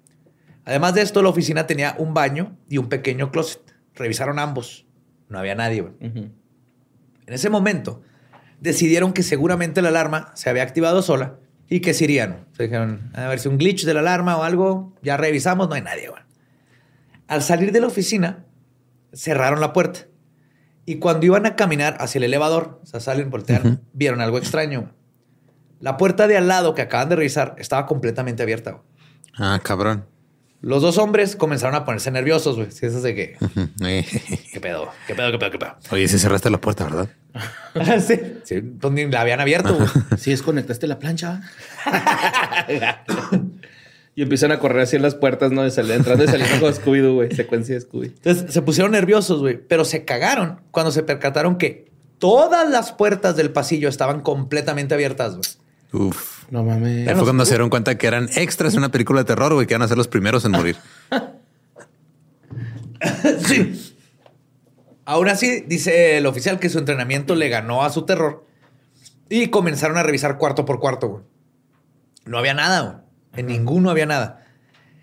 Además 0.64 0.94
de 0.94 1.02
esto, 1.02 1.22
la 1.22 1.30
oficina 1.30 1.66
tenía 1.66 1.94
un 1.98 2.12
baño 2.12 2.58
y 2.68 2.78
un 2.78 2.88
pequeño 2.88 3.30
closet. 3.30 3.62
Revisaron 3.94 4.38
ambos. 4.38 4.86
No 5.28 5.38
había 5.38 5.54
nadie. 5.54 5.86
En 6.00 6.34
ese 7.26 7.50
momento, 7.50 8.02
decidieron 8.60 9.12
que 9.12 9.22
seguramente 9.22 9.82
la 9.82 9.88
alarma 9.88 10.32
se 10.34 10.50
había 10.50 10.62
activado 10.62 11.02
sola 11.02 11.38
y 11.68 11.80
que 11.80 11.94
se 11.94 12.04
irían. 12.04 12.46
Se 12.52 12.64
dijeron, 12.64 13.10
a 13.14 13.28
ver 13.28 13.38
si 13.38 13.48
un 13.48 13.58
glitch 13.58 13.84
de 13.84 13.94
la 13.94 14.00
alarma 14.00 14.36
o 14.36 14.42
algo, 14.42 14.94
ya 15.02 15.16
revisamos, 15.16 15.68
no 15.68 15.74
hay 15.74 15.82
nadie. 15.82 16.10
Al 17.26 17.42
salir 17.42 17.72
de 17.72 17.80
la 17.80 17.86
oficina, 17.86 18.44
cerraron 19.12 19.60
la 19.60 19.72
puerta. 19.72 20.07
Y 20.88 20.96
cuando 21.00 21.26
iban 21.26 21.44
a 21.44 21.54
caminar 21.54 21.98
hacia 22.00 22.18
el 22.18 22.24
elevador, 22.24 22.80
o 22.82 22.86
sea, 22.86 22.98
salen, 22.98 23.28
voltean, 23.28 23.82
vieron 23.92 24.22
algo 24.22 24.38
extraño. 24.38 24.90
La 25.80 25.98
puerta 25.98 26.26
de 26.26 26.38
al 26.38 26.48
lado 26.48 26.74
que 26.74 26.80
acaban 26.80 27.10
de 27.10 27.16
revisar 27.16 27.54
estaba 27.58 27.84
completamente 27.84 28.42
abierta. 28.42 28.70
güey. 28.70 28.82
Ah, 29.36 29.60
cabrón. 29.62 30.06
Los 30.62 30.80
dos 30.80 30.96
hombres 30.96 31.36
comenzaron 31.36 31.74
a 31.74 31.84
ponerse 31.84 32.10
nerviosos, 32.10 32.56
güey. 32.56 32.70
Si 32.70 32.86
eso 32.86 33.02
de 33.02 33.14
que. 33.14 33.36
Eh, 33.82 34.06
¿qué 34.50 34.60
pedo? 34.60 34.88
¿Qué 35.06 35.14
pedo? 35.14 35.30
¿Qué 35.30 35.38
pedo? 35.38 35.50
¿Qué 35.50 35.58
pedo? 35.58 35.76
Oye, 35.90 36.08
si 36.08 36.18
cerraste 36.18 36.48
la 36.48 36.58
puerta, 36.58 36.84
¿verdad? 36.84 37.10
sí, 38.00 38.18
sí, 38.44 38.62
pues 38.62 38.92
ni 38.94 39.04
la 39.10 39.20
habían 39.20 39.40
abierto, 39.40 39.74
güey. 39.74 39.88
Sí, 40.16 40.30
desconectaste 40.30 40.86
la 40.86 40.98
plancha. 40.98 41.42
y 44.18 44.22
empiezan 44.22 44.50
a 44.50 44.58
correr 44.58 44.80
así 44.80 44.96
en 44.96 45.02
las 45.02 45.14
puertas, 45.14 45.52
¿no? 45.52 45.62
De 45.62 45.70
salir, 45.70 45.92
entrando 45.92 46.24
y 46.24 46.26
saliendo 46.26 46.58
con 46.58 46.74
Scooby-Doo, 46.74 47.14
güey. 47.14 47.32
Secuencia 47.36 47.76
de 47.76 47.82
Scooby. 47.82 48.06
Entonces 48.06 48.52
se 48.52 48.62
pusieron 48.62 48.90
nerviosos, 48.90 49.38
güey, 49.38 49.60
pero 49.64 49.84
se 49.84 50.04
cagaron 50.04 50.60
cuando 50.72 50.90
se 50.90 51.04
percataron 51.04 51.56
que 51.56 51.92
todas 52.18 52.68
las 52.68 52.90
puertas 52.90 53.36
del 53.36 53.52
pasillo 53.52 53.88
estaban 53.88 54.22
completamente 54.22 54.92
abiertas, 54.94 55.36
güey. 55.36 56.08
Uf. 56.08 56.50
No 56.50 56.64
mames. 56.64 57.06
Ahí 57.06 57.14
fue 57.14 57.22
cuando 57.22 57.44
se 57.44 57.52
dieron 57.52 57.70
cuenta 57.70 57.96
que 57.96 58.08
eran 58.08 58.28
extras 58.34 58.72
en 58.72 58.80
una 58.80 58.90
película 58.90 59.20
de 59.20 59.24
terror, 59.24 59.54
güey, 59.54 59.68
que 59.68 59.74
iban 59.74 59.82
a 59.82 59.88
ser 59.88 59.96
los 59.96 60.08
primeros 60.08 60.44
en 60.44 60.50
morir. 60.50 60.76
Sí. 63.46 63.94
Aún 65.04 65.28
así, 65.28 65.60
dice 65.60 66.18
el 66.18 66.26
oficial 66.26 66.58
que 66.58 66.68
su 66.68 66.80
entrenamiento 66.80 67.36
le 67.36 67.48
ganó 67.48 67.84
a 67.84 67.90
su 67.90 68.02
terror 68.02 68.44
y 69.28 69.46
comenzaron 69.46 69.96
a 69.96 70.02
revisar 70.02 70.38
cuarto 70.38 70.64
por 70.64 70.80
cuarto, 70.80 71.06
güey. 71.08 71.22
No 72.24 72.36
había 72.38 72.54
nada, 72.54 72.80
güey. 72.80 73.07
En 73.36 73.46
ninguno 73.46 73.90
había 73.90 74.06
nada. 74.06 74.44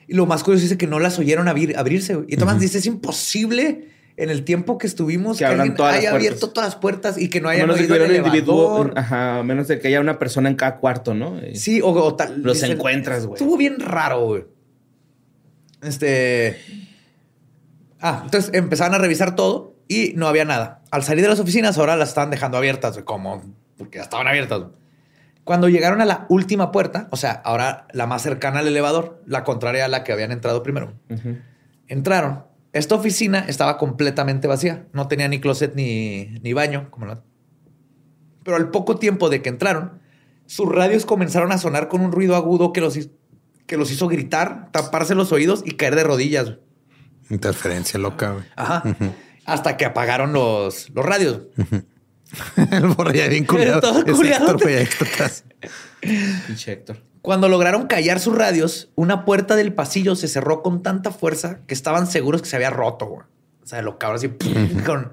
Y 0.08 0.14
lo 0.16 0.26
más 0.26 0.44
curioso 0.44 0.66
es 0.66 0.76
que 0.78 0.88
no 0.88 1.00
las 1.00 1.18
oyeron 1.20 1.48
abrir- 1.48 1.76
abrirse, 1.78 2.16
güey. 2.16 2.28
Y 2.30 2.38
Tomás 2.38 2.60
dice, 2.60 2.78
es 2.78 2.86
imposible 2.86 3.90
en 4.18 4.30
el 4.30 4.44
tiempo 4.44 4.78
que 4.78 4.88
estuvimos 4.88 5.38
Que 5.38 5.46
que, 5.46 5.52
alguien 5.52 5.76
todas 5.76 5.94
haya 5.96 6.12
puertas. 6.12 6.28
abierto 6.28 6.50
todas 6.52 6.70
las 6.70 6.76
puertas 6.80 7.18
y 7.18 7.30
que 7.30 7.42
no 7.42 7.50
haya 7.50 7.64
menos 7.64 7.78
de 7.80 7.88
que 7.88 7.92
hubiera 7.94 8.06
un 8.08 8.16
individuo, 8.16 8.92
ajá, 8.96 9.40
a 9.40 9.44
menos 9.44 9.68
de 9.68 9.80
que 9.80 9.88
haya 9.90 10.00
una 10.00 10.20
persona 10.20 10.48
en 10.50 10.56
cada 10.56 10.78
cuarto, 10.78 11.14
¿no? 11.14 11.40
Y- 11.46 11.56
Sí, 11.56 11.82
o, 11.82 11.88
o 11.90 12.16
tal. 12.16 12.42
Los 12.42 12.62
encuentras, 12.64 13.26
güey. 13.26 13.38
Estuvo 13.42 13.58
bien 13.58 13.80
raro, 13.80 14.26
güey. 14.26 14.46
Este. 15.82 16.60
Ah, 18.00 18.22
entonces 18.26 18.52
empezaron 18.54 18.94
a 18.96 18.98
revisar 18.98 19.36
todo 19.36 19.76
y 19.88 20.14
no 20.16 20.28
había 20.28 20.46
nada. 20.46 20.82
Al 20.92 21.04
salir 21.04 21.24
de 21.24 21.30
las 21.30 21.40
oficinas, 21.40 21.78
ahora 21.78 21.96
las 21.96 22.10
estaban 22.10 22.30
dejando 22.30 22.58
abiertas, 22.58 22.94
güey, 22.94 23.06
como 23.06 23.42
porque 23.78 23.98
ya 23.98 24.04
estaban 24.04 24.28
abiertas. 24.28 24.60
güey. 24.60 24.72
Cuando 25.46 25.70
llegaron 25.70 26.02
a 26.02 26.06
la 26.06 26.26
última 26.28 26.72
puerta, 26.72 27.08
o 27.12 27.18
sea, 27.18 27.32
ahora 27.32 27.86
la 27.94 28.08
más 28.08 28.24
cercana 28.24 28.60
al 28.60 28.68
elevador, 28.68 29.22
la 29.28 29.44
contraria 29.44 29.86
a 29.86 29.88
la 29.88 30.04
que 30.04 30.12
habían 30.12 30.32
entrado 30.32 30.64
primero, 30.64 30.94
entraron. 31.88 32.46
Esta 32.74 32.96
oficina 32.96 33.46
estaba 33.48 33.78
completamente 33.78 34.48
vacía. 34.48 34.88
No 34.92 35.08
tenía 35.08 35.28
ni 35.28 35.40
closet 35.40 35.76
ni, 35.76 36.26
ni 36.42 36.52
baño. 36.54 36.90
Como 36.90 37.06
la... 37.06 37.22
Pero 38.44 38.58
al 38.58 38.72
poco 38.72 38.98
tiempo 38.98 39.30
de 39.30 39.44
que 39.44 39.50
entraron, 39.50 40.02
sus 40.48 40.68
radios 40.68 41.06
comenzaron 41.06 41.52
a 41.52 41.60
sonar 41.60 41.90
con 41.90 42.02
un 42.02 42.12
ruido 42.12 42.36
agudo 42.36 42.74
que 42.74 42.82
los, 42.82 42.98
que 43.68 43.78
los 43.78 43.92
hizo 43.92 44.08
gritar, 44.08 44.72
taparse 44.72 45.14
los 45.14 45.32
oídos 45.32 45.62
y 45.64 45.74
caer 45.74 45.96
de 45.96 46.04
rodillas. 46.04 46.56
Interferencia 47.30 48.00
loca, 48.00 48.32
güey. 48.32 48.46
Ajá. 48.56 48.84
Hasta 49.46 49.78
que 49.78 49.86
apagaron 49.86 50.34
los, 50.34 50.90
los 50.90 51.06
radios. 51.06 51.42
El 52.72 52.88
borra 52.88 53.14
ya 53.14 53.28
bien 53.28 53.46
culiado. 53.46 53.82
Todo 53.82 54.06
culiado. 54.06 54.58
Héctor. 54.68 55.30
Pinche 56.48 56.72
Héctor. 56.72 56.98
Cuando 57.22 57.50
lograron 57.50 57.88
callar 57.88 58.20
sus 58.20 58.36
radios, 58.38 58.90
una 58.96 59.26
puerta 59.26 59.56
del 59.56 59.74
pasillo 59.74 60.16
se 60.16 60.28
cerró 60.28 60.62
con 60.62 60.84
tanta 60.84 61.12
fuerza 61.12 61.60
que 61.66 61.74
estaban 61.74 62.06
seguros 62.08 62.42
que 62.42 62.50
se 62.50 62.56
había 62.56 62.70
roto. 62.70 63.08
güey. 63.08 63.22
O 63.64 63.68
sea, 63.68 63.82
lo 63.82 63.98
cabrón 63.98 64.18
así 64.18 64.30
con. 64.86 65.12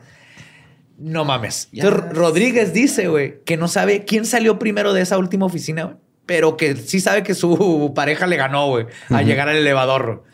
No 0.98 1.24
mames. 1.24 1.68
Entonces, 1.72 2.12
Rodríguez 2.12 2.72
dice, 2.74 3.08
güey, 3.08 3.42
que 3.44 3.56
no 3.56 3.66
sabe 3.66 4.04
quién 4.04 4.26
salió 4.26 4.58
primero 4.58 4.92
de 4.92 5.00
esa 5.00 5.16
última 5.18 5.46
oficina, 5.46 5.84
güey, 5.84 5.96
pero 6.26 6.56
que 6.56 6.76
sí 6.76 7.00
sabe 7.00 7.22
que 7.22 7.34
su 7.34 7.92
pareja 7.94 8.26
le 8.26 8.36
ganó, 8.36 8.68
güey, 8.68 8.86
a 9.08 9.22
llegar 9.22 9.48
al 9.48 9.56
elevador. 9.56 10.04
güey. 10.04 10.32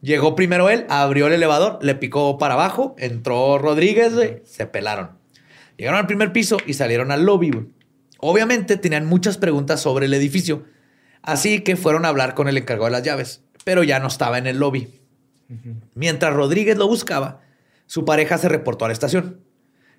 Llegó 0.00 0.36
primero 0.36 0.68
él, 0.70 0.86
abrió 0.88 1.26
el 1.26 1.32
elevador, 1.32 1.78
le 1.82 1.94
picó 1.94 2.38
para 2.38 2.54
abajo, 2.54 2.94
entró 2.98 3.58
Rodríguez, 3.58 4.14
güey, 4.14 4.42
se 4.44 4.66
pelaron. 4.66 5.10
Llegaron 5.76 6.00
al 6.00 6.06
primer 6.06 6.32
piso 6.32 6.58
y 6.66 6.74
salieron 6.74 7.10
al 7.10 7.24
lobby, 7.24 7.50
güey. 7.50 7.66
Obviamente 8.18 8.76
tenían 8.76 9.06
muchas 9.06 9.36
preguntas 9.36 9.80
sobre 9.80 10.06
el 10.06 10.14
edificio, 10.14 10.64
así 11.22 11.60
que 11.60 11.76
fueron 11.76 12.04
a 12.04 12.08
hablar 12.08 12.34
con 12.34 12.48
el 12.48 12.56
encargado 12.56 12.86
de 12.86 12.92
las 12.92 13.02
llaves, 13.02 13.42
pero 13.64 13.82
ya 13.82 13.98
no 13.98 14.08
estaba 14.08 14.38
en 14.38 14.46
el 14.46 14.58
lobby. 14.58 15.00
Mientras 15.94 16.32
Rodríguez 16.32 16.78
lo 16.78 16.88
buscaba, 16.88 17.42
su 17.86 18.04
pareja 18.04 18.38
se 18.38 18.48
reportó 18.48 18.84
a 18.84 18.88
la 18.88 18.94
estación. 18.94 19.44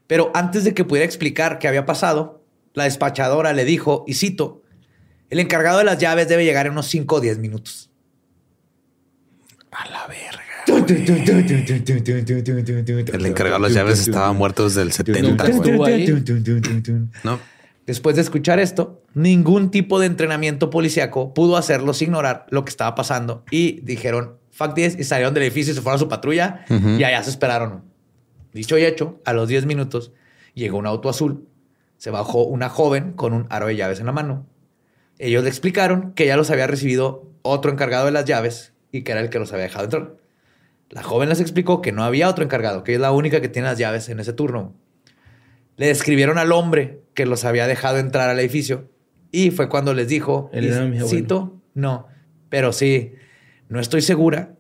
Pero 0.07 0.31
antes 0.33 0.63
de 0.63 0.73
que 0.73 0.85
pudiera 0.85 1.05
explicar 1.05 1.59
qué 1.59 1.67
había 1.67 1.85
pasado, 1.85 2.43
la 2.73 2.85
despachadora 2.85 3.53
le 3.53 3.65
dijo, 3.65 4.03
y 4.07 4.15
cito, 4.15 4.63
el 5.29 5.39
encargado 5.39 5.79
de 5.79 5.85
las 5.85 5.97
llaves 5.97 6.27
debe 6.27 6.45
llegar 6.45 6.65
en 6.65 6.73
unos 6.73 6.87
5 6.87 7.15
o 7.15 7.21
10 7.21 7.39
minutos. 7.39 7.89
A 9.71 9.89
la 9.89 10.07
verga. 10.07 10.24
El 13.13 13.25
encargado 13.25 13.63
de 13.63 13.69
las 13.69 13.73
llaves 13.73 13.99
estaba 14.07 14.33
muerto 14.33 14.65
desde 14.65 14.81
el 14.81 14.91
70, 14.91 15.21
Nunca 15.21 15.47
güey. 15.47 15.55
estuvo 15.55 15.85
ahí. 15.85 16.07
No. 17.23 17.39
Después 17.85 18.15
de 18.15 18.23
escuchar 18.23 18.59
esto, 18.59 19.03
ningún 19.13 19.69
tipo 19.69 19.99
de 19.99 20.07
entrenamiento 20.07 20.69
policíaco 20.71 21.33
pudo 21.33 21.55
hacerlos 21.55 22.01
ignorar 22.01 22.47
lo 22.49 22.65
que 22.65 22.71
estaba 22.71 22.95
pasando 22.95 23.43
y 23.51 23.79
dijeron 23.81 24.37
fuck 24.51 24.73
this 24.73 24.97
y 24.97 25.03
salieron 25.03 25.33
del 25.33 25.43
edificio 25.43 25.71
y 25.73 25.75
se 25.75 25.81
fueron 25.81 25.97
a 25.97 25.99
su 25.99 26.07
patrulla 26.07 26.65
y 26.69 27.03
allá 27.03 27.21
se 27.23 27.29
esperaron. 27.29 27.83
Dicho 28.53 28.77
y 28.77 28.85
hecho, 28.85 29.19
a 29.25 29.33
los 29.33 29.47
10 29.49 29.65
minutos 29.65 30.13
llegó 30.55 30.77
un 30.77 30.87
auto 30.87 31.09
azul, 31.09 31.45
se 31.97 32.09
bajó 32.09 32.43
una 32.45 32.69
joven 32.69 33.11
con 33.13 33.33
un 33.33 33.45
aro 33.49 33.67
de 33.67 33.75
llaves 33.75 33.99
en 33.99 34.07
la 34.07 34.13
mano. 34.13 34.47
Ellos 35.19 35.43
le 35.43 35.49
explicaron 35.49 36.13
que 36.13 36.25
ya 36.25 36.37
los 36.37 36.49
había 36.49 36.65
recibido 36.65 37.29
otro 37.41 37.71
encargado 37.71 38.05
de 38.05 38.11
las 38.11 38.25
llaves 38.25 38.73
y 38.91 39.03
que 39.03 39.11
era 39.11 39.21
el 39.21 39.29
que 39.29 39.39
los 39.39 39.51
había 39.53 39.65
dejado 39.65 39.85
entrar. 39.85 40.15
La 40.89 41.03
joven 41.03 41.29
les 41.29 41.41
explicó 41.41 41.81
que 41.81 41.91
no 41.91 42.03
había 42.03 42.29
otro 42.29 42.43
encargado, 42.43 42.83
que 42.83 42.91
ella 42.91 42.97
es 42.97 43.01
la 43.01 43.11
única 43.11 43.41
que 43.41 43.49
tiene 43.49 43.67
las 43.67 43.77
llaves 43.77 44.09
en 44.09 44.19
ese 44.19 44.33
turno. 44.33 44.73
Le 45.77 45.87
describieron 45.87 46.37
al 46.37 46.51
hombre 46.51 47.01
que 47.13 47.25
los 47.25 47.43
había 47.43 47.67
dejado 47.67 47.97
entrar 47.97 48.29
al 48.29 48.39
edificio 48.39 48.89
y 49.31 49.51
fue 49.51 49.67
cuando 49.67 49.93
les 49.93 50.07
dijo, 50.07 50.49
Él 50.53 50.65
era 50.65 50.85
mi 50.85 50.99
cito, 51.01 51.61
no, 51.73 52.07
pero 52.49 52.71
sí, 52.71 53.13
no 53.67 53.79
estoy 53.79 54.01
segura, 54.01 54.55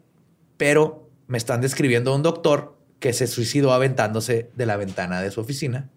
pero 0.57 1.09
me 1.27 1.37
están 1.37 1.61
describiendo 1.61 2.11
a 2.11 2.15
un 2.15 2.23
doctor 2.23 2.77
que 2.99 3.13
se 3.13 3.27
suicidó 3.27 3.71
aventándose 3.71 4.49
de 4.55 4.65
la 4.65 4.77
ventana 4.77 5.21
de 5.21 5.31
su 5.31 5.39
oficina, 5.39 5.89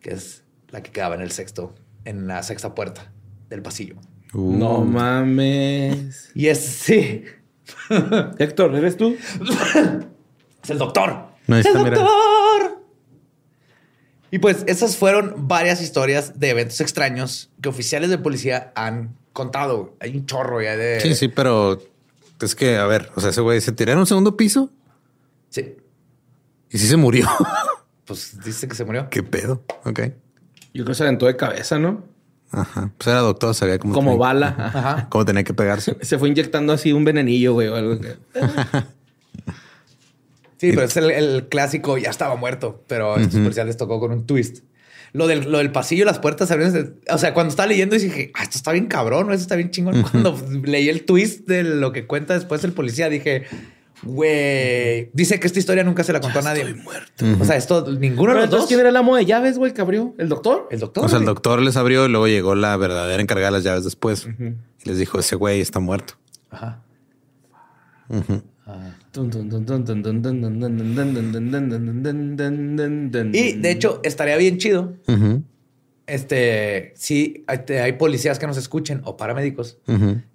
que 0.00 0.14
es 0.14 0.44
la 0.70 0.82
que 0.82 0.90
quedaba 0.90 1.14
en 1.14 1.20
el 1.20 1.30
sexto, 1.30 1.74
en 2.04 2.26
la 2.26 2.42
sexta 2.42 2.74
puerta 2.74 3.12
del 3.48 3.62
pasillo. 3.62 3.96
Uh, 4.32 4.56
No 4.56 4.84
mames. 4.84 6.32
Y 6.34 6.48
es, 6.48 6.58
sí, 6.58 7.24
Héctor, 8.38 8.74
¿eres 8.74 8.96
tú? 8.96 9.16
es 10.62 10.70
el 10.70 10.78
doctor. 10.78 11.26
No, 11.46 11.56
¡Es 11.56 11.66
está, 11.66 11.78
el 11.78 11.84
mira. 11.84 11.96
doctor! 11.98 12.82
Y 14.30 14.38
pues 14.38 14.64
esas 14.66 14.96
fueron 14.96 15.46
varias 15.48 15.80
historias 15.80 16.40
de 16.40 16.50
eventos 16.50 16.80
extraños 16.80 17.50
que 17.62 17.68
oficiales 17.68 18.10
de 18.10 18.18
policía 18.18 18.72
han 18.74 19.16
contado. 19.32 19.94
Hay 20.00 20.16
un 20.16 20.26
chorro 20.26 20.60
ya 20.60 20.76
de... 20.76 21.00
Sí, 21.00 21.14
sí, 21.14 21.28
pero 21.28 21.80
es 22.40 22.54
que, 22.54 22.76
a 22.76 22.86
ver, 22.86 23.10
o 23.14 23.20
sea, 23.20 23.30
ese 23.30 23.40
güey 23.40 23.60
se 23.60 23.72
tiró 23.72 23.92
en 23.92 23.98
un 23.98 24.06
segundo 24.06 24.36
piso 24.36 24.70
Sí. 25.50 25.76
y 26.70 26.78
sí 26.78 26.86
se 26.88 26.96
murió. 26.96 27.28
Pues 28.06 28.38
dice 28.44 28.66
que 28.66 28.74
se 28.74 28.84
murió. 28.84 29.08
¿Qué 29.10 29.22
pedo? 29.22 29.62
Ok. 29.84 30.00
Yo 30.72 30.82
creo 30.82 30.86
que 30.86 30.94
se 30.94 31.04
aventó 31.04 31.26
de 31.26 31.36
cabeza, 31.36 31.78
¿no? 31.78 32.02
Ajá. 32.56 32.90
Pues 32.96 33.06
era 33.08 33.20
doctor, 33.20 33.54
sabía 33.54 33.78
cómo 33.78 33.94
Como 33.94 34.10
tenía- 34.12 34.20
bala. 34.26 34.54
Ajá. 34.58 35.06
Cómo 35.10 35.24
tenía 35.24 35.44
que 35.44 35.54
pegarse. 35.54 35.96
Se 36.02 36.18
fue 36.18 36.28
inyectando 36.28 36.72
así 36.72 36.92
un 36.92 37.04
venenillo, 37.04 37.52
güey, 37.54 37.68
o 37.68 37.76
algo. 37.76 37.98
que- 38.00 38.16
Sí, 40.56 40.70
pero 40.70 40.82
es 40.84 40.96
el, 40.96 41.10
el 41.10 41.48
clásico, 41.48 41.98
ya 41.98 42.10
estaba 42.10 42.36
muerto, 42.36 42.82
pero 42.86 43.14
a 43.16 43.20
estos 43.20 43.40
policías 43.40 43.66
les 43.66 43.76
tocó 43.76 44.00
con 44.00 44.12
un 44.12 44.24
twist. 44.26 44.60
Lo 45.12 45.26
del, 45.26 45.50
lo 45.50 45.58
del 45.58 45.70
pasillo, 45.72 46.04
las 46.04 46.18
puertas 46.20 46.50
abrieron. 46.50 46.96
O 47.10 47.18
sea, 47.18 47.34
cuando 47.34 47.50
estaba 47.50 47.66
leyendo 47.66 47.96
dije, 47.96 48.30
ah, 48.34 48.42
esto 48.44 48.56
está 48.56 48.72
bien 48.72 48.86
cabrón, 48.86 49.30
esto 49.30 49.42
está 49.42 49.56
bien 49.56 49.70
chingón. 49.70 50.02
Cuando 50.02 50.36
leí 50.64 50.88
el 50.88 51.04
twist 51.04 51.46
de 51.46 51.64
lo 51.64 51.92
que 51.92 52.06
cuenta 52.06 52.34
después 52.34 52.64
el 52.64 52.72
policía, 52.72 53.08
dije, 53.08 53.44
güey, 54.02 55.10
dice 55.12 55.40
que 55.40 55.46
esta 55.46 55.58
historia 55.58 55.84
nunca 55.84 56.04
se 56.04 56.12
la 56.12 56.20
contó 56.20 56.40
a 56.40 56.42
nadie. 56.42 56.74
muerto. 56.74 57.24
O 57.40 57.44
sea, 57.44 57.56
esto, 57.56 57.90
ninguno 57.92 58.32
Pero 58.32 58.40
de 58.46 58.46
los 58.48 58.60
dos. 58.60 58.66
¿quién 58.68 58.80
era 58.80 58.88
el 58.88 58.96
amo 58.96 59.16
de 59.16 59.24
llaves, 59.24 59.56
güey, 59.58 59.72
que 59.72 59.80
abrió? 59.80 60.14
¿El 60.18 60.28
doctor? 60.28 60.68
El 60.70 60.80
doctor. 60.80 61.04
O 61.04 61.08
sea, 61.08 61.18
el 61.18 61.24
doctor 61.24 61.62
les 61.62 61.76
abrió 61.76 62.06
y 62.06 62.08
luego 62.08 62.26
llegó 62.26 62.54
la 62.54 62.76
verdadera 62.76 63.22
encargada 63.22 63.48
de 63.48 63.58
las 63.58 63.64
llaves 63.64 63.84
después. 63.84 64.26
Y 64.38 64.88
les 64.88 64.98
dijo, 64.98 65.18
ese 65.18 65.36
güey 65.36 65.60
está 65.60 65.80
muerto. 65.80 66.14
Ajá. 66.50 66.82
Y 73.32 73.52
de 73.54 73.70
hecho, 73.70 74.00
estaría 74.02 74.36
bien 74.36 74.58
chido 74.58 74.94
Ujú. 75.06 75.42
este, 76.06 76.92
sí, 76.96 77.44
hay, 77.46 77.60
hay 77.76 77.92
policías 77.94 78.38
que 78.38 78.46
nos 78.46 78.56
escuchen 78.56 79.02
o 79.04 79.16
paramédicos 79.16 79.78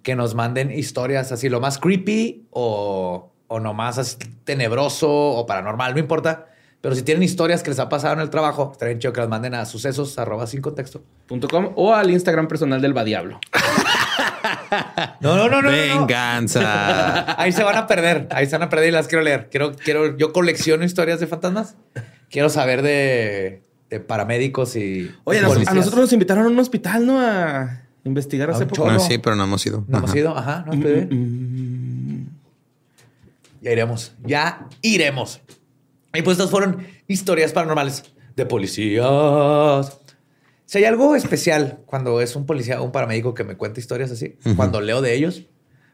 que 0.02 0.16
nos 0.16 0.34
manden 0.34 0.70
historias 0.70 1.32
así, 1.32 1.48
lo 1.48 1.60
más 1.60 1.78
creepy 1.78 2.46
o, 2.50 3.29
o 3.52 3.58
nomás 3.58 3.98
así 3.98 4.16
tenebroso 4.44 5.10
o 5.10 5.44
paranormal, 5.44 5.92
no 5.92 5.98
importa. 5.98 6.46
Pero 6.80 6.94
si 6.94 7.02
tienen 7.02 7.24
historias 7.24 7.64
que 7.64 7.70
les 7.70 7.80
ha 7.80 7.88
pasado 7.88 8.14
en 8.14 8.20
el 8.20 8.30
trabajo, 8.30 8.70
estaría 8.72 8.96
chido 8.98 9.12
que 9.12 9.20
las 9.20 9.28
manden 9.28 9.54
a 9.54 9.66
sucesos 9.66 10.18
arroba 10.18 10.46
sin 10.46 10.62
contexto. 10.62 11.02
o 11.74 11.92
al 11.92 12.10
Instagram 12.10 12.46
personal 12.46 12.80
del 12.80 12.94
Badiablo. 12.94 13.40
no, 15.20 15.36
no, 15.36 15.48
no, 15.48 15.62
no. 15.62 15.68
Venganza. 15.68 17.34
Ahí 17.40 17.50
se 17.50 17.64
van 17.64 17.76
a 17.76 17.86
perder. 17.88 18.28
Ahí 18.30 18.46
se 18.46 18.52
van 18.52 18.62
a 18.62 18.68
perder 18.68 18.88
y 18.88 18.92
las 18.92 19.08
quiero 19.08 19.24
leer. 19.24 19.48
Quiero, 19.50 19.74
quiero, 19.74 20.16
yo 20.16 20.32
colecciono 20.32 20.84
historias 20.84 21.18
de 21.18 21.26
fantasmas. 21.26 21.76
Quiero 22.30 22.48
saber 22.48 22.82
de, 22.82 23.64
de 23.90 24.00
paramédicos 24.00 24.76
y. 24.76 25.12
Oye, 25.24 25.40
a 25.40 25.74
nosotros 25.74 25.96
nos 25.96 26.12
invitaron 26.12 26.46
a 26.46 26.48
un 26.48 26.58
hospital, 26.60 27.04
¿no? 27.04 27.20
A 27.20 27.82
investigar 28.04 28.50
hace 28.50 28.66
poco. 28.66 28.90
No, 28.90 29.00
sí, 29.00 29.18
pero 29.18 29.36
no 29.36 29.44
hemos 29.44 29.66
ido. 29.66 29.84
No 29.88 29.98
hemos 29.98 30.14
ido, 30.14 30.36
ajá. 30.36 30.64
No, 30.66 30.72
mm, 30.72 30.80
mm, 30.80 31.69
Ya 33.60 33.72
iremos. 33.72 34.14
Ya 34.24 34.68
iremos. 34.82 35.40
Y 36.14 36.22
pues 36.22 36.38
estas 36.38 36.50
fueron 36.50 36.86
historias 37.06 37.52
paranormales 37.52 38.04
de 38.36 38.46
policías. 38.46 39.98
Si 40.66 40.78
hay 40.78 40.84
algo 40.84 41.16
especial 41.16 41.80
cuando 41.86 42.20
es 42.20 42.36
un 42.36 42.46
policía 42.46 42.80
o 42.80 42.84
un 42.84 42.92
paramédico 42.92 43.34
que 43.34 43.44
me 43.44 43.56
cuenta 43.56 43.80
historias 43.80 44.10
así, 44.10 44.36
cuando 44.56 44.80
leo 44.80 45.02
de 45.02 45.14
ellos, 45.14 45.46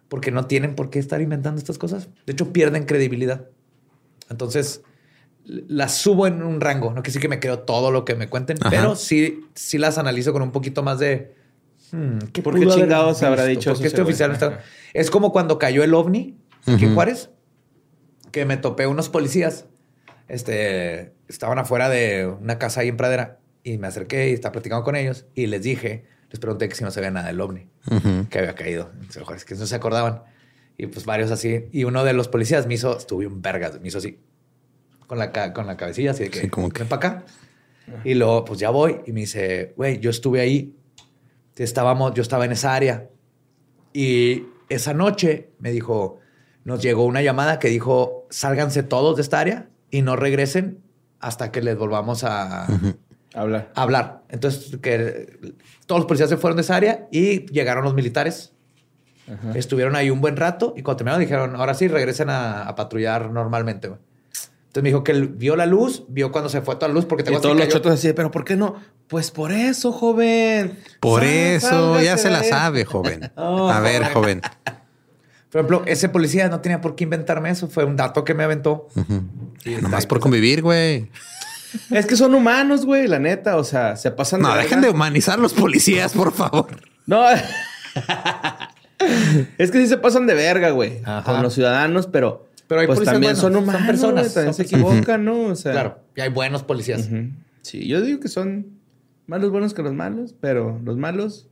porque 0.09 0.31
no 0.31 0.47
tienen 0.47 0.75
por 0.75 0.91
qué 0.91 0.99
estar 0.99 1.21
inventando 1.21 1.59
estas 1.59 1.79
cosas. 1.79 2.09
De 2.27 2.33
hecho, 2.33 2.53
pierden 2.53 2.85
credibilidad. 2.85 3.47
Entonces, 4.29 4.83
las 5.45 5.97
subo 5.97 6.27
en 6.27 6.43
un 6.43 6.61
rango. 6.61 6.89
No 6.89 6.97
quiere 6.97 7.09
decir 7.09 7.23
que 7.23 7.29
me 7.29 7.41
creo 7.41 7.61
todo 7.61 7.91
lo 7.91 8.05
que 8.05 8.15
me 8.15 8.29
cuenten, 8.29 8.59
pero 8.71 8.97
sí, 8.97 9.41
sí 9.55 9.79
las 9.79 9.99
analizo 9.99 10.33
con 10.33 10.43
un 10.43 10.53
poquito 10.53 10.83
más 10.83 10.99
de. 10.99 11.35
Hmm, 11.93 12.19
¿qué 12.33 12.43
¿Por 12.43 12.59
qué 12.59 12.67
chingados 12.67 13.23
habrá 13.23 13.45
dicho 13.45 13.73
Porque 13.73 13.87
este 13.87 14.03
oficial 14.03 14.33
está... 14.33 14.61
Es 14.93 15.11
como 15.11 15.31
cuando 15.31 15.59
cayó 15.59 15.85
el 15.85 15.95
ovni 15.95 16.37
aquí 16.67 16.85
en 16.85 16.95
Juárez, 16.95 17.31
que 18.37 18.45
me 18.45 18.59
topé 18.59 18.87
unos 18.87 19.09
policías 19.09 19.65
este, 20.29 21.15
estaban 21.27 21.59
afuera 21.59 21.89
de 21.89 22.27
una 22.27 22.59
casa 22.59 22.83
ahí 22.83 22.89
en 22.89 22.99
Pradera 22.99 23.39
y 23.65 23.79
me 23.79 23.87
acerqué 23.87 24.29
y 24.29 24.35
estaba 24.35 24.53
platicando 24.53 24.85
con 24.85 24.95
ellos 24.95 25.25
y 25.35 25.47
les 25.47 25.63
dije, 25.63 26.05
les 26.29 26.39
pregunté 26.39 26.69
que 26.69 26.75
si 26.75 26.85
no 26.85 26.91
sabían 26.91 27.15
nada 27.15 27.29
del 27.29 27.41
ovni 27.41 27.67
que 28.29 28.39
había 28.39 28.55
caído. 28.55 28.93
Es 29.35 29.47
que 29.47 29.55
no 29.55 29.65
se 29.65 29.75
acordaban. 29.75 30.25
Y 30.77 30.87
pues 30.89 31.07
varios 31.07 31.31
así. 31.31 31.65
Y 31.73 31.85
uno 31.85 32.05
de 32.05 32.13
los 32.13 32.29
policías 32.29 32.67
me 32.67 32.75
hizo, 32.75 32.99
estuve 32.99 33.27
un 33.27 33.41
vergas, 33.41 33.81
me 33.81 33.89
hizo 33.89 33.97
así, 33.97 34.19
con 35.07 35.19
la, 35.19 35.33
con 35.55 35.67
la 35.67 35.79
cabecilla, 35.79 36.11
así 36.11 36.25
de 36.25 36.31
que, 36.31 36.51
como 36.51 36.69
que... 36.69 36.81
ven 36.81 36.91
para 36.91 37.09
acá. 37.09 37.25
Y 38.05 38.17
luego, 38.17 38.45
pues 38.45 38.61
ya 38.61 38.69
voy 38.69 39.01
y 39.07 39.13
me 39.13 39.21
dice, 39.21 39.73
güey, 39.79 39.99
yo 39.99 40.11
estuve 40.11 40.43
ahí, 40.43 40.77
estábamos, 41.57 42.13
yo 42.13 42.21
estaba 42.21 42.45
en 42.45 42.53
esa 42.53 42.75
área. 42.75 43.09
Y 43.95 44.45
esa 44.69 44.93
noche 44.93 45.49
me 45.59 45.71
dijo, 45.73 46.21
nos 46.67 46.83
llegó 46.83 47.05
una 47.05 47.23
llamada 47.23 47.61
que 47.61 47.69
dijo, 47.69 48.26
sálganse 48.31 48.83
todos 48.83 49.17
de 49.17 49.23
esta 49.23 49.41
área 49.41 49.69
y 49.91 50.03
no 50.03 50.17
regresen 50.17 50.81
hasta 51.21 51.51
que 51.51 51.63
les 51.63 51.77
volvamos 51.77 52.25
a, 52.25 52.67
hablar. 53.35 53.71
hablar. 53.75 54.23
Entonces, 54.29 54.77
que 54.79 55.39
todos 55.87 56.01
los 56.01 56.07
policías 56.07 56.31
se 56.31 56.37
fueron 56.37 56.57
de 56.57 56.63
esa 56.63 56.77
área 56.77 57.09
y 57.11 57.47
llegaron 57.47 57.85
los 57.85 57.95
militares. 57.95 58.53
Estuvieron 59.55 59.97
ahí 59.97 60.09
un 60.09 60.21
buen 60.21 60.37
rato 60.37 60.73
y 60.77 60.83
cuando 60.83 60.99
terminaron 60.99 61.21
dijeron, 61.21 61.57
ahora 61.57 61.75
sí, 61.75 61.89
regresen 61.89 62.31
a, 62.31 62.73
patrullar 62.77 63.31
normalmente. 63.31 63.89
Entonces 63.89 64.83
me 64.83 64.91
dijo 64.91 65.03
que 65.03 65.13
él 65.13 65.29
vio 65.29 65.57
la 65.57 65.67
luz, 65.67 66.05
vio 66.09 66.31
cuando 66.31 66.49
se 66.49 66.61
fue 66.61 66.77
toda 66.77 66.89
la 66.89 66.95
luz 66.95 67.07
porque 67.07 67.25
tengo 67.25 67.41
todos 67.41 67.57
los 67.57 67.67
chotos 67.67 67.93
así, 67.93 68.13
pero 68.13 68.31
¿por 68.31 68.45
qué 68.45 68.57
no? 68.57 68.77
Pues 69.09 69.33
por 69.33 69.51
eso, 69.51 69.91
joven. 69.91 70.79
Por 71.01 71.25
eso, 71.25 72.01
ya 72.01 72.19
se 72.19 72.31
la 72.31 72.45
sabe, 72.45 72.85
joven. 72.85 73.33
Oh, 73.37 73.69
a 73.69 73.81
ver, 73.81 74.13
joven. 74.13 74.43
Por 75.57 75.65
ejemplo, 75.65 75.91
ese 75.91 76.11
policía 76.11 76.51
no 76.51 76.61
tenía 76.61 76.83
por 76.83 76.97
qué 76.97 77.05
inventarme 77.05 77.49
eso. 77.49 77.67
Fue 77.69 77.85
un 77.85 77.97
dato 77.97 78.25
que 78.25 78.35
me 78.35 78.45
aventó. 78.45 78.89
Nomás 79.81 80.05
por 80.07 80.21
convivir, 80.21 80.61
güey. 80.61 81.09
Es 81.91 82.05
que 82.05 82.15
son 82.15 82.35
humanos, 82.35 82.85
güey, 82.85 83.07
la 83.07 83.19
neta. 83.19 83.57
O 83.57 83.65
sea, 83.65 83.97
se 83.97 84.11
pasan 84.11 84.43
de. 84.43 84.49
No, 84.49 84.55
dejen 84.55 84.83
de 84.83 84.91
humanizar 84.91 85.39
los 85.39 85.55
policías, 85.55 86.13
por 86.13 86.35
favor. 86.35 86.67
No. 87.07 87.27
es 89.57 89.71
que 89.71 89.79
sí 89.79 89.87
se 89.87 89.97
pasan 89.97 90.27
de 90.27 90.35
verga, 90.35 90.73
güey, 90.73 91.01
con 91.25 91.43
los 91.43 91.55
ciudadanos, 91.55 92.07
pero. 92.07 92.45
Pero 92.69 92.83
hay 92.83 92.87
pues 92.89 93.03
también 93.03 93.35
son 93.37 93.57
humanos, 93.57 93.81
son 93.81 93.87
personas. 93.87 94.35
también 94.35 94.53
se 94.53 94.65
equivocan, 94.65 95.25
¿no? 95.25 95.45
O 95.45 95.55
sea, 95.55 95.73
claro, 95.73 96.01
y 96.17 96.21
hay 96.21 96.29
buenos 96.29 96.65
policías. 96.65 97.09
Sí, 97.63 97.89
yo 97.89 98.03
digo 98.03 98.21
que 98.21 98.29
son 98.29 98.79
más 99.27 99.41
los 99.41 99.51
buenos 99.51 99.73
que 99.73 99.83
los 99.83 99.95
malos, 99.95 100.35
pero 100.39 100.79
los 100.85 100.99
malos 100.99 101.49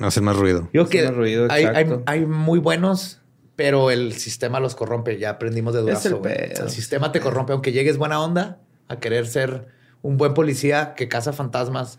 Hacen 0.00 0.24
más 0.24 0.36
ruido. 0.36 0.68
Yo 0.72 0.88
que 0.88 1.10
ruido, 1.10 1.48
hay, 1.50 1.66
hay, 2.06 2.24
muy 2.24 2.60
buenos, 2.60 3.20
pero 3.58 3.90
el 3.90 4.12
sistema 4.12 4.60
los 4.60 4.76
corrompe. 4.76 5.18
Ya 5.18 5.30
aprendimos 5.30 5.74
de 5.74 5.80
durazo. 5.80 6.22
El, 6.24 6.70
sistema 6.70 7.10
te 7.10 7.18
corrompe, 7.18 7.52
aunque 7.52 7.72
llegues 7.72 7.96
buena 7.96 8.20
onda 8.20 8.60
a 8.86 9.00
querer 9.00 9.26
ser 9.26 9.66
un 10.00 10.16
buen 10.16 10.32
policía 10.32 10.94
que 10.94 11.08
caza 11.08 11.32
fantasmas 11.32 11.98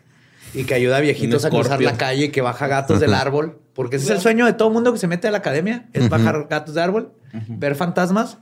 y 0.54 0.64
que 0.64 0.74
ayuda 0.74 0.98
a 0.98 1.00
viejitos 1.00 1.46
a 1.46 1.50
cruzar 1.50 1.82
la 1.82 1.98
calle 1.98 2.26
y 2.26 2.30
que 2.30 2.42
baja 2.42 2.68
gatos 2.68 3.00
del 3.00 3.14
árbol. 3.14 3.60
Porque 3.74 3.96
ese 3.96 4.06
es 4.06 4.12
el 4.12 4.20
sueño 4.20 4.46
de 4.46 4.54
todo 4.54 4.70
mundo 4.70 4.92
que 4.92 5.00
se 5.00 5.08
mete 5.08 5.28
a 5.28 5.32
la 5.32 5.38
academia, 5.38 5.88
es 5.94 6.10
bajar 6.10 6.48
gatos 6.50 6.76
de 6.76 6.82
árbol, 6.82 7.14
ver 7.48 7.76
fantasmas 7.76 8.40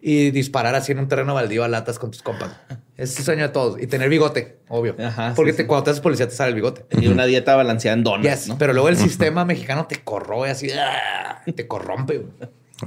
y 0.00 0.30
disparar 0.30 0.74
así 0.74 0.92
en 0.92 1.00
un 1.00 1.08
terreno 1.08 1.34
baldío 1.34 1.64
a 1.64 1.68
latas 1.68 1.98
con 1.98 2.10
tus 2.10 2.22
compas. 2.22 2.52
Es 2.96 3.18
el 3.18 3.24
sueño 3.24 3.42
de 3.44 3.48
todos. 3.48 3.80
Y 3.80 3.86
tener 3.86 4.08
bigote, 4.08 4.60
obvio. 4.68 4.94
Porque 5.34 5.66
cuando 5.66 5.84
te 5.84 5.90
haces 5.90 6.02
policía 6.02 6.28
te 6.28 6.34
sale 6.34 6.50
el 6.50 6.54
bigote. 6.54 6.84
Y 7.00 7.08
una 7.08 7.24
dieta 7.24 7.56
balanceada 7.56 7.96
en 7.96 8.04
donas, 8.04 8.48
Pero 8.58 8.72
luego 8.72 8.88
el 8.88 8.96
sistema 8.96 9.44
mexicano 9.44 9.86
te 9.86 10.02
corroe 10.02 10.50
así, 10.50 10.68
te 11.56 11.66
corrompe. 11.66 12.24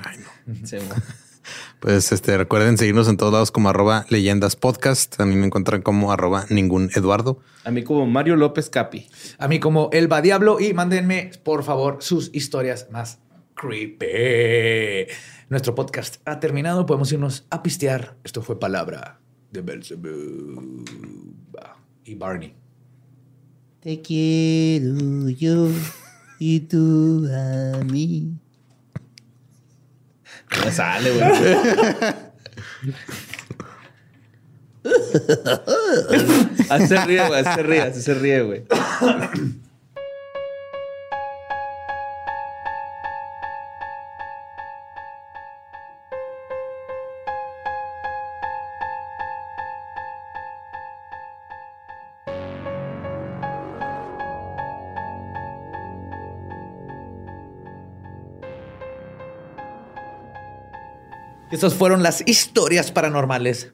Ay, 0.05 0.17
no. 0.19 0.55
Pues 1.83 2.13
este, 2.13 2.37
recuerden 2.37 2.77
seguirnos 2.77 3.09
en 3.09 3.17
todos 3.17 3.33
lados 3.33 3.51
como 3.51 3.67
arroba 3.67 4.05
leyendas 4.07 4.55
podcast. 4.55 5.19
A 5.19 5.25
mí 5.25 5.35
me 5.35 5.47
encuentran 5.47 5.81
como 5.81 6.13
arroba 6.13 6.45
ningún 6.49 6.89
Eduardo. 6.95 7.41
A 7.65 7.71
mí 7.71 7.83
como 7.83 8.05
Mario 8.05 8.37
López 8.37 8.69
Capi. 8.69 9.09
A 9.37 9.49
mí 9.49 9.59
como 9.59 9.89
Elba 9.91 10.21
Diablo. 10.21 10.61
Y 10.61 10.73
mándenme, 10.73 11.31
por 11.43 11.65
favor, 11.65 11.97
sus 11.99 12.29
historias 12.33 12.87
más 12.89 13.19
creepy. 13.55 15.11
Nuestro 15.49 15.75
podcast 15.75 16.21
ha 16.23 16.39
terminado. 16.39 16.85
Podemos 16.85 17.11
irnos 17.11 17.47
a 17.49 17.61
pistear. 17.61 18.15
Esto 18.23 18.41
fue 18.41 18.61
Palabra 18.61 19.19
de 19.51 19.59
Belzebub 19.59 20.85
y 22.05 22.15
Barney. 22.15 22.53
Te 23.81 24.01
quiero 24.01 25.27
yo 25.31 25.67
y 26.39 26.61
tú 26.61 27.27
a 27.29 27.83
mí. 27.83 28.37
No 30.63 30.71
sale, 30.71 31.11
güey. 31.11 31.23
así 36.69 36.87
se 36.87 37.05
ríe, 37.05 37.27
güey. 37.27 37.39
Así 37.79 38.01
se 38.01 38.13
güey. 38.43 38.63
Estas 61.53 61.75
fueron 61.75 62.01
las 62.01 62.27
historias 62.27 62.91
paranormales 62.91 63.73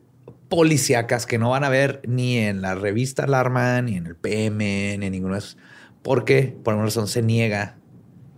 policíacas 0.49 1.25
que 1.25 1.37
no 1.37 1.51
van 1.51 1.63
a 1.63 1.69
ver 1.69 2.01
ni 2.05 2.37
en 2.37 2.61
la 2.61 2.75
revista 2.75 3.23
Alarma, 3.23 3.81
ni 3.81 3.95
en 3.95 4.05
el 4.05 4.17
PM, 4.17 4.97
ni 4.97 5.05
en 5.05 5.11
ninguno 5.13 5.35
de 5.35 5.39
esos. 5.39 5.57
Porque, 6.01 6.57
por 6.61 6.73
alguna 6.73 6.87
razón, 6.87 7.07
se 7.07 7.21
niega 7.21 7.77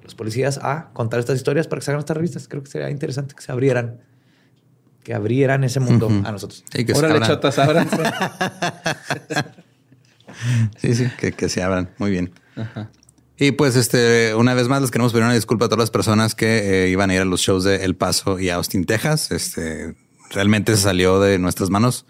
los 0.04 0.14
policías 0.14 0.60
a 0.62 0.92
contar 0.94 1.20
estas 1.20 1.38
historias 1.38 1.68
para 1.68 1.80
que 1.80 1.86
se 1.86 1.92
hagan 1.92 2.02
estas 2.02 2.18
revistas. 2.18 2.48
Creo 2.48 2.62
que 2.62 2.70
sería 2.70 2.92
interesante 2.92 3.34
que 3.34 3.42
se 3.42 3.52
abrieran, 3.52 4.02
que 5.04 5.16
abrieran 5.16 5.64
ese 5.64 5.80
mundo 5.80 6.08
a 6.24 6.32
nosotros. 6.32 6.64
Sí, 6.72 6.86
que 6.86 6.94
Órale, 6.94 7.26
chotas, 7.26 7.58
abran. 7.58 7.90
sí, 10.78 10.94
sí, 10.94 11.10
que, 11.18 11.32
que 11.32 11.50
se 11.50 11.64
abran. 11.64 11.90
Muy 11.98 12.12
bien. 12.12 12.32
Ajá. 12.56 12.92
Y 13.42 13.54
pues, 13.54 13.76
este, 13.76 14.36
una 14.36 14.54
vez 14.54 14.68
más, 14.68 14.82
les 14.82 14.92
queremos 14.92 15.14
pedir 15.14 15.26
una 15.26 15.34
disculpa 15.34 15.66
a 15.66 15.68
todas 15.68 15.80
las 15.80 15.90
personas 15.90 16.36
que 16.36 16.86
eh, 16.86 16.90
iban 16.90 17.10
a 17.10 17.16
ir 17.16 17.22
a 17.22 17.26
los 17.26 17.42
shows 17.42 17.64
de 17.64 17.78
El 17.78 17.96
Paso 17.96 18.38
y 18.38 18.52
Austin, 18.52 18.86
Texas. 18.86 19.32
Este, 19.32 19.96
realmente 20.30 20.76
se 20.76 20.84
salió 20.84 21.20
de 21.20 21.40
nuestras 21.40 21.72
manos. 21.72 22.06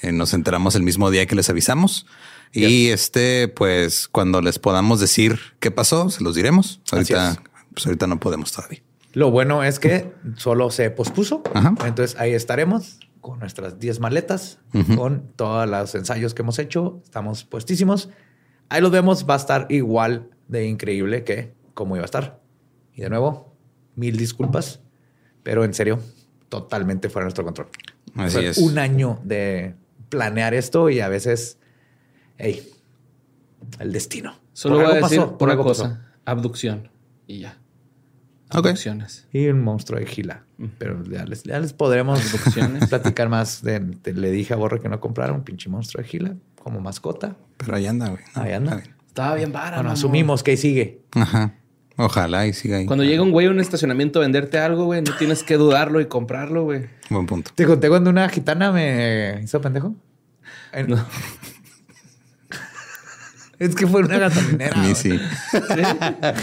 Eh, 0.00 0.10
nos 0.10 0.34
enteramos 0.34 0.74
el 0.74 0.82
mismo 0.82 1.12
día 1.12 1.24
que 1.26 1.36
les 1.36 1.48
avisamos. 1.48 2.04
Y 2.50 2.88
este, 2.88 3.46
pues, 3.46 4.08
cuando 4.08 4.42
les 4.42 4.58
podamos 4.58 4.98
decir 4.98 5.38
qué 5.60 5.70
pasó, 5.70 6.10
se 6.10 6.24
los 6.24 6.34
diremos. 6.34 6.80
Ahorita, 6.90 7.40
pues 7.72 7.86
ahorita 7.86 8.08
no 8.08 8.18
podemos 8.18 8.50
todavía. 8.50 8.82
Lo 9.12 9.30
bueno 9.30 9.62
es 9.62 9.78
que 9.78 10.12
solo 10.36 10.72
se 10.72 10.90
pospuso. 10.90 11.44
Entonces 11.86 12.18
ahí 12.18 12.32
estaremos 12.32 12.98
con 13.20 13.38
nuestras 13.38 13.78
10 13.78 14.00
maletas, 14.00 14.58
con 14.96 15.28
todos 15.36 15.70
los 15.70 15.94
ensayos 15.94 16.34
que 16.34 16.42
hemos 16.42 16.58
hecho. 16.58 17.00
Estamos 17.04 17.44
puestísimos 17.44 18.08
Ahí 18.72 18.80
los 18.80 18.90
vemos, 18.90 19.26
va 19.28 19.34
a 19.34 19.36
estar 19.36 19.66
igual 19.68 20.30
de 20.52 20.66
increíble 20.66 21.24
que 21.24 21.54
como 21.74 21.96
iba 21.96 22.04
a 22.04 22.06
estar. 22.06 22.40
Y 22.94 23.00
de 23.02 23.08
nuevo, 23.10 23.56
mil 23.96 24.16
disculpas, 24.16 24.80
pero 25.42 25.64
en 25.64 25.72
serio, 25.74 25.98
totalmente 26.48 27.08
fuera 27.08 27.24
de 27.24 27.26
nuestro 27.26 27.44
control. 27.44 27.68
Así 28.16 28.36
Fue 28.36 28.48
es. 28.48 28.58
Un 28.58 28.78
año 28.78 29.18
de 29.24 29.74
planear 30.10 30.52
esto 30.54 30.90
y 30.90 31.00
a 31.00 31.08
veces, 31.08 31.58
hey, 32.36 32.68
el 33.78 33.92
destino. 33.92 34.34
Solo 34.52 34.76
Por 34.76 34.84
voy 34.84 34.92
a 34.92 34.94
decir 35.00 35.18
pasó, 35.18 35.38
por 35.38 35.46
una 35.46 35.52
algo 35.52 35.64
cosa. 35.64 35.82
pasó. 35.88 35.98
Abducción. 36.26 36.90
Y 37.26 37.40
ya. 37.40 37.58
Abducciones. 38.50 39.26
Y 39.32 39.46
un 39.48 39.62
monstruo 39.62 39.98
de 39.98 40.04
gila. 40.04 40.44
Pero 40.78 41.02
ya 41.04 41.24
les, 41.24 41.42
ya 41.44 41.58
les 41.58 41.72
podremos 41.72 42.20
Abducciones. 42.20 42.88
platicar 42.90 43.30
más. 43.30 43.62
De, 43.62 43.80
de- 43.80 44.12
le 44.12 44.30
dije 44.30 44.52
a 44.52 44.56
Borre 44.58 44.78
que 44.80 44.90
no 44.90 45.00
comprara 45.00 45.32
un 45.32 45.42
pinche 45.42 45.70
monstruo 45.70 46.02
de 46.02 46.08
gila 46.08 46.36
como 46.62 46.78
mascota. 46.80 47.36
Pero 47.56 47.74
ahí 47.74 47.86
anda, 47.86 48.10
güey. 48.10 48.22
No, 48.36 48.42
Ahí 48.42 48.52
anda. 48.52 48.72
está 48.76 48.82
bien. 48.84 48.96
Estaba 49.12 49.34
bien 49.34 49.52
vara. 49.52 49.76
Bueno, 49.76 49.90
asumimos 49.90 50.42
que 50.42 50.52
ahí 50.52 50.56
sigue. 50.56 51.02
Ajá. 51.12 51.54
Ojalá 51.98 52.46
y 52.46 52.54
siga 52.54 52.78
ahí. 52.78 52.86
Cuando 52.86 53.04
llega 53.04 53.22
un 53.22 53.30
güey 53.30 53.46
a 53.46 53.50
un 53.50 53.60
estacionamiento 53.60 54.20
a 54.20 54.22
venderte 54.22 54.56
algo, 54.58 54.86
güey, 54.86 55.02
no 55.02 55.14
tienes 55.18 55.42
que 55.42 55.58
dudarlo 55.58 56.00
y 56.00 56.06
comprarlo, 56.06 56.64
güey. 56.64 56.86
Buen 57.10 57.26
punto. 57.26 57.50
¿Te 57.54 57.66
conté 57.66 57.90
cuando 57.90 58.08
una 58.08 58.26
gitana 58.30 58.72
me 58.72 59.40
hizo 59.44 59.60
pendejo? 59.60 59.94
En- 60.72 60.86
No. 60.88 61.04
Es 63.58 63.74
que 63.76 63.86
fue 63.86 64.00
una 64.02 64.18
gasolinera. 64.18 64.80
Güey. 64.80 64.94
sí. 64.94 65.20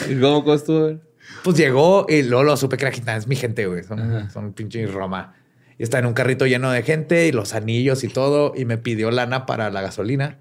¿Y 0.10 0.20
¿Cómo 0.22 0.44
costó, 0.46 0.84
güey? 0.84 1.00
Pues 1.44 1.58
llegó 1.58 2.06
y 2.08 2.24
luego 2.24 2.44
lo 2.44 2.56
supe 2.56 2.78
que 2.78 2.86
era 2.86 2.94
gitana. 2.94 3.18
Es 3.18 3.28
mi 3.28 3.36
gente, 3.36 3.66
güey. 3.66 3.84
Son, 3.84 4.30
son 4.32 4.54
pinche 4.54 4.86
Roma. 4.88 5.34
Y 5.78 5.84
está 5.84 6.00
en 6.00 6.06
un 6.06 6.14
carrito 6.14 6.46
lleno 6.46 6.72
de 6.72 6.82
gente 6.84 7.28
y 7.28 7.32
los 7.34 7.56
anillos 7.56 8.04
y 8.06 8.08
todo. 8.08 8.54
Y 8.56 8.64
me 8.66 8.78
pidió 8.78 9.12
lana 9.12 9.46
para 9.46 9.70
la 9.70 9.82
gasolina. 9.82 10.38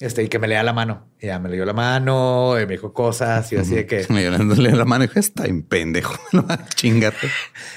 Este, 0.00 0.22
y 0.22 0.28
que 0.28 0.38
me 0.38 0.48
lea 0.48 0.62
la 0.62 0.72
mano. 0.72 1.06
Y 1.20 1.26
ya 1.26 1.38
me 1.38 1.50
leyó 1.50 1.66
la 1.66 1.74
mano 1.74 2.58
y 2.58 2.64
me 2.64 2.72
dijo 2.72 2.94
cosas. 2.94 3.52
Y 3.52 3.56
así 3.56 3.74
de 3.74 3.86
que... 3.86 4.06
Me 4.10 4.24
dándole 4.24 4.72
la 4.72 4.86
mano 4.86 5.04
y 5.04 5.08
dije, 5.08 5.20
está 5.20 5.44
en 5.44 5.62
pendejo. 5.62 6.18
No. 6.32 6.46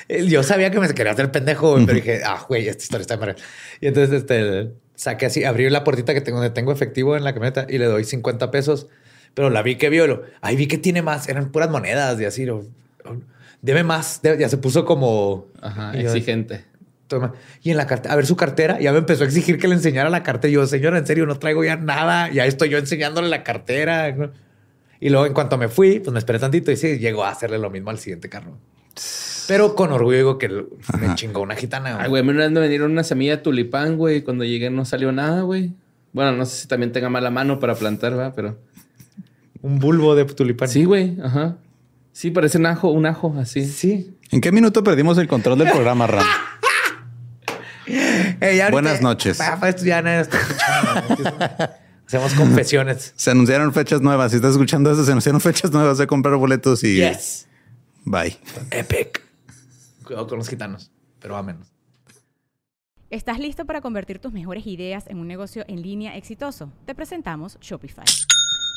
Eh, 0.08 0.26
Yo 0.28 0.42
sabía 0.44 0.72
que 0.72 0.80
me 0.80 0.88
quería 0.94 1.12
hacer 1.12 1.32
pendejo, 1.32 1.76
pero 1.86 1.94
dije, 1.94 2.22
ah, 2.26 2.46
güey, 2.48 2.68
esta 2.68 2.84
historia 2.84 3.02
está 3.02 3.18
mal. 3.18 3.36
Y 3.82 3.88
entonces, 3.88 4.22
este, 4.22 4.72
saqué 4.96 5.26
así, 5.26 5.44
abrí 5.44 5.70
la 5.70 5.84
puertita 5.84 6.14
que 6.14 6.22
tengo 6.22 6.38
donde 6.40 6.54
tengo 6.54 6.72
efectivo 6.72 7.18
en 7.18 7.26
la 7.26 7.34
camioneta 7.34 7.68
y 7.70 7.78
le 7.78 7.86
doy 7.86 8.06
50 8.06 8.52
pesos. 8.52 8.88
Pero 9.34 9.50
la 9.50 9.62
vi 9.62 9.76
que 9.76 9.90
vio, 9.90 10.08
lo, 10.08 10.24
ay, 10.42 10.56
vi 10.56 10.68
que 10.68 10.78
tiene 10.78 11.02
más, 11.02 11.28
eran 11.28 11.52
puras 11.52 11.70
monedas 11.70 12.22
y 12.22 12.26
así, 12.26 12.46
lo, 12.46 12.66
deme 13.62 13.84
más. 13.84 14.22
De- 14.22 14.38
ya 14.38 14.48
se 14.48 14.58
puso 14.58 14.86
como 14.86 15.48
Ajá, 15.62 15.94
yo, 15.94 16.02
exigente. 16.02 16.66
"Toma". 17.14 17.34
Y 17.62 17.72
en 17.72 17.78
la 17.78 17.88
cartera, 17.88 18.14
a 18.14 18.18
ver 18.18 18.26
su 18.26 18.36
cartera, 18.36 18.80
ya 18.80 18.92
me 18.92 19.00
empezó 19.00 19.24
a 19.24 19.28
exigir 19.28 19.58
que 19.58 19.68
le 19.68 19.76
enseñara 19.76 20.10
la 20.10 20.24
cartera. 20.24 20.50
Y 20.50 20.54
yo, 20.54 20.68
señora, 20.68 20.98
en 20.98 21.06
serio, 21.08 21.26
no 21.26 21.38
traigo 21.40 21.64
ya 21.64 21.76
nada. 21.76 22.30
Ya 22.32 22.46
estoy 22.46 22.70
yo 22.70 22.78
enseñándole 22.78 23.30
la 23.30 23.44
cartera. 23.44 24.16
Y 25.00 25.10
luego, 25.10 25.26
en 25.26 25.34
cuanto 25.34 25.58
me 25.58 25.68
fui, 25.68 26.00
pues 26.00 26.14
me 26.14 26.20
esperé 26.20 26.40
tantito 26.40 26.72
y 26.72 26.78
sí, 26.78 26.98
llegó 26.98 27.24
a 27.26 27.30
hacerle 27.30 27.58
lo 27.58 27.70
mismo 27.70 27.90
al 27.90 28.00
siguiente 28.00 28.30
carro. 28.30 28.58
Pero 29.48 29.76
con 29.76 29.92
orgullo 29.92 30.18
digo 30.18 30.38
que 30.38 30.48
me 30.48 30.66
Ajá. 31.08 31.16
chingó 31.16 31.42
una 31.42 31.56
gitana. 31.56 31.98
Ay, 32.02 32.10
güey, 32.10 32.22
a 32.22 32.24
mí 32.24 32.30
una 32.32 32.44
vez 32.44 32.52
me 32.52 32.60
vendieron 32.62 32.92
una 32.92 33.04
semilla 33.04 33.38
de 33.38 33.44
tulipán, 33.44 33.98
güey. 33.98 34.22
Cuando 34.22 34.46
llegué 34.46 34.70
no 34.70 34.86
salió 34.86 35.12
nada, 35.12 35.42
güey. 35.42 35.74
Bueno, 36.14 36.32
no 36.34 36.46
sé 36.46 36.62
si 36.62 36.68
también 36.68 36.92
tenga 36.92 37.10
mala 37.10 37.30
mano 37.30 37.60
para 37.60 37.76
plantar, 37.76 38.18
¿va? 38.18 38.34
Pero... 38.34 38.58
Un 39.62 39.80
bulbo 39.80 40.16
de 40.16 40.26
tulipán. 40.26 40.70
Sí, 40.70 40.86
güey. 40.86 41.18
Ajá. 41.22 41.58
Sí, 42.14 42.32
parece 42.32 42.58
un 42.58 42.68
ajo, 42.68 42.90
un 42.92 43.06
ajo, 43.06 43.36
así. 43.40 43.66
Sí. 43.66 44.16
¿En 44.32 44.40
qué 44.40 44.52
minuto 44.52 44.84
perdimos 44.84 45.18
el 45.18 45.28
control 45.28 45.58
del 45.60 45.70
programa, 45.72 46.08
Ram? 46.08 46.26
Eh, 48.44 48.58
ya 48.58 48.66
ahorita- 48.66 48.72
Buenas 48.72 49.02
noches. 49.02 49.40
Ah, 49.42 49.58
pues, 49.60 49.76
esto 49.76 49.86
ya 49.86 50.02
nadie 50.02 50.22
está 50.22 50.38
escuchando. 50.40 51.70
Hacemos 52.08 52.34
confesiones. 52.34 53.14
Se 53.16 53.32
anunciaron 53.32 53.74
fechas 53.74 54.02
nuevas. 54.02 54.32
Si 54.32 54.36
estás 54.38 54.52
escuchando 54.52 54.92
eso, 54.92 55.04
se 55.06 55.12
anunciaron 55.12 55.40
fechas 55.42 55.72
nuevas 55.72 55.98
de 55.98 56.06
comprar 56.08 56.36
boletos 56.36 56.84
y 56.84 56.96
Yes. 56.98 57.48
bye. 58.06 58.38
Epic. 58.72 59.22
Cuidado 60.04 60.28
con 60.28 60.38
los 60.38 60.50
gitanos, 60.50 60.92
pero 61.20 61.38
a 61.38 61.44
menos. 61.44 61.72
¿Estás 63.10 63.40
listo 63.40 63.66
para 63.66 63.80
convertir 63.82 64.20
tus 64.20 64.34
mejores 64.34 64.66
ideas 64.68 65.06
en 65.08 65.20
un 65.20 65.28
negocio 65.28 65.64
en 65.68 65.82
línea 65.82 66.18
exitoso? 66.18 66.74
Te 66.86 66.94
presentamos 66.96 67.58
Shopify. 67.62 68.04